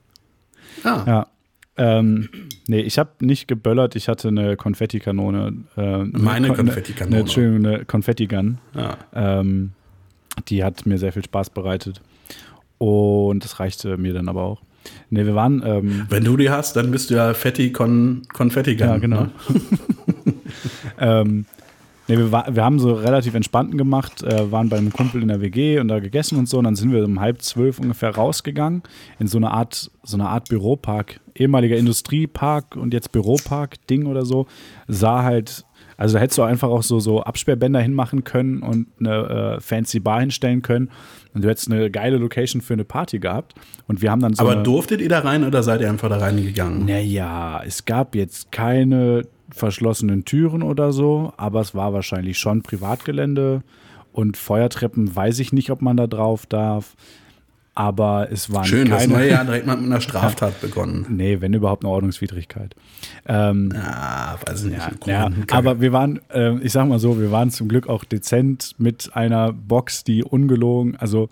Ah, 0.83 1.03
Ja. 1.07 1.27
Ähm, 1.77 2.29
nee, 2.67 2.79
ich 2.79 2.97
habe 2.97 3.09
nicht 3.19 3.49
geböllert, 3.49 3.97
ich 3.97 4.07
hatte 4.07 4.29
eine 4.29 4.55
Konfettikanone. 4.55 5.53
Äh, 5.75 6.05
Meine 6.05 6.47
Kon- 6.47 6.55
Konfettikanone. 6.57 7.15
Eine, 7.17 7.19
Entschuldigung, 7.21 7.65
eine 7.65 7.83
Konfettigun. 7.85 8.59
ja. 8.73 8.97
Ähm, 9.13 9.71
die 10.47 10.63
hat 10.63 10.85
mir 10.85 10.97
sehr 10.97 11.11
viel 11.11 11.23
Spaß 11.25 11.49
bereitet. 11.49 12.01
Und 12.77 13.43
das 13.43 13.59
reichte 13.59 13.97
mir 13.97 14.13
dann 14.13 14.29
aber 14.29 14.43
auch. 14.43 14.61
Nee, 15.09 15.25
wir 15.25 15.35
waren. 15.35 15.61
Ähm, 15.65 16.05
Wenn 16.09 16.23
du 16.23 16.37
die 16.37 16.49
hast, 16.49 16.77
dann 16.77 16.91
bist 16.91 17.09
du 17.09 17.15
ja 17.15 17.33
Fetti 17.33 17.73
Kon 17.73 18.21
Konfetti. 18.31 18.75
ja, 18.75 18.97
genau. 18.97 19.23
Ne? 19.23 19.31
ähm, 20.99 21.45
nee, 22.07 22.17
wir, 22.17 22.31
war, 22.31 22.55
wir 22.55 22.63
haben 22.63 22.79
so 22.79 22.93
relativ 22.93 23.33
entspannten 23.33 23.77
gemacht, 23.77 24.23
äh, 24.23 24.51
waren 24.51 24.69
bei 24.69 24.77
einem 24.77 24.93
Kumpel 24.93 25.21
in 25.21 25.27
der 25.27 25.41
WG 25.41 25.79
und 25.79 25.87
da 25.87 25.99
gegessen 25.99 26.37
und 26.37 26.47
so. 26.47 26.57
Und 26.57 26.65
dann 26.65 26.75
sind 26.75 26.91
wir 26.91 27.03
um 27.03 27.19
halb 27.19 27.41
zwölf 27.41 27.79
ungefähr 27.79 28.15
rausgegangen 28.15 28.83
in 29.19 29.27
so 29.27 29.37
eine 29.37 29.51
Art, 29.51 29.91
so 30.03 30.17
eine 30.17 30.29
Art 30.29 30.49
Büropark, 30.49 31.19
ehemaliger 31.35 31.77
Industriepark 31.77 32.75
und 32.75 32.93
jetzt 32.93 33.11
Büropark-Ding 33.11 34.05
oder 34.05 34.25
so. 34.25 34.47
Sah 34.87 35.23
halt. 35.23 35.65
Also 35.97 36.15
da 36.15 36.19
hättest 36.19 36.37
du 36.37 36.43
einfach 36.43 36.67
auch 36.67 36.83
so, 36.83 36.99
so 36.99 37.23
Absperrbänder 37.23 37.79
hinmachen 37.79 38.25
können 38.25 38.63
und 38.63 38.87
eine 38.99 39.55
äh, 39.57 39.61
fancy 39.61 40.01
Bar 40.01 40.19
hinstellen 40.19 40.61
können. 40.61 40.89
Und 41.33 41.43
du 41.43 41.49
hättest 41.49 41.71
eine 41.71 41.89
geile 41.89 42.17
Location 42.17 42.61
für 42.61 42.73
eine 42.73 42.83
Party 42.83 43.19
gehabt. 43.19 43.53
Und 43.87 44.01
wir 44.01 44.11
haben 44.11 44.21
dann 44.21 44.33
so 44.33 44.41
Aber 44.41 44.55
durftet 44.57 44.99
ihr 44.99 45.07
da 45.07 45.19
rein 45.19 45.45
oder 45.45 45.63
seid 45.63 45.79
ihr 45.79 45.89
einfach 45.89 46.09
da 46.09 46.17
reingegangen? 46.17 46.85
naja, 46.85 47.61
es 47.65 47.85
gab 47.85 48.13
jetzt 48.13 48.51
keine 48.51 49.23
verschlossenen 49.51 50.25
Türen 50.25 50.61
oder 50.63 50.91
so, 50.91 51.33
aber 51.37 51.61
es 51.61 51.75
war 51.75 51.93
wahrscheinlich 51.93 52.37
schon 52.37 52.61
Privatgelände 52.61 53.61
und 54.11 54.37
Feuertreppen 54.37 55.15
weiß 55.15 55.39
ich 55.39 55.53
nicht, 55.53 55.69
ob 55.71 55.81
man 55.81 55.97
da 55.97 56.07
drauf 56.07 56.45
darf. 56.45 56.95
Aber 57.77 58.29
es 58.31 58.53
waren 58.53 58.63
Schön, 58.63 58.89
das 58.89 59.01
keine. 59.01 59.13
neue 59.15 59.29
Jahr 59.31 59.43
direkt 59.43 59.67
mal 59.67 59.75
mit 59.75 59.85
einer 59.87 59.99
Straftat 59.99 60.61
begonnen. 60.61 61.05
Nee, 61.09 61.41
wenn 61.41 61.53
überhaupt 61.53 61.83
eine 61.83 61.91
Ordnungswidrigkeit. 61.91 62.73
Ähm, 63.27 63.69
Ja, 63.75 64.37
weiß 64.47 64.63
ich 64.63 64.71
nicht. 64.71 65.05
ja, 65.07 65.29
aber 65.51 65.81
wir 65.81 65.91
waren, 65.91 66.21
äh, 66.33 66.57
ich 66.59 66.71
sag 66.71 66.87
mal 66.87 66.99
so, 66.99 67.19
wir 67.19 67.31
waren 67.31 67.51
zum 67.51 67.67
Glück 67.67 67.87
auch 67.89 68.05
dezent 68.05 68.75
mit 68.77 69.09
einer 69.13 69.51
Box, 69.51 70.05
die 70.05 70.23
ungelogen, 70.23 70.95
also 70.95 71.27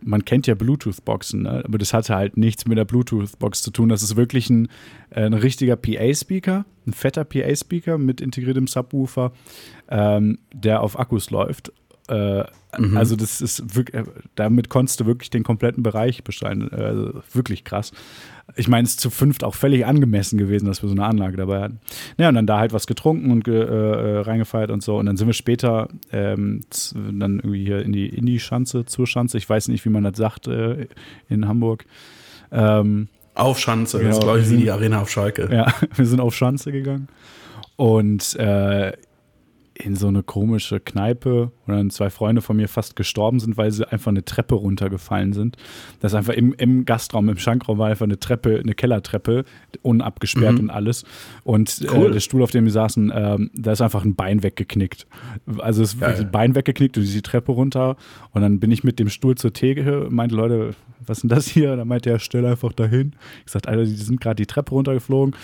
man 0.00 0.24
kennt 0.24 0.46
ja 0.46 0.54
Bluetooth-Boxen, 0.54 1.42
ne? 1.42 1.62
aber 1.64 1.78
das 1.78 1.92
hatte 1.92 2.14
halt 2.14 2.36
nichts 2.36 2.66
mit 2.66 2.78
der 2.78 2.84
Bluetooth-Box 2.84 3.62
zu 3.62 3.70
tun. 3.70 3.88
Das 3.88 4.02
ist 4.02 4.16
wirklich 4.16 4.50
ein, 4.50 4.68
äh, 5.10 5.22
ein 5.22 5.34
richtiger 5.34 5.76
PA-Speaker, 5.76 6.64
ein 6.86 6.92
fetter 6.92 7.24
PA-Speaker 7.24 7.98
mit 7.98 8.20
integriertem 8.20 8.66
Subwoofer, 8.66 9.32
ähm, 9.90 10.38
der 10.52 10.82
auf 10.82 10.98
Akkus 10.98 11.30
läuft. 11.30 11.72
Äh, 12.08 12.44
mhm. 12.78 12.96
Also 12.96 13.16
das 13.16 13.40
ist 13.40 13.76
wirklich, 13.76 14.02
äh, 14.02 14.04
damit 14.34 14.68
konntest 14.68 15.00
du 15.00 15.06
wirklich 15.06 15.30
den 15.30 15.42
kompletten 15.42 15.82
Bereich 15.82 16.24
beschreiben. 16.24 16.70
Also 16.72 17.22
wirklich 17.32 17.64
krass. 17.64 17.92
Ich 18.56 18.66
meine, 18.66 18.84
es 18.84 18.92
ist 18.92 19.00
zu 19.00 19.10
fünft 19.10 19.44
auch 19.44 19.54
völlig 19.54 19.84
angemessen 19.84 20.38
gewesen, 20.38 20.66
dass 20.66 20.82
wir 20.82 20.88
so 20.88 20.94
eine 20.94 21.04
Anlage 21.04 21.36
dabei 21.36 21.60
hatten. 21.60 21.80
Ja, 22.16 22.30
und 22.30 22.34
dann 22.34 22.46
da 22.46 22.58
halt 22.58 22.72
was 22.72 22.86
getrunken 22.86 23.30
und 23.30 23.44
ge, 23.44 23.62
äh, 23.62 24.20
reingefeiert 24.20 24.70
und 24.70 24.82
so. 24.82 24.96
Und 24.96 25.06
dann 25.06 25.16
sind 25.16 25.26
wir 25.26 25.34
später 25.34 25.88
ähm, 26.12 26.62
dann 26.94 27.36
irgendwie 27.36 27.64
hier 27.64 27.82
in 27.82 27.92
die, 27.92 28.08
in 28.08 28.24
die 28.24 28.40
Schanze, 28.40 28.86
zur 28.86 29.06
Schanze. 29.06 29.36
Ich 29.36 29.48
weiß 29.48 29.68
nicht, 29.68 29.84
wie 29.84 29.90
man 29.90 30.04
das 30.04 30.16
sagt 30.16 30.48
äh, 30.48 30.86
in 31.28 31.46
Hamburg. 31.46 31.84
Ähm, 32.50 33.08
auf 33.34 33.60
Schanze, 33.60 33.98
genau, 33.98 34.08
das 34.08 34.18
ist, 34.18 34.24
glaube 34.24 34.40
ich, 34.40 34.50
wie 34.50 34.56
die 34.56 34.70
Arena 34.70 35.02
auf 35.02 35.10
Schalke. 35.10 35.48
Ja, 35.52 35.72
wir 35.94 36.06
sind 36.06 36.20
auf 36.20 36.34
Schanze 36.34 36.72
gegangen. 36.72 37.08
Und 37.76 38.34
äh, 38.34 38.92
in 39.78 39.94
so 39.94 40.08
eine 40.08 40.22
komische 40.22 40.80
Kneipe, 40.80 41.52
wo 41.66 41.72
dann 41.72 41.90
zwei 41.90 42.10
Freunde 42.10 42.42
von 42.42 42.56
mir 42.56 42.68
fast 42.68 42.96
gestorben 42.96 43.38
sind, 43.38 43.56
weil 43.56 43.70
sie 43.70 43.90
einfach 43.90 44.10
eine 44.10 44.24
Treppe 44.24 44.56
runtergefallen 44.56 45.32
sind. 45.32 45.56
Das 46.00 46.12
ist 46.12 46.16
einfach 46.16 46.34
im, 46.34 46.52
im 46.54 46.84
Gastraum, 46.84 47.28
im 47.28 47.38
Schankraum 47.38 47.78
war 47.78 47.88
einfach 47.88 48.04
eine 48.04 48.18
Treppe, 48.18 48.58
eine 48.58 48.74
Kellertreppe, 48.74 49.44
unabgesperrt 49.82 50.54
mhm. 50.54 50.60
und 50.60 50.70
alles. 50.70 51.04
Und 51.44 51.80
äh, 51.82 51.88
cool. 51.94 52.06
äh, 52.08 52.12
der 52.12 52.20
Stuhl, 52.20 52.42
auf 52.42 52.50
dem 52.50 52.64
wir 52.64 52.72
saßen, 52.72 53.10
äh, 53.10 53.38
da 53.54 53.72
ist 53.72 53.80
einfach 53.80 54.04
ein 54.04 54.16
Bein 54.16 54.42
weggeknickt. 54.42 55.06
Also 55.58 55.82
es 55.82 55.94
ist 55.94 56.02
ein 56.02 56.30
Bein 56.30 56.54
weggeknickt 56.54 56.98
und 56.98 57.04
die 57.04 57.22
Treppe 57.22 57.52
runter. 57.52 57.96
Und 58.32 58.42
dann 58.42 58.58
bin 58.58 58.72
ich 58.72 58.82
mit 58.82 58.98
dem 58.98 59.08
Stuhl 59.08 59.36
zur 59.36 59.52
Theke, 59.52 60.08
meinte, 60.10 60.34
Leute, 60.34 60.74
was 61.06 61.18
ist 61.18 61.22
denn 61.22 61.30
das 61.30 61.46
hier? 61.46 61.76
Da 61.76 61.84
meinte 61.84 62.10
er, 62.10 62.18
stell 62.18 62.44
einfach 62.44 62.72
dahin. 62.72 63.12
Ich 63.46 63.52
sagte, 63.52 63.68
Alter, 63.68 63.84
die 63.84 63.94
sind 63.94 64.20
gerade 64.20 64.36
die 64.36 64.46
Treppe 64.46 64.72
runtergeflogen. 64.72 65.34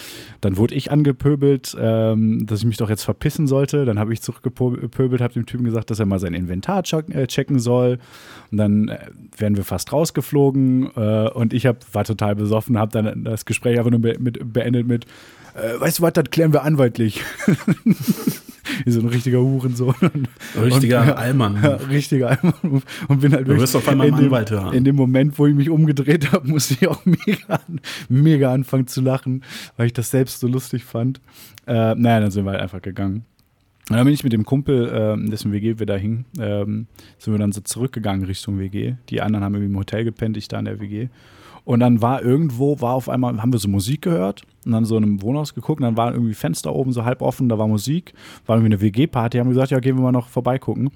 Dann 0.41 0.57
wurde 0.57 0.75
ich 0.75 0.91
angepöbelt, 0.91 1.77
ähm, 1.79 2.47
dass 2.47 2.61
ich 2.61 2.67
mich 2.67 2.77
doch 2.77 2.91
jetzt 2.91 3.05
verpissen 3.05 3.47
sollte. 3.47 3.85
Dann 3.85 3.99
habe 3.99 4.13
ich 4.13 4.21
zurückgepöbelt, 4.25 5.21
habe 5.21 5.35
dem 5.35 5.47
Typen 5.47 5.65
gesagt, 5.65 5.91
dass 5.91 6.01
er 6.01 6.07
mal 6.07 6.19
sein 6.19 6.35
Inventar 6.35 6.83
äh, 7.11 7.27
checken 7.27 7.59
soll. 7.59 7.99
Und 8.51 8.59
dann 8.59 8.89
äh, 8.89 8.99
werden 9.37 9.57
wir 9.57 9.65
fast 9.65 9.93
rausgeflogen. 9.93 10.91
Äh, 10.97 11.29
und 11.31 11.53
ich 11.53 11.67
hab, 11.67 11.95
war 11.95 12.05
total 12.05 12.35
besoffen, 12.35 12.79
habe 12.79 12.93
dann 12.93 13.25
das 13.25 13.45
Gespräch 13.45 13.79
einfach 13.79 13.91
nur 13.91 14.01
be 14.01 14.17
mit, 14.19 14.53
beendet 14.53 14.87
mit, 14.87 15.07
weißt 15.79 16.01
du 16.01 16.03
was, 16.03 16.13
das 16.15 16.31
klären 16.31 16.53
wir 16.53 16.63
anwaltlich. 16.63 17.23
wie 18.85 18.91
so 18.91 19.01
ein 19.01 19.09
richtiger 19.09 19.41
Hurensohn. 19.41 19.95
Richtiger 20.61 21.03
und, 21.03 21.11
Allmann. 21.13 21.63
Ja, 21.63 21.77
richtiger 21.77 22.31
Allmann. 22.31 22.83
Und 23.09 23.21
bin 23.21 23.33
halt 23.33 23.47
du 23.47 23.57
wirst 23.57 23.77
auf 23.77 23.89
einmal 23.89 24.09
in, 24.09 24.15
Anwalt 24.15 24.51
hören. 24.51 24.75
in 24.75 24.85
dem 24.85 24.97
Moment, 24.97 25.39
wo 25.39 25.47
ich 25.47 25.55
mich 25.55 25.71
umgedreht 25.71 26.33
habe, 26.33 26.49
musste 26.49 26.75
ich 26.75 26.89
auch 26.89 27.05
mega, 27.05 27.61
mega 28.09 28.53
anfangen 28.53 28.87
zu 28.87 29.01
lachen, 29.01 29.45
weil 29.77 29.87
ich 29.87 29.93
das 29.93 30.11
selbst 30.11 30.41
so 30.41 30.49
lustig 30.49 30.85
fand. 30.85 31.21
Äh, 31.67 31.95
naja, 31.95 32.21
dann 32.21 32.31
sind 32.31 32.45
wir 32.45 32.53
halt 32.53 32.63
einfach 32.63 32.83
gegangen. 32.83 33.25
Und 33.91 33.97
dann 33.97 34.05
bin 34.05 34.15
ich 34.15 34.25
mit 34.25 34.33
dem 34.33 34.45
Kumpel, 34.45 34.89
äh, 34.89 35.31
dessen 35.31 35.53
WG 35.53 35.79
wir 35.79 35.87
da 35.87 35.97
hingen, 35.97 36.25
ähm, 36.39 36.87
sind 37.19 37.35
wir 37.35 37.39
dann 37.39 37.53
so 37.53 37.61
zurückgegangen 37.61 38.25
Richtung 38.25 38.59
WG. 38.59 38.95
Die 39.11 39.21
anderen 39.21 39.45
haben 39.45 39.55
irgendwie 39.55 39.73
im 39.73 39.79
Hotel 39.79 40.05
gepennt, 40.05 40.37
ich 40.37 40.49
da 40.49 40.59
in 40.59 40.65
der 40.65 40.81
WG. 40.81 41.09
Und 41.65 41.81
dann 41.81 42.03
war 42.03 42.23
irgendwo, 42.23 42.81
war 42.81 42.93
auf 42.93 43.09
einmal, 43.09 43.41
haben 43.41 43.53
wir 43.53 43.59
so 43.59 43.69
Musik 43.69 44.03
gehört 44.03 44.43
und 44.67 44.73
dann 44.73 44.85
so 44.85 44.99
in 44.99 45.03
einem 45.03 45.23
Wohnhaus 45.23 45.55
geguckt 45.55 45.81
und 45.81 45.85
dann 45.85 45.97
waren 45.97 46.13
irgendwie 46.13 46.35
Fenster 46.35 46.75
oben 46.75 46.93
so 46.93 47.05
halb 47.05 47.23
offen, 47.23 47.49
da 47.49 47.57
war 47.59 47.67
Musik, 47.67 48.13
war 48.45 48.57
irgendwie 48.57 48.75
eine 48.75 48.83
WG-Party, 48.83 49.39
haben 49.39 49.49
gesagt, 49.49 49.71
ja, 49.71 49.81
gehen 49.81 49.97
wir 49.97 50.03
mal 50.03 50.13
noch 50.13 50.29
vorbeigucken 50.29 50.91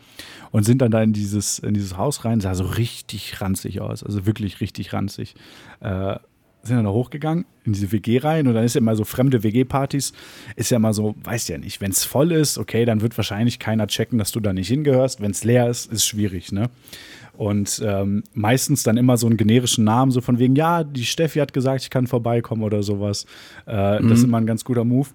und 0.51 0.64
sind 0.64 0.83
dann 0.83 0.90
da 0.90 1.03
in 1.03 1.14
dieses, 1.14 1.59
in 1.59 1.72
dieses 1.72 1.96
Haus 1.96 2.27
rein, 2.27 2.40
sah 2.40 2.55
so 2.55 2.64
richtig 2.64 3.40
ranzig 3.40 3.81
aus, 3.81 4.05
also 4.05 4.27
wirklich 4.27 4.61
richtig 4.61 4.92
ranzig. 4.92 5.35
Äh, 5.81 6.16
sind 6.62 6.76
dann 6.76 6.84
da 6.84 6.90
hochgegangen 6.90 7.44
in 7.64 7.72
diese 7.72 7.92
WG 7.92 8.18
rein 8.18 8.46
und 8.46 8.54
dann 8.54 8.64
ist 8.64 8.74
ja 8.74 8.80
immer 8.80 8.96
so 8.96 9.04
fremde 9.04 9.42
WG-Partys, 9.42 10.12
ist 10.56 10.70
ja 10.70 10.76
immer 10.76 10.92
so, 10.92 11.14
weiß 11.22 11.48
ja 11.48 11.58
nicht, 11.58 11.80
wenn 11.80 11.90
es 11.90 12.04
voll 12.04 12.32
ist, 12.32 12.58
okay, 12.58 12.84
dann 12.84 13.00
wird 13.00 13.16
wahrscheinlich 13.16 13.58
keiner 13.58 13.86
checken, 13.86 14.18
dass 14.18 14.32
du 14.32 14.40
da 14.40 14.52
nicht 14.52 14.68
hingehörst. 14.68 15.20
Wenn 15.20 15.30
es 15.30 15.44
leer 15.44 15.68
ist, 15.68 15.92
ist 15.92 16.06
schwierig, 16.06 16.52
ne? 16.52 16.70
Und 17.36 17.80
ähm, 17.86 18.24
meistens 18.34 18.82
dann 18.82 18.96
immer 18.96 19.16
so 19.16 19.28
einen 19.28 19.36
generischen 19.36 19.84
Namen, 19.84 20.10
so 20.10 20.20
von 20.20 20.40
wegen, 20.40 20.56
ja, 20.56 20.82
die 20.82 21.04
Steffi 21.04 21.38
hat 21.38 21.52
gesagt, 21.52 21.82
ich 21.82 21.90
kann 21.90 22.08
vorbeikommen 22.08 22.64
oder 22.64 22.82
sowas. 22.82 23.26
Äh, 23.66 24.00
mhm. 24.00 24.08
Das 24.08 24.18
ist 24.18 24.24
immer 24.24 24.38
ein 24.38 24.46
ganz 24.46 24.64
guter 24.64 24.84
Move. 24.84 25.08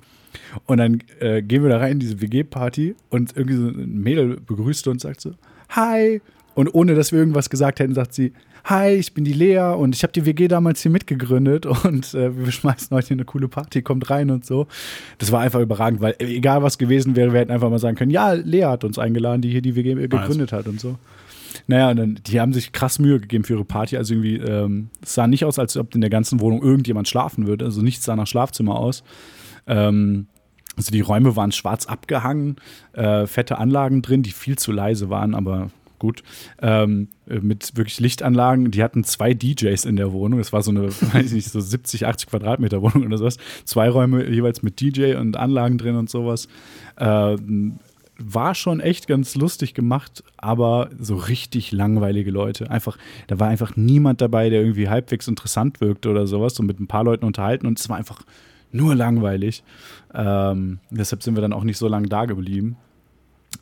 Und 0.65 0.77
dann 0.77 1.03
äh, 1.19 1.41
gehen 1.41 1.63
wir 1.63 1.69
da 1.69 1.79
rein 1.79 1.93
in 1.93 1.99
diese 1.99 2.21
WG-Party 2.21 2.95
und 3.09 3.35
irgendwie 3.35 3.57
so 3.57 3.67
ein 3.67 4.01
Mädel 4.01 4.39
begrüßt 4.39 4.87
uns 4.87 5.03
und 5.03 5.09
sagt 5.09 5.19
so, 5.21 5.33
hi. 5.69 6.21
Und 6.55 6.73
ohne 6.73 6.95
dass 6.95 7.11
wir 7.11 7.19
irgendwas 7.19 7.49
gesagt 7.49 7.79
hätten, 7.79 7.93
sagt 7.93 8.13
sie, 8.13 8.31
hi, 8.65 8.93
ich 8.93 9.13
bin 9.13 9.25
die 9.25 9.33
Lea 9.33 9.73
und 9.75 9.95
ich 9.95 10.03
habe 10.03 10.13
die 10.13 10.25
WG 10.25 10.47
damals 10.47 10.81
hier 10.81 10.91
mitgegründet 10.91 11.65
und 11.65 12.13
äh, 12.13 12.37
wir 12.37 12.51
schmeißen 12.51 12.95
heute 12.95 13.13
eine 13.13 13.25
coole 13.25 13.47
Party, 13.47 13.81
kommt 13.81 14.09
rein 14.09 14.31
und 14.31 14.45
so. 14.45 14.67
Das 15.17 15.31
war 15.31 15.41
einfach 15.41 15.59
überragend, 15.59 16.01
weil 16.01 16.15
egal 16.19 16.63
was 16.63 16.77
gewesen 16.77 17.15
wäre, 17.15 17.33
wir 17.33 17.41
hätten 17.41 17.51
einfach 17.51 17.69
mal 17.69 17.79
sagen 17.79 17.97
können, 17.97 18.11
ja, 18.11 18.31
Lea 18.33 18.65
hat 18.65 18.83
uns 18.83 18.97
eingeladen, 18.97 19.41
die 19.41 19.49
hier 19.49 19.61
die 19.61 19.75
WG 19.75 19.95
gegründet 19.95 20.51
hat 20.51 20.67
und 20.67 20.79
so. 20.79 20.97
Naja, 21.67 21.91
und 21.91 21.97
dann, 21.97 22.19
die 22.25 22.41
haben 22.41 22.53
sich 22.53 22.71
krass 22.71 22.99
Mühe 22.99 23.19
gegeben 23.19 23.43
für 23.43 23.53
ihre 23.53 23.65
Party. 23.65 23.95
Also 23.95 24.15
irgendwie, 24.15 24.37
ähm, 24.37 24.89
es 25.01 25.13
sah 25.13 25.27
nicht 25.27 25.45
aus, 25.45 25.59
als 25.59 25.77
ob 25.77 25.93
in 25.95 26.01
der 26.01 26.09
ganzen 26.09 26.39
Wohnung 26.39 26.61
irgendjemand 26.61 27.07
schlafen 27.07 27.47
würde. 27.47 27.65
Also 27.65 27.81
nichts 27.81 28.05
sah 28.05 28.15
nach 28.15 28.27
Schlafzimmer 28.27 28.75
aus. 28.75 29.03
Ähm, 29.67 30.27
also 30.75 30.91
die 30.91 31.01
Räume 31.01 31.35
waren 31.35 31.51
schwarz 31.51 31.85
abgehangen, 31.85 32.55
äh, 32.93 33.27
fette 33.27 33.59
Anlagen 33.59 34.01
drin, 34.01 34.23
die 34.23 34.31
viel 34.31 34.57
zu 34.57 34.71
leise 34.71 35.09
waren, 35.09 35.35
aber 35.35 35.69
gut. 36.03 36.21
Ähm, 36.61 37.07
mit 37.25 37.77
wirklich 37.77 38.01
Lichtanlagen. 38.01 38.71
Die 38.71 38.83
hatten 38.83 39.05
zwei 39.05 39.33
DJs 39.33 39.85
in 39.85 39.95
der 39.95 40.11
Wohnung. 40.11 40.39
Es 40.39 40.51
war 40.51 40.61
so 40.61 40.71
eine, 40.71 40.89
weiß 41.13 41.27
ich 41.27 41.31
nicht, 41.31 41.49
so 41.49 41.61
70, 41.61 42.05
80 42.05 42.29
Quadratmeter 42.29 42.81
Wohnung 42.81 43.05
oder 43.05 43.17
sowas. 43.17 43.37
Zwei 43.63 43.89
Räume 43.89 44.29
jeweils 44.29 44.63
mit 44.63 44.81
DJ 44.81 45.15
und 45.15 45.37
Anlagen 45.37 45.77
drin 45.77 45.95
und 45.95 46.09
sowas. 46.09 46.49
Ähm, 46.97 47.79
war 48.19 48.53
schon 48.53 48.81
echt 48.81 49.07
ganz 49.07 49.35
lustig 49.35 49.73
gemacht, 49.73 50.23
aber 50.37 50.89
so 50.99 51.15
richtig 51.15 51.71
langweilige 51.71 52.31
Leute. 52.31 52.69
Einfach, 52.69 52.97
da 53.27 53.39
war 53.39 53.47
einfach 53.47 53.75
niemand 53.77 54.19
dabei, 54.19 54.49
der 54.49 54.61
irgendwie 54.61 54.89
halbwegs 54.89 55.27
interessant 55.27 55.81
wirkte 55.81 56.09
oder 56.09 56.27
sowas 56.27 56.59
und 56.59 56.67
mit 56.67 56.79
ein 56.79 56.87
paar 56.87 57.03
Leuten 57.05 57.25
unterhalten 57.25 57.65
und 57.65 57.79
es 57.79 57.89
war 57.89 57.97
einfach 57.97 58.21
nur 58.71 58.93
langweilig. 58.93 59.63
Ähm, 60.13 60.79
deshalb 60.89 61.23
sind 61.23 61.35
wir 61.35 61.41
dann 61.41 61.53
auch 61.53 61.63
nicht 61.63 61.77
so 61.77 61.87
lange 61.87 62.07
da 62.07 62.25
geblieben. 62.25 62.75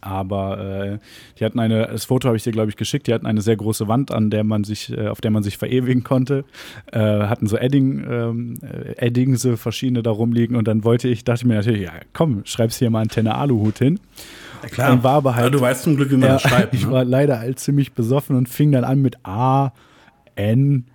Aber 0.01 0.59
äh, 0.59 0.97
die 1.39 1.45
hatten 1.45 1.59
eine, 1.59 1.87
das 1.87 2.05
Foto 2.05 2.27
habe 2.27 2.37
ich 2.37 2.43
dir, 2.43 2.51
glaube 2.51 2.69
ich, 2.69 2.75
geschickt, 2.75 3.07
die 3.07 3.13
hatten 3.13 3.25
eine 3.25 3.41
sehr 3.41 3.55
große 3.55 3.87
Wand, 3.87 4.11
an 4.11 4.29
der 4.29 4.43
man 4.43 4.63
sich, 4.63 4.91
äh, 4.91 5.07
auf 5.07 5.21
der 5.21 5.31
man 5.31 5.43
sich 5.43 5.57
verewigen 5.57 6.03
konnte. 6.03 6.43
Äh, 6.91 6.99
hatten 6.99 7.47
so 7.47 7.57
Edding, 7.57 8.05
ähm, 8.09 8.57
äh, 8.61 9.05
Eddingse 9.05 9.57
verschiedene 9.57 10.03
da 10.03 10.11
rumliegen 10.11 10.55
und 10.55 10.67
dann 10.67 10.83
wollte 10.83 11.07
ich, 11.07 11.23
dachte 11.23 11.41
ich 11.41 11.45
mir 11.45 11.55
natürlich, 11.55 11.81
ja 11.81 11.91
komm, 12.13 12.41
schreib's 12.45 12.77
hier 12.77 12.89
mal 12.89 13.01
Antenne 13.01 13.35
Aluhut 13.35 13.77
hin. 13.77 13.99
Ja, 14.63 14.69
klar. 14.69 14.93
Und 14.93 15.03
war 15.03 15.13
aber 15.13 15.35
halt, 15.35 15.47
aber 15.47 15.57
du 15.57 15.61
weißt 15.61 15.83
zum 15.83 15.95
Glück, 15.95 16.11
wie 16.11 16.17
man 16.17 16.29
ja, 16.29 16.33
das 16.33 16.41
schreibt. 16.43 16.73
Ich 16.73 16.85
ne? 16.85 16.91
war 16.91 17.05
leider 17.05 17.39
halt 17.39 17.59
ziemlich 17.59 17.93
besoffen 17.93 18.35
und 18.35 18.49
fing 18.49 18.71
dann 18.71 18.83
an 18.83 19.01
mit 19.01 19.17
A, 19.25 19.71
N, 20.35 20.85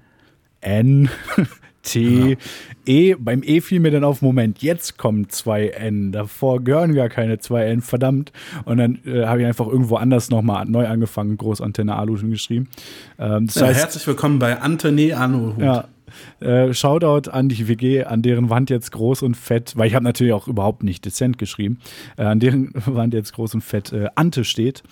N, 0.60 1.08
T, 1.86 2.30
ja. 2.30 2.36
E. 2.84 3.14
Beim 3.14 3.42
E 3.42 3.60
fiel 3.60 3.80
mir 3.80 3.90
dann 3.90 4.04
auf, 4.04 4.20
Moment, 4.20 4.62
jetzt 4.62 4.98
kommen 4.98 5.28
zwei 5.28 5.68
N. 5.68 6.12
Davor 6.12 6.60
gehören 6.62 6.94
gar 6.94 7.08
keine 7.08 7.38
zwei 7.38 7.64
N, 7.66 7.80
verdammt. 7.80 8.32
Und 8.64 8.78
dann 8.78 8.98
äh, 9.06 9.24
habe 9.24 9.40
ich 9.40 9.46
einfach 9.46 9.66
irgendwo 9.66 9.96
anders 9.96 10.28
nochmal 10.28 10.66
neu 10.66 10.86
angefangen, 10.86 11.36
Großantenne 11.36 11.96
Alu 11.96 12.16
geschrieben. 12.28 12.68
Ähm, 13.18 13.46
das 13.46 13.56
ja, 13.56 13.66
heißt, 13.66 13.80
herzlich 13.80 14.06
willkommen 14.06 14.38
bei 14.38 14.60
Antenne 14.60 15.16
Alu. 15.16 15.52
Ja, 15.58 15.88
äh, 16.40 16.72
Shoutout 16.74 17.30
an 17.30 17.48
die 17.48 17.68
WG, 17.68 18.04
an 18.04 18.22
deren 18.22 18.50
Wand 18.50 18.70
jetzt 18.70 18.92
groß 18.92 19.22
und 19.22 19.36
fett, 19.36 19.74
weil 19.76 19.86
ich 19.86 19.94
habe 19.94 20.04
natürlich 20.04 20.32
auch 20.32 20.48
überhaupt 20.48 20.82
nicht 20.82 21.04
dezent 21.04 21.38
geschrieben, 21.38 21.78
äh, 22.16 22.24
an 22.24 22.40
deren 22.40 22.72
Wand 22.86 23.14
jetzt 23.14 23.32
groß 23.34 23.54
und 23.54 23.60
fett 23.62 23.92
äh, 23.92 24.08
Ante 24.14 24.44
steht. 24.44 24.82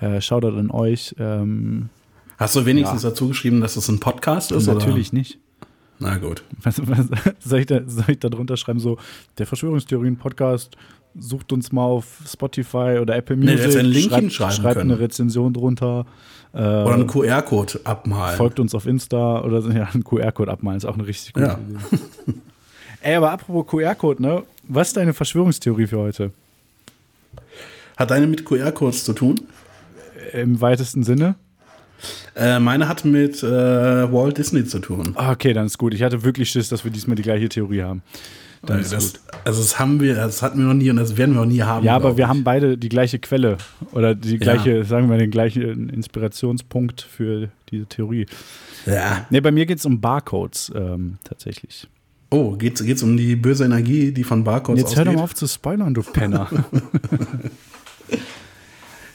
Äh, 0.00 0.20
Shoutout 0.20 0.56
an 0.56 0.70
euch. 0.70 1.14
Ähm, 1.18 1.88
Hast 2.38 2.54
du 2.54 2.66
wenigstens 2.66 3.02
ja. 3.02 3.10
dazu 3.10 3.28
geschrieben, 3.28 3.60
dass 3.60 3.76
es 3.76 3.88
ein 3.88 3.98
Podcast 3.98 4.52
ist? 4.52 4.66
Natürlich 4.66 5.08
oder? 5.08 5.18
nicht. 5.18 5.38
Na 5.98 6.18
gut. 6.18 6.42
Was, 6.62 6.80
was, 6.86 7.06
soll, 7.40 7.60
ich 7.60 7.66
da, 7.66 7.80
soll 7.86 8.04
ich 8.08 8.18
da 8.18 8.28
drunter 8.28 8.56
schreiben, 8.56 8.80
so 8.80 8.98
der 9.38 9.46
Verschwörungstheorien-Podcast 9.46 10.76
sucht 11.18 11.52
uns 11.52 11.72
mal 11.72 11.84
auf 11.84 12.06
Spotify 12.26 12.98
oder 13.00 13.16
Apple 13.16 13.36
Music. 13.36 13.56
Nee, 13.56 13.64
jetzt 13.64 13.76
einen 13.76 13.88
Link 13.88 14.32
schreibt, 14.32 14.54
schreibt 14.54 14.76
können. 14.76 14.90
eine 14.90 15.00
Rezension 15.00 15.52
drunter. 15.52 16.06
Äh, 16.52 16.58
oder 16.58 16.94
einen 16.94 17.06
QR-Code 17.06 17.80
abmalen. 17.84 18.36
Folgt 18.36 18.60
uns 18.60 18.74
auf 18.74 18.86
Insta 18.86 19.42
oder 19.42 19.60
ja, 19.74 19.88
einen 19.92 20.04
QR-Code 20.04 20.50
abmalen 20.50 20.78
ist 20.78 20.84
auch 20.84 20.94
eine 20.94 21.06
richtig 21.06 21.32
gute 21.32 21.46
ja. 21.46 21.58
Idee. 21.58 22.38
Ey, 23.00 23.14
aber 23.14 23.30
apropos 23.30 23.66
QR-Code, 23.66 24.22
ne? 24.22 24.42
Was 24.68 24.88
ist 24.88 24.96
deine 24.96 25.14
Verschwörungstheorie 25.14 25.86
für 25.86 25.98
heute? 25.98 26.32
Hat 27.96 28.10
deine 28.10 28.26
mit 28.26 28.44
QR-Codes 28.44 29.04
zu 29.04 29.12
tun? 29.12 29.40
Im 30.32 30.60
weitesten 30.60 31.04
Sinne? 31.04 31.36
Äh, 32.34 32.58
meine 32.58 32.88
hat 32.88 33.04
mit 33.04 33.42
äh, 33.42 33.46
Walt 33.46 34.38
Disney 34.38 34.64
zu 34.64 34.78
tun. 34.78 35.12
Ah, 35.14 35.32
okay, 35.32 35.52
dann 35.52 35.66
ist 35.66 35.78
gut. 35.78 35.94
Ich 35.94 36.02
hatte 36.02 36.22
wirklich 36.24 36.50
Schiss, 36.50 36.68
dass 36.68 36.84
wir 36.84 36.90
diesmal 36.90 37.16
die 37.16 37.22
gleiche 37.22 37.48
Theorie 37.48 37.82
haben. 37.82 38.02
Dann 38.64 38.80
ist 38.80 38.92
das, 38.92 39.12
gut. 39.12 39.20
also 39.44 39.60
das 39.60 39.78
haben 39.78 40.00
wir, 40.00 40.14
das 40.14 40.42
hatten 40.42 40.58
wir 40.58 40.66
noch 40.66 40.74
nie 40.74 40.90
und 40.90 40.96
das 40.96 41.16
werden 41.16 41.34
wir 41.34 41.42
auch 41.42 41.46
nie 41.46 41.62
haben. 41.62 41.84
Ja, 41.84 41.94
aber 41.94 42.16
wir 42.16 42.24
ich. 42.24 42.28
haben 42.28 42.42
beide 42.42 42.76
die 42.76 42.88
gleiche 42.88 43.18
Quelle 43.18 43.58
oder 43.92 44.14
die 44.14 44.38
gleiche, 44.38 44.84
sagen 44.84 45.08
wir, 45.08 45.18
den 45.18 45.30
gleichen 45.30 45.88
Inspirationspunkt 45.88 47.02
für 47.02 47.50
diese 47.70 47.86
Theorie. 47.86 48.26
Ja. 48.86 49.26
Ne, 49.30 49.40
bei 49.40 49.52
mir 49.52 49.66
geht 49.66 49.78
es 49.78 49.86
um 49.86 50.00
Barcodes 50.00 50.72
ähm, 50.74 51.18
tatsächlich. 51.24 51.86
Oh, 52.30 52.52
geht's, 52.56 52.82
geht's 52.82 53.02
um 53.02 53.16
die 53.16 53.36
böse 53.36 53.64
Energie, 53.64 54.10
die 54.12 54.24
von 54.24 54.42
Barcodes 54.42 54.82
Jetzt 54.82 54.96
hör 54.96 55.04
doch 55.04 55.12
mal 55.12 55.22
auf 55.22 55.34
zu 55.34 55.46
spoilern, 55.46 55.94
du 55.94 56.02
Penner. 56.02 56.48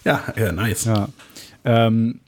Ja, 0.04 0.24
ja, 0.36 0.52
nice. 0.52 0.86
ja. 0.86 1.10
Ähm, 1.64 2.22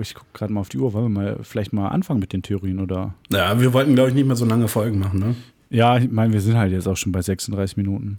ich 0.00 0.14
gucke 0.14 0.26
gerade 0.32 0.52
mal 0.52 0.60
auf 0.60 0.68
die 0.68 0.78
Uhr. 0.78 0.92
Wollen 0.92 1.12
wir 1.12 1.20
mal 1.22 1.38
vielleicht 1.42 1.72
mal 1.72 1.88
anfangen 1.88 2.20
mit 2.20 2.32
den 2.32 2.42
Theorien 2.42 2.78
oder? 2.80 3.14
Ja, 3.32 3.60
wir 3.60 3.72
wollten, 3.72 3.94
glaube 3.94 4.10
ich, 4.10 4.14
nicht 4.14 4.26
mehr 4.26 4.36
so 4.36 4.44
lange 4.44 4.68
Folgen 4.68 4.98
machen, 4.98 5.18
ne? 5.18 5.34
Ja, 5.70 5.96
ich 5.98 6.10
meine, 6.10 6.32
wir 6.32 6.40
sind 6.40 6.56
halt 6.56 6.72
jetzt 6.72 6.86
auch 6.88 6.96
schon 6.96 7.12
bei 7.12 7.22
36 7.22 7.76
Minuten. 7.76 8.18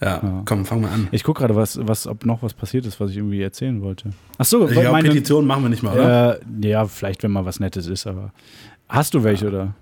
Ja, 0.00 0.20
Ja. 0.22 0.42
komm, 0.44 0.64
fang 0.64 0.80
mal 0.80 0.90
an. 0.90 1.08
Ich 1.12 1.24
gucke 1.24 1.40
gerade, 1.40 1.54
was, 1.56 1.78
was, 1.82 2.06
ob 2.06 2.26
noch 2.26 2.42
was 2.42 2.54
passiert 2.54 2.86
ist, 2.86 2.98
was 3.00 3.10
ich 3.10 3.18
irgendwie 3.18 3.40
erzählen 3.40 3.80
wollte. 3.82 4.10
Ach 4.38 4.44
so, 4.44 4.66
Ich 4.66 4.72
glaube, 4.72 4.90
meine, 4.92 5.08
Petition 5.08 5.46
machen 5.46 5.62
wir 5.62 5.68
nicht 5.68 5.82
mehr, 5.82 5.92
oder? 5.92 6.40
äh, 6.40 6.68
ja, 6.68 6.84
vielleicht, 6.86 7.22
wenn 7.22 7.30
mal 7.30 7.44
was 7.44 7.60
Nettes 7.60 7.86
ist, 7.86 8.06
aber 8.06 8.32
hast 8.88 9.14
du 9.14 9.22
welche 9.24 9.48
oder? 9.48 9.74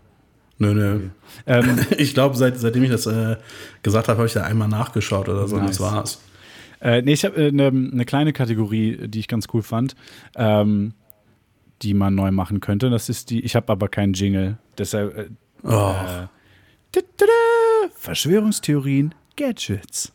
Nö, 0.59 0.75
nö. 0.75 1.01
Ähm, 1.47 1.79
Ich 1.97 2.13
glaube, 2.15 2.37
seit, 2.37 2.59
seitdem 2.59 2.83
ich 2.85 2.91
das 2.91 3.07
äh, 3.07 3.37
gesagt 3.83 4.09
habe, 4.09 4.19
habe 4.19 4.27
ich 4.27 4.35
da 4.35 4.43
einmal 4.43 4.69
nachgeschaut 4.69 5.29
oder 5.29 5.49
so 5.49 5.57
und 5.57 5.63
Nice. 5.63 5.79
das 5.79 5.81
war's. 5.81 6.21
Äh, 6.81 7.03
nee, 7.03 7.13
ich 7.13 7.25
habe 7.25 7.37
eine 7.37 7.67
äh, 7.67 7.71
ne 7.71 8.05
kleine 8.05 8.33
Kategorie, 8.33 9.09
die 9.09 9.21
ich 9.21 9.29
ganz 9.29 9.47
cool 9.53 9.63
fand, 9.63 9.95
ähm, 10.37 10.95
die 11.83 11.95
man 11.95 12.15
neu 12.15 12.31
machen 12.31 12.61
könnte. 12.61 12.91
Das 12.91 13.09
ist 13.09 13.31
die, 13.31 13.41
ich 13.41 13.55
habe 13.57 13.71
aber 13.71 13.89
keinen 13.89 14.13
Jingle. 14.15 14.59
Deshalb, 14.79 15.17
äh, 15.17 15.29
Oh, 15.63 15.95
Verschwörungstheorien, 17.95 19.15
Gadgets. 19.37 20.13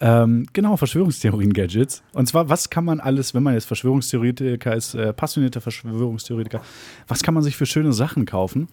Ähm, 0.00 0.46
genau, 0.52 0.76
Verschwörungstheorien, 0.76 1.52
Gadgets. 1.52 2.02
Und 2.12 2.26
zwar, 2.26 2.48
was 2.48 2.68
kann 2.70 2.84
man 2.84 3.00
alles, 3.00 3.34
wenn 3.34 3.42
man 3.42 3.54
jetzt 3.54 3.64
Verschwörungstheoretiker 3.66 4.74
ist, 4.74 4.94
äh, 4.94 5.12
passionierter 5.12 5.60
Verschwörungstheoretiker, 5.60 6.60
was 7.08 7.22
kann 7.22 7.34
man 7.34 7.42
sich 7.42 7.56
für 7.56 7.66
schöne 7.66 7.92
Sachen 7.92 8.26
kaufen? 8.26 8.68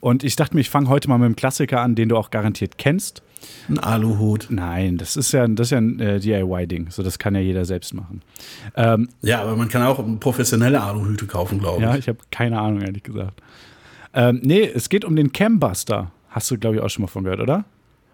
Und 0.00 0.24
ich 0.24 0.34
dachte 0.34 0.54
mir, 0.54 0.60
ich 0.62 0.70
fange 0.70 0.88
heute 0.88 1.08
mal 1.08 1.18
mit 1.18 1.26
einem 1.26 1.36
Klassiker 1.36 1.80
an, 1.80 1.94
den 1.94 2.08
du 2.08 2.16
auch 2.16 2.30
garantiert 2.30 2.76
kennst. 2.78 3.22
ein 3.68 3.78
Aluhut. 3.78 4.48
Nein, 4.50 4.98
das 4.98 5.16
ist 5.16 5.32
ja, 5.32 5.46
das 5.46 5.68
ist 5.68 5.70
ja 5.70 5.78
ein 5.78 6.00
äh, 6.00 6.18
DIY-Ding. 6.18 6.90
So, 6.90 7.02
das 7.02 7.18
kann 7.18 7.34
ja 7.34 7.40
jeder 7.40 7.64
selbst 7.64 7.94
machen. 7.94 8.22
Ähm, 8.74 9.08
Ja, 9.20 9.42
aber 9.42 9.54
man 9.56 9.68
kann 9.68 9.82
auch 9.82 10.02
professionelle 10.18 10.82
Aluhüte 10.82 11.26
kaufen, 11.26 11.60
glaube 11.60 11.82
ja, 11.82 11.92
ich. 11.92 12.00
ich 12.00 12.08
habe 12.08 12.18
keine 12.30 12.58
Ahnung, 12.60 12.80
ehrlich 12.80 13.02
gesagt. 13.04 13.40
Ähm, 14.14 14.40
nee, 14.42 14.62
es 14.62 14.88
geht 14.88 15.04
um 15.04 15.14
den 15.16 15.32
Cambuster. 15.32 16.10
Hast 16.30 16.50
du, 16.50 16.58
glaube 16.58 16.76
ich, 16.76 16.82
auch 16.82 16.88
schon 16.88 17.02
mal 17.02 17.08
von 17.08 17.24
gehört, 17.24 17.40
oder? 17.40 17.64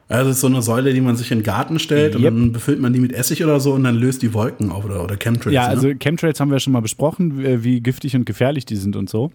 Also 0.09 0.31
es 0.31 0.37
ist 0.37 0.41
so 0.41 0.47
eine 0.47 0.63
Säule, 0.63 0.95
die 0.95 1.01
man 1.03 1.17
sich 1.17 1.31
in 1.31 1.39
den 1.41 1.45
Garten 1.45 1.79
stellt 1.79 2.15
Yep. 2.15 2.33
und 2.33 2.41
dann 2.41 2.53
befüllt 2.53 2.81
man 2.81 2.93
die 2.93 3.01
mit 3.01 3.13
Essig 3.13 3.45
oder 3.45 3.61
so 3.61 3.75
und 3.75 3.85
dann 3.85 3.95
löst 3.97 4.23
die 4.23 4.33
Wolken 4.33 4.71
auf 4.73 4.85
oder, 4.85 5.05
oder 5.05 5.17
Chemtrails. 5.17 5.55
Ja, 5.55 5.65
ne? 5.65 5.69
also 5.69 5.91
Chemtrails 5.99 6.41
haben 6.41 6.51
wir 6.51 6.59
schon 6.61 6.73
mal 6.73 6.81
besprochen, 6.81 7.39
wie, 7.39 7.63
wie 7.65 7.81
giftig 7.81 8.17
und 8.17 8.25
gefährlich 8.25 8.65
die 8.65 8.77
sind 8.77 8.97
und 8.97 9.11
so. 9.11 9.31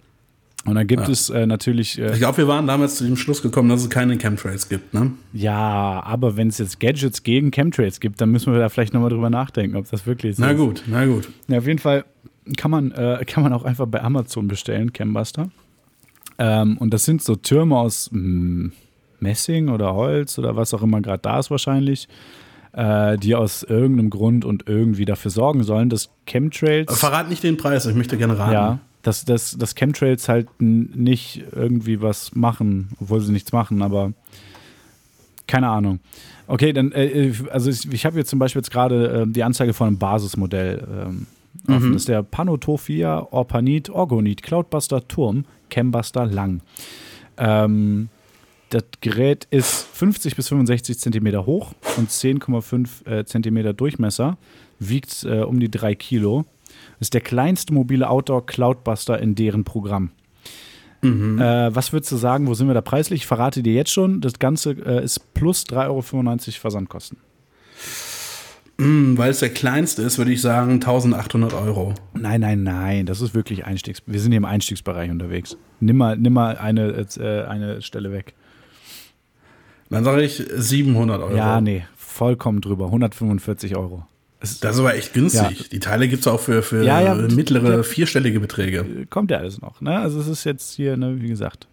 Und 0.66 0.76
dann 0.76 0.88
gibt 0.88 1.04
Ja. 1.04 1.10
es 1.12 1.30
äh, 1.30 1.46
natürlich, 1.46 2.00
äh, 2.00 2.14
Ich 2.14 2.20
glaube, 2.20 2.38
wir 2.38 2.48
waren 2.48 2.66
damals 2.66 2.96
zu 2.96 3.04
dem 3.04 3.18
Schluss 3.18 3.42
gekommen, 3.42 3.68
dass 3.70 3.82
es 3.82 3.90
keine 3.90 4.18
Chemtrails 4.18 4.70
gibt, 4.70 4.94
ne? 4.94 5.12
ja, 5.34 6.02
aber 6.06 6.38
wenn 6.38 6.48
es 6.48 6.58
jetzt 6.58 6.80
Gadgets 6.80 7.22
gegen 7.24 7.52
Chemtrails 7.52 8.00
gibt, 8.00 8.20
dann 8.22 8.32
müssen 8.32 8.52
wir 8.54 8.60
da 8.60 8.70
vielleicht 8.70 8.94
nochmal 8.94 9.10
drüber 9.10 9.30
nachdenken, 9.30 9.76
ob 9.76 9.90
das 9.92 10.08
wirklich 10.08 10.38
so 10.38 10.42
Na 10.42 10.52
ist. 10.52 10.58
gut, 10.58 10.84
na 10.88 11.06
gut. 11.06 11.28
Ja, 11.50 11.58
auf 11.60 11.68
jeden 11.68 11.80
Fall 11.80 12.06
kann 12.58 12.72
man, 12.72 12.92
äh, 12.94 13.24
kann 13.28 13.44
man 13.44 13.52
auch 13.54 13.64
einfach 13.66 13.86
bei 13.88 14.02
Amazon 14.02 14.48
bestellen, 14.48 14.92
Cambuster. 14.94 15.50
Ähm, 16.40 16.78
und 16.78 16.94
das 16.94 17.06
sind 17.06 17.22
so 17.22 17.36
Türme 17.36 17.78
aus 17.78 18.10
mm, 18.12 18.68
Messing 19.24 19.70
oder 19.70 19.96
Holz 19.96 20.38
oder 20.38 20.56
was 20.56 20.74
auch 20.74 20.84
immer 20.84 21.02
gerade 21.02 21.22
da 21.22 21.40
ist 21.40 21.50
wahrscheinlich, 21.50 22.08
äh, 22.74 23.18
die 23.18 23.34
aus 23.34 23.64
irgendeinem 23.64 24.12
Grund 24.12 24.46
und 24.46 24.68
irgendwie 24.68 25.06
dafür 25.06 25.32
sorgen 25.32 25.64
sollen, 25.64 25.90
dass 25.90 26.10
Chemtrails. 26.28 27.00
Verrat 27.00 27.30
nicht 27.30 27.44
den 27.44 27.58
Preis, 27.58 27.86
ich 27.86 27.96
möchte 27.96 28.18
gerne 28.18 28.38
raten. 28.38 28.54
Ja, 28.54 28.80
dass, 29.02 29.26
dass, 29.26 29.58
dass 29.58 29.76
Chemtrails 29.76 30.30
halt 30.30 30.48
nicht 30.60 31.44
irgendwie 31.52 32.02
was 32.02 32.36
machen, 32.36 32.90
obwohl 33.00 33.20
sie 33.20 33.32
nichts 33.32 33.52
machen, 33.52 33.82
aber 33.82 34.14
keine 35.48 35.68
Ahnung. 35.70 36.00
Okay, 36.48 36.74
dann, 36.74 36.92
äh, 36.92 37.34
also 37.52 37.70
ich, 37.70 37.92
ich 37.92 38.06
habe 38.06 38.18
jetzt 38.18 38.30
zum 38.30 38.40
Beispiel 38.40 38.60
jetzt 38.62 38.72
gerade 38.72 39.24
äh, 39.24 39.28
die 39.28 39.44
Anzeige 39.44 39.74
von 39.74 39.88
einem 39.88 39.98
Basismodell 39.98 40.88
ähm, 40.90 41.28
offen. 41.68 41.94
Das 41.94 42.02
ist 42.04 42.08
der 42.08 42.24
Panotophia 42.24 43.28
Orpanit 43.32 43.90
Orgonit 43.90 44.42
Cloudbuster 44.44 45.08
Turm 45.08 45.46
Cambuster 45.70 46.26
Lang. 46.26 46.62
Ähm, 47.38 48.10
das 48.74 48.84
Gerät 49.02 49.48
ist 49.52 49.88
50 49.94 50.36
bis 50.36 50.50
65 50.50 51.00
Zentimeter 51.00 51.46
hoch 51.46 51.74
und 51.98 52.10
10,5 52.10 53.08
äh, 53.08 53.26
Zentimeter 53.26 53.74
Durchmesser, 53.74 54.38
wiegt 54.80 55.24
äh, 55.24 55.42
um 55.42 55.60
die 55.60 55.70
3 55.70 55.96
Kilo. 55.96 56.46
Ist 57.00 57.14
der 57.14 57.22
kleinste 57.22 57.74
mobile 57.74 58.10
Outdoor-Cloudbuster 58.10 59.20
in 59.20 59.36
deren 59.36 59.64
Programm. 59.64 60.12
Äh, 61.04 61.76
was 61.76 61.92
würdest 61.92 62.12
du 62.14 62.16
sagen, 62.16 62.48
wo 62.48 62.54
sind 62.54 62.68
wir 62.68 62.74
da 62.74 62.82
preislich? 62.82 63.22
Ich 63.22 63.28
verrate 63.28 63.62
dir 63.62 63.74
jetzt 63.74 63.92
schon, 63.92 64.22
das 64.22 64.40
Ganze 64.40 64.72
äh, 64.72 65.04
ist 65.04 65.34
plus 65.34 65.66
3,95 65.66 65.88
Euro 65.88 66.02
Versandkosten. 66.62 67.18
Hm, 68.80 69.18
Weil 69.18 69.32
es 69.32 69.40
der 69.40 69.50
kleinste 69.50 70.02
ist, 70.02 70.18
würde 70.18 70.32
ich 70.32 70.42
sagen 70.42 70.74
1800 70.74 71.54
Euro. 71.54 71.94
Nein, 72.14 72.42
nein, 72.42 72.64
nein, 72.64 73.06
das 73.06 73.22
ist 73.22 73.36
wirklich 73.36 73.66
Einstiegs. 73.66 74.02
Wir 74.08 74.20
sind 74.20 74.32
hier 74.32 74.38
im 74.38 74.46
Einstiegsbereich 74.46 75.12
unterwegs. 75.12 75.58
Nimm 75.80 75.98
mal, 75.98 76.18
nimm 76.18 76.34
mal 76.34 76.58
eine, 76.58 77.06
äh, 77.18 77.44
eine 77.44 77.82
Stelle 77.82 78.12
weg. 78.12 78.34
Dann 79.94 80.04
sage 80.04 80.24
ich 80.24 80.44
700 80.56 81.22
Euro. 81.22 81.36
Ja, 81.36 81.62
nee, 81.62 81.86
vollkommen 81.96 82.62
drüber. 82.62 82.86
145 82.88 83.76
Euro. 83.76 84.06
Das 84.40 84.52
ist 84.76 84.80
aber 84.80 84.96
echt 84.96 85.14
günstig. 85.14 85.60
Ja. 85.62 85.66
Die 85.72 85.80
Teile 85.80 86.08
gibt 86.10 86.22
es 86.22 86.28
auch 86.28 86.40
für, 86.40 86.62
für 86.64 86.84
Ja, 86.84 87.00
ja, 87.02 87.14
mittlere 87.16 87.78
ja. 87.78 87.84
vierstellige 87.84 88.42
Beträge. 88.42 88.86
kommt 89.10 89.32
ja 89.32 89.38
alles 89.38 89.62
noch. 89.62 89.80
Ne? 89.80 89.98
Also 89.98 90.20
es 90.20 90.28
ist 90.28 90.44
jetzt 90.44 90.74
hier, 90.76 90.98
ne, 90.98 91.22
wie 91.22 91.30
gesagt, 91.30 91.68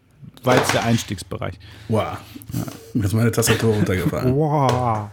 war 0.45 0.55
jetzt 0.57 0.73
der 0.73 0.85
Einstiegsbereich. 0.85 1.55
Wow. 1.89 2.18
Mir 2.95 3.05
ist 3.07 3.12
meine 3.12 3.33
Tastatur 3.33 3.75
runtergefallen. 3.75 4.35
Wow. 4.37 5.09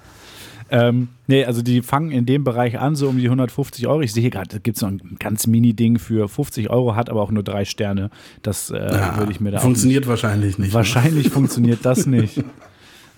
Ähm, 0.69 1.07
nee, 1.27 1.45
also 1.45 1.61
die 1.61 1.81
fangen 1.81 2.11
in 2.11 2.25
dem 2.25 2.43
Bereich 2.43 2.77
an, 2.77 2.95
so 2.97 3.07
um 3.07 3.17
die 3.17 3.23
150 3.25 3.87
Euro. 3.87 4.01
Ich 4.01 4.11
sehe 4.13 4.21
hier 4.21 4.31
gerade, 4.31 4.49
da 4.49 4.57
gibt 4.57 4.75
es 4.75 4.81
noch 4.83 4.89
ein 4.89 5.15
ganz 5.17 5.47
Mini-Ding 5.47 5.97
für 5.97 6.27
50 6.27 6.69
Euro, 6.69 6.93
hat 6.95 7.09
aber 7.09 7.21
auch 7.21 7.31
nur 7.31 7.41
drei 7.41 7.63
Sterne. 7.63 8.09
Das 8.41 8.69
äh, 8.69 8.75
Ja, 8.77 9.17
würde 9.17 9.31
ich 9.31 9.39
mir 9.39 9.51
da 9.51 9.59
Funktioniert 9.59 10.07
wahrscheinlich 10.07 10.55
auch 10.55 10.57
nicht. 10.59 10.65
nicht. 10.67 10.73
Wahrscheinlich 10.73 11.29
funktioniert 11.29 11.79
das 11.83 12.05
nicht. 12.05 12.43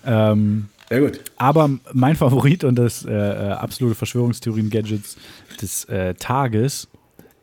Ähm? 0.04 0.68
Ja, 0.90 0.98
gut. 0.98 1.20
aber 1.36 1.70
mein 1.92 2.16
Favorit 2.16 2.64
und 2.64 2.74
das 2.74 3.04
äh, 3.04 3.12
äh, 3.12 3.50
absolute 3.52 3.94
Verschwörungstheorien-Gadgets 3.94 5.16
des 5.62 5.84
äh, 5.84 6.14
Tages 6.14 6.88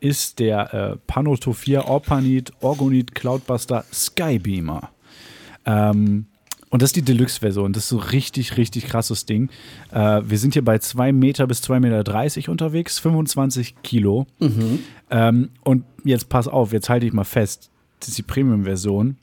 ist 0.02 0.40
der 0.40 0.74
äh, 0.74 0.98
Panotophia 1.08 1.86
Orpanit 1.86 2.52
Orgonit 2.60 3.16
Cloudbuster 3.16 3.86
Skybeamer. 3.94 4.90
Ähm, 5.66 6.26
und 6.70 6.82
das 6.82 6.90
ist 6.90 6.98
die 6.98 7.02
Deluxe-Version. 7.04 7.72
Das 7.72 7.84
ist 7.84 7.90
so 7.90 7.98
richtig, 7.98 8.58
richtig 8.58 8.88
krasses 8.88 9.26
Ding. 9.26 9.50
Äh, 9.92 10.22
wir 10.26 10.38
sind 10.38 10.54
hier 10.54 10.66
bei 10.66 10.80
2 10.80 11.14
Meter 11.14 11.48
bis 11.48 11.62
2,30 11.64 11.80
Meter 11.80 12.52
unterwegs, 12.52 13.00
25 13.00 13.76
Kilo. 13.84 14.28
Ähm, 15.10 15.50
und 15.64 15.86
jetzt 16.04 16.28
pass 16.28 16.50
auf, 16.50 16.74
jetzt 16.74 16.90
halte 16.90 17.06
ich 17.06 17.14
mal 17.14 17.24
fest. 17.24 17.70
Das 18.00 18.10
ist 18.10 18.18
die 18.18 18.24
Premium-Version. 18.24 19.18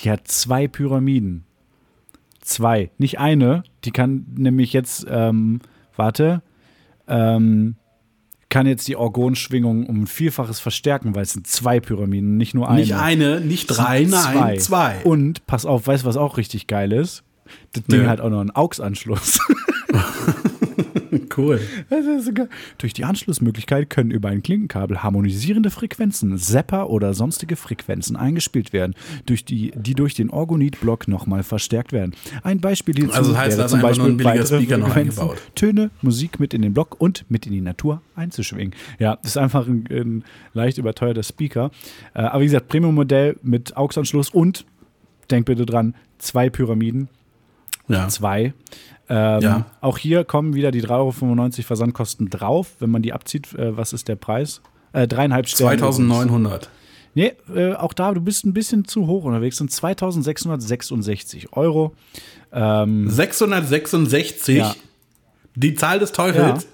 Die 0.00 0.10
hat 0.10 0.26
zwei 0.26 0.66
Pyramiden. 0.66 1.44
Zwei. 2.42 2.90
Nicht 2.98 3.18
eine. 3.18 3.62
Die 3.84 3.90
kann 3.90 4.26
nämlich 4.36 4.72
jetzt, 4.72 5.06
ähm, 5.08 5.60
warte, 5.96 6.42
ähm, 7.08 7.76
kann 8.48 8.66
jetzt 8.66 8.86
die 8.86 8.96
Orgonschwingung 8.96 9.86
um 9.86 10.02
ein 10.02 10.06
Vielfaches 10.06 10.60
verstärken, 10.60 11.14
weil 11.14 11.22
es 11.22 11.32
sind 11.32 11.46
zwei 11.46 11.80
Pyramiden, 11.80 12.36
nicht 12.36 12.52
nur 12.52 12.68
eine. 12.68 12.80
Nicht 12.80 12.92
eine, 12.94 13.40
nicht 13.40 13.66
drei, 13.66 14.02
nein, 14.02 14.58
zwei. 14.58 15.00
Und 15.04 15.46
pass 15.46 15.64
auf, 15.64 15.86
weißt 15.86 16.02
du, 16.04 16.08
was 16.08 16.18
auch 16.18 16.36
richtig 16.36 16.66
geil 16.66 16.92
ist? 16.92 17.24
Das 17.72 17.84
Ding 17.84 18.02
Nö. 18.02 18.08
hat 18.08 18.20
auch 18.20 18.28
noch 18.28 18.40
einen 18.40 18.50
AUX-Anschluss. 18.50 19.38
cool. 21.36 21.60
Durch 22.78 22.92
die 22.92 23.04
Anschlussmöglichkeit 23.04 23.90
können 23.90 24.10
über 24.10 24.28
ein 24.28 24.42
Klinkenkabel 24.42 25.02
harmonisierende 25.02 25.70
Frequenzen, 25.70 26.36
Zapper 26.38 26.90
oder 26.90 27.14
sonstige 27.14 27.56
Frequenzen 27.56 28.16
eingespielt 28.16 28.72
werden, 28.72 28.94
durch 29.26 29.44
die, 29.44 29.72
die 29.76 29.94
durch 29.94 30.14
den 30.14 30.30
Orgonit-Block 30.30 31.08
nochmal 31.08 31.42
verstärkt 31.42 31.92
werden. 31.92 32.14
Ein 32.42 32.60
Beispiel 32.60 32.94
hierzu 32.94 33.14
Also 33.14 33.36
heißt, 33.36 33.58
wäre 33.58 33.68
zum 33.68 33.80
Beispiel 33.80 34.04
nur 34.04 34.12
ein 34.12 34.16
billiger 34.16 34.40
weitere 34.40 34.56
Speaker 34.58 34.78
noch 34.78 34.88
Frequenzen, 34.88 35.20
eingebaut. 35.20 35.42
Töne, 35.54 35.90
Musik 36.02 36.40
mit 36.40 36.54
in 36.54 36.62
den 36.62 36.72
Block 36.74 37.00
und 37.00 37.24
mit 37.28 37.46
in 37.46 37.52
die 37.52 37.60
Natur 37.60 38.00
einzuschwingen. 38.16 38.74
Ja, 38.98 39.16
das 39.16 39.32
ist 39.32 39.36
einfach 39.36 39.66
ein, 39.66 39.86
ein 39.90 40.24
leicht 40.54 40.78
überteuerter 40.78 41.22
Speaker. 41.22 41.70
Äh, 42.14 42.20
aber 42.22 42.40
wie 42.40 42.46
gesagt, 42.46 42.68
Premium-Modell 42.68 43.36
mit 43.42 43.76
AUX-Anschluss 43.76 44.30
und, 44.30 44.64
denk 45.30 45.46
bitte 45.46 45.66
dran, 45.66 45.94
zwei 46.18 46.50
Pyramiden 46.50 47.08
Ja. 47.88 48.08
zwei. 48.08 48.54
Ähm, 49.08 49.40
Ja. 49.42 49.66
Auch 49.80 49.98
hier 49.98 50.24
kommen 50.24 50.54
wieder 50.54 50.70
die 50.70 50.82
3,95 50.82 50.90
Euro 51.58 51.62
Versandkosten 51.66 52.30
drauf, 52.30 52.68
wenn 52.78 52.90
man 52.90 53.02
die 53.02 53.12
abzieht. 53.12 53.52
Äh, 53.54 53.76
was 53.76 53.92
ist 53.92 54.08
der 54.08 54.16
Preis? 54.16 54.60
Äh, 54.92 55.08
dreieinhalb 55.08 55.48
Sterne. 55.48 55.78
2900. 55.78 56.70
Nee, 57.14 57.32
äh, 57.54 57.74
auch 57.74 57.92
da, 57.92 58.12
du 58.14 58.20
bist 58.22 58.44
ein 58.46 58.54
bisschen 58.54 58.86
zu 58.86 59.06
hoch 59.06 59.24
unterwegs, 59.24 59.58
sind 59.58 59.70
2666 59.70 61.52
Euro. 61.52 61.94
Ähm, 62.52 63.08
666? 63.08 64.56
Ja. 64.56 64.74
Die 65.54 65.74
Zahl 65.74 65.98
des 65.98 66.12
Teufels? 66.12 66.66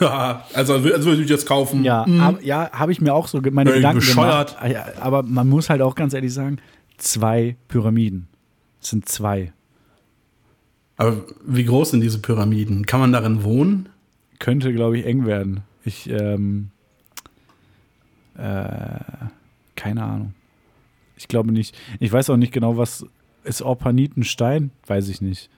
Ja, 0.00 0.44
also 0.54 0.74
als 0.74 0.84
würde 0.84 1.22
ich 1.22 1.28
jetzt 1.28 1.46
kaufen. 1.46 1.82
ja, 1.84 2.02
ab, 2.20 2.38
ja 2.42 2.70
habe 2.72 2.92
ich 2.92 3.00
mir 3.00 3.12
auch 3.14 3.26
so 3.26 3.40
meine 3.50 3.70
Ey, 3.70 3.76
Gedanken 3.76 3.98
bescheuert. 4.00 4.56
gemacht. 4.60 4.72
Ja, 4.72 4.86
Aber 5.02 5.22
man 5.22 5.48
muss 5.48 5.70
halt 5.70 5.82
auch 5.82 5.94
ganz 5.94 6.14
ehrlich 6.14 6.32
sagen, 6.32 6.58
zwei 6.98 7.56
Pyramiden. 7.68 8.28
Es 8.80 8.90
sind 8.90 9.08
zwei. 9.08 9.52
Aber 10.98 11.24
wie 11.46 11.64
groß 11.64 11.92
sind 11.92 12.02
diese 12.02 12.18
Pyramiden? 12.18 12.84
Kann 12.84 13.00
man 13.00 13.12
darin 13.12 13.44
wohnen? 13.44 13.88
Könnte, 14.38 14.74
glaube 14.74 14.98
ich, 14.98 15.06
eng 15.06 15.24
werden. 15.26 15.62
Ich, 15.84 16.10
ähm, 16.10 16.70
äh, 18.36 18.98
keine 19.76 20.02
Ahnung. 20.02 20.34
Ich 21.16 21.28
glaube 21.28 21.52
nicht. 21.52 21.74
Ich 22.00 22.12
weiß 22.12 22.28
auch 22.30 22.36
nicht 22.36 22.52
genau, 22.52 22.76
was 22.76 23.06
ist 23.44 23.62
Orpanitenstein? 23.62 24.72
Weiß 24.86 25.08
ich 25.08 25.22
nicht. 25.22 25.48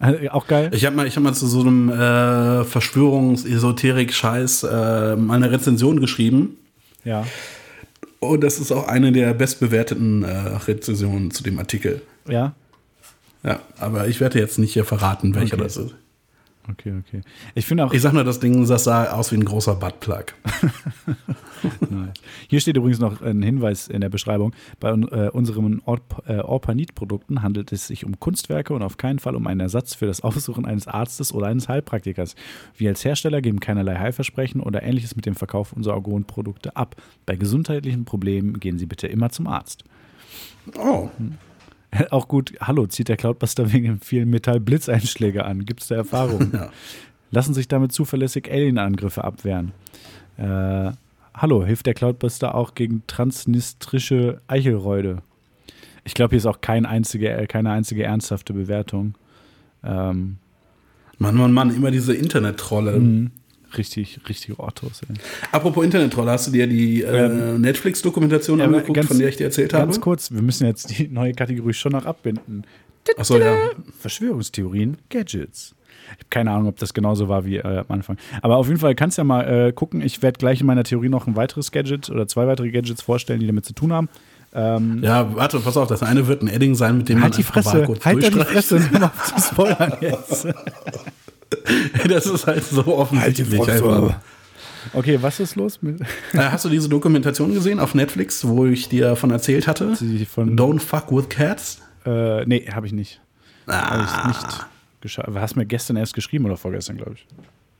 Auch 0.30 0.46
geil. 0.46 0.70
Ich 0.74 0.86
habe 0.86 0.96
mal, 0.96 1.06
ich 1.06 1.16
hab 1.16 1.22
mal 1.22 1.34
zu 1.34 1.46
so 1.46 1.60
einem 1.60 1.88
äh, 1.88 2.64
Verschwörungs-Esoterik-Scheiß 2.64 4.64
äh, 4.64 5.16
mal 5.16 5.36
eine 5.36 5.52
Rezension 5.52 6.00
geschrieben. 6.00 6.56
Ja. 7.04 7.26
Und 8.18 8.42
das 8.42 8.58
ist 8.58 8.72
auch 8.72 8.88
eine 8.88 9.12
der 9.12 9.34
bestbewerteten 9.34 10.22
äh, 10.22 10.30
Rezensionen 10.30 11.32
zu 11.32 11.42
dem 11.42 11.58
Artikel. 11.58 12.00
Ja. 12.28 12.54
Ja, 13.42 13.60
aber 13.78 14.08
ich 14.08 14.20
werde 14.20 14.38
jetzt 14.38 14.58
nicht 14.58 14.72
hier 14.72 14.84
verraten, 14.84 15.34
welcher 15.34 15.54
Okay. 15.54 15.64
das 15.64 15.76
ist. 15.76 15.94
Okay, 16.70 16.94
okay. 17.00 17.22
Ich 17.56 17.66
finde 17.66 17.84
auch, 17.84 17.92
Ich 17.92 18.02
sag 18.02 18.12
nur, 18.12 18.22
das 18.22 18.38
Ding 18.38 18.64
das 18.68 18.84
sah 18.84 19.10
aus 19.12 19.32
wie 19.32 19.36
ein 19.36 19.44
großer 19.44 19.74
Buttplug. 19.74 20.26
Nice. 21.90 22.14
Hier 22.48 22.60
steht 22.60 22.76
übrigens 22.76 22.98
noch 22.98 23.20
ein 23.22 23.40
Hinweis 23.40 23.86
in 23.86 24.00
der 24.00 24.08
Beschreibung. 24.08 24.52
Bei 24.80 24.90
äh, 24.90 25.28
unseren 25.30 25.80
Orp 25.84 26.22
äh, 26.26 26.38
Orpanit-Produkten 26.38 27.42
handelt 27.42 27.70
es 27.70 27.86
sich 27.86 28.04
um 28.04 28.18
Kunstwerke 28.18 28.74
und 28.74 28.82
auf 28.82 28.96
keinen 28.96 29.20
Fall 29.20 29.36
um 29.36 29.46
einen 29.46 29.60
Ersatz 29.60 29.94
für 29.94 30.06
das 30.06 30.22
Aussuchen 30.22 30.66
eines 30.66 30.88
Arztes 30.88 31.32
oder 31.32 31.46
eines 31.46 31.68
Heilpraktikers. 31.68 32.34
Wir 32.76 32.90
als 32.90 33.04
Hersteller 33.04 33.40
geben 33.42 33.60
keinerlei 33.60 33.96
Heilversprechen 33.96 34.60
oder 34.60 34.82
ähnliches 34.82 35.14
mit 35.14 35.24
dem 35.24 35.36
Verkauf 35.36 35.72
unserer 35.72 35.94
Orgonprodukte 35.94 36.74
ab. 36.76 36.96
Bei 37.26 37.36
gesundheitlichen 37.36 38.04
Problemen 38.04 38.58
gehen 38.58 38.78
Sie 38.78 38.86
bitte 38.86 39.06
immer 39.06 39.30
zum 39.30 39.46
Arzt. 39.46 39.84
Oh, 40.76 41.10
Auch 42.10 42.28
gut, 42.28 42.52
hallo, 42.60 42.86
zieht 42.86 43.08
der 43.08 43.16
Cloudbuster 43.16 43.72
wegen 43.72 44.00
vielen 44.00 44.30
Metall-Blitzeinschläge 44.30 45.44
an. 45.44 45.64
Gibt 45.64 45.82
es 45.82 45.88
da 45.88 45.96
Erfahrungen? 45.96 46.50
ja. 46.54 46.70
lassen 47.30 47.54
sich 47.54 47.68
damit 47.68 47.92
zuverlässig 47.92 48.50
Alien-Angriffe 48.50 49.24
abwehren. 49.24 49.72
Äh, 50.38 50.92
hallo, 51.34 51.64
hilft 51.64 51.86
der 51.86 51.94
Cloudbuster 51.94 52.54
auch 52.54 52.74
gegen 52.74 53.02
transnistrische 53.06 54.40
Eichelräude? 54.46 55.22
Ich 56.04 56.14
glaube, 56.14 56.30
hier 56.30 56.38
ist 56.38 56.46
auch 56.46 56.60
kein 56.60 56.86
einzige, 56.86 57.30
äh, 57.30 57.46
keine 57.46 57.70
einzige 57.70 58.04
ernsthafte 58.04 58.52
Bewertung. 58.52 59.14
Ähm, 59.84 60.36
Mann, 61.18 61.36
Mann, 61.36 61.52
Mann, 61.52 61.74
immer 61.74 61.90
diese 61.90 62.14
Internet-Trolle. 62.14 62.98
mh, 62.98 63.30
richtig, 63.78 64.20
richtig 64.28 64.58
Ortos. 64.58 65.02
Ey. 65.08 65.14
Apropos 65.52 65.84
Internet-Trolle, 65.84 66.30
hast 66.30 66.46
du 66.46 66.50
dir 66.52 66.66
die 66.66 67.02
äh, 67.02 67.58
Netflix-Dokumentation 67.58 68.58
Ja, 68.58 68.66
angeguckt, 68.66 68.94
ganz- 68.94 69.08
von 69.08 69.18
der 69.18 69.28
ich 69.28 69.36
dir 69.36 69.44
erzählt 69.44 69.72
habe? 69.74 69.84
Ganz 69.84 70.00
kurz, 70.00 70.30
wir 70.32 70.42
müssen 70.42 70.66
jetzt 70.66 70.98
die 70.98 71.08
neue 71.08 71.32
Kategorie 71.32 71.72
schon 71.72 71.92
noch 71.92 72.06
abbinden. 72.06 72.64
Achso, 73.16 73.36
ja. 73.38 73.56
Verschwörungstheorien, 73.98 74.96
Gadgets. 75.10 75.74
Ich 76.04 76.10
habe 76.18 76.24
keine 76.30 76.50
Ahnung, 76.50 76.68
ob 76.68 76.78
das 76.78 76.94
genauso 76.94 77.28
war 77.28 77.44
wie 77.44 77.56
äh, 77.56 77.78
am 77.78 77.86
Anfang. 77.88 78.16
Aber 78.42 78.56
auf 78.56 78.68
jeden 78.68 78.78
Fall 78.78 78.94
kannst 78.94 79.18
du 79.18 79.22
ja 79.22 79.24
mal 79.24 79.68
äh, 79.68 79.72
gucken. 79.72 80.02
Ich 80.02 80.22
werde 80.22 80.38
gleich 80.38 80.60
in 80.60 80.66
meiner 80.66 80.84
Theorie 80.84 81.08
noch 81.08 81.26
ein 81.26 81.34
weiteres 81.36 81.72
Gadget 81.72 82.10
oder 82.10 82.28
zwei 82.28 82.46
weitere 82.46 82.70
Gadgets 82.70 83.02
vorstellen, 83.02 83.40
die 83.40 83.46
damit 83.46 83.64
zu 83.64 83.72
tun 83.72 83.92
haben. 83.92 84.08
Ähm, 84.54 85.00
Ja, 85.02 85.34
warte, 85.34 85.58
pass 85.60 85.76
auf, 85.76 85.88
das 85.88 86.02
eine 86.02 86.26
wird 86.26 86.42
ein 86.42 86.48
Edding 86.48 86.74
sein, 86.74 86.98
mit 86.98 87.08
dem 87.08 87.16
man 87.16 87.24
halt 87.24 87.34
die 87.38 87.38
einfach 87.38 87.54
Fresse, 87.54 87.88
halt 88.04 88.22
die. 88.34 88.38
Fresse, 88.38 88.76
auf 89.00 89.34
zu 89.34 89.48
spoilern 89.54 89.96
jetzt. 90.00 90.46
Das 92.08 92.26
ist 92.26 92.46
halt 92.46 92.64
so 92.64 92.86
offensichtlich. 92.86 93.60
einfach. 93.68 94.16
Okay, 94.94 95.18
was 95.22 95.38
ist 95.40 95.54
los 95.56 95.80
mit 95.80 96.00
Äh, 96.32 96.38
hast 96.38 96.64
du 96.64 96.68
diese 96.68 96.88
Dokumentation 96.88 97.54
gesehen 97.54 97.78
auf 97.80 97.94
Netflix, 97.94 98.46
wo 98.46 98.66
ich 98.66 98.88
dir 98.88 99.06
davon 99.06 99.30
erzählt 99.30 99.66
hatte? 99.68 99.94
die 100.00 100.24
von 100.26 100.56
Don't 100.58 100.80
fuck 100.80 101.10
with 101.12 101.28
cats? 101.28 101.80
äh, 102.04 102.44
Nee, 102.46 102.68
habe 102.72 102.86
ich 102.86 102.92
nicht. 102.92 103.20
Habe 103.68 104.02
ich 104.04 104.10
Ah. 104.10 104.28
nicht 104.28 104.66
geschaut. 105.00 105.26
Hast 105.34 105.56
mir 105.56 105.66
gestern 105.66 105.96
erst 105.96 106.14
geschrieben 106.14 106.44
oder 106.46 106.56
vorgestern, 106.56 106.96
glaube 106.96 107.12
ich. 107.14 107.26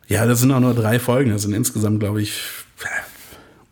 Ja, 0.09 0.27
das 0.27 0.41
sind 0.41 0.53
auch 0.53 0.61
nur 0.61 0.75
drei 0.75 0.99
Folgen. 1.01 1.31
Das 1.31 1.43
sind 1.43 1.53
insgesamt, 1.55 1.99
glaube 2.01 2.23
ich, 2.23 2.41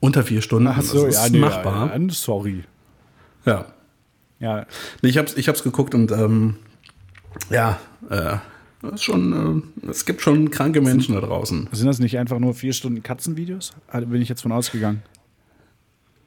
unter 0.01 0.23
vier 0.25 0.43
Stunden. 0.43 0.69
Ach 0.69 0.81
so, 0.83 1.07
das 1.07 1.15
ja, 1.17 1.25
ist 1.27 1.33
nee, 1.33 1.39
machbar. 1.39 1.93
Ja, 1.97 2.09
sorry. 2.11 2.65
Ja. 3.45 3.67
Ja, 4.41 4.67
Nee, 5.03 5.11
Ich 5.11 5.19
hab's, 5.19 5.35
ich 5.37 5.49
hab's 5.49 5.63
geguckt 5.63 5.95
und 5.95 6.11
ähm, 6.13 6.57
ja, 7.51 7.79
äh, 8.09 8.37
das 8.83 8.95
ist 8.95 9.03
schon, 9.03 9.65
äh, 9.85 9.91
es 9.91 10.07
gibt 10.07 10.23
schon 10.23 10.51
kranke 10.51 10.81
Menschen 10.81 11.15
da 11.15 11.21
draußen. 11.21 11.69
sind 11.73 11.87
das 11.87 11.99
nicht 11.99 12.19
einfach 12.19 12.39
nur 12.39 12.55
vier 12.55 12.73
Stunden 12.73 13.03
Katzenvideos? 13.03 13.73
Da 13.93 14.01
bin 14.01 14.23
ich 14.23 14.29
jetzt 14.29 14.43
von 14.43 14.53
ausgegangen. 14.53 15.03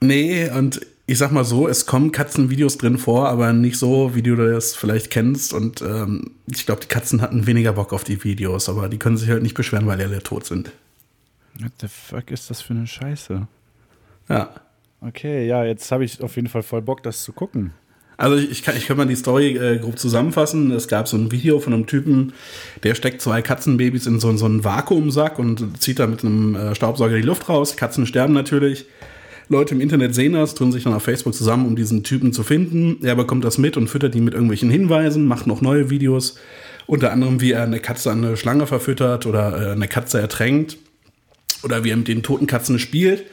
Nee, 0.02 0.50
und 0.50 0.82
ich 1.06 1.18
sag 1.18 1.32
mal 1.32 1.44
so, 1.44 1.68
es 1.68 1.86
kommen 1.86 2.12
Katzenvideos 2.12 2.78
drin 2.78 2.98
vor, 2.98 3.30
aber 3.30 3.54
nicht 3.54 3.78
so, 3.78 4.16
wie 4.16 4.22
du 4.22 4.36
das 4.36 4.76
vielleicht 4.76 5.10
kennst. 5.10 5.54
Und 5.54 5.82
ähm, 5.82 6.32
ich 6.50 6.66
glaube, 6.66 6.82
die 6.82 6.88
Katzen 6.88 7.22
hatten 7.22 7.46
weniger 7.48 7.74
Bock 7.74 7.92
auf 7.92 8.04
die 8.04 8.24
Videos, 8.24 8.70
aber 8.70 8.88
die 8.88 9.00
können 9.00 9.18
sich 9.18 9.30
halt 9.30 9.44
nicht 9.44 9.56
beschweren, 9.56 9.88
weil 9.88 9.98
die 9.98 10.06
alle 10.06 10.24
tot 10.24 10.46
sind. 10.46 10.72
What 11.60 11.72
the 11.82 11.88
fuck 11.88 12.32
ist 12.32 12.50
das 12.50 12.62
für 12.62 12.74
eine 12.74 12.88
Scheiße? 12.88 13.48
Ja. 14.30 14.50
Okay, 15.02 15.46
ja, 15.48 15.66
jetzt 15.66 15.92
habe 15.92 16.06
ich 16.06 16.22
auf 16.22 16.36
jeden 16.36 16.48
Fall 16.48 16.64
voll 16.64 16.82
Bock, 16.82 17.04
das 17.04 17.24
zu 17.24 17.34
gucken. 17.34 17.74
Also 18.18 18.38
ich, 18.38 18.52
ich 18.52 18.64
kann, 18.64 18.78
ich 18.78 18.88
kann 18.88 18.98
mal 18.98 19.06
die 19.06 19.16
Story 19.16 19.58
äh, 19.58 19.80
grob 19.80 19.98
zusammenfassen. 19.98 20.72
Es 20.72 20.88
gab 20.88 21.08
so 21.08 21.18
ein 21.18 21.32
Video 21.32 21.60
von 21.60 21.74
einem 21.74 21.88
Typen, 21.88 22.34
der 22.84 22.96
steckt 22.96 23.22
zwei 23.22 23.42
Katzenbabys 23.42 24.06
in 24.06 24.20
so, 24.20 24.36
so 24.38 24.46
einen 24.46 24.64
Vakuumsack 24.64 25.40
und 25.40 25.82
zieht 25.82 26.00
da 26.00 26.08
mit 26.08 26.24
einem 26.24 26.56
äh, 26.56 26.76
Staubsauger 26.76 27.16
die 27.16 27.22
Luft 27.22 27.50
raus. 27.50 27.76
Katzen 27.76 28.06
sterben 28.06 28.34
natürlich. 28.34 28.86
Leute 29.50 29.76
im 29.76 29.82
Internet 29.82 30.16
sehen 30.16 30.34
das, 30.34 30.56
tun 30.56 30.72
sich 30.72 30.84
dann 30.84 30.94
auf 30.94 31.04
Facebook 31.04 31.34
zusammen, 31.34 31.66
um 31.66 31.76
diesen 31.76 32.04
Typen 32.04 32.34
zu 32.34 32.44
finden. 32.44 33.04
Er 33.04 33.16
bekommt 33.16 33.44
das 33.44 33.58
mit 33.58 33.78
und 33.78 33.90
füttert 33.90 34.14
die 34.14 34.22
mit 34.22 34.34
irgendwelchen 34.34 34.70
Hinweisen, 34.70 35.28
macht 35.28 35.48
noch 35.48 35.62
neue 35.62 35.90
Videos. 35.90 36.38
Unter 36.86 37.12
anderem, 37.12 37.42
wie 37.42 37.52
er 37.52 37.64
eine 37.64 37.80
Katze 37.80 38.12
an 38.12 38.24
eine 38.24 38.38
Schlange 38.38 38.68
verfüttert 38.68 39.26
oder 39.26 39.70
äh, 39.70 39.72
eine 39.72 39.88
Katze 39.88 40.20
ertränkt. 40.20 40.78
Oder 41.64 41.84
wie 41.84 41.92
er 41.92 41.98
mit 41.98 42.10
den 42.10 42.24
toten 42.24 42.46
Katzen 42.46 42.78
spielt. 42.78 43.24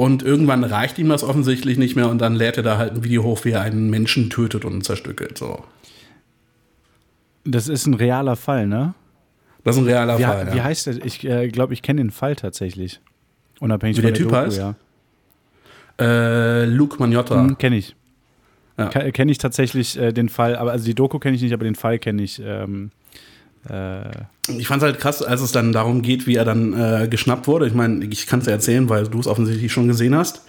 Und 0.00 0.22
irgendwann 0.22 0.64
reicht 0.64 0.98
ihm 0.98 1.10
das 1.10 1.22
offensichtlich 1.22 1.76
nicht 1.76 1.94
mehr 1.94 2.08
und 2.08 2.20
dann 2.22 2.34
lädt 2.34 2.56
er 2.56 2.62
da 2.62 2.78
halt 2.78 2.94
ein 2.94 3.04
Video 3.04 3.22
hoch, 3.22 3.44
wie 3.44 3.50
er 3.50 3.60
einen 3.60 3.90
Menschen 3.90 4.30
tötet 4.30 4.64
und 4.64 4.82
zerstückelt. 4.82 5.36
So. 5.36 5.62
Das 7.44 7.68
ist 7.68 7.84
ein 7.86 7.92
realer 7.92 8.36
Fall, 8.36 8.66
ne? 8.66 8.94
Das 9.62 9.76
ist 9.76 9.82
ein 9.82 9.86
realer 9.86 10.18
Wie, 10.18 10.22
Fall. 10.22 10.52
wie 10.54 10.56
ja. 10.56 10.64
heißt 10.64 10.86
der? 10.86 11.04
Ich 11.04 11.22
äh, 11.26 11.48
glaube, 11.48 11.74
ich 11.74 11.82
kenne 11.82 12.00
den 12.00 12.10
Fall 12.10 12.34
tatsächlich. 12.34 12.98
Unabhängig 13.58 13.98
Wie 13.98 14.00
von 14.00 14.06
der 14.06 14.14
Typ 14.14 14.30
Doku, 14.30 14.40
heißt? 14.40 14.56
Ja. 14.56 14.74
Äh, 16.00 16.64
Luke 16.64 16.96
Magnotta. 16.98 17.34
Hm, 17.34 17.58
kenne 17.58 17.76
ich. 17.76 17.94
Ja. 18.78 18.88
Ke- 18.88 19.12
Kenne 19.12 19.30
ich 19.32 19.36
tatsächlich 19.36 19.98
äh, 19.98 20.12
den 20.12 20.30
Fall, 20.30 20.56
aber 20.56 20.72
also 20.72 20.86
die 20.86 20.94
Doku 20.94 21.18
kenne 21.18 21.36
ich 21.36 21.42
nicht, 21.42 21.52
aber 21.52 21.64
den 21.64 21.74
Fall 21.74 21.98
kenne 21.98 22.22
ich. 22.22 22.40
Ähm, 22.42 22.90
äh, 22.90 22.99
Ich 23.64 24.66
fand 24.66 24.82
es 24.82 24.86
halt 24.86 24.98
krass, 24.98 25.22
als 25.22 25.42
es 25.42 25.52
dann 25.52 25.72
darum 25.72 26.02
geht, 26.02 26.26
wie 26.26 26.36
er 26.36 26.44
dann 26.44 26.72
äh, 26.72 27.08
geschnappt 27.08 27.46
wurde. 27.46 27.66
Ich 27.66 27.74
meine, 27.74 28.04
ich 28.04 28.26
kann 28.26 28.40
es 28.40 28.46
dir 28.46 28.52
erzählen, 28.52 28.88
weil 28.88 29.06
du 29.06 29.20
es 29.20 29.26
offensichtlich 29.26 29.72
schon 29.72 29.86
gesehen 29.86 30.14
hast. 30.14 30.42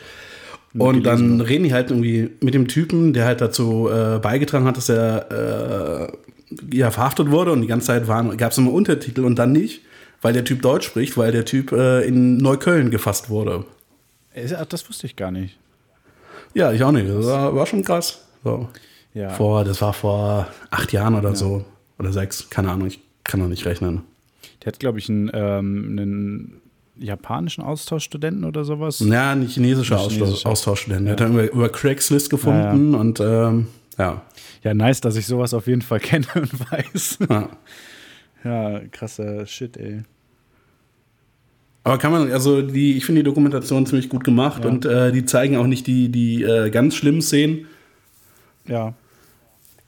Und 0.74 1.04
dann 1.04 1.42
reden 1.42 1.66
die 1.66 1.74
halt 1.74 1.92
irgendwie 1.92 2.30
mit 2.40 2.54
dem 2.54 2.68
Typen, 2.68 3.14
der 3.14 3.26
halt 3.26 3.42
dazu 3.42 3.90
äh, 3.90 4.20
beigetragen 4.20 4.66
hat, 4.66 4.78
dass 4.78 4.88
er 4.88 6.10
äh, 6.10 6.76
ja, 6.76 6.92
verhaftet 6.92 7.30
wurde. 7.30 7.52
Und 7.52 7.62
die 7.62 7.68
ganze 7.68 7.88
Zeit 7.88 8.08
gab 8.08 8.52
es 8.52 8.58
immer 8.58 8.72
Untertitel 8.72 9.26
und 9.26 9.38
dann 9.38 9.52
nicht, 9.52 9.82
weil 10.22 10.34
der 10.34 10.46
Typ 10.46 10.62
Deutsch 10.62 10.88
spricht, 10.88 11.18
weil 11.18 11.34
der 11.34 11.44
Typ 11.44 11.74
äh, 11.74 12.04
in 12.04 12.38
Neukölln 12.38 12.90
gefasst 12.90 13.30
wurde. 13.30 13.66
ach, 14.36 14.66
das 14.66 14.88
wusste 14.88 15.08
ich 15.08 15.16
gar 15.18 15.32
nicht. 15.32 15.58
Ja, 16.54 16.72
ich 16.72 16.84
auch 16.84 16.92
nicht. 16.92 17.10
Das 17.10 17.26
war, 17.26 17.56
war 17.56 17.66
schon 17.66 17.84
krass. 17.84 18.26
So. 18.44 18.70
Ja. 19.14 19.30
Vor, 19.30 19.66
das 19.66 19.82
war 19.82 19.94
vor 19.94 20.48
acht 20.70 20.94
Jahren 20.94 21.16
oder 21.16 21.36
so. 21.36 21.66
Oder 22.02 22.12
sechs, 22.14 22.50
keine 22.50 22.72
Ahnung, 22.72 22.88
ich 22.88 23.00
kann 23.24 23.40
noch 23.40 23.48
nicht 23.48 23.64
rechnen. 23.68 24.02
Der 24.64 24.72
hat, 24.74 24.80
glaube 24.80 24.98
ich, 24.98 25.08
einen, 25.08 25.30
ähm, 25.34 25.88
einen 25.92 26.62
japanischen 26.98 27.64
Austauschstudenten 27.64 28.44
oder 28.44 28.64
sowas. 28.66 29.00
Ja, 29.02 29.32
ein 29.34 29.44
chinesischer 29.48 29.98
Ein 29.98 30.02
Austausch, 30.02 30.18
chinesischer. 30.18 30.50
Austauschstudent. 30.50 31.06
Der 31.06 31.12
hat 31.12 31.20
dann 31.20 31.34
über, 31.34 31.52
über 31.52 31.70
Craigslist 31.70 32.32
gefunden 32.32 32.96
und 32.96 33.20
ähm, 33.20 33.68
ja. 34.00 34.24
Ja, 34.64 34.74
nice, 34.74 35.00
dass 35.02 35.16
ich 35.16 35.28
sowas 35.28 35.54
auf 35.54 35.68
jeden 35.68 35.84
Fall 35.84 36.00
kenne 36.10 36.26
und 36.34 36.72
weiß. 36.72 37.20
ja. 37.30 37.50
ja, 38.44 38.82
krasser 38.92 39.46
Shit, 39.46 39.78
ey. 39.78 40.02
Aber 41.84 42.00
kann 42.00 42.12
man, 42.12 42.32
also 42.32 42.64
die, 42.64 42.98
ich 42.98 43.06
finde 43.06 43.22
die 43.22 43.26
Dokumentation 43.26 43.86
ziemlich 43.86 44.10
gut 44.10 44.24
gemacht 44.24 44.64
Ja. 44.64 44.70
und 44.72 44.86
äh, 44.86 45.12
die 45.12 45.26
zeigen 45.26 45.56
auch 45.58 45.68
nicht 45.68 45.86
die, 45.86 46.10
die 46.10 46.42
äh, 46.42 46.72
ganz 46.72 46.96
schlimmen 46.96 47.22
Szenen. 47.22 47.68
Ja. 48.68 48.94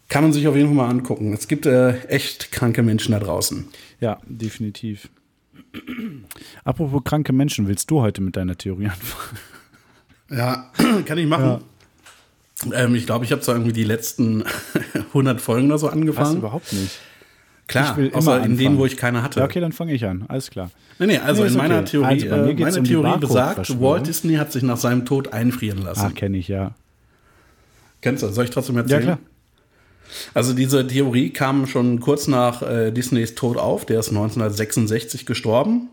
Kann 0.09 0.23
man 0.23 0.33
sich 0.33 0.47
auf 0.47 0.55
jeden 0.55 0.67
Fall 0.67 0.75
mal 0.75 0.89
angucken. 0.89 1.33
Es 1.33 1.47
gibt 1.47 1.65
äh, 1.65 1.97
echt 2.07 2.51
kranke 2.51 2.83
Menschen 2.83 3.13
da 3.13 3.19
draußen. 3.19 3.65
Ja, 3.99 4.19
definitiv. 4.27 5.09
Apropos 6.63 7.03
kranke 7.03 7.33
Menschen, 7.33 7.67
willst 7.67 7.89
du 7.89 8.01
heute 8.01 8.21
mit 8.21 8.35
deiner 8.35 8.57
Theorie 8.57 8.87
anfangen? 8.87 9.37
Ja, 10.29 10.71
kann 11.05 11.17
ich 11.17 11.27
machen. 11.27 11.61
Ähm, 12.73 12.95
ich 12.95 13.05
glaube, 13.05 13.25
ich 13.25 13.31
habe 13.31 13.41
zwar 13.41 13.55
irgendwie 13.55 13.73
die 13.73 13.83
letzten 13.83 14.43
100 15.09 15.41
Folgen 15.41 15.67
oder 15.67 15.77
so 15.79 15.87
Was 15.87 15.93
angefangen. 15.93 16.37
überhaupt 16.37 16.71
nicht. 16.73 16.99
Klar, 17.67 17.91
Ich 17.91 17.97
will 17.97 18.07
immer 18.07 18.17
außer 18.17 18.37
in 18.37 18.43
denen, 18.43 18.59
anfangen. 18.59 18.77
wo 18.77 18.85
ich 18.85 18.97
keine 18.97 19.23
hatte. 19.23 19.39
Ja, 19.39 19.45
okay, 19.45 19.59
dann 19.61 19.71
fange 19.71 19.93
ich 19.93 20.05
an. 20.05 20.25
Alles 20.27 20.51
klar. 20.51 20.69
Nee, 20.99 21.07
nee, 21.07 21.17
also 21.17 21.43
Nee, 21.43 21.49
in 21.49 21.55
meiner 21.57 21.79
okay. 21.79 21.85
Theorie, 21.91 22.29
Also 22.29 22.49
äh, 22.51 22.53
meine 22.55 22.77
um 22.79 22.83
Theorie 22.83 23.17
besagt. 23.19 23.81
Walt 23.81 24.05
Disney 24.07 24.35
hat 24.35 24.51
sich 24.51 24.63
nach 24.63 24.77
seinem 24.77 25.05
Tod 25.05 25.33
einfrieren 25.33 25.81
lassen. 25.81 26.05
Ach, 26.05 26.13
kenne 26.13 26.37
ich, 26.37 26.47
ja. 26.49 26.75
Kennst 28.01 28.21
du? 28.21 28.27
Soll 28.29 28.45
ich 28.45 28.51
trotzdem 28.51 28.75
Ja, 28.75 28.81
erzählen? 28.81 29.01
klar. 29.03 29.19
Also 30.33 30.53
diese 30.53 30.85
Theorie 30.87 31.31
kam 31.31 31.67
schon 31.67 31.99
kurz 31.99 32.27
nach 32.27 32.61
äh, 32.61 32.91
Disneys 32.91 33.35
Tod 33.35 33.57
auf. 33.57 33.85
Der 33.85 33.99
ist 33.99 34.09
1966 34.09 35.25
gestorben. 35.25 35.89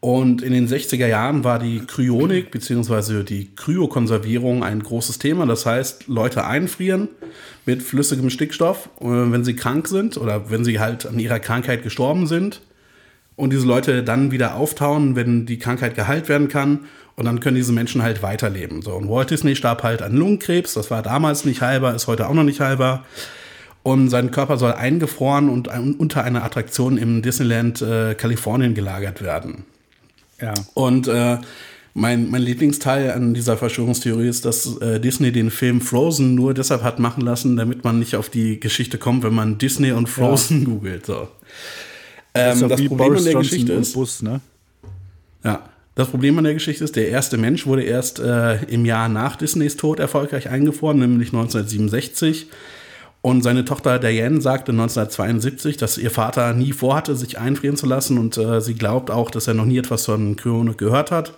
Und 0.00 0.40
in 0.40 0.54
den 0.54 0.66
60er 0.66 1.06
Jahren 1.06 1.44
war 1.44 1.58
die 1.58 1.80
Kryonik 1.80 2.50
bzw. 2.50 3.22
die 3.22 3.54
Kryokonservierung 3.54 4.64
ein 4.64 4.82
großes 4.82 5.18
Thema. 5.18 5.44
Das 5.44 5.66
heißt, 5.66 6.08
Leute 6.08 6.46
einfrieren 6.46 7.08
mit 7.66 7.82
flüssigem 7.82 8.30
Stickstoff, 8.30 8.88
äh, 9.00 9.04
wenn 9.04 9.44
sie 9.44 9.54
krank 9.54 9.88
sind 9.88 10.16
oder 10.16 10.50
wenn 10.50 10.64
sie 10.64 10.80
halt 10.80 11.04
an 11.06 11.18
ihrer 11.18 11.38
Krankheit 11.38 11.82
gestorben 11.82 12.26
sind. 12.26 12.62
Und 13.36 13.52
diese 13.52 13.66
Leute 13.66 14.02
dann 14.02 14.32
wieder 14.32 14.54
auftauen, 14.54 15.16
wenn 15.16 15.46
die 15.46 15.58
Krankheit 15.58 15.94
geheilt 15.94 16.28
werden 16.28 16.48
kann. 16.48 16.80
Und 17.16 17.26
dann 17.26 17.40
können 17.40 17.56
diese 17.56 17.72
Menschen 17.72 18.02
halt 18.02 18.22
weiterleben. 18.22 18.80
So, 18.80 18.94
und 18.94 19.08
Walt 19.10 19.30
Disney 19.30 19.54
starb 19.54 19.82
halt 19.82 20.00
an 20.00 20.16
Lungenkrebs. 20.16 20.72
Das 20.74 20.90
war 20.90 21.02
damals 21.02 21.44
nicht 21.44 21.60
heilbar, 21.60 21.94
ist 21.94 22.06
heute 22.06 22.26
auch 22.28 22.34
noch 22.34 22.44
nicht 22.44 22.60
heilbar. 22.60 23.04
Und 23.82 24.10
sein 24.10 24.30
Körper 24.30 24.58
soll 24.58 24.72
eingefroren 24.72 25.48
und 25.48 25.68
unter 25.68 26.22
einer 26.22 26.44
Attraktion 26.44 26.98
im 26.98 27.22
Disneyland 27.22 27.80
äh, 27.80 28.14
Kalifornien 28.14 28.74
gelagert 28.74 29.22
werden. 29.22 29.64
Ja. 30.40 30.52
Und 30.74 31.08
äh, 31.08 31.38
mein, 31.94 32.30
mein 32.30 32.42
Lieblingsteil 32.42 33.10
an 33.10 33.34
dieser 33.34 33.56
Verschwörungstheorie 33.56 34.28
ist, 34.28 34.44
dass 34.44 34.76
äh, 34.78 35.00
Disney 35.00 35.32
den 35.32 35.50
Film 35.50 35.80
Frozen 35.80 36.34
nur 36.34 36.54
deshalb 36.54 36.82
hat 36.82 36.98
machen 36.98 37.22
lassen, 37.22 37.56
damit 37.56 37.82
man 37.82 37.98
nicht 37.98 38.16
auf 38.16 38.28
die 38.28 38.60
Geschichte 38.60 38.98
kommt, 38.98 39.24
wenn 39.24 39.34
man 39.34 39.58
Disney 39.58 39.92
und 39.92 40.08
Frozen 40.08 40.64
googelt. 40.66 41.06
So. 41.06 41.28
Ähm, 42.34 42.68
das 42.68 42.78
wie 42.78 42.88
Problem 42.88 43.08
Boris 43.08 43.20
an 43.20 43.24
der 43.24 43.32
Johnson 43.32 43.50
Geschichte 43.50 43.72
ist, 43.72 43.94
Bus, 43.94 44.22
ne? 44.22 44.40
ja, 45.42 45.68
das 45.94 46.08
Problem 46.08 46.38
an 46.38 46.44
der 46.44 46.54
Geschichte 46.54 46.84
ist, 46.84 46.96
der 46.96 47.08
erste 47.08 47.36
Mensch 47.36 47.66
wurde 47.66 47.82
erst 47.82 48.20
äh, 48.20 48.62
im 48.64 48.84
Jahr 48.84 49.08
nach 49.08 49.36
Disneys 49.36 49.76
Tod 49.76 49.98
erfolgreich 49.98 50.48
eingefroren, 50.48 50.98
nämlich 50.98 51.28
1967. 51.28 52.46
Und 53.22 53.42
seine 53.42 53.66
Tochter 53.66 53.98
Diane 53.98 54.40
sagte 54.40 54.72
1972, 54.72 55.76
dass 55.76 55.98
ihr 55.98 56.10
Vater 56.10 56.54
nie 56.54 56.72
vorhatte, 56.72 57.14
sich 57.16 57.38
einfrieren 57.38 57.76
zu 57.76 57.86
lassen 57.86 58.16
und 58.16 58.38
äh, 58.38 58.60
sie 58.60 58.74
glaubt 58.74 59.10
auch, 59.10 59.30
dass 59.30 59.46
er 59.46 59.54
noch 59.54 59.66
nie 59.66 59.78
etwas 59.78 60.06
von 60.06 60.36
Kryonik 60.36 60.78
gehört 60.78 61.10
hat. 61.10 61.34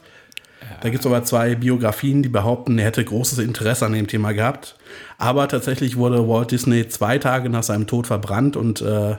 Da 0.80 0.90
gibt 0.90 1.00
es 1.00 1.06
aber 1.06 1.24
zwei 1.24 1.54
Biografien, 1.54 2.22
die 2.22 2.28
behaupten, 2.28 2.78
er 2.78 2.86
hätte 2.86 3.04
großes 3.04 3.38
Interesse 3.38 3.86
an 3.86 3.92
dem 3.92 4.06
Thema 4.06 4.32
gehabt. 4.32 4.76
Aber 5.18 5.48
tatsächlich 5.48 5.96
wurde 5.96 6.28
Walt 6.28 6.50
Disney 6.50 6.88
zwei 6.88 7.18
Tage 7.18 7.48
nach 7.48 7.62
seinem 7.62 7.86
Tod 7.86 8.06
verbrannt 8.06 8.56
und 8.56 8.80
äh, 8.80 9.16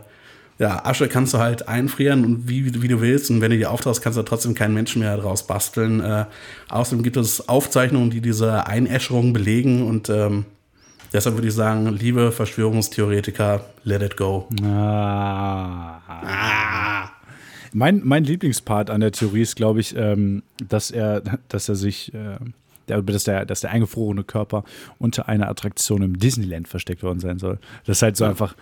ja, 0.60 0.86
Asche 0.86 1.08
kannst 1.08 1.34
du 1.34 1.40
halt 1.40 1.68
einfrieren 1.68 2.24
und 2.24 2.48
wie, 2.48 2.82
wie 2.82 2.88
du 2.88 3.02
willst. 3.02 3.30
Und 3.30 3.42
wenn 3.42 3.52
du 3.52 3.58
die 3.58 3.66
auftauchst, 3.66 4.02
kannst 4.02 4.20
du 4.20 4.24
trotzdem 4.24 4.54
keinen 4.54 4.74
Menschen 4.74 5.02
mehr 5.02 5.18
daraus 5.18 5.48
basteln. 5.48 6.00
Äh, 6.00 6.26
außerdem 6.70 7.04
gibt 7.04 7.18
es 7.18 7.50
Aufzeichnungen, 7.50 8.12
die 8.12 8.22
diese 8.22 8.68
Einäscherung 8.68 9.34
belegen. 9.34 9.88
Und 9.88 10.10
ähm, 10.10 10.46
deshalb 11.14 11.36
würde 11.36 11.48
ich 11.48 11.54
sagen, 11.54 11.88
liebe 11.88 12.32
Verschwörungstheoretiker, 12.32 13.64
let 13.84 14.02
it 14.02 14.18
go. 14.18 14.48
Ah. 14.64 16.02
Mein, 17.72 18.02
mein 18.04 18.24
Lieblingspart 18.24 18.90
an 18.90 19.02
der 19.02 19.12
Theorie 19.12 19.42
ist, 19.42 19.56
glaube 19.56 19.80
ich, 19.80 19.96
ähm, 19.96 20.44
dass 20.68 20.92
er, 20.92 21.22
dass 21.48 21.70
er 21.70 21.76
sich, 21.76 22.14
äh, 22.14 22.38
der, 22.88 23.02
dass, 23.02 23.24
der, 23.24 23.46
dass 23.46 23.62
der 23.62 23.72
eingefrorene 23.72 24.24
Körper 24.24 24.64
unter 25.00 25.28
einer 25.28 25.50
Attraktion 25.50 26.02
im 26.02 26.20
Disneyland 26.20 26.68
versteckt 26.68 27.02
worden 27.02 27.20
sein 27.20 27.40
soll. 27.40 27.58
Das 27.86 27.98
ist 27.98 28.02
halt 28.02 28.18
so 28.18 28.26
einfach, 28.26 28.56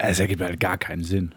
es 0.00 0.18
ergibt 0.18 0.42
halt 0.42 0.58
gar 0.58 0.78
keinen 0.78 1.04
Sinn. 1.04 1.32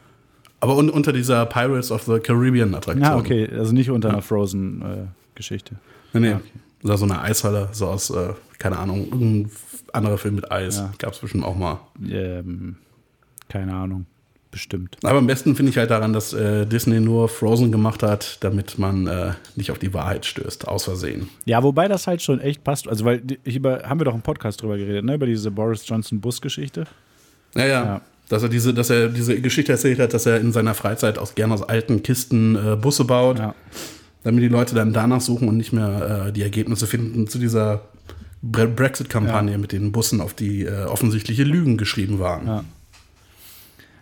Aber 0.60 0.78
un 0.78 0.90
unter 0.90 1.12
dieser 1.12 1.46
Pirates 1.46 1.92
of 1.92 2.04
the 2.04 2.20
Caribbean 2.20 2.74
Attraktion. 2.74 3.04
Ja, 3.04 3.18
okay, 3.18 3.50
also 3.52 3.74
nicht 3.74 3.90
unter 3.90 4.10
einer 4.10 4.22
Frozen-Geschichte. 4.22 5.76
Nee, 6.14 6.20
nee. 6.20 6.36
Oder 6.84 6.98
so 6.98 7.06
eine 7.06 7.22
Eishalle, 7.22 7.70
so 7.74 7.88
aus, 7.88 8.10
äh, 8.10 8.34
keine 8.60 8.80
Ahnung, 8.80 9.06
irgendein 9.12 9.52
anderer 9.94 10.18
Film 10.18 10.36
mit 10.36 10.52
Eis. 10.52 10.78
Ja. 10.78 10.92
Gab 11.00 11.14
es 11.14 11.20
bestimmt 11.20 11.44
auch 11.46 11.56
mal. 11.56 11.80
ähm, 12.10 12.76
keine 13.50 13.74
Ahnung, 13.74 14.06
bestimmt. 14.52 14.98
Aber 15.04 15.18
am 15.20 15.28
besten 15.28 15.56
finde 15.56 15.72
ich 15.72 15.78
halt 15.78 15.92
daran, 15.92 16.14
dass 16.14 16.34
äh, 16.34 16.66
Disney 16.66 17.00
nur 17.00 17.30
Frozen 17.30 17.72
gemacht 17.72 18.02
hat, 18.04 18.38
damit 18.44 18.80
man 18.80 19.08
äh, 19.08 19.34
nicht 19.56 19.70
auf 19.72 19.80
die 19.80 19.94
Wahrheit 19.94 20.26
stößt, 20.26 20.68
aus 20.68 20.86
Versehen. 20.86 21.30
Ja, 21.46 21.62
wobei 21.64 21.88
das 21.88 22.08
halt 22.08 22.22
schon 22.22 22.40
echt 22.40 22.64
passt. 22.64 22.88
Also, 22.88 23.06
weil 23.06 23.22
über, 23.44 23.84
haben 23.84 24.00
wir 24.00 24.06
doch 24.06 24.16
im 24.16 24.22
Podcast 24.22 24.62
drüber 24.62 24.78
geredet, 24.78 25.06
ne? 25.06 25.16
Über 25.16 25.26
diese 25.28 25.52
Boris 25.52 25.88
Johnson 25.88 26.20
Bus-Geschichte. 26.22 26.86
Ja, 27.56 27.66
ja. 27.66 27.86
Ja. 27.86 28.02
Dass 28.30 28.42
er 28.42 28.50
diese, 28.50 28.74
dass 28.74 28.90
er 28.90 29.10
diese 29.10 29.40
Geschichte 29.42 29.74
erzählt 29.74 30.00
hat, 30.00 30.14
dass 30.14 30.26
er 30.26 30.40
in 30.40 30.52
seiner 30.54 30.74
Freizeit 30.74 31.18
aus 31.20 31.36
gerne 31.36 31.54
aus 31.54 31.62
alten 31.62 32.02
Kisten 32.02 32.56
äh, 32.56 32.76
Busse 32.78 33.04
baut, 33.04 33.38
Ja. 33.38 33.54
damit 34.24 34.42
die 34.42 34.48
Leute 34.48 34.74
dann 34.74 34.94
danach 34.94 35.22
suchen 35.22 35.48
und 35.50 35.58
nicht 35.58 35.74
mehr 35.74 36.26
äh, 36.28 36.32
die 36.32 36.42
Ergebnisse 36.42 36.88
finden 36.88 37.28
zu 37.28 37.38
dieser 37.38 37.82
Bre 38.44 38.68
Brexit-Kampagne 38.68 39.58
mit 39.58 39.72
den 39.72 39.94
Bussen, 39.94 40.20
auf 40.20 40.34
die 40.34 40.66
äh, 40.66 40.84
offensichtliche 40.84 41.44
Lügen 41.44 41.78
geschrieben 41.78 42.20
waren. 42.20 42.46
Ja. 42.46 42.64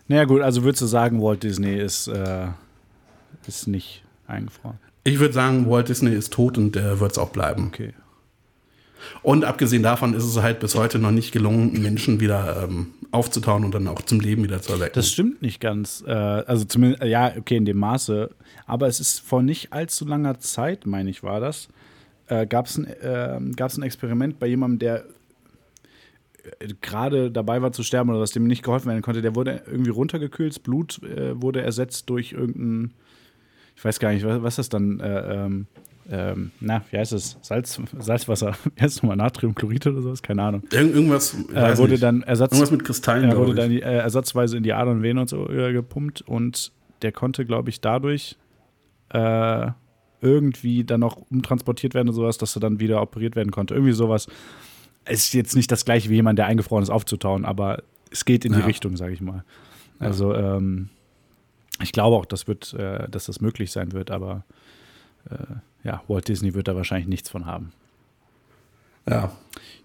Naja, 0.08 0.26
gut, 0.26 0.42
also 0.42 0.64
würdest 0.64 0.82
du 0.82 0.88
sagen, 0.88 1.22
Walt 1.22 1.44
Disney 1.44 1.78
ist, 1.78 2.08
äh, 2.08 2.48
ist 3.48 3.68
nicht 3.68 4.04
eingefroren. 4.28 4.78
Ich 5.04 5.20
würde 5.20 5.34
sagen, 5.34 5.70
Walt 5.70 5.90
Disney 5.90 6.14
ist 6.14 6.34
tot 6.34 6.58
und 6.58 6.76
der 6.76 7.00
wird 7.00 7.12
es 7.12 7.18
auch 7.20 7.30
bleiben. 7.30 7.68
Okay. 7.68 7.94
Und 9.22 9.46
abgesehen 9.46 9.84
davon 9.84 10.14
ist 10.14 10.24
es 10.24 10.38
halt 10.42 10.60
bis 10.60 10.76
heute 10.76 11.00
noch 11.00 11.12
nicht 11.12 11.32
gelungen, 11.32 11.80
Menschen 11.82 12.20
wieder 12.20 12.64
ähm, 12.64 12.88
aufzutauen 13.12 13.64
und 13.64 13.74
dann 13.76 13.88
auch 13.88 14.02
zum 14.02 14.20
Leben 14.20 14.44
wieder 14.44 14.62
zu 14.62 14.74
erwecken. 14.74 14.94
Das 14.96 15.10
stimmt 15.10 15.42
nicht 15.42 15.60
ganz. 15.60 16.04
Äh, 16.06 16.12
also 16.12 16.66
zumindest, 16.66 17.04
ja, 17.04 17.32
okay, 17.38 17.58
in 17.58 17.66
dem 17.66 17.78
Maße. 17.78 18.32
Aber 18.66 18.88
es 18.88 19.00
ist 19.00 19.20
vor 19.20 19.44
nicht 19.44 19.72
allzu 19.72 20.06
langer 20.06 20.40
Zeit, 20.40 20.86
meine 20.86 21.10
ich, 21.10 21.24
war 21.24 21.40
das, 21.40 21.68
äh, 22.32 22.48
gab 22.48 22.66
es 22.68 22.78
ein, 22.78 22.86
äh, 22.86 23.38
ein 23.78 23.84
Experiment 23.84 24.40
bei 24.40 24.48
jemandem, 24.48 24.80
der 24.80 25.04
äh, 26.60 26.68
gerade 26.82 27.30
dabei 27.30 27.62
war 27.62 27.74
zu 27.74 27.84
sterben 27.84 28.10
oder 28.10 28.22
was 28.22 28.32
dem 28.32 28.46
nicht 28.46 28.64
geholfen 28.64 28.88
werden 28.88 29.02
konnte. 29.02 29.22
Der 29.22 29.36
wurde 29.36 29.64
irgendwie 29.68 29.92
runtergekühlt, 29.92 30.54
das 30.54 30.60
Blut 30.60 31.04
äh, 31.04 31.40
wurde 31.42 31.62
ersetzt 31.62 32.10
durch 32.10 32.32
irgendein, 32.32 32.94
ich 33.76 33.84
weiß 33.84 34.00
gar 34.00 34.14
nicht, 34.14 34.26
was, 34.26 34.42
was 34.42 34.56
das 34.56 34.70
dann, 34.70 35.02
äh, 35.02 35.46
ähm, 35.46 35.68
ähm, 36.10 36.52
na, 36.62 36.84
wie 36.90 36.98
heißt 36.98 37.12
es? 37.12 37.38
Salz, 37.42 37.80
Salzwasser, 38.00 38.56
es 38.78 38.96
nochmal? 38.98 39.18
Natriumchlorid 39.18 39.88
oder 39.88 40.02
sowas? 40.02 40.22
Keine 40.24 40.44
Ahnung. 40.44 40.64
Irgend, 40.72 40.96
irgendwas, 40.96 41.36
Äh, 41.54 41.78
wurde 41.78 41.92
nicht. 41.92 42.04
dann 42.04 42.24
Ersatz, 42.24 42.54
irgendwas 42.54 42.72
mit 42.72 42.86
Kristallen, 42.86 43.30
er 43.30 43.38
wurde 43.38 43.56
dann 43.56 43.70
die, 43.70 43.82
äh, 43.82 43.98
ersatzweise 43.98 44.56
in 44.56 44.64
die 44.64 44.72
Adern 44.74 44.98
und 44.98 45.04
Venen 45.04 45.20
und 45.20 45.30
so 45.30 45.50
äh, 45.50 45.74
gepumpt 45.74 46.22
und 46.22 46.72
der 47.02 47.12
konnte, 47.12 47.46
glaube 47.46 47.70
ich, 47.70 47.82
dadurch 47.82 48.38
äh, 49.10 49.68
irgendwie 50.22 50.84
dann 50.84 51.00
noch 51.02 51.18
umtransportiert 51.30 51.94
werden 51.94 52.10
und 52.10 52.16
sowas, 52.16 52.38
dass 52.38 52.56
er 52.56 52.60
dann 52.60 52.80
wieder 52.80 53.02
operiert 53.02 53.36
werden 53.36 53.52
konnte. 53.52 53.74
Irgendwie 53.74 53.94
sowas. 53.94 54.28
Es 55.04 55.26
ist 55.26 55.34
jetzt 55.34 55.56
nicht 55.56 55.72
das 55.72 55.84
gleiche 55.86 56.10
wie 56.10 56.16
jemand, 56.16 56.38
der 56.40 56.46
eingefroren 56.46 56.84
ist, 56.84 56.90
aufzutauen, 56.92 57.44
aber 57.46 57.82
es 58.12 58.24
geht 58.26 58.46
in 58.46 58.54
die 58.54 58.60
Ja. 58.60 58.66
Richtung, 58.66 58.98
sage 58.98 59.14
ich 59.14 59.22
mal. 59.22 59.44
Also 60.00 60.34
ähm, 60.36 60.90
ich 61.82 61.92
glaube 61.92 62.16
auch, 62.18 62.26
das 62.26 62.48
wird, 62.48 62.74
äh, 62.76 63.08
dass 63.10 63.26
das 63.26 63.42
möglich 63.42 63.72
sein 63.72 63.92
wird, 63.94 64.12
aber 64.12 64.44
äh, 65.30 65.36
ja, 65.84 66.04
Walt 66.08 66.28
Disney 66.28 66.54
wird 66.54 66.68
da 66.68 66.76
wahrscheinlich 66.76 67.08
nichts 67.08 67.30
von 67.30 67.46
haben. 67.48 67.72
Ja. 69.10 69.32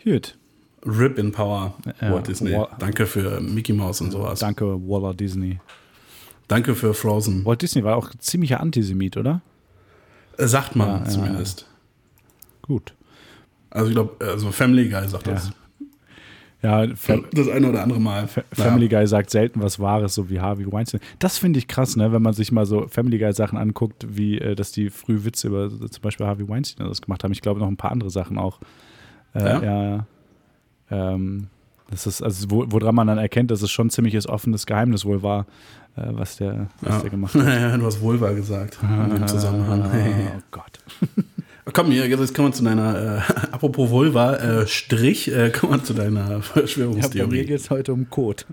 Gut. 0.04 0.36
Rip 0.84 1.18
in 1.18 1.32
Power, 1.32 1.74
Ja, 2.00 2.12
Walt 2.12 2.28
Disney. 2.28 2.52
Wa- 2.52 2.68
Danke 2.78 3.06
für 3.06 3.40
Mickey 3.40 3.72
Mouse 3.72 4.00
und 4.02 4.10
sowas. 4.10 4.38
Danke, 4.38 4.66
Waller 4.86 5.14
Disney. 5.14 5.58
Danke 6.48 6.74
für 6.74 6.94
Frozen. 6.94 7.44
Walt 7.44 7.62
Disney 7.62 7.82
war 7.82 7.96
auch 7.96 8.10
ziemlicher 8.18 8.60
Antisemit, 8.60 9.16
oder? 9.16 9.40
Äh, 10.38 10.46
Sagt 10.46 10.76
man 10.76 10.88
Ja, 10.88 10.98
ja, 10.98 11.04
zumindest. 11.04 11.66
Gut. 12.62 12.94
Also 13.70 13.88
ich 13.88 13.94
glaube, 13.94 14.24
also 14.24 14.50
Family 14.52 14.88
Guy 14.88 15.06
sagt 15.08 15.26
das. 15.26 15.50
Ja, 16.62 16.86
Das 16.86 17.48
eine 17.48 17.68
oder 17.68 17.82
andere 17.82 18.00
Mal. 18.00 18.22
Naja. 18.22 18.44
Family 18.52 18.88
Guy 18.88 19.06
sagt 19.06 19.30
selten 19.30 19.62
was 19.62 19.78
Wahres, 19.78 20.14
so 20.14 20.30
wie 20.30 20.40
Harvey 20.40 20.70
Weinstein. 20.70 21.00
Das 21.18 21.38
finde 21.38 21.58
ich 21.58 21.68
krass, 21.68 21.96
ne? 21.96 22.10
wenn 22.12 22.22
man 22.22 22.32
sich 22.32 22.50
mal 22.50 22.66
so 22.66 22.88
Family 22.88 23.18
Guy 23.18 23.32
Sachen 23.32 23.58
anguckt, 23.58 24.06
wie 24.08 24.38
äh, 24.38 24.54
dass 24.54 24.72
die 24.72 24.90
früh 24.90 25.24
Witze 25.24 25.48
über 25.48 25.68
zum 25.70 26.02
Beispiel 26.02 26.26
Harvey 26.26 26.48
Weinstein 26.48 26.88
das 26.88 27.02
gemacht 27.02 27.22
haben. 27.22 27.32
Ich 27.32 27.42
glaube 27.42 27.60
noch 27.60 27.68
ein 27.68 27.76
paar 27.76 27.92
andere 27.92 28.10
Sachen 28.10 28.38
auch. 28.38 28.58
Äh, 29.34 29.40
Ja? 29.44 29.62
ja, 29.62 29.84
ja. 29.84 30.06
Ähm, 30.90 31.48
das 31.90 32.06
ist, 32.06 32.22
also 32.22 32.50
wo, 32.50 32.64
woran 32.68 32.94
man 32.94 33.06
dann 33.06 33.18
erkennt, 33.18 33.50
dass 33.50 33.62
es 33.62 33.70
schon 33.70 33.86
ein 33.88 33.90
ziemliches 33.90 34.28
offenes 34.28 34.66
Geheimnis 34.66 35.04
wohl 35.04 35.22
war, 35.22 35.46
äh, 35.96 36.02
was 36.10 36.36
der, 36.36 36.66
was 36.80 36.94
Ja. 36.96 37.00
der 37.02 37.10
gemacht 37.10 37.34
hat. 37.36 37.44
Naja, 37.44 37.76
du 37.76 37.86
hast 37.86 38.00
Vulva 38.00 38.32
gesagt 38.32 38.78
in 38.82 39.10
dem 39.14 39.26
Zusammenhang. 39.28 39.82
Oh 40.36 40.40
Gott. 40.50 40.78
Komm, 41.72 41.90
hier, 41.90 42.06
jetzt 42.06 42.32
kommen 42.34 42.48
wir 42.48 42.52
zu 42.52 42.62
deiner, 42.62 43.16
äh, 43.18 43.32
apropos 43.50 43.90
Vulva, 43.90 44.36
äh, 44.36 44.66
Strich, 44.68 45.32
äh, 45.32 45.50
kommen 45.50 45.72
wir 45.74 45.84
zu 45.84 45.94
deiner 45.94 46.20
Ja, 46.20 46.26
bei 46.28 46.34
mir 46.36 46.42
Verschwörungstheorie. 46.42 47.44
geht 47.44 47.60
es 47.60 47.70
heute 47.70 47.92
um 47.92 48.08
Code. 48.08 48.44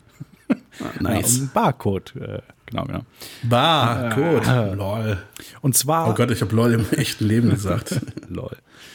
Ah, 0.50 0.56
nice. 1.00 1.38
Ja, 1.38 1.44
um 1.44 1.50
Barcode. 1.54 2.16
Äh, 2.16 2.40
genau, 2.66 2.86
genau. 2.86 3.00
Äh, 3.00 4.16
gut. 4.16 4.48
äh. 4.48 4.74
lol. 4.74 5.18
Und 5.62 5.76
zwar. 5.78 6.10
Oh 6.10 6.14
Gott, 6.16 6.32
ich 6.32 6.42
habe 6.42 6.56
lol 6.56 6.74
im 6.74 6.86
echten 6.98 7.26
Leben 7.26 7.50
gesagt. 7.52 8.00
lol. 8.30 8.50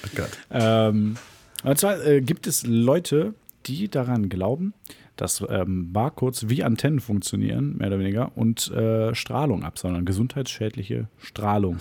Oh 0.05 0.09
Gott. 0.16 0.30
Ähm, 0.51 1.16
und 1.62 1.78
zwar 1.78 2.05
äh, 2.05 2.20
gibt 2.20 2.47
es 2.49 2.66
Leute, 2.66 3.34
die 3.68 3.88
daran 3.88 4.28
glauben, 4.28 4.74
dass 5.16 5.44
ähm, 5.48 5.92
Barcodes 5.92 6.48
wie 6.48 6.64
Antennen 6.64 7.00
funktionieren, 7.00 7.76
mehr 7.76 7.88
oder 7.88 7.98
weniger, 7.98 8.32
und 8.36 8.70
äh, 8.70 9.14
Strahlung 9.14 9.64
absondern, 9.64 10.04
gesundheitsschädliche 10.04 11.08
Strahlung. 11.18 11.78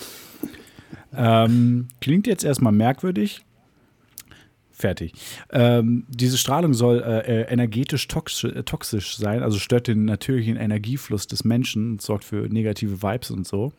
ähm, 1.16 1.88
klingt 2.02 2.28
jetzt 2.28 2.44
erstmal 2.44 2.74
merkwürdig. 2.74 3.42
Fertig. 4.72 5.14
Ähm, 5.52 6.06
diese 6.08 6.38
Strahlung 6.38 6.76
soll 6.76 7.02
äh, 7.02 7.42
äh, 7.42 7.52
energetisch 7.52 8.08
toxisch, 8.08 8.54
äh, 8.54 8.62
toxisch 8.62 9.18
sein, 9.18 9.42
also 9.42 9.58
stört 9.58 9.88
den 9.88 10.06
natürlichen 10.06 10.56
Energiefluss 10.56 11.26
des 11.26 11.44
Menschen, 11.44 11.94
und 11.94 12.02
sorgt 12.02 12.26
für 12.26 12.48
negative 12.48 13.02
Vibes 13.02 13.32
und 13.32 13.48
so. 13.48 13.74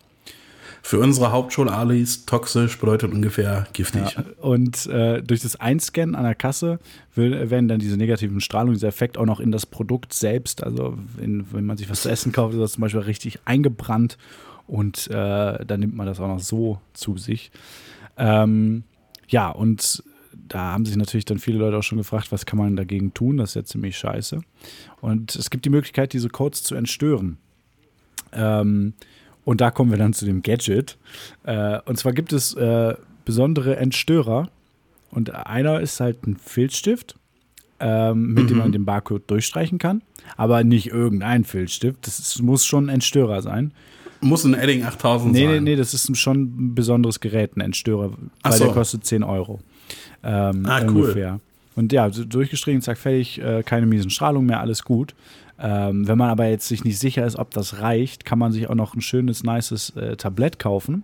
Für 0.82 1.00
unsere 1.00 1.32
Hauptschul-Alis, 1.32 2.26
toxisch 2.26 2.78
bedeutet 2.78 3.12
ungefähr 3.12 3.66
giftig. 3.72 4.16
Ja, 4.16 4.24
und 4.40 4.86
äh, 4.86 5.22
durch 5.22 5.40
das 5.40 5.56
Einscannen 5.56 6.14
an 6.14 6.24
der 6.24 6.34
Kasse 6.34 6.78
will, 7.14 7.50
werden 7.50 7.68
dann 7.68 7.78
diese 7.78 7.96
negativen 7.96 8.40
Strahlungen, 8.40 8.74
dieser 8.74 8.88
Effekt 8.88 9.18
auch 9.18 9.26
noch 9.26 9.40
in 9.40 9.52
das 9.52 9.66
Produkt 9.66 10.12
selbst, 10.12 10.62
also 10.62 10.96
in, 11.20 11.52
wenn 11.52 11.66
man 11.66 11.76
sich 11.76 11.90
was 11.90 12.02
zu 12.02 12.08
essen 12.08 12.32
kauft, 12.32 12.54
ist 12.54 12.60
das 12.60 12.72
zum 12.72 12.82
Beispiel 12.82 13.00
richtig 13.00 13.40
eingebrannt 13.44 14.16
und 14.66 15.08
äh, 15.08 15.64
dann 15.64 15.80
nimmt 15.80 15.96
man 15.96 16.06
das 16.06 16.20
auch 16.20 16.28
noch 16.28 16.40
so 16.40 16.80
zu 16.92 17.16
sich. 17.16 17.50
Ähm, 18.16 18.84
ja, 19.28 19.50
und 19.50 20.02
da 20.32 20.72
haben 20.72 20.86
sich 20.86 20.96
natürlich 20.96 21.24
dann 21.24 21.38
viele 21.38 21.58
Leute 21.58 21.76
auch 21.76 21.82
schon 21.82 21.98
gefragt, 21.98 22.32
was 22.32 22.46
kann 22.46 22.58
man 22.58 22.76
dagegen 22.76 23.12
tun? 23.14 23.38
Das 23.38 23.50
ist 23.50 23.54
ja 23.54 23.64
ziemlich 23.64 23.98
scheiße. 23.98 24.40
Und 25.00 25.34
es 25.36 25.50
gibt 25.50 25.64
die 25.64 25.70
Möglichkeit, 25.70 26.12
diese 26.12 26.28
Codes 26.28 26.62
zu 26.62 26.74
entstören. 26.74 27.38
Ähm, 28.32 28.94
und 29.48 29.62
da 29.62 29.70
kommen 29.70 29.90
wir 29.90 29.96
dann 29.96 30.12
zu 30.12 30.26
dem 30.26 30.42
Gadget. 30.42 30.98
Äh, 31.44 31.78
und 31.86 31.96
zwar 31.98 32.12
gibt 32.12 32.34
es 32.34 32.52
äh, 32.52 32.94
besondere 33.24 33.76
Entstörer. 33.76 34.50
Und 35.10 35.34
einer 35.34 35.80
ist 35.80 36.00
halt 36.00 36.26
ein 36.26 36.36
Filzstift, 36.36 37.16
ähm, 37.80 38.34
mit 38.34 38.50
dem 38.50 38.58
man 38.58 38.72
den 38.72 38.84
Barcode 38.84 39.22
durchstreichen 39.30 39.78
kann. 39.78 40.02
Aber 40.36 40.64
nicht 40.64 40.88
irgendein 40.88 41.44
Filzstift. 41.44 42.06
Das 42.06 42.18
ist, 42.18 42.42
muss 42.42 42.66
schon 42.66 42.86
ein 42.86 42.94
Entstörer 42.96 43.40
sein. 43.40 43.72
Muss 44.20 44.44
ein 44.44 44.52
Edding 44.52 44.84
8000 44.84 45.32
Nee, 45.32 45.44
sein. 45.46 45.54
nee, 45.54 45.60
nee, 45.70 45.76
das 45.76 45.94
ist 45.94 46.14
schon 46.18 46.42
ein 46.42 46.74
besonderes 46.74 47.20
Gerät, 47.20 47.56
ein 47.56 47.62
Entstörer. 47.62 48.10
Ach 48.42 48.50
Weil 48.50 48.58
so. 48.58 48.64
der 48.64 48.74
kostet 48.74 49.06
10 49.06 49.22
Euro. 49.22 49.60
Ähm, 50.22 50.66
Ah, 50.66 50.82
cool. 50.82 50.88
ungefähr. 50.88 51.40
Und 51.74 51.92
ja, 51.92 52.10
durchgestrichen, 52.10 52.82
zack, 52.82 52.98
fertig, 52.98 53.40
äh, 53.40 53.62
keine 53.62 53.86
miesen 53.86 54.10
Strahlung 54.10 54.44
mehr, 54.44 54.60
alles 54.60 54.82
gut. 54.82 55.14
Ähm, 55.60 56.06
wenn 56.06 56.18
man 56.18 56.30
aber 56.30 56.46
jetzt 56.46 56.68
sich 56.68 56.84
nicht 56.84 56.98
sicher 56.98 57.26
ist, 57.26 57.36
ob 57.36 57.50
das 57.50 57.80
reicht, 57.80 58.24
kann 58.24 58.38
man 58.38 58.52
sich 58.52 58.68
auch 58.68 58.74
noch 58.74 58.94
ein 58.94 59.00
schönes, 59.00 59.42
nices 59.42 59.90
äh, 59.96 60.16
Tablett 60.16 60.58
kaufen. 60.58 61.02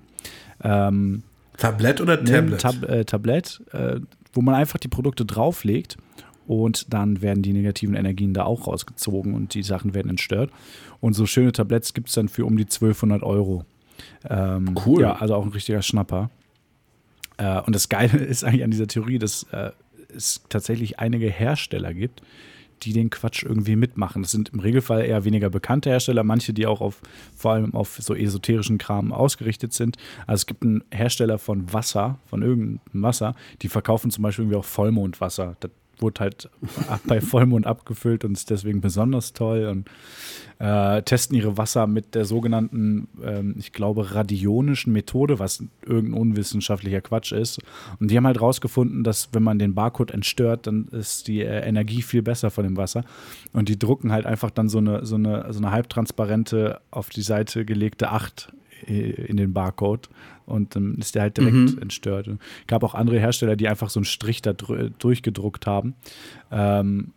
Ähm, 0.63 1.23
Tablett 1.57 2.01
oder 2.01 2.23
Tablet? 2.25 2.61
Tab 2.61 2.83
äh, 2.89 3.05
Tablett, 3.05 3.63
äh, 3.73 4.01
wo 4.33 4.43
man 4.43 4.55
einfach 4.55 4.79
die 4.79 4.89
Produkte 4.89 5.25
drauflegt 5.25 5.97
und 6.47 6.93
dann 6.93 7.23
werden 7.23 7.43
die 7.43 7.53
negativen 7.53 7.95
Energien 7.95 8.35
da 8.35 8.45
auch 8.45 8.67
rausgezogen 8.67 9.35
und 9.35 9.55
die 9.55 9.63
Sachen 9.63 9.95
werden 9.95 10.11
entstört. 10.11 10.51
Und 11.01 11.15
so 11.15 11.27
schöne 11.27 11.53
Tabletts 11.53 11.95
gibt 11.95 12.09
es 12.09 12.15
dann 12.15 12.29
für 12.29 12.45
um 12.45 12.57
die 12.57 12.65
1200 12.65 13.23
Euro. 13.23 13.65
Ähm, 14.29 14.75
Cool. 14.85 15.03
Ja, 15.03 15.17
also 15.17 15.35
auch 15.35 15.45
ein 15.45 15.53
richtiger 15.53 15.83
Schnapper. 15.83 16.31
Äh, 17.37 17.61
und 17.63 17.75
das 17.75 17.89
Geile 17.89 18.19
ist 18.25 18.45
eigentlich 18.45 18.65
an 18.65 18.71
dieser 18.71 18.87
Theorie, 18.87 19.19
dass 19.19 19.45
äh, 19.53 19.71
es 20.15 20.43
tatsächlich 20.49 20.99
einige 20.99 21.29
Hersteller 21.29 21.95
gibt, 21.95 22.23
die 22.85 22.93
den 22.93 23.11
Quatsch 23.11 23.43
irgendwie 23.43 23.77
mitmachen. 23.77 24.23
Das 24.23 24.31
sind 24.31 24.51
im 24.51 24.61
Regelfall 24.61 25.05
eher 25.05 25.25
weniger 25.25 25.51
bekannte 25.51 25.91
Hersteller, 25.91 26.25
manche, 26.25 26.53
die 26.53 26.67
auch 26.67 26.81
auf 26.81 27.01
vor 27.37 27.53
allem 27.53 27.75
auf 27.75 27.99
so 28.01 28.15
esoterischen 28.15 28.79
Kram 28.79 29.13
ausgerichtet 29.13 29.73
sind. 29.73 29.97
Also 30.27 30.43
es 30.43 30.47
gibt 30.47 30.63
einen 30.63 30.85
Hersteller 30.91 31.39
von 31.39 31.73
Wasser, 31.73 32.19
von 32.27 32.43
irgendeinem 32.43 33.03
Wasser, 33.03 33.35
die 33.63 33.69
verkaufen 33.69 34.11
zum 34.11 34.23
Beispiel 34.23 34.45
irgendwie 34.45 34.59
auch 34.59 34.65
Vollmondwasser. 34.65 35.57
Das 35.61 35.71
wurde 36.01 36.21
halt 36.21 36.51
bei 37.07 37.21
Vollmond 37.21 37.67
abgefüllt 37.67 38.25
und 38.25 38.33
ist 38.33 38.51
deswegen 38.51 38.81
besonders 38.81 39.33
toll 39.33 39.67
und 39.67 39.89
äh, 40.59 41.03
testen 41.03 41.37
ihre 41.37 41.59
Wasser 41.59 41.87
mit 41.87 42.15
der 42.15 42.25
sogenannten, 42.25 43.09
ähm, 43.23 43.55
ich 43.59 43.73
glaube, 43.73 44.15
radionischen 44.15 44.93
Methode, 44.93 45.39
was 45.39 45.65
irgendein 45.85 46.21
unwissenschaftlicher 46.21 47.01
Quatsch 47.01 47.33
ist. 47.33 47.61
Und 47.99 48.11
die 48.11 48.17
haben 48.17 48.27
halt 48.27 48.41
rausgefunden, 48.41 49.03
dass 49.05 49.31
wenn 49.33 49.43
man 49.43 49.59
den 49.59 49.75
Barcode 49.75 50.13
entstört, 50.13 50.67
dann 50.67 50.87
ist 50.89 51.29
die 51.29 51.41
äh, 51.41 51.67
Energie 51.67 52.03
viel 52.03 52.23
besser 52.23 52.51
von 52.51 52.65
dem 52.65 52.77
Wasser. 52.77 53.05
Und 53.53 53.69
die 53.69 53.79
drucken 53.79 54.13
halt 54.13 54.27
einfach 54.27 54.51
dann 54.51 54.69
so 54.69 54.79
eine, 54.79 55.05
so 55.05 55.17
eine, 55.17 55.53
so 55.53 55.59
eine 55.59 55.71
halbtransparente, 55.73 56.81
auf 56.91 57.11
die 57.11 57.23
Seite 57.23 57.65
gelegte 57.65 58.11
8 58.11 58.53
äh, 58.87 59.11
in 59.11 59.37
den 59.37 59.53
Barcode 59.53 60.09
und 60.47 60.75
dann 60.77 60.95
ist 60.97 61.15
der 61.15 61.23
halt 61.23 61.37
direkt 61.37 61.81
entstört. 61.81 62.27
Es 62.29 62.37
gab 62.67 62.83
auch 62.83 62.95
andere 62.95 63.19
Hersteller, 63.19 63.57
die 63.57 63.69
einfach 63.69 63.91
so 63.91 63.99
einen 64.01 64.05
Strich 64.05 64.43
da 64.43 64.53
dr- 64.53 64.91
durchgedruckt 64.99 65.67
haben. 65.67 65.95
Ähm, 66.51 67.13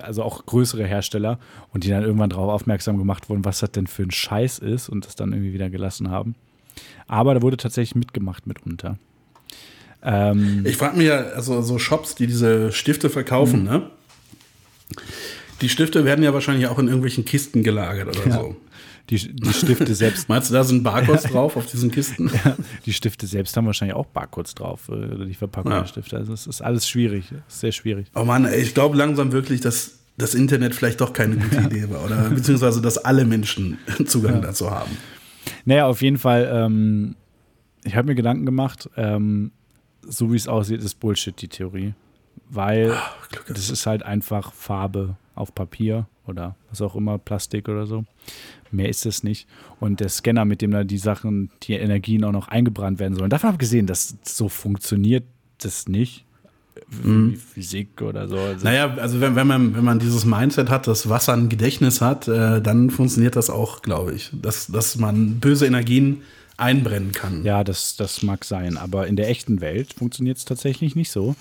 also 0.00 0.24
auch 0.24 0.44
größere 0.44 0.84
Hersteller 0.84 1.38
und 1.72 1.84
die 1.84 1.88
dann 1.90 2.02
irgendwann 2.02 2.30
darauf 2.30 2.50
aufmerksam 2.50 2.98
gemacht 2.98 3.28
wurden, 3.28 3.44
was 3.44 3.60
das 3.60 3.70
denn 3.70 3.86
für 3.86 4.02
ein 4.02 4.10
Scheiß 4.10 4.58
ist 4.58 4.88
und 4.88 5.06
das 5.06 5.14
dann 5.14 5.32
irgendwie 5.32 5.52
wieder 5.52 5.70
gelassen 5.70 6.10
haben. 6.10 6.34
Aber 7.06 7.34
da 7.34 7.42
wurde 7.42 7.56
tatsächlich 7.58 7.94
mitgemacht 7.94 8.46
mitunter. 8.48 8.98
Ähm, 10.02 10.64
Ich 10.66 10.76
frage 10.76 10.96
mich 10.96 11.06
ja, 11.06 11.18
also 11.20 11.62
so 11.62 11.78
Shops, 11.78 12.16
die 12.16 12.26
diese 12.26 12.72
Stifte 12.72 13.08
verkaufen, 13.08 13.60
Mhm. 13.60 13.68
ne? 13.68 13.82
Die 15.60 15.68
Stifte 15.68 16.04
werden 16.04 16.24
ja 16.24 16.34
wahrscheinlich 16.34 16.66
auch 16.66 16.78
in 16.80 16.86
irgendwelchen 16.86 17.24
Kisten 17.24 17.62
gelagert 17.62 18.08
oder 18.08 18.26
Ja. 18.28 18.34
so. 18.34 18.56
Die, 19.10 19.34
die 19.34 19.52
Stifte 19.52 19.94
selbst 19.94 20.28
Meinst 20.28 20.50
du, 20.50 20.54
da 20.54 20.64
sind 20.64 20.82
Barcodes 20.82 21.24
drauf 21.24 21.56
auf 21.56 21.66
diesen 21.66 21.90
Kisten? 21.90 22.30
die 22.86 22.92
Stifte 22.92 23.26
selbst 23.26 23.56
haben 23.56 23.66
wahrscheinlich 23.66 23.96
auch 23.96 24.06
Barcodes 24.06 24.54
drauf, 24.54 24.88
äh, 24.88 24.92
oder 24.92 25.24
die 25.24 25.34
Verpackung 25.34 25.72
Ja. 25.72 25.80
der 25.80 25.86
Stifte. 25.88 26.16
Also 26.16 26.32
es 26.32 26.46
ist 26.46 26.62
alles 26.62 26.88
schwierig, 26.88 27.26
sehr 27.48 27.72
schwierig. 27.72 28.06
Oh 28.14 28.24
Mann, 28.24 28.44
ey, 28.44 28.60
ich 28.60 28.74
glaube 28.74 28.96
langsam 28.96 29.32
wirklich, 29.32 29.60
dass 29.60 29.98
das 30.18 30.34
Internet 30.34 30.74
vielleicht 30.74 31.00
doch 31.00 31.12
keine 31.12 31.36
gute 31.36 31.56
Idee 31.62 31.88
war. 31.90 32.04
Oder 32.04 32.28
beziehungsweise, 32.30 32.80
dass 32.82 32.98
alle 32.98 33.24
Menschen 33.24 33.78
Zugang 34.06 34.42
dazu 34.42 34.70
haben. 34.70 34.90
Naja, 35.64 35.86
auf 35.86 36.02
jeden 36.02 36.18
Fall, 36.18 36.50
ähm, 36.52 37.16
ich 37.84 37.96
habe 37.96 38.08
mir 38.08 38.14
Gedanken 38.14 38.46
gemacht, 38.46 38.88
ähm, 38.96 39.52
so 40.02 40.32
wie 40.32 40.36
es 40.36 40.48
aussieht, 40.48 40.82
ist 40.82 41.00
Bullshit 41.00 41.40
die 41.40 41.48
Theorie. 41.48 41.94
Weil 42.48 42.94
Glück 43.30 43.46
das 43.48 43.70
ist 43.70 43.86
halt 43.86 44.02
einfach 44.02 44.52
Farbe 44.52 45.16
auf 45.34 45.54
Papier 45.54 46.06
oder 46.26 46.56
was 46.70 46.80
auch 46.80 46.94
immer, 46.94 47.18
Plastik 47.18 47.68
oder 47.68 47.86
so. 47.86 48.04
Mehr 48.70 48.88
ist 48.88 49.06
es 49.06 49.22
nicht. 49.22 49.46
Und 49.80 50.00
der 50.00 50.08
Scanner, 50.08 50.44
mit 50.44 50.62
dem 50.62 50.70
da 50.70 50.84
die 50.84 50.98
Sachen, 50.98 51.50
die 51.64 51.74
Energien 51.74 52.24
auch 52.24 52.32
noch 52.32 52.48
eingebrannt 52.48 52.98
werden 52.98 53.16
sollen. 53.16 53.30
Davon 53.30 53.50
abgesehen, 53.50 53.86
dass 53.86 54.16
so 54.22 54.48
funktioniert 54.48 55.24
das 55.58 55.88
nicht. 55.88 56.24
Wie 56.88 57.36
Physik 57.36 58.00
oder 58.00 58.28
so. 58.28 58.38
Also, 58.38 58.64
Naja, 58.64 58.94
also 58.94 59.20
wenn, 59.20 59.36
wenn, 59.36 59.46
man, 59.46 59.76
wenn 59.76 59.84
man 59.84 59.98
dieses 59.98 60.24
Mindset 60.24 60.70
hat, 60.70 60.86
dass 60.86 61.08
Wasser 61.08 61.34
ein 61.34 61.48
Gedächtnis 61.48 62.00
hat, 62.00 62.28
äh, 62.28 62.62
dann 62.62 62.90
funktioniert 62.90 63.36
das 63.36 63.50
auch, 63.50 63.82
glaube 63.82 64.14
ich. 64.14 64.30
Dass, 64.40 64.68
dass 64.68 64.96
man 64.96 65.38
böse 65.38 65.66
Energien 65.66 66.22
einbrennen 66.62 67.12
kann. 67.12 67.44
ja, 67.44 67.64
das, 67.64 67.96
das 67.96 68.22
mag 68.22 68.44
sein. 68.44 68.76
Aber 68.76 69.06
in 69.06 69.16
der 69.16 69.28
echten 69.28 69.60
Welt 69.60 69.92
funktioniert 69.92 70.38
es 70.38 70.44
tatsächlich 70.44 70.96
nicht 70.96 71.10
so. 71.10 71.34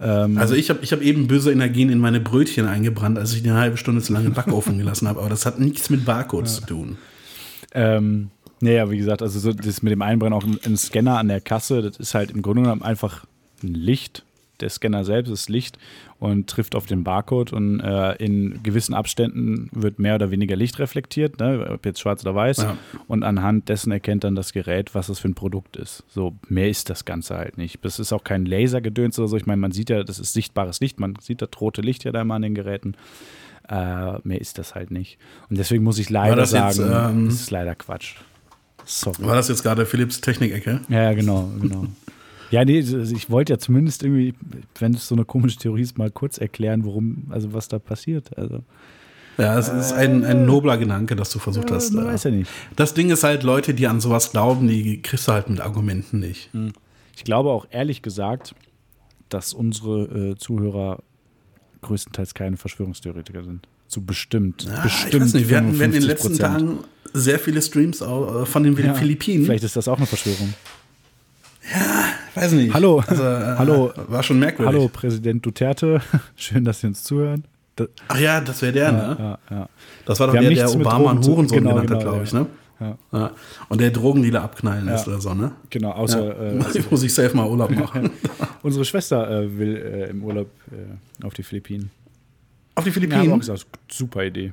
Ähm, 0.00 0.38
Also 0.38 0.54
ich 0.54 0.70
habe 0.70 0.80
ich 0.82 0.92
hab 0.92 1.02
eben 1.02 1.26
böse 1.26 1.52
Energien 1.52 1.90
in 1.90 1.98
meine 1.98 2.20
Brötchen 2.20 2.66
eingebrannt, 2.66 3.18
als 3.18 3.34
ich 3.34 3.42
die 3.42 3.50
eine 3.50 3.58
halbe 3.58 3.76
Stunde 3.76 4.00
zu 4.00 4.12
lange 4.12 4.26
im 4.26 4.34
Backofen 4.34 4.78
gelassen 4.78 5.08
habe. 5.08 5.20
Aber 5.20 5.28
das 5.28 5.44
hat 5.44 5.58
nichts 5.58 5.90
mit 5.90 6.04
Barcodes 6.04 6.56
zu 6.56 6.66
tun. 6.66 6.98
Ähm, 7.74 8.30
naja, 8.60 8.90
wie 8.90 8.98
gesagt, 8.98 9.22
also 9.22 9.38
so 9.38 9.52
das 9.52 9.82
mit 9.82 9.92
dem 9.92 10.02
Einbrennen 10.02 10.32
auch 10.32 10.44
ein 10.44 10.76
Scanner 10.76 11.18
an 11.18 11.28
der 11.28 11.40
Kasse, 11.40 11.82
das 11.82 11.96
ist 11.96 12.14
halt 12.14 12.30
im 12.30 12.42
Grunde 12.42 12.62
genommen 12.62 12.82
einfach 12.82 13.24
ein 13.62 13.74
Licht. 13.74 14.24
Der 14.60 14.70
Scanner 14.70 15.04
selbst 15.04 15.30
ist 15.30 15.48
Licht 15.48 15.78
und 16.18 16.48
trifft 16.48 16.74
auf 16.74 16.86
den 16.86 17.04
Barcode 17.04 17.52
und 17.52 17.80
äh, 17.80 18.14
in 18.16 18.62
gewissen 18.62 18.94
Abständen 18.94 19.68
wird 19.72 19.98
mehr 19.98 20.16
oder 20.16 20.30
weniger 20.30 20.56
Licht 20.56 20.78
reflektiert, 20.78 21.38
ne, 21.38 21.68
ob 21.70 21.86
jetzt 21.86 22.00
schwarz 22.00 22.22
oder 22.24 22.34
weiß. 22.34 22.58
Ja. 22.58 22.76
Und 23.06 23.22
anhand 23.22 23.68
dessen 23.68 23.92
erkennt 23.92 24.24
dann 24.24 24.34
das 24.34 24.52
Gerät, 24.52 24.94
was 24.94 25.06
das 25.06 25.18
für 25.20 25.28
ein 25.28 25.34
Produkt 25.34 25.76
ist. 25.76 26.04
So, 26.08 26.34
mehr 26.48 26.68
ist 26.68 26.90
das 26.90 27.04
Ganze 27.04 27.36
halt 27.36 27.58
nicht. 27.58 27.84
Das 27.84 27.98
ist 27.98 28.12
auch 28.12 28.24
kein 28.24 28.46
Lasergedöns 28.46 29.18
oder 29.18 29.28
so. 29.28 29.36
Ich 29.36 29.46
meine, 29.46 29.60
man 29.60 29.72
sieht 29.72 29.90
ja, 29.90 30.02
das 30.02 30.18
ist 30.18 30.32
sichtbares 30.32 30.80
Licht. 30.80 30.98
Man 30.98 31.14
sieht 31.20 31.42
das 31.42 31.50
rote 31.60 31.82
Licht 31.82 32.04
ja 32.04 32.12
da 32.12 32.22
immer 32.22 32.34
an 32.34 32.42
den 32.42 32.54
Geräten. 32.54 32.96
Äh, 33.68 34.18
mehr 34.24 34.40
ist 34.40 34.58
das 34.58 34.74
halt 34.74 34.90
nicht. 34.90 35.18
Und 35.50 35.58
deswegen 35.58 35.84
muss 35.84 35.98
ich 35.98 36.08
leider 36.10 36.36
das 36.36 36.52
jetzt, 36.52 36.76
sagen, 36.76 37.18
ähm, 37.18 37.26
das 37.26 37.34
ist 37.34 37.50
leider 37.50 37.74
Quatsch. 37.74 38.16
Sorry. 38.84 39.22
War 39.24 39.34
das 39.34 39.48
jetzt 39.48 39.62
gerade 39.62 39.84
Philips 39.84 40.22
Technik-Ecke? 40.22 40.80
Ja, 40.88 41.02
ja, 41.02 41.12
genau, 41.12 41.50
genau. 41.60 41.84
Ja, 42.50 42.64
nee, 42.64 42.78
ich 42.78 43.30
wollte 43.30 43.52
ja 43.52 43.58
zumindest 43.58 44.02
irgendwie, 44.02 44.34
wenn 44.78 44.94
es 44.94 45.06
so 45.08 45.14
eine 45.14 45.24
komische 45.24 45.58
Theorie 45.58 45.82
ist, 45.82 45.98
mal 45.98 46.10
kurz 46.10 46.38
erklären, 46.38 46.84
worum, 46.84 47.26
also 47.30 47.52
was 47.52 47.68
da 47.68 47.78
passiert. 47.78 48.36
Also, 48.38 48.62
Ja, 49.36 49.58
es 49.58 49.68
ist 49.68 49.92
ein, 49.92 50.24
ein 50.24 50.46
nobler 50.46 50.78
Gedanke, 50.78 51.14
dass 51.14 51.30
du 51.30 51.38
versucht 51.38 51.70
hast. 51.70 51.92
man 51.92 52.04
äh, 52.06 52.08
weiß 52.08 52.24
ja 52.24 52.30
nicht. 52.30 52.50
Das 52.76 52.94
Ding 52.94 53.10
ist 53.10 53.22
halt, 53.22 53.42
Leute, 53.42 53.74
die 53.74 53.86
an 53.86 54.00
sowas 54.00 54.32
glauben, 54.32 54.66
die 54.66 55.02
kriegst 55.02 55.28
du 55.28 55.32
halt 55.32 55.50
mit 55.50 55.60
Argumenten 55.60 56.20
nicht. 56.20 56.50
Ich 57.16 57.24
glaube 57.24 57.50
auch 57.50 57.66
ehrlich 57.70 58.00
gesagt, 58.02 58.54
dass 59.28 59.52
unsere 59.52 60.30
äh, 60.30 60.36
Zuhörer 60.36 61.02
größtenteils 61.82 62.34
keine 62.34 62.56
Verschwörungstheoretiker 62.56 63.44
sind. 63.44 63.68
Zu 63.88 64.04
bestimmt. 64.04 64.66
Ah, 64.70 64.82
bestimmt 64.82 65.14
ich 65.14 65.20
weiß 65.20 65.34
nicht, 65.34 65.48
wir 65.48 65.56
hatten, 65.58 65.80
in 65.80 65.92
den 65.92 66.02
55%. 66.02 66.06
letzten 66.06 66.38
Tagen 66.38 66.78
sehr 67.12 67.38
viele 67.38 67.62
Streams 67.62 68.00
äh, 68.00 68.46
von 68.46 68.62
den 68.62 68.76
Ja, 68.76 68.94
Philippinen. 68.94 69.44
Vielleicht 69.44 69.64
ist 69.64 69.76
das 69.76 69.88
auch 69.88 69.96
eine 69.98 70.06
Verschwörung. 70.06 70.54
Weiß 72.42 72.52
nicht. 72.52 72.74
Hallo. 72.74 73.02
Also, 73.06 73.22
äh, 73.22 73.54
Hallo. 73.58 73.92
War 74.08 74.22
schon 74.22 74.38
merkwürdig. 74.38 74.74
Hallo, 74.74 74.88
Präsident 74.88 75.44
Duterte. 75.44 76.00
Schön, 76.36 76.64
dass 76.64 76.80
Sie 76.80 76.86
uns 76.86 77.02
zuhören. 77.04 77.44
Da, 77.76 77.86
Ach 78.08 78.18
ja, 78.18 78.40
das 78.40 78.60
wäre 78.62 78.72
der, 78.72 78.92
ne? 78.92 79.16
ja, 79.50 79.56
ja. 79.56 79.68
Das 80.04 80.18
war 80.18 80.26
doch 80.28 80.34
Wir 80.34 80.40
der, 80.42 80.50
der 80.50 80.70
Obama 80.72 81.10
einen 81.10 81.24
Hurensohn 81.24 81.58
genau, 81.58 81.70
genannt 81.74 81.90
hat, 81.90 81.98
genau, 82.00 82.10
glaube 82.10 82.24
ich, 82.24 82.32
ja. 82.32 82.40
ne? 82.40 82.46
Ja. 82.80 82.96
Ja. 83.12 83.30
Und 83.68 83.80
der 83.80 83.90
Drogendealer 83.90 84.42
abknallen 84.42 84.84
lässt 84.86 85.06
Ja. 85.06 85.12
oder 85.12 85.20
so, 85.22 85.34
ne? 85.34 85.52
Genau, 85.70 85.90
außer 85.92 86.26
Ja. 86.26 86.76
äh, 86.76 86.82
muss 86.90 87.02
ich 87.02 87.12
safe 87.14 87.36
mal 87.36 87.48
Urlaub 87.48 87.70
machen. 87.70 88.10
unsere 88.62 88.84
Schwester 88.84 89.30
äh, 89.30 89.58
will 89.58 89.76
äh, 89.76 90.10
im 90.10 90.22
Urlaub 90.24 90.48
äh, 90.72 91.24
auf 91.26 91.34
die 91.34 91.42
Philippinen. 91.42 91.90
Auf 92.74 92.84
die 92.84 92.90
Ja, 92.90 92.94
Philippinen? 92.94 93.38
gesagt, 93.38 93.66
super 93.88 94.24
Idee. 94.24 94.52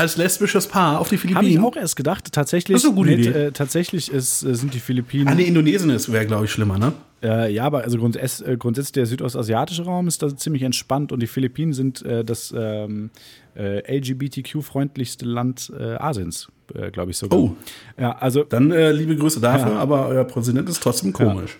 Als 0.00 0.16
lesbisches 0.16 0.66
Paar 0.66 0.98
auf 0.98 1.10
die 1.10 1.16
Habe 1.18 1.26
ich 1.28 1.32
Philippinen? 1.34 1.64
auch 1.64 1.76
erst 1.76 1.94
gedacht. 1.94 2.32
Tatsächlich, 2.32 2.74
Das 2.76 2.84
ist 2.84 2.88
eine 2.88 2.96
gute 2.96 3.10
mit, 3.10 3.20
Idee. 3.20 3.28
äh, 3.46 3.52
tatsächlich 3.52 4.10
ist, 4.10 4.42
äh, 4.42 4.54
sind 4.54 4.72
die 4.72 4.80
Philippinen. 4.80 5.28
Ah, 5.28 5.34
nee, 5.34 5.42
Indonesien 5.42 5.90
wäre, 5.90 6.24
glaube 6.26 6.46
ich, 6.46 6.50
schlimmer, 6.52 6.78
ne? 6.78 6.92
Äh, 7.22 7.52
ja, 7.52 7.64
aber 7.64 7.82
also 7.84 7.98
grundsätzlich, 7.98 8.48
äh, 8.48 8.56
grundsätzlich 8.56 8.92
der 8.92 9.04
südostasiatische 9.04 9.84
Raum 9.84 10.08
ist 10.08 10.22
da 10.22 10.34
ziemlich 10.34 10.62
entspannt 10.62 11.12
und 11.12 11.20
die 11.20 11.26
Philippinen 11.26 11.74
sind 11.74 12.00
äh, 12.02 12.24
das 12.24 12.54
ähm, 12.56 13.10
äh, 13.54 13.82
LGBTQ-freundlichste 13.98 15.26
Land 15.26 15.70
Asiens, 15.98 16.48
glaube 16.92 17.10
ich 17.10 17.18
sogar. 17.18 17.38
Oh. 17.38 17.54
Ja, 17.98 18.12
also 18.12 18.44
Dann 18.44 18.70
liebe 18.70 19.16
Grüße 19.16 19.38
dafür, 19.40 19.72
Ja. 19.72 19.78
aber 19.80 20.06
euer 20.08 20.24
Präsident 20.24 20.68
ist 20.70 20.82
trotzdem 20.82 21.12
komisch. 21.12 21.58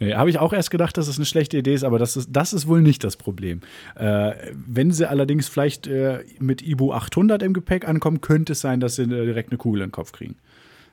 Nee, 0.00 0.14
Habe 0.14 0.30
ich 0.30 0.38
auch 0.38 0.52
erst 0.54 0.70
gedacht, 0.70 0.96
dass 0.96 1.08
es 1.08 1.16
eine 1.18 1.26
schlechte 1.26 1.58
Idee 1.58 1.74
ist, 1.74 1.84
aber 1.84 1.98
das 1.98 2.16
ist, 2.16 2.30
das 2.32 2.52
ist 2.54 2.66
wohl 2.66 2.80
nicht 2.80 3.04
das 3.04 3.16
Problem. 3.16 3.60
Äh, 3.96 4.32
wenn 4.54 4.90
sie 4.92 5.08
allerdings 5.08 5.46
vielleicht 5.48 5.86
äh, 5.86 6.24
mit 6.38 6.62
Ibu 6.66 6.92
800 6.92 7.42
im 7.42 7.52
Gepäck 7.52 7.86
ankommen, 7.86 8.20
könnte 8.22 8.52
es 8.54 8.60
sein, 8.60 8.80
dass 8.80 8.96
sie 8.96 9.02
äh, 9.02 9.06
direkt 9.26 9.50
eine 9.50 9.58
Kugel 9.58 9.82
in 9.82 9.88
den 9.88 9.92
Kopf 9.92 10.12
kriegen. 10.12 10.36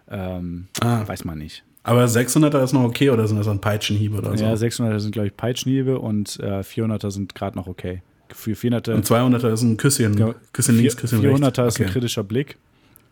Ähm, 0.10 0.68
Ah. 0.82 1.08
Weiß 1.08 1.26
man 1.26 1.38
nicht. 1.38 1.64
Aber 1.84 2.04
600er 2.06 2.62
ist 2.64 2.74
noch 2.74 2.84
okay 2.84 3.10
oder 3.10 3.28
sind 3.30 3.38
das 3.38 3.46
dann 3.46 3.62
Peitschenhiebe 3.62 4.18
oder 4.18 4.38
so? 4.38 4.44
Ja, 4.44 4.54
600er 4.54 5.00
sind, 5.00 5.12
glaube 5.14 5.28
ich, 5.28 5.38
Peitschenhiebe 5.38 6.00
und 6.00 6.38
äh, 6.42 6.60
400er 6.60 7.10
sind 7.12 7.34
gerade 7.34 7.56
noch 7.58 7.68
okay. 7.68 8.02
Für 8.34 8.52
400er, 8.52 8.94
Und 8.94 9.06
200er 9.06 9.54
ist 9.54 9.62
ein 9.62 9.78
Küsschen, 9.78 10.18
Ja, 10.18 10.36
Küsschen 10.52 10.76
links, 10.76 10.98
Küsschen 10.98 11.22
400er 11.22 11.44
rechts. 11.64 11.76
ist 11.76 11.80
ein 11.80 11.84
Okay. 11.86 11.94
kritischer 11.94 12.24
Blick. 12.24 12.58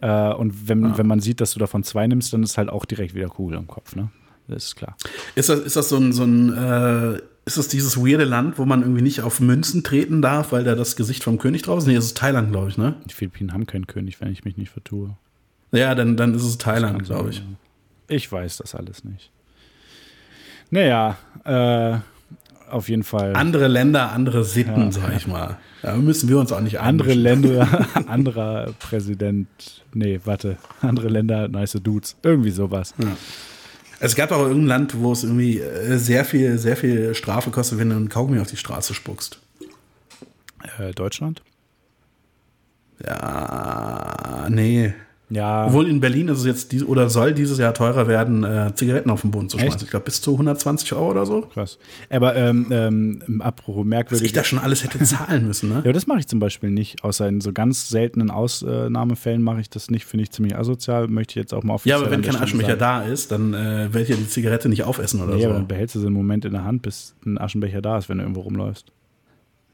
Äh, 0.02 0.34
und 0.34 0.68
wenn, 0.68 0.98
wenn 0.98 1.08
man 1.08 1.22
sieht, 1.22 1.40
dass 1.40 1.54
du 1.54 1.60
davon 1.60 1.84
zwei 1.84 2.06
nimmst, 2.06 2.34
dann 2.34 2.44
ist 2.44 2.58
halt 2.58 2.68
auch 2.68 2.84
direkt 2.84 3.16
wieder 3.16 3.28
Kugel 3.30 3.58
im 3.58 3.68
Kopf. 3.68 3.96
Ne? 3.96 4.10
Das 4.48 4.66
ist 4.66 4.76
klar. 4.76 4.96
Ist 5.36 5.50
das, 5.50 5.60
ist 5.60 5.76
das 5.76 5.90
so 5.90 5.98
ein, 5.98 6.14
so 6.14 6.24
ein 6.24 6.54
äh, 6.54 7.20
ist 7.46 7.58
das 7.58 7.68
dieses 7.68 7.98
weirde 7.98 8.24
Land, 8.26 8.58
wo 8.58 8.66
man 8.66 8.82
irgendwie 8.82 9.02
nicht 9.02 9.22
auf 9.22 9.40
Münzen 9.40 9.84
treten 9.84 10.22
darf, 10.22 10.52
weil 10.52 10.64
da 10.64 10.74
das 10.76 10.96
Gesicht 10.96 11.24
vom 11.24 11.38
König 11.38 11.62
drauf 11.64 11.80
ist? 11.80 11.86
Nee, 11.88 11.96
das 11.96 12.06
ist 12.06 12.18
Thailand, 12.18 12.52
glaube 12.52 12.70
ich, 12.70 12.78
ne? 12.78 12.96
Die 13.06 13.14
Philippinen 13.14 13.54
haben 13.54 13.66
keinen 13.68 13.88
König, 13.88 14.20
wenn 14.22 14.32
ich 14.32 14.46
mich 14.46 14.58
nicht 14.58 14.70
vertue. 14.72 15.16
Ja, 15.72 15.94
dann, 15.96 16.16
dann 16.18 16.34
ist 16.34 16.44
es 16.44 16.58
Thailand, 16.58 17.04
glaube 17.06 17.30
ich. 17.32 17.38
ja. 17.38 17.44
Ich 18.08 18.32
weiß 18.32 18.58
das 18.58 18.76
alles 18.76 19.04
nicht. 19.04 19.32
Naja, 20.70 21.18
äh, 21.44 21.98
auf 22.70 22.90
jeden 22.90 23.04
Fall. 23.04 23.36
Andere 23.36 23.68
Länder, 23.68 24.12
andere 24.12 24.44
Sitten, 24.44 24.82
Ja. 24.86 24.92
sag 24.92 25.16
ich 25.16 25.28
mal. 25.28 25.58
Da 25.82 25.96
müssen 25.98 26.30
wir 26.30 26.40
uns 26.40 26.52
auch 26.52 26.62
nicht 26.62 26.80
andere. 26.80 27.14
Länder, 27.14 27.68
anderer 28.08 28.74
Präsident. 28.80 29.48
Nee, 29.94 30.20
warte. 30.26 30.58
Andere 30.82 31.10
Länder, 31.10 31.48
nice 31.48 31.74
Dudes. 31.84 32.16
Irgendwie 32.24 32.50
sowas. 32.52 32.94
Es 34.06 34.16
gab 34.16 34.32
aber 34.32 34.44
irgendein 34.44 34.68
Land, 34.68 35.02
wo 35.02 35.14
es 35.14 35.24
irgendwie 35.24 35.60
äh, 35.60 35.98
sehr 35.98 36.26
viel, 36.26 36.60
sehr 36.60 36.78
viel 36.78 37.16
Strafe 37.16 37.50
kostet, 37.50 37.80
wenn 37.80 37.90
du 37.90 37.96
einen 37.96 38.08
Kaugummi 38.08 38.40
auf 38.40 38.46
die 38.48 38.56
Straße 38.56 38.94
spuckst. 38.94 39.40
Äh, 40.78 40.92
Deutschland? 40.94 41.42
Ja, 43.04 44.46
nee. 44.52 44.94
Ja. 45.30 45.66
Obwohl 45.66 45.88
in 45.88 46.00
Berlin 46.00 46.28
ist 46.28 46.40
es 46.40 46.46
jetzt 46.46 46.84
oder 46.84 47.10
soll 47.10 47.34
dieses 47.34 47.58
Jahr 47.58 47.74
teurer 47.74 48.08
werden, 48.08 48.44
äh, 48.44 48.72
Zigaretten 48.76 49.10
auf 49.10 49.22
den 49.22 49.32
Boden 49.32 49.50
zu 49.50 49.58
Echt? 49.58 49.66
schmeißen. 49.66 49.86
Ich 49.86 49.90
glaube, 49.90 50.06
bis 50.06 50.22
zu 50.22 50.34
120 50.34 50.94
Euro 50.94 51.10
oder 51.12 51.26
so. 51.26 51.42
krass. 51.42 51.80
Aber 52.12 52.36
ähm, 52.36 52.68
ähm, 52.72 53.42
apropos 53.42 53.84
merkwürdig. 53.86 54.26
ich 54.28 54.34
da 54.34 54.44
schon 54.44 54.60
alles 54.60 54.84
hätte 54.84 55.00
zahlen 55.04 55.48
müssen, 55.48 55.70
ne? 55.70 55.82
Ja, 55.86 55.94
das 55.94 56.06
mache 56.06 56.20
ich 56.20 56.28
zum 56.28 56.40
Beispiel 56.40 56.70
nicht. 56.70 57.04
Außer 57.04 57.28
in 57.28 57.42
so 57.42 57.54
ganz 57.54 57.90
seltenen 57.90 58.30
Ausnahmefällen 58.30 59.42
mache 59.42 59.62
ich 59.62 59.70
das 59.70 59.90
nicht. 59.90 60.06
Finde 60.06 60.24
ich 60.24 60.32
ziemlich 60.32 60.56
asozial. 60.56 61.08
Möchte 61.08 61.32
ich 61.32 61.36
jetzt 61.38 61.54
auch 61.54 61.64
mal 61.64 61.74
Ja, 61.74 61.76
offiziell 61.76 61.98
aber 62.02 62.12
wenn 62.12 62.22
kein 62.22 62.36
Aschenbecher 62.36 62.78
da 62.78 63.02
ist, 63.02 63.32
dann 63.32 63.54
äh, 63.54 63.88
werdet 63.94 64.10
ihr 64.10 64.18
die 64.18 64.28
Zigarette 64.28 64.70
nicht 64.70 64.84
aufessen 64.84 65.22
oder 65.22 65.36
Nee, 65.36 65.46
aber 65.46 65.54
dann 65.56 65.64
so. 65.64 65.68
behältst 65.68 65.96
du 65.96 66.00
sie 66.02 66.06
einen 66.06 66.16
Moment 66.16 66.46
in 66.46 66.52
der 66.54 66.64
Hand, 66.64 66.84
bis 66.84 67.16
ein 67.26 67.40
Aschenbecher 67.40 67.82
da 67.82 67.98
ist, 67.98 68.10
wenn 68.10 68.18
du 68.20 68.24
irgendwo 68.24 68.42
rumläufst. 68.42 68.92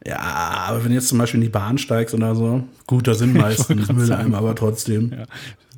Ja, 0.06 0.20
aber 0.20 0.84
wenn 0.84 0.90
du 0.90 0.96
jetzt 0.96 1.10
zum 1.10 1.18
Beispiel 1.18 1.40
in 1.40 1.46
die 1.46 1.52
Bahn 1.52 1.78
steigst 1.78 2.16
oder 2.16 2.36
so, 2.36 2.64
gut, 2.88 3.08
da 3.08 3.14
sind 3.14 3.34
meistens 3.38 3.92
Mülleimer, 3.92 4.38
aber 4.38 4.56
trotzdem. 4.56 5.12
Ja. 5.12 5.26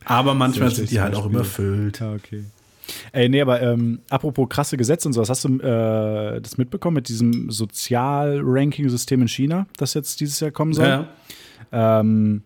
Aber 0.05 0.34
manchmal 0.34 0.71
sind 0.71 0.91
die 0.91 1.01
halt 1.01 1.15
auch 1.15 1.26
überfüllt. 1.26 1.99
Ja, 1.99 2.13
okay. 2.13 2.43
Ey, 3.11 3.30
nee, 3.30 3.41
aber 3.41 3.61
ähm, 3.61 3.99
apropos 4.09 4.49
krasse 4.49 4.76
Gesetze 4.76 5.07
und 5.07 5.13
sowas, 5.13 5.30
hast 5.30 5.45
du 5.45 5.59
äh, 5.59 6.41
das 6.41 6.57
mitbekommen 6.57 6.95
mit 6.95 7.07
diesem 7.07 7.49
Sozialranking-System 7.49 9.21
in 9.21 9.28
China, 9.28 9.67
das 9.78 9.93
jetzt 9.93 10.19
dieses 10.19 10.39
Jahr 10.39 10.51
kommen 10.51 10.74
soll? 10.74 10.88
Ja. 10.88 11.07
Ähm, 11.71 12.41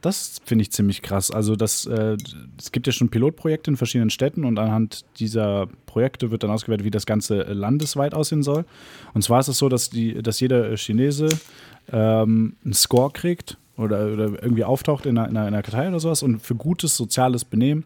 das 0.00 0.40
finde 0.44 0.62
ich 0.62 0.72
ziemlich 0.72 1.02
krass. 1.02 1.30
Also 1.30 1.56
das, 1.56 1.86
äh, 1.86 2.16
es 2.58 2.72
gibt 2.72 2.86
ja 2.86 2.92
schon 2.92 3.10
Pilotprojekte 3.10 3.70
in 3.70 3.76
verschiedenen 3.76 4.10
Städten 4.10 4.44
und 4.44 4.58
anhand 4.58 5.04
dieser 5.18 5.68
Projekte 5.86 6.30
wird 6.30 6.42
dann 6.42 6.50
ausgewertet, 6.50 6.84
wie 6.84 6.90
das 6.90 7.06
Ganze 7.06 7.46
äh, 7.46 7.52
landesweit 7.52 8.14
aussehen 8.14 8.42
soll. 8.42 8.64
Und 9.14 9.22
zwar 9.22 9.40
ist 9.40 9.48
es 9.48 9.58
so, 9.58 9.68
dass, 9.68 9.90
die, 9.90 10.22
dass 10.22 10.40
jeder 10.40 10.76
Chinese 10.76 11.28
ähm, 11.92 12.56
einen 12.64 12.74
Score 12.74 13.10
kriegt 13.10 13.56
oder, 13.80 14.12
oder 14.12 14.42
irgendwie 14.42 14.64
auftaucht 14.64 15.06
in 15.06 15.18
einer, 15.18 15.28
in, 15.28 15.36
einer, 15.36 15.48
in 15.48 15.54
einer 15.54 15.62
Kartei 15.62 15.88
oder 15.88 16.00
sowas 16.00 16.22
und 16.22 16.40
für 16.40 16.54
gutes 16.54 16.96
soziales 16.96 17.44
Benehmen 17.44 17.84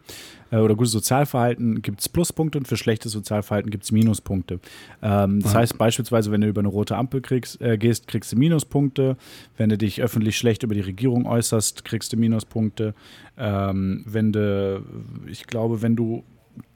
äh, 0.51 0.57
oder 0.57 0.75
gutes 0.75 0.91
Sozialverhalten 0.91 1.81
gibt 1.81 2.01
es 2.01 2.09
Pluspunkte 2.09 2.57
und 2.57 2.67
für 2.67 2.77
schlechtes 2.77 3.11
Sozialverhalten 3.11 3.71
gibt 3.71 3.83
es 3.83 3.91
Minuspunkte. 3.91 4.59
Ähm, 5.01 5.41
das 5.41 5.55
heißt 5.55 5.77
beispielsweise, 5.77 6.31
wenn 6.31 6.41
du 6.41 6.47
über 6.47 6.59
eine 6.59 6.67
rote 6.67 6.95
Ampel 6.95 7.21
kriegst, 7.21 7.61
äh, 7.61 7.77
gehst, 7.77 8.07
kriegst 8.07 8.31
du 8.31 8.37
Minuspunkte. 8.37 9.17
Wenn 9.57 9.69
du 9.69 9.77
dich 9.77 10.01
öffentlich 10.01 10.37
schlecht 10.37 10.63
über 10.63 10.75
die 10.75 10.81
Regierung 10.81 11.25
äußerst, 11.25 11.85
kriegst 11.85 12.13
du 12.13 12.17
Minuspunkte. 12.17 12.93
Ähm, 13.37 14.03
wenn 14.05 14.31
du, 14.31 14.83
ich 15.27 15.47
glaube, 15.47 15.81
wenn 15.81 15.95
du 15.95 16.23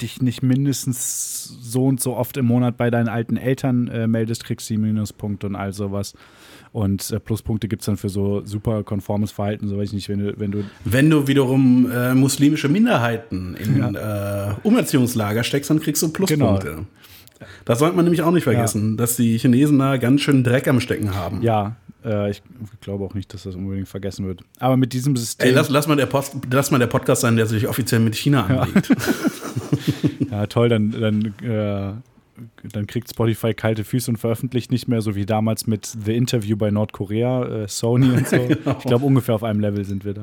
dich 0.01 0.22
nicht 0.22 0.43
mindestens 0.43 1.45
so 1.45 1.86
und 1.86 2.01
so 2.01 2.15
oft 2.15 2.38
im 2.38 2.45
Monat 2.45 2.78
bei 2.78 2.89
deinen 2.89 3.07
alten 3.07 3.38
Eltern 3.38 3.88
äh, 3.88 4.07
meldest, 4.07 4.43
kriegst 4.43 4.70
du 4.70 4.78
Minuspunkte 4.78 5.47
und 5.47 5.55
all 5.55 5.74
sowas. 5.74 6.13
Und 6.72 7.11
äh, 7.11 7.20
Pluspunkte 7.20 7.67
gibt 7.67 7.82
es 7.82 7.88
dann 7.88 7.97
für 7.97 8.09
so 8.09 8.45
super 8.45 8.84
konformes 8.84 9.32
Verhalten, 9.32 9.67
so 9.67 9.78
weiß 9.78 9.89
ich 9.89 9.93
nicht, 9.93 10.09
wenn 10.09 10.20
du, 10.20 10.39
wenn 10.39 10.51
du 10.51 10.63
Wenn 10.86 11.09
du 11.09 11.28
wiederum 11.28 11.89
äh, 11.91 12.13
muslimische 12.13 12.70
Minderheiten 12.70 13.55
in 13.55 13.95
äh, 13.95 14.53
Umerziehungslager 14.63 15.43
steckst, 15.43 15.70
dann 15.70 15.80
kriegst 15.80 16.01
du 16.01 16.09
Pluspunkte. 16.09 16.67
Genau. 16.67 16.86
Das 17.65 17.80
sollte 17.80 17.95
man 17.95 18.05
nämlich 18.05 18.22
auch 18.22 18.32
nicht 18.32 18.43
vergessen, 18.43 18.97
dass 18.97 19.15
die 19.15 19.38
Chinesen 19.38 19.80
da 19.80 19.97
ganz 19.97 20.22
schön 20.22 20.43
Dreck 20.43 20.67
am 20.67 20.80
Stecken 20.80 21.15
haben. 21.15 21.41
Ja, 21.41 21.78
äh, 22.03 22.32
ich 22.32 22.41
glaube 22.82 23.05
auch 23.05 23.13
nicht, 23.13 23.34
dass 23.34 23.43
das 23.43 23.55
unbedingt 23.55 23.88
vergessen 23.88 24.26
wird. 24.26 24.41
Aber 24.59 24.78
mit 24.78 24.93
diesem 24.93 25.15
System. 25.15 25.47
Ey, 25.47 25.53
lass, 25.53 25.70
lass, 25.70 25.88
mal 25.88 25.95
der 25.95 26.05
Post, 26.05 26.36
lass 26.51 26.72
mal 26.72 26.80
der 26.80 26.88
Podcast 26.88 27.22
sein, 27.22 27.36
der 27.36 27.45
sich 27.45 27.67
offiziell 27.67 28.01
mit 28.01 28.15
China 28.15 28.45
anlegt. 28.45 28.89
ja, 30.32 30.47
toll, 30.47 30.70
dann, 30.70 30.91
dann, 30.91 31.34
äh, 31.43 31.93
dann 32.72 32.88
kriegt 32.88 33.10
Spotify 33.10 33.54
kalte 33.54 33.84
Füße 33.84 34.12
und 34.12 34.18
veröffentlicht 34.18 34.72
nicht 34.72 34.88
mehr, 34.88 35.02
so 35.02 35.16
wie 35.16 35.26
damals 35.26 35.68
mit 35.68 35.86
The 35.86 36.16
Interview 36.16 36.56
bei 36.58 36.72
Nordkorea, 36.72 37.64
äh, 37.64 37.68
Sony 37.68 38.10
und 38.12 38.28
so. 38.28 38.36
Ich 38.80 38.86
glaube, 38.86 39.06
ungefähr 39.06 39.36
auf 39.36 39.44
einem 39.44 39.60
Level 39.60 39.84
sind 39.86 40.06
wir 40.06 40.14
da. 40.14 40.22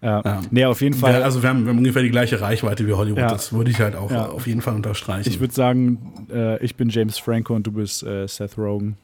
Äh, 0.00 0.06
Ja. 0.06 0.42
Nee, 0.50 0.64
auf 0.66 0.80
jeden 0.80 0.94
Ja, 0.96 1.00
Fall. 1.00 1.22
also 1.22 1.42
wir 1.42 1.48
haben, 1.48 1.64
wir 1.64 1.70
haben 1.70 1.78
ungefähr 1.78 2.02
die 2.02 2.10
gleiche 2.10 2.40
Reichweite 2.40 2.86
wie 2.86 2.92
Hollywood. 2.92 3.18
Ja. 3.18 3.28
Das 3.28 3.52
würde 3.52 3.70
ich 3.70 3.80
halt 3.80 3.96
auch 3.96 4.10
Ja. 4.10 4.26
auf 4.26 4.46
jeden 4.46 4.60
Fall 4.60 4.74
unterstreichen. 4.74 5.28
ich 5.28 5.40
würde 5.40 5.54
sagen, 5.54 6.26
äh, 6.32 6.62
ich 6.64 6.76
bin 6.76 6.88
James 6.90 7.18
Franco 7.18 7.54
und 7.54 7.66
du 7.66 7.72
bist 7.72 8.02
äh, 8.02 8.26
Seth 8.28 8.58
Rogen. 8.58 8.96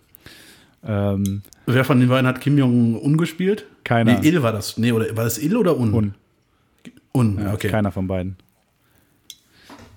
Ähm, 0.85 1.43
Wer 1.67 1.85
von 1.85 2.01
den 2.01 2.09
beiden 2.09 2.27
hat 2.27 2.41
Kim 2.41 2.57
Jong-un 2.59 3.17
gespielt? 3.19 3.67
Keiner. 3.85 4.19
Nee, 4.21 4.29
Il 4.29 4.43
war 4.43 4.53
das. 4.53 4.77
Nee, 4.79 4.93
oder 4.93 5.15
war 5.17 5.25
das 5.25 5.39
Il 5.39 5.57
oder 5.57 5.77
Un? 5.79 5.93
Un. 5.95 6.15
Un, 7.15 7.39
ja, 7.39 7.53
okay. 7.55 7.69
Keiner 7.69 7.93
von 7.93 8.07
beiden. 8.07 8.37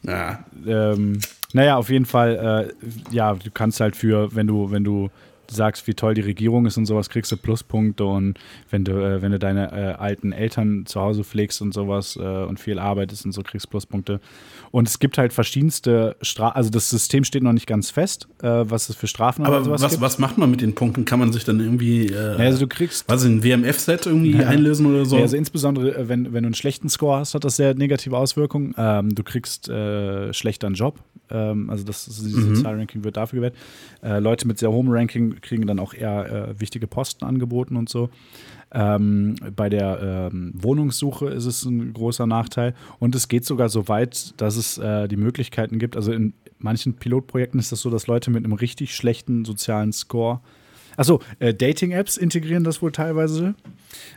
Ja. 0.04 0.44
ähm, 0.68 1.20
naja, 1.54 1.78
auf 1.78 1.90
jeden 1.90 2.06
Fall, 2.06 2.74
äh, 2.82 3.14
ja, 3.14 3.34
du 3.34 3.52
kannst 3.52 3.80
halt 3.80 3.96
für, 3.96 4.36
wenn 4.36 4.48
du, 4.48 4.72
wenn 4.72 4.84
du 4.84 5.10
sagst, 5.50 5.88
wie 5.88 5.94
toll 5.94 6.14
die 6.14 6.22
Regierung 6.22 6.66
ist 6.66 6.78
und 6.78 6.86
sowas, 6.86 7.10
kriegst 7.10 7.32
du 7.32 7.38
Pluspunkte 7.38 8.06
und 8.06 8.38
wenn 8.70 8.84
du, 8.84 8.94
äh, 8.94 9.22
wenn 9.22 9.32
du 9.32 9.40
deine 9.40 9.72
äh, 9.72 9.94
alten 9.94 10.32
Eltern 10.32 10.86
zu 10.86 11.02
Hause 11.02 11.24
pflegst 11.24 11.62
und 11.62 11.74
sowas 11.74 12.16
äh, 12.16 12.20
und 12.44 12.60
viel 12.60 12.80
arbeitest 12.80 13.26
und 13.26 13.32
so, 13.32 13.42
kriegst 13.44 13.66
du 13.68 13.70
Pluspunkte. 13.72 14.20
Und 14.72 14.88
es 14.88 15.00
gibt 15.00 15.18
halt 15.18 15.34
verschiedenste 15.34 16.16
Strafen, 16.22 16.56
also 16.58 16.70
das 16.70 16.90
System 16.90 17.24
steht 17.24 17.44
noch 17.44 17.54
nicht 17.54 17.68
ganz 17.68 17.90
fest, 17.92 18.28
äh, 18.42 18.48
was 18.48 18.90
es 18.90 18.96
für 18.96 19.08
Strafen 19.08 19.46
Aber 19.46 19.66
was, 19.70 19.82
gibt. 19.90 20.02
was 20.02 20.18
macht 20.20 20.38
man 20.38 20.50
mit 20.50 20.62
den 20.62 20.74
Punkten? 20.76 21.06
Kann 21.06 21.20
man 21.20 21.32
sich 21.32 21.44
dann 21.44 21.60
irgendwie, 21.60 22.08
äh, 22.08 22.36
also 22.38 22.60
du 22.60 22.68
kriegst 22.68 23.08
was 23.08 23.24
ein 23.24 23.44
WMF-Set 23.44 24.06
irgendwie 24.08 24.32
Ja. 24.38 24.48
einlösen 24.48 24.86
oder 24.86 25.06
so? 25.06 25.18
Ja, 25.18 25.24
also 25.24 25.38
insbesondere, 25.38 25.96
äh, 25.96 26.10
wenn, 26.10 26.34
wenn 26.34 26.44
du 26.44 26.48
einen 26.48 26.54
schlechten 26.56 26.90
Score 26.90 27.20
hast, 27.20 27.34
hat 27.36 27.44
das 27.44 27.56
sehr 27.56 27.74
negative 27.76 28.18
Auswirkungen. 28.18 28.74
Ähm, 28.78 29.14
du 29.14 29.24
kriegst 29.24 29.70
äh, 29.70 30.34
schlechter 30.34 30.68
einen 30.68 30.76
Job. 30.76 31.00
Ähm, 31.30 31.70
also 31.70 31.84
das, 31.84 32.06
dieses 32.06 32.34
Mhm. 32.46 32.56
Sozialranking 32.56 33.04
wird 33.04 33.18
dafür 33.18 33.38
gewählt. 33.38 33.56
Äh, 34.02 34.20
Leute 34.20 34.48
mit 34.48 34.58
sehr 34.60 34.72
hohem 34.72 34.90
Ranking 34.90 35.33
kriegen, 35.42 35.68
dann 35.68 35.80
auch 35.80 35.94
eher 35.94 36.50
äh, 36.50 36.60
wichtige 36.60 36.88
Posten 36.88 37.26
angeboten 37.26 37.76
und 37.76 37.90
so. 37.90 38.10
Ähm, 38.72 39.36
bei 39.56 39.70
der 39.70 40.30
ähm, 40.32 40.54
Wohnungssuche 40.56 41.28
ist 41.28 41.46
es 41.46 41.64
ein 41.64 41.94
großer 41.94 42.26
Nachteil. 42.26 42.74
Und 43.00 43.16
es 43.16 43.28
geht 43.28 43.46
sogar 43.46 43.70
so 43.70 43.88
weit, 43.88 44.34
dass 44.42 44.56
es 44.56 44.78
äh, 44.78 45.08
die 45.08 45.18
Möglichkeiten 45.18 45.80
gibt. 45.80 45.96
Also 45.96 46.12
in 46.12 46.34
manchen 46.58 46.96
Pilotprojekten 46.96 47.60
ist 47.60 47.72
das 47.72 47.82
so, 47.82 47.90
dass 47.90 48.08
Leute 48.08 48.32
mit 48.32 48.44
einem 48.44 48.54
richtig 48.54 48.96
schlechten 48.96 49.46
sozialen 49.46 49.94
Score 49.94 50.42
Achso, 50.98 51.22
äh, 51.40 51.54
Dating-Apps 51.54 52.18
integrieren 52.18 52.64
das 52.64 52.82
wohl 52.82 52.92
teilweise. 52.92 53.56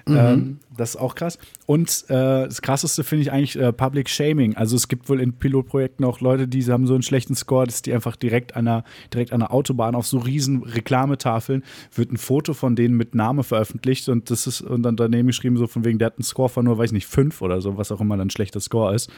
Mhm. 0.06 0.16
Ähm, 0.16 0.58
das 0.76 0.90
ist 0.90 0.96
auch 0.96 1.14
krass. 1.14 1.38
Und 1.66 2.04
äh, 2.08 2.14
das 2.14 2.62
krasseste 2.62 3.02
finde 3.02 3.22
ich 3.22 3.32
eigentlich 3.32 3.56
äh, 3.56 3.72
Public 3.72 4.08
Shaming. 4.08 4.56
Also 4.56 4.76
es 4.76 4.88
gibt 4.88 5.08
wohl 5.08 5.20
in 5.20 5.32
Pilotprojekten 5.32 6.04
auch 6.04 6.20
Leute, 6.20 6.48
die 6.48 6.64
haben 6.64 6.86
so 6.86 6.94
einen 6.94 7.02
schlechten 7.02 7.34
Score, 7.34 7.66
dass 7.66 7.82
die 7.82 7.92
einfach 7.92 8.16
direkt 8.16 8.56
an 8.56 8.66
der, 8.66 8.84
direkt 9.12 9.32
an 9.32 9.40
der 9.40 9.52
Autobahn 9.52 9.94
auf 9.94 10.06
so 10.06 10.18
riesen 10.18 10.62
Reklametafeln 10.62 11.64
wird 11.94 12.12
ein 12.12 12.18
Foto 12.18 12.54
von 12.54 12.76
denen 12.76 12.96
mit 12.96 13.14
Name 13.14 13.42
veröffentlicht 13.42 14.08
und 14.08 14.30
das 14.30 14.46
ist 14.46 14.60
und 14.60 14.82
dann 14.82 14.96
daneben 14.96 15.28
geschrieben, 15.28 15.56
so 15.56 15.66
von 15.66 15.84
wegen, 15.84 15.98
der 15.98 16.06
hat 16.06 16.18
einen 16.18 16.24
Score 16.24 16.48
von 16.48 16.64
nur, 16.64 16.78
weiß 16.78 16.90
ich 16.90 16.94
nicht, 16.94 17.06
fünf 17.06 17.42
oder 17.42 17.60
so, 17.60 17.76
was 17.76 17.90
auch 17.90 18.00
immer 18.00 18.16
dann 18.16 18.28
ein 18.28 18.30
schlechter 18.30 18.60
Score 18.60 18.94
ist. 18.94 19.10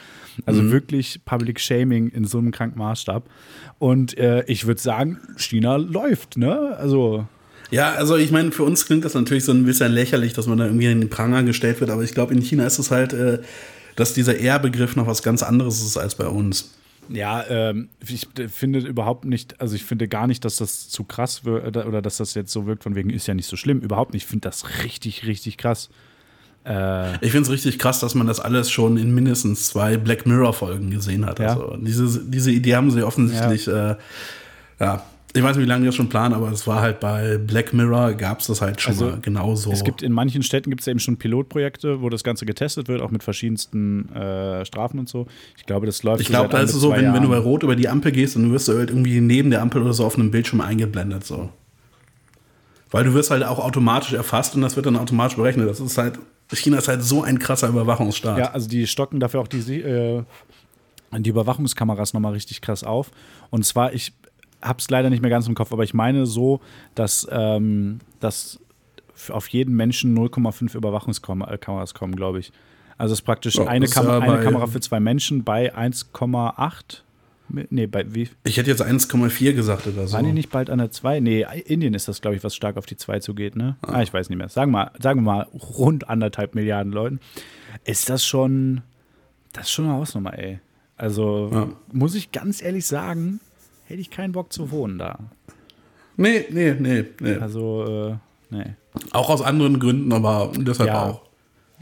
Also 0.45 0.61
mhm. 0.61 0.71
wirklich 0.71 1.23
Public 1.25 1.59
Shaming 1.59 2.09
in 2.09 2.25
so 2.25 2.37
einem 2.37 2.51
kranken 2.51 2.79
Maßstab. 2.79 3.29
Und 3.79 4.17
äh, 4.17 4.43
ich 4.45 4.65
würde 4.65 4.81
sagen, 4.81 5.19
China 5.37 5.75
läuft, 5.77 6.37
ne? 6.37 6.75
Also. 6.77 7.27
Ja, 7.71 7.91
also 7.91 8.15
ich 8.15 8.31
meine, 8.31 8.51
für 8.51 8.63
uns 8.63 8.85
klingt 8.85 9.05
das 9.05 9.13
natürlich 9.13 9.45
so 9.45 9.51
ein 9.51 9.65
bisschen 9.65 9.91
lächerlich, 9.91 10.33
dass 10.33 10.47
man 10.47 10.57
da 10.57 10.65
irgendwie 10.65 10.87
in 10.87 11.01
den 11.01 11.09
Pranger 11.09 11.43
gestellt 11.43 11.79
wird, 11.79 11.91
aber 11.91 12.03
ich 12.03 12.13
glaube, 12.13 12.33
in 12.33 12.41
China 12.41 12.65
ist 12.65 12.79
es 12.79 12.91
halt, 12.91 13.13
äh, 13.13 13.39
dass 13.95 14.13
dieser 14.13 14.37
Ehrbegriff 14.37 14.95
noch 14.95 15.07
was 15.07 15.23
ganz 15.23 15.43
anderes 15.43 15.81
ist 15.81 15.97
als 15.97 16.15
bei 16.15 16.27
uns. 16.27 16.71
Ja, 17.09 17.43
ähm, 17.49 17.89
ich 18.07 18.27
finde 18.49 18.79
überhaupt 18.79 19.25
nicht, 19.25 19.59
also 19.59 19.75
ich 19.75 19.83
finde 19.83 20.07
gar 20.07 20.27
nicht, 20.27 20.45
dass 20.45 20.57
das 20.57 20.89
zu 20.89 21.03
krass 21.03 21.43
wird 21.43 21.75
oder 21.75 22.01
dass 22.01 22.17
das 22.17 22.35
jetzt 22.35 22.51
so 22.51 22.67
wirkt, 22.67 22.83
von 22.83 22.95
wegen 22.95 23.09
ist 23.09 23.27
ja 23.27 23.33
nicht 23.33 23.47
so 23.47 23.57
schlimm. 23.57 23.79
Überhaupt 23.79 24.13
nicht. 24.13 24.23
Ich 24.23 24.29
finde 24.29 24.47
das 24.47 24.83
richtig, 24.83 25.25
richtig 25.25 25.57
krass. 25.57 25.89
Äh, 26.65 27.13
ich 27.25 27.31
finde 27.31 27.41
es 27.41 27.49
richtig 27.49 27.79
krass, 27.79 27.99
dass 27.99 28.13
man 28.13 28.27
das 28.27 28.39
alles 28.39 28.69
schon 28.69 28.97
in 28.97 29.13
mindestens 29.13 29.67
zwei 29.67 29.97
Black 29.97 30.27
Mirror-Folgen 30.27 30.91
gesehen 30.91 31.25
hat. 31.25 31.39
Ja. 31.39 31.53
Also 31.53 31.77
diese, 31.77 32.23
diese 32.25 32.51
Idee 32.51 32.75
haben 32.75 32.91
sie 32.91 33.03
offensichtlich, 33.03 33.65
ja, 33.65 33.91
äh, 33.91 33.95
ja 34.79 35.03
ich 35.33 35.43
weiß 35.43 35.55
nicht, 35.55 35.65
wie 35.65 35.69
lange 35.69 35.81
die 35.81 35.85
das 35.85 35.95
schon 35.95 36.09
planen, 36.09 36.33
aber 36.33 36.51
es 36.51 36.65
war 36.65 36.81
halt 36.81 36.99
bei 36.99 37.37
Black 37.37 37.71
Mirror 37.71 38.13
gab 38.13 38.39
es 38.39 38.47
das 38.47 38.61
halt 38.61 38.81
schon 38.81 38.93
also, 38.93 39.05
mal 39.05 39.19
genauso. 39.21 39.71
Es 39.71 39.83
gibt 39.83 40.01
in 40.01 40.11
manchen 40.11 40.41
Städten 40.41 40.71
gibt 40.71 40.81
es 40.81 40.87
eben 40.87 40.99
schon 40.99 41.17
Pilotprojekte, 41.17 42.01
wo 42.01 42.09
das 42.09 42.23
Ganze 42.23 42.47
getestet 42.47 42.87
wird, 42.87 43.01
auch 43.01 43.11
mit 43.11 43.23
verschiedensten 43.23 44.09
äh, 44.09 44.65
Strafen 44.65 44.97
und 44.97 45.07
so. 45.07 45.27
Ich 45.55 45.67
glaube, 45.67 45.85
das 45.85 46.01
läuft. 46.01 46.21
Ich 46.21 46.27
glaube, 46.27 46.49
da 46.49 46.59
ist 46.59 46.73
es 46.73 46.81
so, 46.81 46.91
wenn, 46.91 47.13
wenn, 47.13 47.21
du 47.21 47.29
bei 47.29 47.37
Rot 47.37 47.61
über 47.61 47.75
die 47.75 47.87
Ampel 47.87 48.11
gehst, 48.11 48.35
dann 48.35 48.51
wirst 48.51 48.67
du 48.67 48.77
halt 48.77 48.89
irgendwie 48.89 49.21
neben 49.21 49.51
der 49.51 49.61
Ampel 49.61 49.83
oder 49.83 49.93
so 49.93 50.03
auf 50.03 50.17
einem 50.17 50.31
Bildschirm 50.31 50.61
eingeblendet. 50.61 51.23
So. 51.25 51.49
Weil 52.89 53.03
du 53.03 53.13
wirst 53.13 53.29
halt 53.29 53.43
auch 53.43 53.59
automatisch 53.59 54.13
erfasst 54.13 54.55
und 54.55 54.61
das 54.61 54.75
wird 54.75 54.87
dann 54.87 54.95
automatisch 54.95 55.37
berechnet. 55.37 55.69
Das 55.69 55.79
ist 55.79 55.97
halt, 55.99 56.17
China 56.51 56.79
ist 56.79 56.87
halt 56.87 57.03
so 57.03 57.21
ein 57.21 57.37
krasser 57.37 57.69
Überwachungsstaat. 57.69 58.39
Ja, 58.39 58.51
also 58.51 58.67
die 58.67 58.87
stocken 58.87 59.19
dafür 59.19 59.41
auch 59.41 59.47
die, 59.47 59.79
äh, 59.79 60.23
die 61.11 61.29
Überwachungskameras 61.29 62.13
nochmal 62.13 62.33
richtig 62.33 62.61
krass 62.61 62.83
auf. 62.83 63.11
Und 63.51 63.63
zwar, 63.63 63.93
ich 63.93 64.13
habe 64.61 64.79
es 64.79 64.89
leider 64.89 65.09
nicht 65.09 65.21
mehr 65.21 65.29
ganz 65.29 65.47
im 65.47 65.55
Kopf, 65.55 65.71
aber 65.71 65.83
ich 65.83 65.93
meine 65.93 66.25
so, 66.25 66.59
dass, 66.95 67.27
ähm, 67.31 67.99
dass 68.19 68.59
auf 69.29 69.47
jeden 69.49 69.75
Menschen 69.75 70.17
0,5 70.17 70.75
Überwachungskameras 70.75 71.93
kommen, 71.93 72.15
glaube 72.15 72.39
ich. 72.39 72.51
Also 72.97 73.13
es 73.13 73.19
ist 73.19 73.25
praktisch 73.25 73.55
ja, 73.55 73.65
eine, 73.65 73.87
Kam 73.87 74.07
ja 74.07 74.19
eine 74.19 74.43
Kamera 74.43 74.67
für 74.67 74.79
zwei 74.81 74.99
Menschen 74.99 75.43
bei 75.43 75.73
1,8. 75.73 77.01
Nee, 77.69 77.87
bei 77.87 78.13
wie? 78.13 78.29
Ich 78.43 78.57
hätte 78.57 78.69
jetzt 78.69 78.83
1,4 78.83 79.53
gesagt 79.53 79.87
oder 79.87 80.07
so. 80.07 80.13
Waren 80.13 80.25
die 80.25 80.33
nicht 80.33 80.49
bald 80.51 80.69
an 80.69 80.77
der 80.77 80.91
2? 80.91 81.19
Nee, 81.19 81.45
Indien 81.65 81.93
ist 81.93 82.07
das, 82.07 82.21
glaube 82.21 82.35
ich, 82.35 82.43
was 82.43 82.55
stark 82.55 82.77
auf 82.77 82.85
die 82.85 82.97
2 82.97 83.19
zugeht, 83.19 83.55
ne? 83.55 83.77
Ah. 83.81 83.93
ah, 83.93 84.01
ich 84.01 84.13
weiß 84.13 84.29
nicht 84.29 84.37
mehr. 84.37 84.49
Sagen 84.49 84.71
wir 84.71 84.85
mal, 84.85 84.91
sagen 85.01 85.21
wir 85.21 85.23
mal 85.23 85.47
rund 85.53 86.09
anderthalb 86.09 86.55
Milliarden 86.55 86.91
Leuten. 86.91 87.19
Ist 87.85 88.09
das 88.09 88.25
schon, 88.25 88.81
das 89.53 89.63
ist 89.63 89.71
schon 89.71 89.85
eine 89.85 89.95
Hausnummer, 89.95 90.37
ey. 90.37 90.59
Also 90.95 91.49
ja. 91.51 91.69
muss 91.91 92.13
ich 92.13 92.31
ganz 92.31 92.61
ehrlich 92.61 92.85
sagen, 92.85 93.39
hätte 93.89 94.01
ich 94.01 94.11
keinen 94.11 94.31
Bock 94.33 94.53
zu 94.53 94.71
wohnen 94.71 94.99
da. 94.99 95.17
Nee, 96.15 96.45
nee, 96.51 96.75
nee, 96.77 97.05
nee. 97.19 97.35
Also, 97.35 98.19
äh, 98.51 98.55
nee. 98.55 98.75
Auch 99.11 99.29
aus 99.29 99.41
anderen 99.41 99.79
Gründen, 99.79 100.13
aber 100.13 100.51
deshalb 100.55 100.89
ja. 100.89 101.09
auch. 101.09 101.21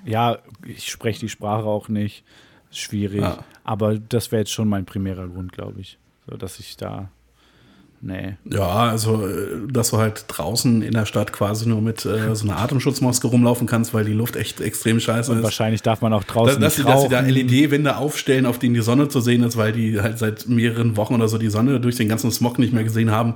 Ja, 0.05 0.37
ich 0.65 0.89
spreche 0.89 1.19
die 1.19 1.29
Sprache 1.29 1.65
auch 1.65 1.89
nicht. 1.89 2.23
Schwierig. 2.71 3.21
Ja. 3.21 3.43
Aber 3.63 3.97
das 3.97 4.31
wäre 4.31 4.41
jetzt 4.41 4.51
schon 4.51 4.69
mein 4.69 4.85
primärer 4.85 5.27
Grund, 5.27 5.51
glaube 5.51 5.81
ich. 5.81 5.97
So, 6.29 6.37
dass 6.37 6.59
ich 6.59 6.77
da 6.77 7.09
Nee. 7.99 8.35
Ja, 8.45 8.67
also, 8.67 9.27
äh, 9.27 9.67
dass 9.71 9.89
du 9.89 9.97
halt 9.97 10.25
draußen 10.27 10.81
in 10.81 10.93
der 10.93 11.05
Stadt 11.05 11.33
quasi 11.33 11.67
nur 11.67 11.81
mit 11.81 12.05
äh, 12.05 12.35
so 12.35 12.47
einer 12.47 12.57
Atemschutzmaske 12.57 13.27
rumlaufen 13.27 13.65
kannst, 13.65 13.93
weil 13.93 14.05
die 14.05 14.13
Luft 14.13 14.35
echt 14.35 14.61
extrem 14.61 14.99
scheiße 14.99 15.31
Und 15.31 15.39
ist. 15.39 15.43
Wahrscheinlich 15.43 15.81
darf 15.81 16.01
man 16.01 16.13
auch 16.13 16.23
draußen. 16.23 16.61
Dass, 16.61 16.75
dass, 16.75 16.75
sie, 16.75 16.83
dass 16.83 17.01
sie 17.01 17.09
da 17.09 17.21
LED-Wände 17.21 17.97
aufstellen, 17.97 18.45
auf 18.45 18.59
denen 18.59 18.75
die 18.75 18.81
Sonne 18.81 19.07
zu 19.07 19.19
sehen 19.19 19.43
ist, 19.43 19.57
weil 19.57 19.71
die 19.71 19.99
halt 19.99 20.19
seit 20.19 20.47
mehreren 20.47 20.95
Wochen 20.95 21.15
oder 21.15 21.27
so 21.27 21.37
die 21.37 21.49
Sonne 21.49 21.79
durch 21.79 21.95
den 21.95 22.07
ganzen 22.07 22.31
Smog 22.31 22.59
nicht 22.59 22.73
mehr 22.73 22.83
gesehen 22.83 23.09
haben. 23.09 23.33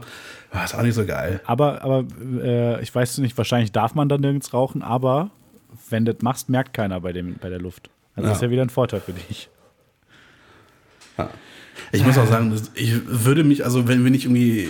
War 0.52 0.64
ist 0.64 0.76
auch 0.76 0.84
nicht 0.84 0.96
so 0.96 1.06
geil. 1.06 1.42
Aber, 1.46 1.82
aber 1.82 2.06
äh, 2.44 2.82
ich 2.84 2.94
weiß 2.94 3.18
nicht, 3.20 3.38
wahrscheinlich 3.38 3.72
darf 3.72 3.96
man 3.96 4.10
da 4.10 4.18
nirgends 4.18 4.54
rauchen, 4.54 4.84
aber 4.84 5.32
wenn 5.90 6.06
du 6.06 6.14
das 6.14 6.22
machst, 6.22 6.50
merkt 6.50 6.74
keiner 6.74 7.00
bei, 7.00 7.14
dem, 7.14 7.36
bei 7.42 7.50
der 7.50 7.60
Luft. 7.60 7.90
Also 8.16 8.28
ja. 8.28 8.30
das 8.30 8.38
ist 8.38 8.44
ja 8.44 8.50
wieder 8.52 8.62
ein 8.62 8.70
Vorteil 8.70 9.00
für 9.00 9.14
dich. 9.14 9.50
Ja. 11.18 11.30
Ich 11.92 12.06
muss 12.06 12.18
auch 12.18 12.28
sagen, 12.28 12.54
ich 12.76 12.94
würde 13.06 13.44
mich, 13.44 13.66
also 13.66 13.88
wenn, 13.88 14.06
wenn 14.06 14.14
ich 14.14 14.26
irgendwie 14.26 14.70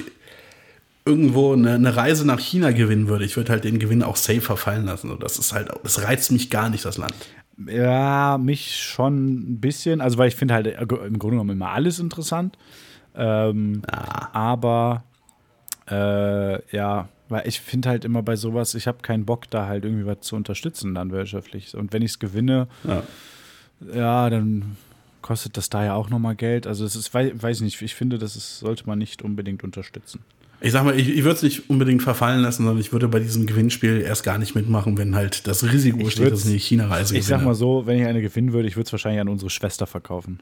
irgendwo 1.05 1.53
eine, 1.53 1.74
eine, 1.74 1.95
Reise 1.95 2.26
nach 2.26 2.39
China 2.39 2.72
gewinnen 2.72 3.07
würde, 3.07 3.26
ich 3.26 3.36
würde 3.36 3.51
halt 3.51 3.63
den 3.63 3.80
Gewinn 3.80 4.03
auch 4.03 4.15
safe 4.15 4.41
verfallen 4.41 4.86
lassen. 4.86 5.15
das 5.19 5.38
ist 5.39 5.53
halt, 5.53 5.69
das 5.84 6.03
reizt 6.03 6.32
mich 6.32 6.49
gar 6.49 6.69
nicht, 6.69 6.86
das 6.86 6.97
Land. 6.97 7.13
Ja, 7.67 8.38
mich 8.39 8.78
schon 8.78 9.53
ein 9.53 9.59
bisschen. 9.59 10.01
Also, 10.01 10.17
weil 10.17 10.30
ich 10.30 10.36
finde 10.36 10.53
halt 10.53 10.67
äh, 10.67 10.80
im 10.80 11.19
Grunde 11.19 11.36
genommen 11.36 11.51
immer 11.51 11.69
alles 11.69 11.99
interessant. 11.99 12.57
Ähm, 13.15 13.82
ja. 13.91 14.30
Aber 14.34 15.03
äh, 15.89 16.76
ja, 16.76 17.09
weil 17.30 17.47
ich 17.47 17.61
finde 17.61 17.89
halt 17.89 18.05
immer 18.05 18.24
bei 18.24 18.36
sowas, 18.36 18.74
ich 18.76 18.88
habe 18.88 18.99
keinen 19.01 19.26
Bock, 19.26 19.49
da 19.49 19.67
halt 19.67 19.86
irgendwie 19.86 20.05
was 20.05 20.22
zu 20.22 20.36
unterstützen, 20.36 20.95
dann 20.95 21.11
wirtschaftlich. 21.11 21.76
Und 21.76 21.93
wenn 21.93 22.01
ich 22.01 22.11
es 22.11 22.19
gewinne, 22.19 22.67
ja. 22.84 23.03
ja, 23.93 24.30
dann 24.30 24.78
kostet 25.22 25.57
das 25.57 25.69
da 25.69 25.86
ja 25.86 25.95
auch 25.95 26.09
nochmal 26.09 26.36
Geld. 26.36 26.67
Also 26.67 26.86
es 26.86 26.95
ist, 26.95 27.13
weiß, 27.13 27.32
weiß 27.36 27.61
nicht, 27.61 27.82
ich 27.82 27.95
finde, 27.95 28.17
das 28.17 28.36
ist, 28.36 28.59
sollte 28.59 28.88
man 28.88 28.99
nicht 28.99 29.22
unbedingt 29.22 29.63
unterstützen. 29.63 30.22
Ich 30.63 30.74
sag 30.74 30.84
mal, 30.84 30.97
ich, 30.97 31.09
ich 31.09 31.24
würde 31.24 31.36
es 31.36 31.41
nicht 31.41 31.69
unbedingt 31.72 32.03
verfallen 32.03 32.41
lassen, 32.41 32.63
sondern 32.63 32.80
ich 32.80 32.93
würde 32.93 33.07
bei 33.07 33.19
diesem 33.19 33.47
Gewinnspiel 33.47 34.01
erst 34.01 34.24
gar 34.24 34.38
nicht 34.38 34.53
mitmachen, 34.53 34.95
wenn 34.97 35.15
halt 35.15 35.47
das 35.47 35.63
Risiko 35.63 35.99
ich 35.99 36.11
steht, 36.11 36.32
dass 36.32 36.45
ich 36.45 36.51
eine 36.51 36.59
China-Reise 36.59 37.17
Ich 37.17 37.26
sag 37.26 37.43
mal 37.43 37.55
so, 37.55 37.88
wenn 37.88 37.99
ich 37.99 38.05
eine 38.05 38.22
gewinnen 38.22 38.53
würde, 38.53 38.67
ich 38.67 38.76
würde 38.76 38.86
es 38.86 38.91
wahrscheinlich 38.91 39.22
an 39.22 39.30
unsere 39.30 39.49
Schwester 39.49 39.88
verkaufen. 39.88 40.39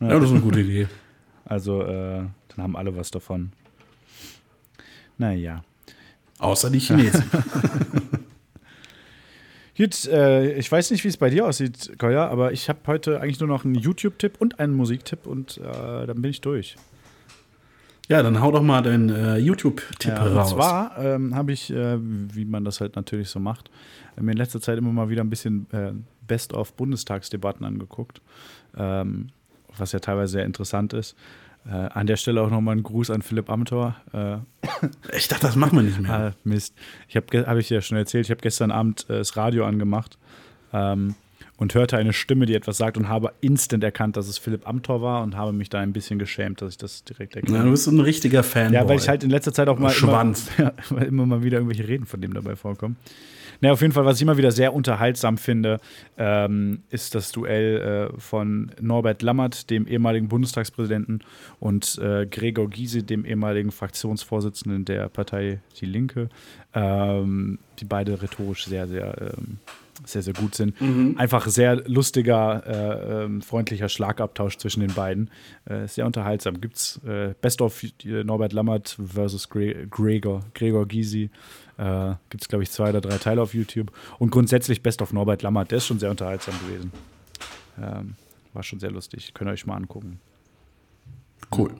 Ja, 0.00 0.08
das 0.08 0.24
ist 0.24 0.30
eine 0.32 0.40
gute 0.40 0.60
Idee. 0.60 0.88
Also, 1.50 1.80
äh, 1.80 1.86
dann 2.48 2.58
haben 2.58 2.76
alle 2.76 2.94
was 2.94 3.10
davon. 3.10 3.52
Naja. 5.16 5.64
Außer 6.38 6.68
die 6.68 6.78
Chinesen. 6.78 7.24
Gut, 9.78 10.06
äh, 10.06 10.54
ich 10.54 10.70
weiß 10.70 10.90
nicht, 10.90 11.04
wie 11.04 11.08
es 11.08 11.16
bei 11.16 11.30
dir 11.30 11.46
aussieht, 11.46 11.96
Koya, 11.98 12.26
aber 12.26 12.50
ich 12.50 12.68
habe 12.68 12.80
heute 12.88 13.20
eigentlich 13.20 13.38
nur 13.38 13.48
noch 13.48 13.64
einen 13.64 13.76
YouTube-Tipp 13.76 14.34
und 14.40 14.58
einen 14.58 14.74
Musiktipp 14.74 15.24
und 15.24 15.58
äh, 15.58 16.04
dann 16.04 16.20
bin 16.20 16.32
ich 16.32 16.40
durch. 16.40 16.74
Ja, 18.08 18.24
dann 18.24 18.40
hau 18.40 18.50
doch 18.50 18.62
mal 18.62 18.82
deinen 18.82 19.08
äh, 19.10 19.36
YouTube-Tipp 19.36 20.10
ja, 20.10 20.26
raus. 20.26 20.52
Und 20.52 20.58
zwar 20.58 20.98
ähm, 20.98 21.32
habe 21.36 21.52
ich, 21.52 21.70
äh, 21.70 21.96
wie 22.00 22.44
man 22.44 22.64
das 22.64 22.80
halt 22.80 22.96
natürlich 22.96 23.28
so 23.28 23.38
macht, 23.38 23.70
äh, 24.16 24.22
mir 24.22 24.32
in 24.32 24.38
letzter 24.38 24.60
Zeit 24.60 24.78
immer 24.78 24.90
mal 24.90 25.10
wieder 25.10 25.22
ein 25.22 25.30
bisschen 25.30 25.68
äh, 25.70 25.92
Best-of-Bundestagsdebatten 26.26 27.64
angeguckt, 27.64 28.20
ähm, 28.76 29.28
was 29.76 29.92
ja 29.92 30.00
teilweise 30.00 30.32
sehr 30.32 30.44
interessant 30.44 30.92
ist. 30.92 31.14
Äh, 31.66 31.72
an 31.72 32.06
der 32.06 32.16
Stelle 32.16 32.42
auch 32.42 32.50
nochmal 32.50 32.76
ein 32.76 32.82
Gruß 32.82 33.10
an 33.10 33.22
Philipp 33.22 33.50
Amthor. 33.50 33.96
Äh, 34.12 34.36
ich 35.16 35.28
dachte, 35.28 35.46
das 35.46 35.56
machen 35.56 35.76
wir 35.76 35.82
nicht 35.82 36.00
mehr. 36.00 36.12
ah, 36.12 36.32
Mist. 36.44 36.74
Ich 37.08 37.16
habe, 37.16 37.46
habe 37.46 37.60
ich 37.60 37.68
ja 37.68 37.80
schon 37.80 37.98
erzählt, 37.98 38.26
ich 38.26 38.30
habe 38.30 38.40
gestern 38.40 38.70
Abend 38.70 39.04
äh, 39.10 39.18
das 39.18 39.36
Radio 39.36 39.66
angemacht 39.66 40.18
ähm, 40.72 41.14
und 41.58 41.74
hörte 41.74 41.98
eine 41.98 42.12
Stimme, 42.12 42.46
die 42.46 42.54
etwas 42.54 42.78
sagt 42.78 42.96
und 42.96 43.08
habe 43.08 43.32
instant 43.40 43.84
erkannt, 43.84 44.16
dass 44.16 44.28
es 44.28 44.38
Philipp 44.38 44.66
Amthor 44.66 45.02
war 45.02 45.22
und 45.22 45.36
habe 45.36 45.52
mich 45.52 45.68
da 45.68 45.80
ein 45.80 45.92
bisschen 45.92 46.18
geschämt, 46.18 46.62
dass 46.62 46.70
ich 46.70 46.78
das 46.78 47.04
direkt 47.04 47.36
erkenne. 47.36 47.64
Du 47.64 47.70
bist 47.70 47.86
ein 47.88 48.00
richtiger 48.00 48.42
Fan. 48.42 48.72
Ja, 48.72 48.88
weil 48.88 48.98
ich 48.98 49.08
halt 49.08 49.24
in 49.24 49.30
letzter 49.30 49.52
Zeit 49.52 49.68
auch 49.68 49.78
mal 49.78 49.90
Schwanz. 49.90 50.48
Immer, 50.56 50.72
ja, 50.90 51.02
immer 51.02 51.26
mal 51.26 51.42
wieder 51.42 51.58
irgendwelche 51.58 51.86
Reden 51.86 52.06
von 52.06 52.20
dem 52.20 52.32
dabei 52.32 52.54
vorkommen. 52.56 52.96
Naja, 53.60 53.72
auf 53.72 53.80
jeden 53.80 53.92
Fall, 53.92 54.04
was 54.04 54.16
ich 54.16 54.22
immer 54.22 54.36
wieder 54.36 54.52
sehr 54.52 54.72
unterhaltsam 54.72 55.36
finde, 55.36 55.80
ähm, 56.16 56.82
ist 56.90 57.16
das 57.16 57.32
Duell 57.32 58.10
äh, 58.14 58.20
von 58.20 58.70
Norbert 58.80 59.22
Lammert, 59.22 59.68
dem 59.70 59.88
ehemaligen 59.88 60.28
Bundestagspräsidenten, 60.28 61.20
und 61.58 61.98
äh, 61.98 62.26
Gregor 62.26 62.70
Gysi, 62.70 63.02
dem 63.02 63.24
ehemaligen 63.24 63.72
Fraktionsvorsitzenden 63.72 64.84
der 64.84 65.08
Partei 65.08 65.58
Die 65.80 65.86
Linke, 65.86 66.28
ähm, 66.72 67.58
die 67.80 67.84
beide 67.84 68.22
rhetorisch 68.22 68.66
sehr, 68.66 68.86
sehr 68.86 69.20
ähm, 69.20 69.58
sehr, 70.04 70.22
sehr 70.22 70.34
gut 70.34 70.54
sind. 70.54 70.74
Einfach 71.18 71.46
sehr 71.48 71.76
lustiger, 71.88 72.62
äh, 72.66 73.24
ähm, 73.24 73.42
freundlicher 73.42 73.88
Schlagabtausch 73.88 74.56
zwischen 74.56 74.80
den 74.80 74.94
beiden. 74.94 75.30
Äh, 75.64 75.86
sehr 75.88 76.06
unterhaltsam. 76.06 76.60
Gibt's 76.60 77.00
äh, 77.04 77.34
Best 77.40 77.60
of 77.60 77.82
äh, 77.82 78.24
Norbert 78.24 78.52
Lammert 78.52 78.96
versus 79.04 79.48
Gre 79.48 79.86
Gregor, 79.88 80.44
Gregor 80.54 80.86
Gysi. 80.86 81.30
Äh, 81.76 82.14
Gibt 82.30 82.42
es, 82.42 82.48
glaube 82.48 82.62
ich, 82.62 82.70
zwei 82.70 82.90
oder 82.90 83.00
drei 83.00 83.18
Teile 83.18 83.42
auf 83.42 83.54
YouTube. 83.54 83.92
Und 84.18 84.30
grundsätzlich 84.30 84.82
Best 84.82 85.02
of 85.02 85.12
Norbert 85.12 85.42
Lammert. 85.42 85.70
Der 85.70 85.78
ist 85.78 85.86
schon 85.86 85.98
sehr 85.98 86.10
unterhaltsam 86.10 86.54
gewesen. 86.66 86.92
Ähm, 87.80 88.14
war 88.52 88.62
schon 88.62 88.80
sehr 88.80 88.90
lustig. 88.90 89.34
Könnt 89.34 89.48
ihr 89.50 89.52
euch 89.52 89.66
mal 89.66 89.76
angucken. 89.76 90.20
Cool. 91.56 91.70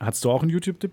Hattest 0.00 0.24
du 0.24 0.30
auch 0.30 0.42
einen 0.42 0.50
YouTube-Tipp? 0.50 0.92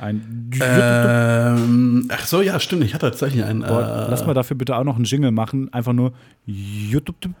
Ein 0.00 0.50
Ähm, 0.60 2.08
ach 2.12 2.26
so, 2.26 2.42
ja, 2.42 2.60
stimmt. 2.60 2.84
Ich 2.84 2.94
hatte 2.94 3.10
tatsächlich 3.10 3.44
einen. 3.44 3.62
Äh, 3.62 3.70
Lass 3.70 4.26
mal 4.26 4.34
dafür 4.34 4.56
bitte 4.56 4.76
auch 4.76 4.84
noch 4.84 4.96
einen 4.96 5.04
Jingle 5.04 5.30
machen. 5.30 5.72
Einfach 5.72 5.92
nur 5.92 6.12
YouTube-Tipp. 6.46 7.32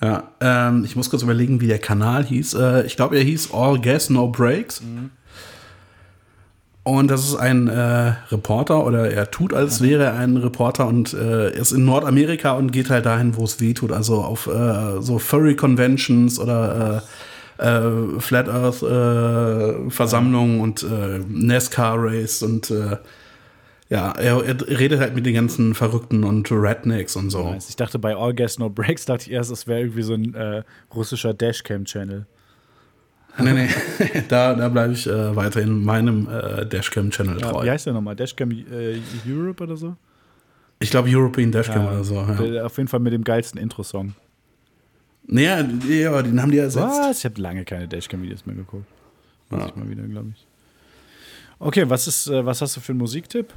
ja, 0.00 0.24
ähm, 0.40 0.84
ich 0.84 0.96
muss 0.96 1.10
kurz 1.10 1.22
überlegen, 1.22 1.60
wie 1.60 1.66
der 1.66 1.78
Kanal 1.78 2.24
hieß. 2.24 2.54
Äh, 2.54 2.86
ich 2.86 2.96
glaube, 2.96 3.16
er 3.16 3.22
hieß 3.24 3.52
All 3.52 3.80
Gas, 3.80 4.10
No 4.10 4.28
Breaks. 4.28 4.82
Und 6.84 7.08
das 7.12 7.24
ist 7.24 7.36
ein 7.36 7.68
äh, 7.68 8.14
Reporter 8.32 8.84
oder 8.84 9.08
er 9.08 9.30
tut, 9.30 9.54
als 9.54 9.80
wäre 9.82 10.02
er 10.02 10.14
ein 10.14 10.36
Reporter 10.36 10.88
und 10.88 11.14
äh, 11.14 11.56
ist 11.56 11.70
in 11.70 11.84
Nordamerika 11.84 12.52
und 12.52 12.72
geht 12.72 12.90
halt 12.90 13.06
dahin, 13.06 13.36
wo 13.36 13.44
es 13.44 13.60
weh 13.60 13.72
tut. 13.72 13.92
Also 13.92 14.16
auf 14.16 14.48
äh, 14.48 15.00
so 15.00 15.20
Furry 15.20 15.54
Conventions 15.54 16.40
oder 16.40 17.04
äh, 17.62 18.20
Flat 18.20 18.48
Earth 18.48 18.82
äh, 18.82 19.90
Versammlungen 19.90 20.60
und 20.60 20.82
äh, 20.82 21.20
NASCAR 21.28 21.96
Race 21.98 22.42
und 22.42 22.70
äh, 22.70 22.96
ja, 23.88 24.12
er, 24.12 24.42
er 24.42 24.78
redet 24.78 25.00
halt 25.00 25.14
mit 25.14 25.26
den 25.26 25.34
ganzen 25.34 25.74
Verrückten 25.74 26.24
und 26.24 26.50
Rednecks 26.50 27.14
und 27.14 27.28
so. 27.30 27.50
Nice. 27.50 27.68
Ich 27.68 27.76
dachte 27.76 27.98
bei 27.98 28.16
All 28.16 28.32
Gas 28.32 28.58
No 28.58 28.70
Breaks, 28.70 29.04
dachte 29.04 29.26
ich 29.26 29.32
erst, 29.32 29.50
es 29.52 29.66
wäre 29.66 29.80
irgendwie 29.80 30.02
so 30.02 30.14
ein 30.14 30.34
äh, 30.34 30.62
russischer 30.94 31.34
Dashcam-Channel. 31.34 32.26
Nee, 33.38 33.52
nee, 33.52 33.68
da, 34.28 34.54
da 34.54 34.68
bleibe 34.68 34.94
ich 34.94 35.06
äh, 35.06 35.36
weiterhin 35.36 35.84
meinem 35.84 36.26
äh, 36.28 36.64
Dashcam-Channel 36.66 37.38
Ja, 37.40 37.50
treu. 37.52 37.64
wie 37.64 37.70
heißt 37.70 37.86
der 37.86 37.92
nochmal? 37.92 38.16
Dashcam 38.16 38.50
Europe 39.26 39.62
oder 39.62 39.76
so? 39.76 39.96
Ich 40.80 40.90
glaube 40.90 41.08
European 41.10 41.52
Dashcam 41.52 41.84
Ja, 41.84 41.90
oder 41.92 42.04
so. 42.04 42.14
Ja. 42.14 42.64
Auf 42.64 42.76
jeden 42.76 42.88
Fall 42.88 43.00
mit 43.00 43.12
dem 43.12 43.24
geilsten 43.24 43.60
Intro-Song. 43.60 44.14
Naja, 45.26 45.60
ja, 45.88 46.22
den 46.22 46.42
haben 46.42 46.50
die 46.50 46.58
ersetzt. 46.58 46.84
Was? 46.86 47.18
Ich 47.20 47.24
habe 47.24 47.40
lange 47.40 47.64
keine 47.64 47.88
Dashcam-Videos 47.88 48.44
mehr 48.46 48.56
geguckt. 48.56 48.86
Muss 49.50 49.60
Ja. 49.60 49.68
ich 49.68 49.76
mal 49.76 49.88
wieder, 49.88 50.02
glaube 50.02 50.30
ich. 50.34 50.46
Okay, 51.58 51.88
was, 51.88 52.06
ist, 52.08 52.26
äh, 52.28 52.44
was 52.44 52.60
hast 52.60 52.76
du 52.76 52.80
für 52.80 52.92
einen 52.92 52.98
Musiktipp? 52.98 53.52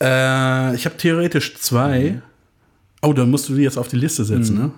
Äh, 0.00 0.74
ich 0.74 0.84
habe 0.84 0.96
theoretisch 0.98 1.56
zwei. 1.56 2.20
Oh, 3.02 3.12
dann 3.12 3.30
musst 3.30 3.48
du 3.48 3.54
die 3.54 3.62
jetzt 3.62 3.78
auf 3.78 3.88
die 3.88 3.96
Liste 3.96 4.24
setzen, 4.24 4.58
ne? 4.58 4.70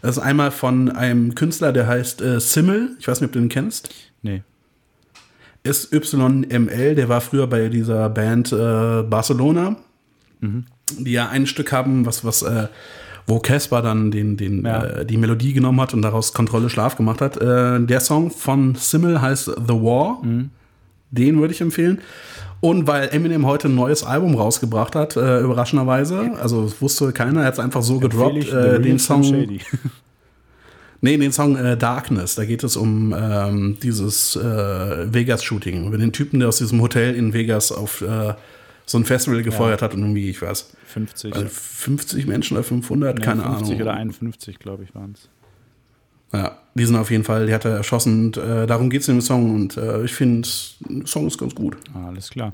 Das 0.00 0.16
ist 0.16 0.22
einmal 0.22 0.52
von 0.52 0.90
einem 0.90 1.34
Künstler, 1.34 1.72
der 1.72 1.86
heißt 1.88 2.20
äh, 2.20 2.38
Simmel. 2.40 2.96
Ich 3.00 3.08
weiß 3.08 3.20
nicht, 3.20 3.28
ob 3.28 3.32
du 3.32 3.40
den 3.40 3.48
kennst. 3.48 3.90
Nee. 4.22 4.42
SYML, 5.66 6.94
der 6.94 7.08
war 7.08 7.20
früher 7.20 7.48
bei 7.48 7.68
dieser 7.68 8.08
Band 8.08 8.52
äh, 8.52 9.02
Barcelona, 9.02 9.76
die 10.40 11.10
ja 11.10 11.28
ein 11.28 11.46
Stück 11.48 11.72
haben, 11.72 12.06
was, 12.06 12.24
was, 12.24 12.42
äh, 12.42 12.68
wo 13.26 13.38
Casper 13.40 13.82
dann 13.82 14.10
den, 14.10 14.36
den, 14.36 14.64
Ja. 14.64 14.84
äh, 14.84 15.06
die 15.06 15.16
Melodie 15.16 15.52
genommen 15.52 15.80
hat 15.80 15.94
und 15.94 16.02
daraus 16.02 16.32
Kontrolle 16.32 16.70
Schlaf 16.70 16.96
gemacht 16.96 17.20
hat. 17.20 17.36
Äh, 17.36 17.80
der 17.80 18.00
Song 18.00 18.30
von 18.30 18.74
Simmel 18.76 19.20
heißt 19.20 19.46
The 19.66 19.74
War. 19.74 20.22
Den 21.10 21.40
würde 21.40 21.52
ich 21.54 21.60
empfehlen. 21.60 22.00
Und 22.60 22.86
weil 22.86 23.08
Eminem 23.10 23.46
heute 23.46 23.68
ein 23.68 23.74
neues 23.74 24.02
Album 24.02 24.34
rausgebracht 24.34 24.94
hat, 24.96 25.16
äh, 25.16 25.40
überraschenderweise, 25.40 26.32
also 26.40 26.64
das 26.64 26.80
wusste 26.80 27.12
keiner, 27.12 27.40
er 27.40 27.46
hat 27.48 27.54
es 27.54 27.60
einfach 27.60 27.82
so 27.82 27.98
gedroppt, 28.00 28.36
Empfehle 28.36 28.72
ich 28.72 28.78
äh, 28.78 28.82
den 28.82 28.98
Song. 28.98 29.22
Nee, 31.02 31.18
den 31.18 31.30
Song 31.30 31.56
äh, 31.56 31.76
Darkness. 31.76 32.36
Da 32.36 32.44
geht 32.46 32.64
es 32.64 32.74
um 32.76 33.14
ähm, 33.16 33.76
dieses 33.82 34.34
äh, 34.34 35.12
Vegas-Shooting. 35.12 35.86
Über 35.86 35.98
den 35.98 36.12
Typen, 36.12 36.40
der 36.40 36.48
aus 36.48 36.56
diesem 36.56 36.80
Hotel 36.80 37.14
in 37.14 37.34
Vegas 37.34 37.70
auf 37.70 38.00
äh, 38.00 38.32
so 38.86 38.98
ein 38.98 39.04
Festival 39.04 39.42
gefeuert 39.42 39.82
hat 39.82 39.94
und 39.94 40.00
irgendwie, 40.00 40.30
ich 40.30 40.40
weiß, 40.40 40.74
50. 40.86 41.34
also 41.34 41.46
50 41.48 42.26
Menschen 42.26 42.56
oder 42.56 42.64
500, 42.64 43.18
Nee, 43.18 43.24
keine 43.24 43.42
50 43.42 43.66
Ahnung. 43.66 43.80
oder 43.82 43.94
51, 43.94 44.58
glaube 44.58 44.84
ich, 44.84 44.94
waren 44.94 45.12
es. 45.14 45.28
Ja, 46.32 46.58
die 46.74 46.84
sind 46.84 46.96
auf 46.96 47.10
jeden 47.10 47.24
Fall, 47.24 47.46
die 47.46 47.54
hat 47.54 47.64
er 47.64 47.72
erschossen 47.76 48.26
und 48.26 48.36
äh, 48.36 48.66
darum 48.66 48.90
geht 48.90 49.02
es 49.02 49.08
in 49.08 49.16
dem 49.16 49.20
Song 49.20 49.54
und 49.54 49.76
äh, 49.76 50.04
ich 50.04 50.12
finde, 50.14 50.48
der 50.88 51.06
Song 51.06 51.26
ist 51.26 51.38
ganz 51.38 51.54
gut. 51.54 51.76
Alles 51.94 52.30
klar. 52.30 52.52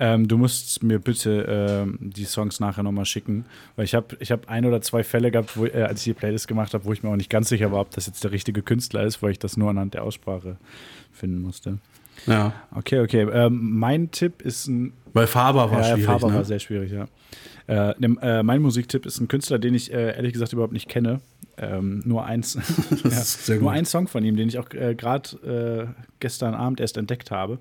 Ähm, 0.00 0.28
du 0.28 0.38
musst 0.38 0.82
mir 0.84 1.00
bitte 1.00 1.44
ähm, 1.48 1.98
die 2.00 2.24
Songs 2.24 2.60
nachher 2.60 2.84
nochmal 2.84 3.04
schicken, 3.04 3.44
weil 3.74 3.84
ich 3.84 3.94
habe 3.96 4.16
ich 4.20 4.30
hab 4.30 4.48
ein 4.48 4.64
oder 4.64 4.80
zwei 4.80 5.02
Fälle 5.02 5.32
gehabt, 5.32 5.56
wo, 5.56 5.66
äh, 5.66 5.82
als 5.82 6.00
ich 6.00 6.04
die 6.04 6.14
Playlist 6.14 6.46
gemacht 6.46 6.72
habe, 6.74 6.84
wo 6.84 6.92
ich 6.92 7.02
mir 7.02 7.10
auch 7.10 7.16
nicht 7.16 7.30
ganz 7.30 7.48
sicher 7.48 7.72
war, 7.72 7.80
ob 7.80 7.90
das 7.90 8.06
jetzt 8.06 8.22
der 8.22 8.30
richtige 8.30 8.62
Künstler 8.62 9.02
ist, 9.02 9.20
weil 9.22 9.32
ich 9.32 9.40
das 9.40 9.56
nur 9.56 9.70
anhand 9.70 9.94
der 9.94 10.04
Aussprache 10.04 10.56
finden 11.12 11.40
musste. 11.42 11.78
Ja, 12.26 12.52
Okay, 12.74 13.00
okay. 13.00 13.22
Ähm, 13.32 13.78
mein 13.78 14.10
Tipp 14.12 14.42
ist 14.42 14.68
ein 14.68 14.92
weil 15.18 15.26
Faber 15.26 15.70
war 15.70 15.80
ja, 15.80 15.84
schwierig, 15.94 16.04
Faber 16.04 16.28
ne? 16.28 16.34
war 16.34 16.44
sehr 16.44 16.58
schwierig, 16.58 16.92
ja. 16.92 17.06
Äh, 17.66 17.94
ne, 17.98 18.16
äh, 18.22 18.42
mein 18.42 18.62
Musiktipp 18.62 19.04
ist 19.04 19.20
ein 19.20 19.28
Künstler, 19.28 19.58
den 19.58 19.74
ich 19.74 19.92
äh, 19.92 20.16
ehrlich 20.16 20.32
gesagt 20.32 20.52
überhaupt 20.52 20.72
nicht 20.72 20.88
kenne. 20.88 21.20
Ähm, 21.58 22.02
nur 22.04 22.24
eins, 22.24 22.58
ja, 23.46 23.56
nur 23.56 23.72
ein 23.72 23.84
Song 23.84 24.08
von 24.08 24.24
ihm, 24.24 24.36
den 24.36 24.48
ich 24.48 24.58
auch 24.58 24.70
äh, 24.70 24.94
gerade 24.94 25.90
äh, 25.90 26.02
gestern 26.20 26.54
Abend 26.54 26.80
erst 26.80 26.96
entdeckt 26.96 27.30
habe. 27.30 27.58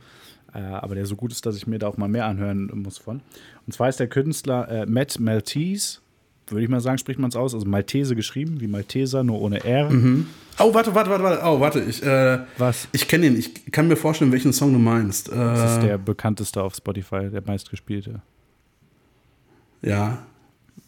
Äh, 0.53 0.59
aber 0.59 0.95
der 0.95 1.05
so 1.05 1.15
gut 1.15 1.31
ist, 1.31 1.45
dass 1.45 1.57
ich 1.57 1.67
mir 1.67 1.79
da 1.79 1.87
auch 1.87 1.97
mal 1.97 2.07
mehr 2.07 2.25
anhören 2.25 2.71
muss 2.73 2.97
von. 2.97 3.21
Und 3.65 3.73
zwar 3.73 3.89
ist 3.89 3.99
der 3.99 4.07
Künstler 4.07 4.85
Matt 4.87 5.19
Maltese, 5.19 5.99
würde 6.49 6.63
ich 6.63 6.69
mal 6.69 6.79
sagen, 6.79 6.97
spricht 6.97 7.19
man 7.19 7.29
es 7.29 7.35
aus, 7.35 7.53
also 7.53 7.65
Maltese 7.67 8.15
geschrieben, 8.15 8.59
wie 8.61 8.67
Malteser, 8.67 9.23
nur 9.23 9.41
ohne 9.41 9.63
R. 9.63 9.89
Oh, 10.59 10.73
warte, 10.73 10.93
warte, 10.95 11.09
warte, 11.09 11.23
warte. 11.23 11.41
Oh, 11.45 11.59
warte, 11.59 11.79
ich, 11.81 12.01
äh, 12.03 12.39
Was? 12.57 12.87
ich 12.91 13.07
kenne 13.07 13.27
ihn. 13.27 13.35
Ich 13.37 13.71
kann 13.71 13.87
mir 13.87 13.95
vorstellen, 13.95 14.31
welchen 14.31 14.53
Song 14.53 14.73
du 14.73 14.79
meinst. 14.79 15.29
Äh, 15.29 15.35
Das 15.35 15.73
ist 15.73 15.83
der 15.83 15.97
bekannteste 15.97 16.63
auf 16.63 16.75
Spotify, 16.75 17.29
der 17.29 17.43
meistgespielte. 17.45 18.21
Ja. 19.81 20.19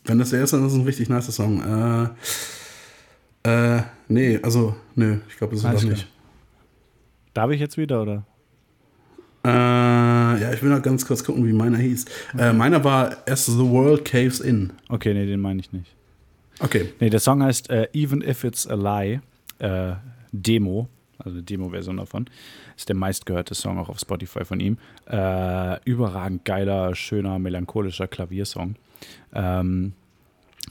Wenn 0.05 0.17
das 0.17 0.31
der 0.31 0.43
ist, 0.43 0.53
dann 0.53 0.65
ist 0.65 0.73
es 0.73 0.77
ein 0.79 0.85
richtig 0.85 1.09
nicer 1.09 1.31
Song. 1.31 2.09
Äh, 3.43 3.77
äh, 3.77 3.81
nee, 4.07 4.39
also, 4.41 4.75
nö, 4.95 5.17
ich 5.29 5.37
glaube, 5.37 5.55
das 5.55 5.63
ist 5.63 5.73
das 5.73 5.83
nicht. 5.83 6.07
Darf 7.33 7.51
ich 7.51 7.59
jetzt 7.59 7.77
wieder, 7.77 8.01
oder? 8.01 8.25
Äh, 9.43 9.49
ja, 9.49 10.53
ich 10.53 10.61
will 10.61 10.69
noch 10.69 10.81
ganz 10.81 11.05
kurz 11.05 11.23
gucken, 11.23 11.47
wie 11.47 11.53
meiner 11.53 11.77
hieß. 11.77 12.05
Äh, 12.37 12.53
meiner 12.53 12.83
war 12.83 13.17
As 13.27 13.45
the 13.45 13.57
World 13.57 14.03
Caves 14.05 14.39
In. 14.39 14.73
Okay, 14.89 15.13
nee, 15.13 15.25
den 15.25 15.39
meine 15.39 15.61
ich 15.61 15.71
nicht. 15.71 15.95
Okay. 16.59 16.93
Nee, 16.99 17.09
der 17.09 17.19
Song 17.19 17.41
heißt 17.41 17.69
äh, 17.69 17.87
Even 17.93 18.21
If 18.21 18.43
It's 18.43 18.67
a 18.67 18.75
Lie, 18.75 19.21
äh, 19.59 19.93
Demo, 20.31 20.89
also 21.17 21.37
eine 21.37 21.43
Demo-Version 21.43 21.97
davon. 21.97 22.25
Ist 22.75 22.89
der 22.89 22.95
meistgehörte 22.95 23.55
Song 23.55 23.77
auch 23.77 23.89
auf 23.89 23.99
Spotify 23.99 24.43
von 24.43 24.59
ihm. 24.59 24.77
Äh, 25.09 25.81
überragend 25.85 26.43
geiler, 26.45 26.95
schöner, 26.95 27.39
melancholischer 27.39 28.07
Klaviersong. 28.07 28.75
Ähm, 29.33 29.93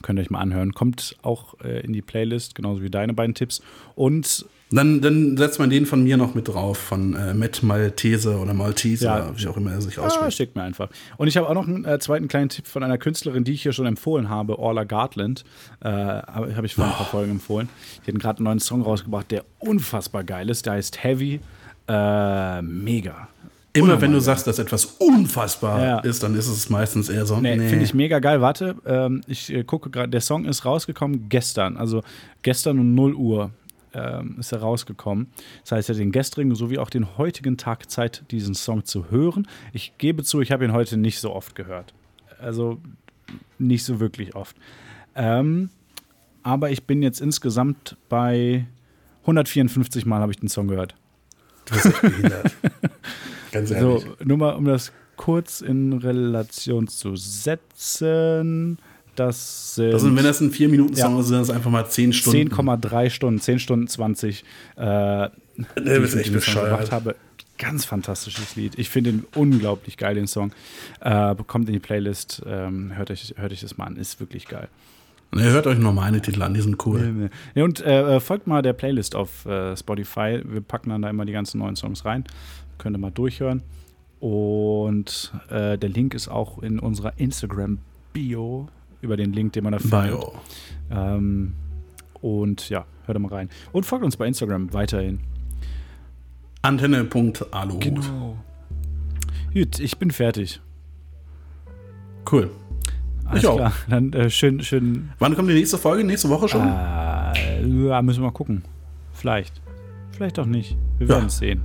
könnt 0.03 0.19
ihr 0.19 0.23
euch 0.23 0.31
mal 0.31 0.41
anhören. 0.41 0.73
Kommt 0.75 1.16
auch 1.23 1.59
äh, 1.61 1.81
in 1.81 1.93
die 1.93 2.03
Playlist, 2.03 2.55
genauso 2.55 2.83
wie 2.83 2.91
deine 2.91 3.14
beiden 3.14 3.35
Tipps. 3.35 3.62
Und 3.95 4.47
Dann, 4.71 5.01
dann 5.01 5.37
setzt 5.39 5.59
man 5.59 5.71
den 5.71 5.87
von 5.87 6.03
mir 6.03 6.16
noch 6.19 6.35
mit 6.35 6.49
drauf, 6.49 6.77
von 6.77 7.14
äh, 7.14 7.33
Matt 7.33 7.62
Maltese 7.62 8.37
oder 8.37 8.53
Maltese, 8.53 9.07
Ja. 9.07 9.16
oder 9.16 9.33
wie 9.39 9.47
auch 9.47 9.57
immer 9.57 9.73
er 9.73 9.81
sich 9.81 9.99
ah, 9.99 10.03
ausspricht. 10.07 10.37
schickt 10.37 10.57
mir 10.57 10.62
einfach. 10.62 10.91
Und 11.16 11.27
ich 11.29 11.37
habe 11.39 11.49
auch 11.49 11.55
noch 11.55 11.66
einen 11.66 11.85
äh, 11.87 11.99
zweiten 11.99 12.29
kleinen 12.29 12.51
Tipp 12.51 12.66
von 12.66 12.83
einer 12.83 12.99
Künstlerin, 12.99 13.45
die 13.45 13.53
ich 13.53 13.62
hier 13.62 13.73
schon 13.73 13.87
empfohlen 13.87 14.29
habe, 14.29 14.59
Orla 14.59 14.85
Gartland. 14.85 15.45
Äh, 15.81 15.89
habe 15.89 16.55
hab 16.55 16.64
ich 16.64 16.75
vor 16.75 16.85
ein 16.85 16.93
paar 16.93 17.07
Folgen 17.07 17.31
empfohlen. 17.33 17.69
Die 18.07 18.12
hat 18.12 18.21
gerade 18.21 18.39
einen 18.39 18.45
neuen 18.45 18.59
Song 18.61 18.83
rausgebracht, 18.83 19.31
der 19.31 19.45
unfassbar 19.59 20.23
geil 20.25 20.51
ist. 20.51 20.66
Der 20.66 20.75
heißt 20.75 21.03
Heavy. 21.03 21.41
Äh, 21.89 22.61
mega. 22.62 23.29
Immer 23.73 24.01
wenn 24.01 24.12
du 24.12 24.21
sagst, 24.21 24.47
dass 24.47 24.59
etwas 24.59 24.85
unfassbar 24.85 25.81
Ja. 25.83 25.99
ist, 26.01 26.23
dann 26.23 26.35
ist 26.35 26.49
es 26.49 26.69
meistens 26.69 27.09
eher 27.09 27.27
so. 27.27 27.39
Nee, 27.39 27.59
finde 27.69 27.85
ich 27.85 27.95
mega 27.95 28.19
geil. 28.19 28.41
Warte, 28.41 28.75
ähm, 28.85 29.23
ich 29.27 29.53
äh, 29.53 29.62
gucke 29.62 29.89
gerade, 29.91 30.09
der 30.09 30.21
Song 30.21 30.45
ist 30.47 30.64
rausgekommen 30.64 31.29
gestern. 31.29 31.77
Also 31.77 32.03
gestern 32.43 32.79
um 32.79 32.95
0 32.95 33.14
Uhr 33.14 33.51
ähm, 33.95 34.36
ist 34.39 34.53
er 34.53 34.61
rausgekommen. 34.61 35.29
Das 35.63 35.72
heißt, 35.72 35.88
er 35.88 35.95
hat 35.95 36.00
den 36.00 36.13
gestrigen 36.13 36.54
sowie 36.54 36.79
auch 36.79 36.91
den 36.91 37.17
heutigen 37.18 37.57
Tag 37.57 37.91
Zeit, 37.91 38.25
diesen 38.30 38.54
Song 38.54 38.84
zu 38.84 39.11
hören. 39.11 39.46
Ich 39.72 39.96
gebe 39.99 40.25
zu, 40.25 40.41
ich 40.41 40.53
habe 40.53 40.64
ihn 40.64 40.72
heute 40.72 40.96
nicht 40.96 41.21
so 41.21 41.34
oft 41.34 41.54
gehört. 41.54 41.95
Also 42.41 42.79
nicht 43.58 43.84
so 43.84 44.00
wirklich 44.00 44.34
oft. 44.34 44.57
Ähm, 45.14 45.71
aber 46.42 46.71
ich 46.71 46.84
bin 46.84 47.03
jetzt 47.03 47.21
insgesamt 47.21 47.96
bei 48.08 48.67
154 49.22 50.07
Mal 50.07 50.21
habe 50.21 50.33
ich 50.33 50.38
den 50.38 50.49
Song 50.49 50.68
gehört. 50.68 50.95
Du 51.67 51.75
bist 51.75 51.87
echt 51.87 52.00
behindert. 52.00 52.53
Ganz 53.53 53.71
ehrlich. 53.71 54.03
So, 54.03 54.25
nur 54.25 54.38
mal, 54.38 54.54
um 54.54 54.64
das 54.64 54.92
kurz 55.17 55.61
in 55.61 55.92
Relation 55.92 56.88
zu 56.88 57.17
setzen. 57.17 58.79
Das 59.18 59.74
sind 59.74 59.92
also, 59.95 60.14
wenn 60.14 60.24
das 60.24 60.40
ein 60.40 60.50
4-Minuten-Song 60.53 61.14
Ja. 61.14 61.20
ist, 61.20 61.26
sind 61.28 61.38
das 61.38 61.50
einfach 61.50 61.70
mal 61.70 61.88
10 61.88 62.12
Stunden. 62.12 62.53
10,3 62.53 63.11
Stunden, 63.11 63.40
10 63.40 63.58
Stunden 63.58 63.88
20. 63.88 64.45
Äh, 64.76 65.28
die 65.57 65.90
ich 65.90 66.16
echt 66.16 66.32
bescheuert. 66.32 66.70
gemacht 66.70 66.92
habe. 66.92 67.16
Ganz 67.58 67.84
fantastisches 67.84 68.54
Lied. 68.54 68.78
Ich 68.78 68.88
finde 68.88 69.11
ihn 69.11 69.24
unglaublich 69.34 69.96
geil, 69.96 70.14
den 70.14 70.28
Song. 70.28 70.53
Äh, 71.00 71.34
bekommt 71.34 71.66
in 71.68 71.72
die 71.72 71.80
Playlist, 71.80 72.42
ähm, 72.46 72.92
hört, 72.95 73.11
euch, 73.11 73.34
hört 73.36 73.50
euch 73.53 73.61
das 73.62 73.76
mal 73.76 73.86
an, 73.86 73.96
ist 73.96 74.20
wirklich 74.20 74.46
geil. 74.46 74.68
Ihr 75.34 75.42
hört 75.42 75.66
euch 75.66 75.78
noch 75.78 75.92
meine 75.92 76.22
Titel 76.22 76.40
an, 76.42 76.54
die 76.54 76.61
sind 76.61 76.86
cool. 76.86 77.30
Ja, 77.54 77.64
und 77.64 77.80
äh, 77.84 78.18
folgt 78.20 78.46
mal 78.46 78.62
der 78.62 78.72
Playlist 78.72 79.14
auf 79.16 79.45
äh, 79.45 79.76
Spotify. 79.76 80.40
Wir 80.45 80.61
packen 80.61 80.90
dann 80.90 81.03
da 81.03 81.11
immer 81.11 81.24
die 81.26 81.32
ganzen 81.32 81.58
neuen 81.58 81.74
Songs 81.76 82.04
rein. 82.04 82.24
Könnt 82.78 82.96
ihr 82.96 83.00
mal 83.00 83.11
durchhören. 83.11 83.62
Und 84.20 85.32
äh, 85.50 85.76
der 85.76 85.88
Link 85.90 86.14
ist 86.14 86.28
auch 86.28 86.62
in 86.62 86.78
unserer 86.78 87.12
Instagram-Bio, 87.18 88.68
über 89.00 89.16
den 89.16 89.33
Link, 89.33 89.53
den 89.53 89.64
man 89.64 89.72
da 89.72 89.79
findet. 89.79 90.14
Ähm, 90.91 91.53
und 92.20 92.68
ja, 92.68 92.84
hört 93.07 93.14
da 93.16 93.18
mal 93.18 93.29
rein. 93.33 93.49
Und 93.72 93.84
folgt 93.87 94.04
uns 94.04 94.16
bei 94.16 94.26
Instagram 94.26 94.72
weiterhin. 94.72 95.20
Antenne.aluhut. 96.62 97.80
Genau. 97.80 98.37
Gut, 99.54 99.79
ich 99.80 99.99
bin 99.99 100.11
fertig. 100.11 100.61
Cool. 102.30 102.50
Alles 103.25 103.42
Ich 103.42 103.49
auch. 103.49 103.57
klar. 103.57 103.72
Dann 103.88 104.12
äh, 104.12 104.29
schön, 104.30 104.62
schön. 104.62 105.11
Wann 105.18 105.34
kommt 105.37 105.49
die 105.50 105.54
nächste 105.54 105.79
Folge? 105.79 106.04
Nächste 106.04 106.29
Woche 106.29 106.49
schon? 106.49 106.66
Äh, 106.66 107.66
ja, 107.87 108.03
müssen 108.03 108.20
wir 108.20 108.26
mal 108.26 108.33
gucken. 108.33 108.62
Vielleicht. 109.12 109.61
Vielleicht 110.12 110.38
auch 110.38 110.46
nicht. 110.46 110.76
Wir 110.99 111.07
Ja. 111.07 111.14
werden 111.14 111.26
es 111.26 111.38
sehen. 111.38 111.62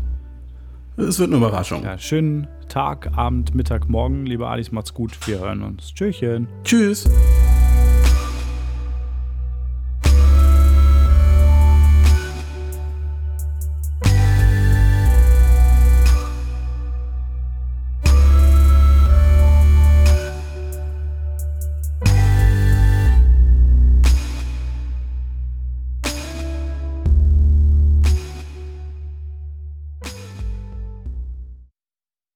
Es 0.97 1.17
wird 1.19 1.29
eine 1.29 1.37
Überraschung. 1.37 1.83
Ja, 1.83 1.97
schönen 1.97 2.47
Tag, 2.73 3.11
Abend, 3.15 3.53
Mittag, 3.53 3.87
Morgen. 3.87 4.25
Liebe 4.25 4.47
Alice, 4.47 4.71
macht's 4.71 4.95
gut. 4.95 5.27
Wir 5.27 5.37
hören 5.37 5.61
uns. 5.61 5.93
Tschüsschen. 5.93 6.47
Tschüss. 6.63 7.07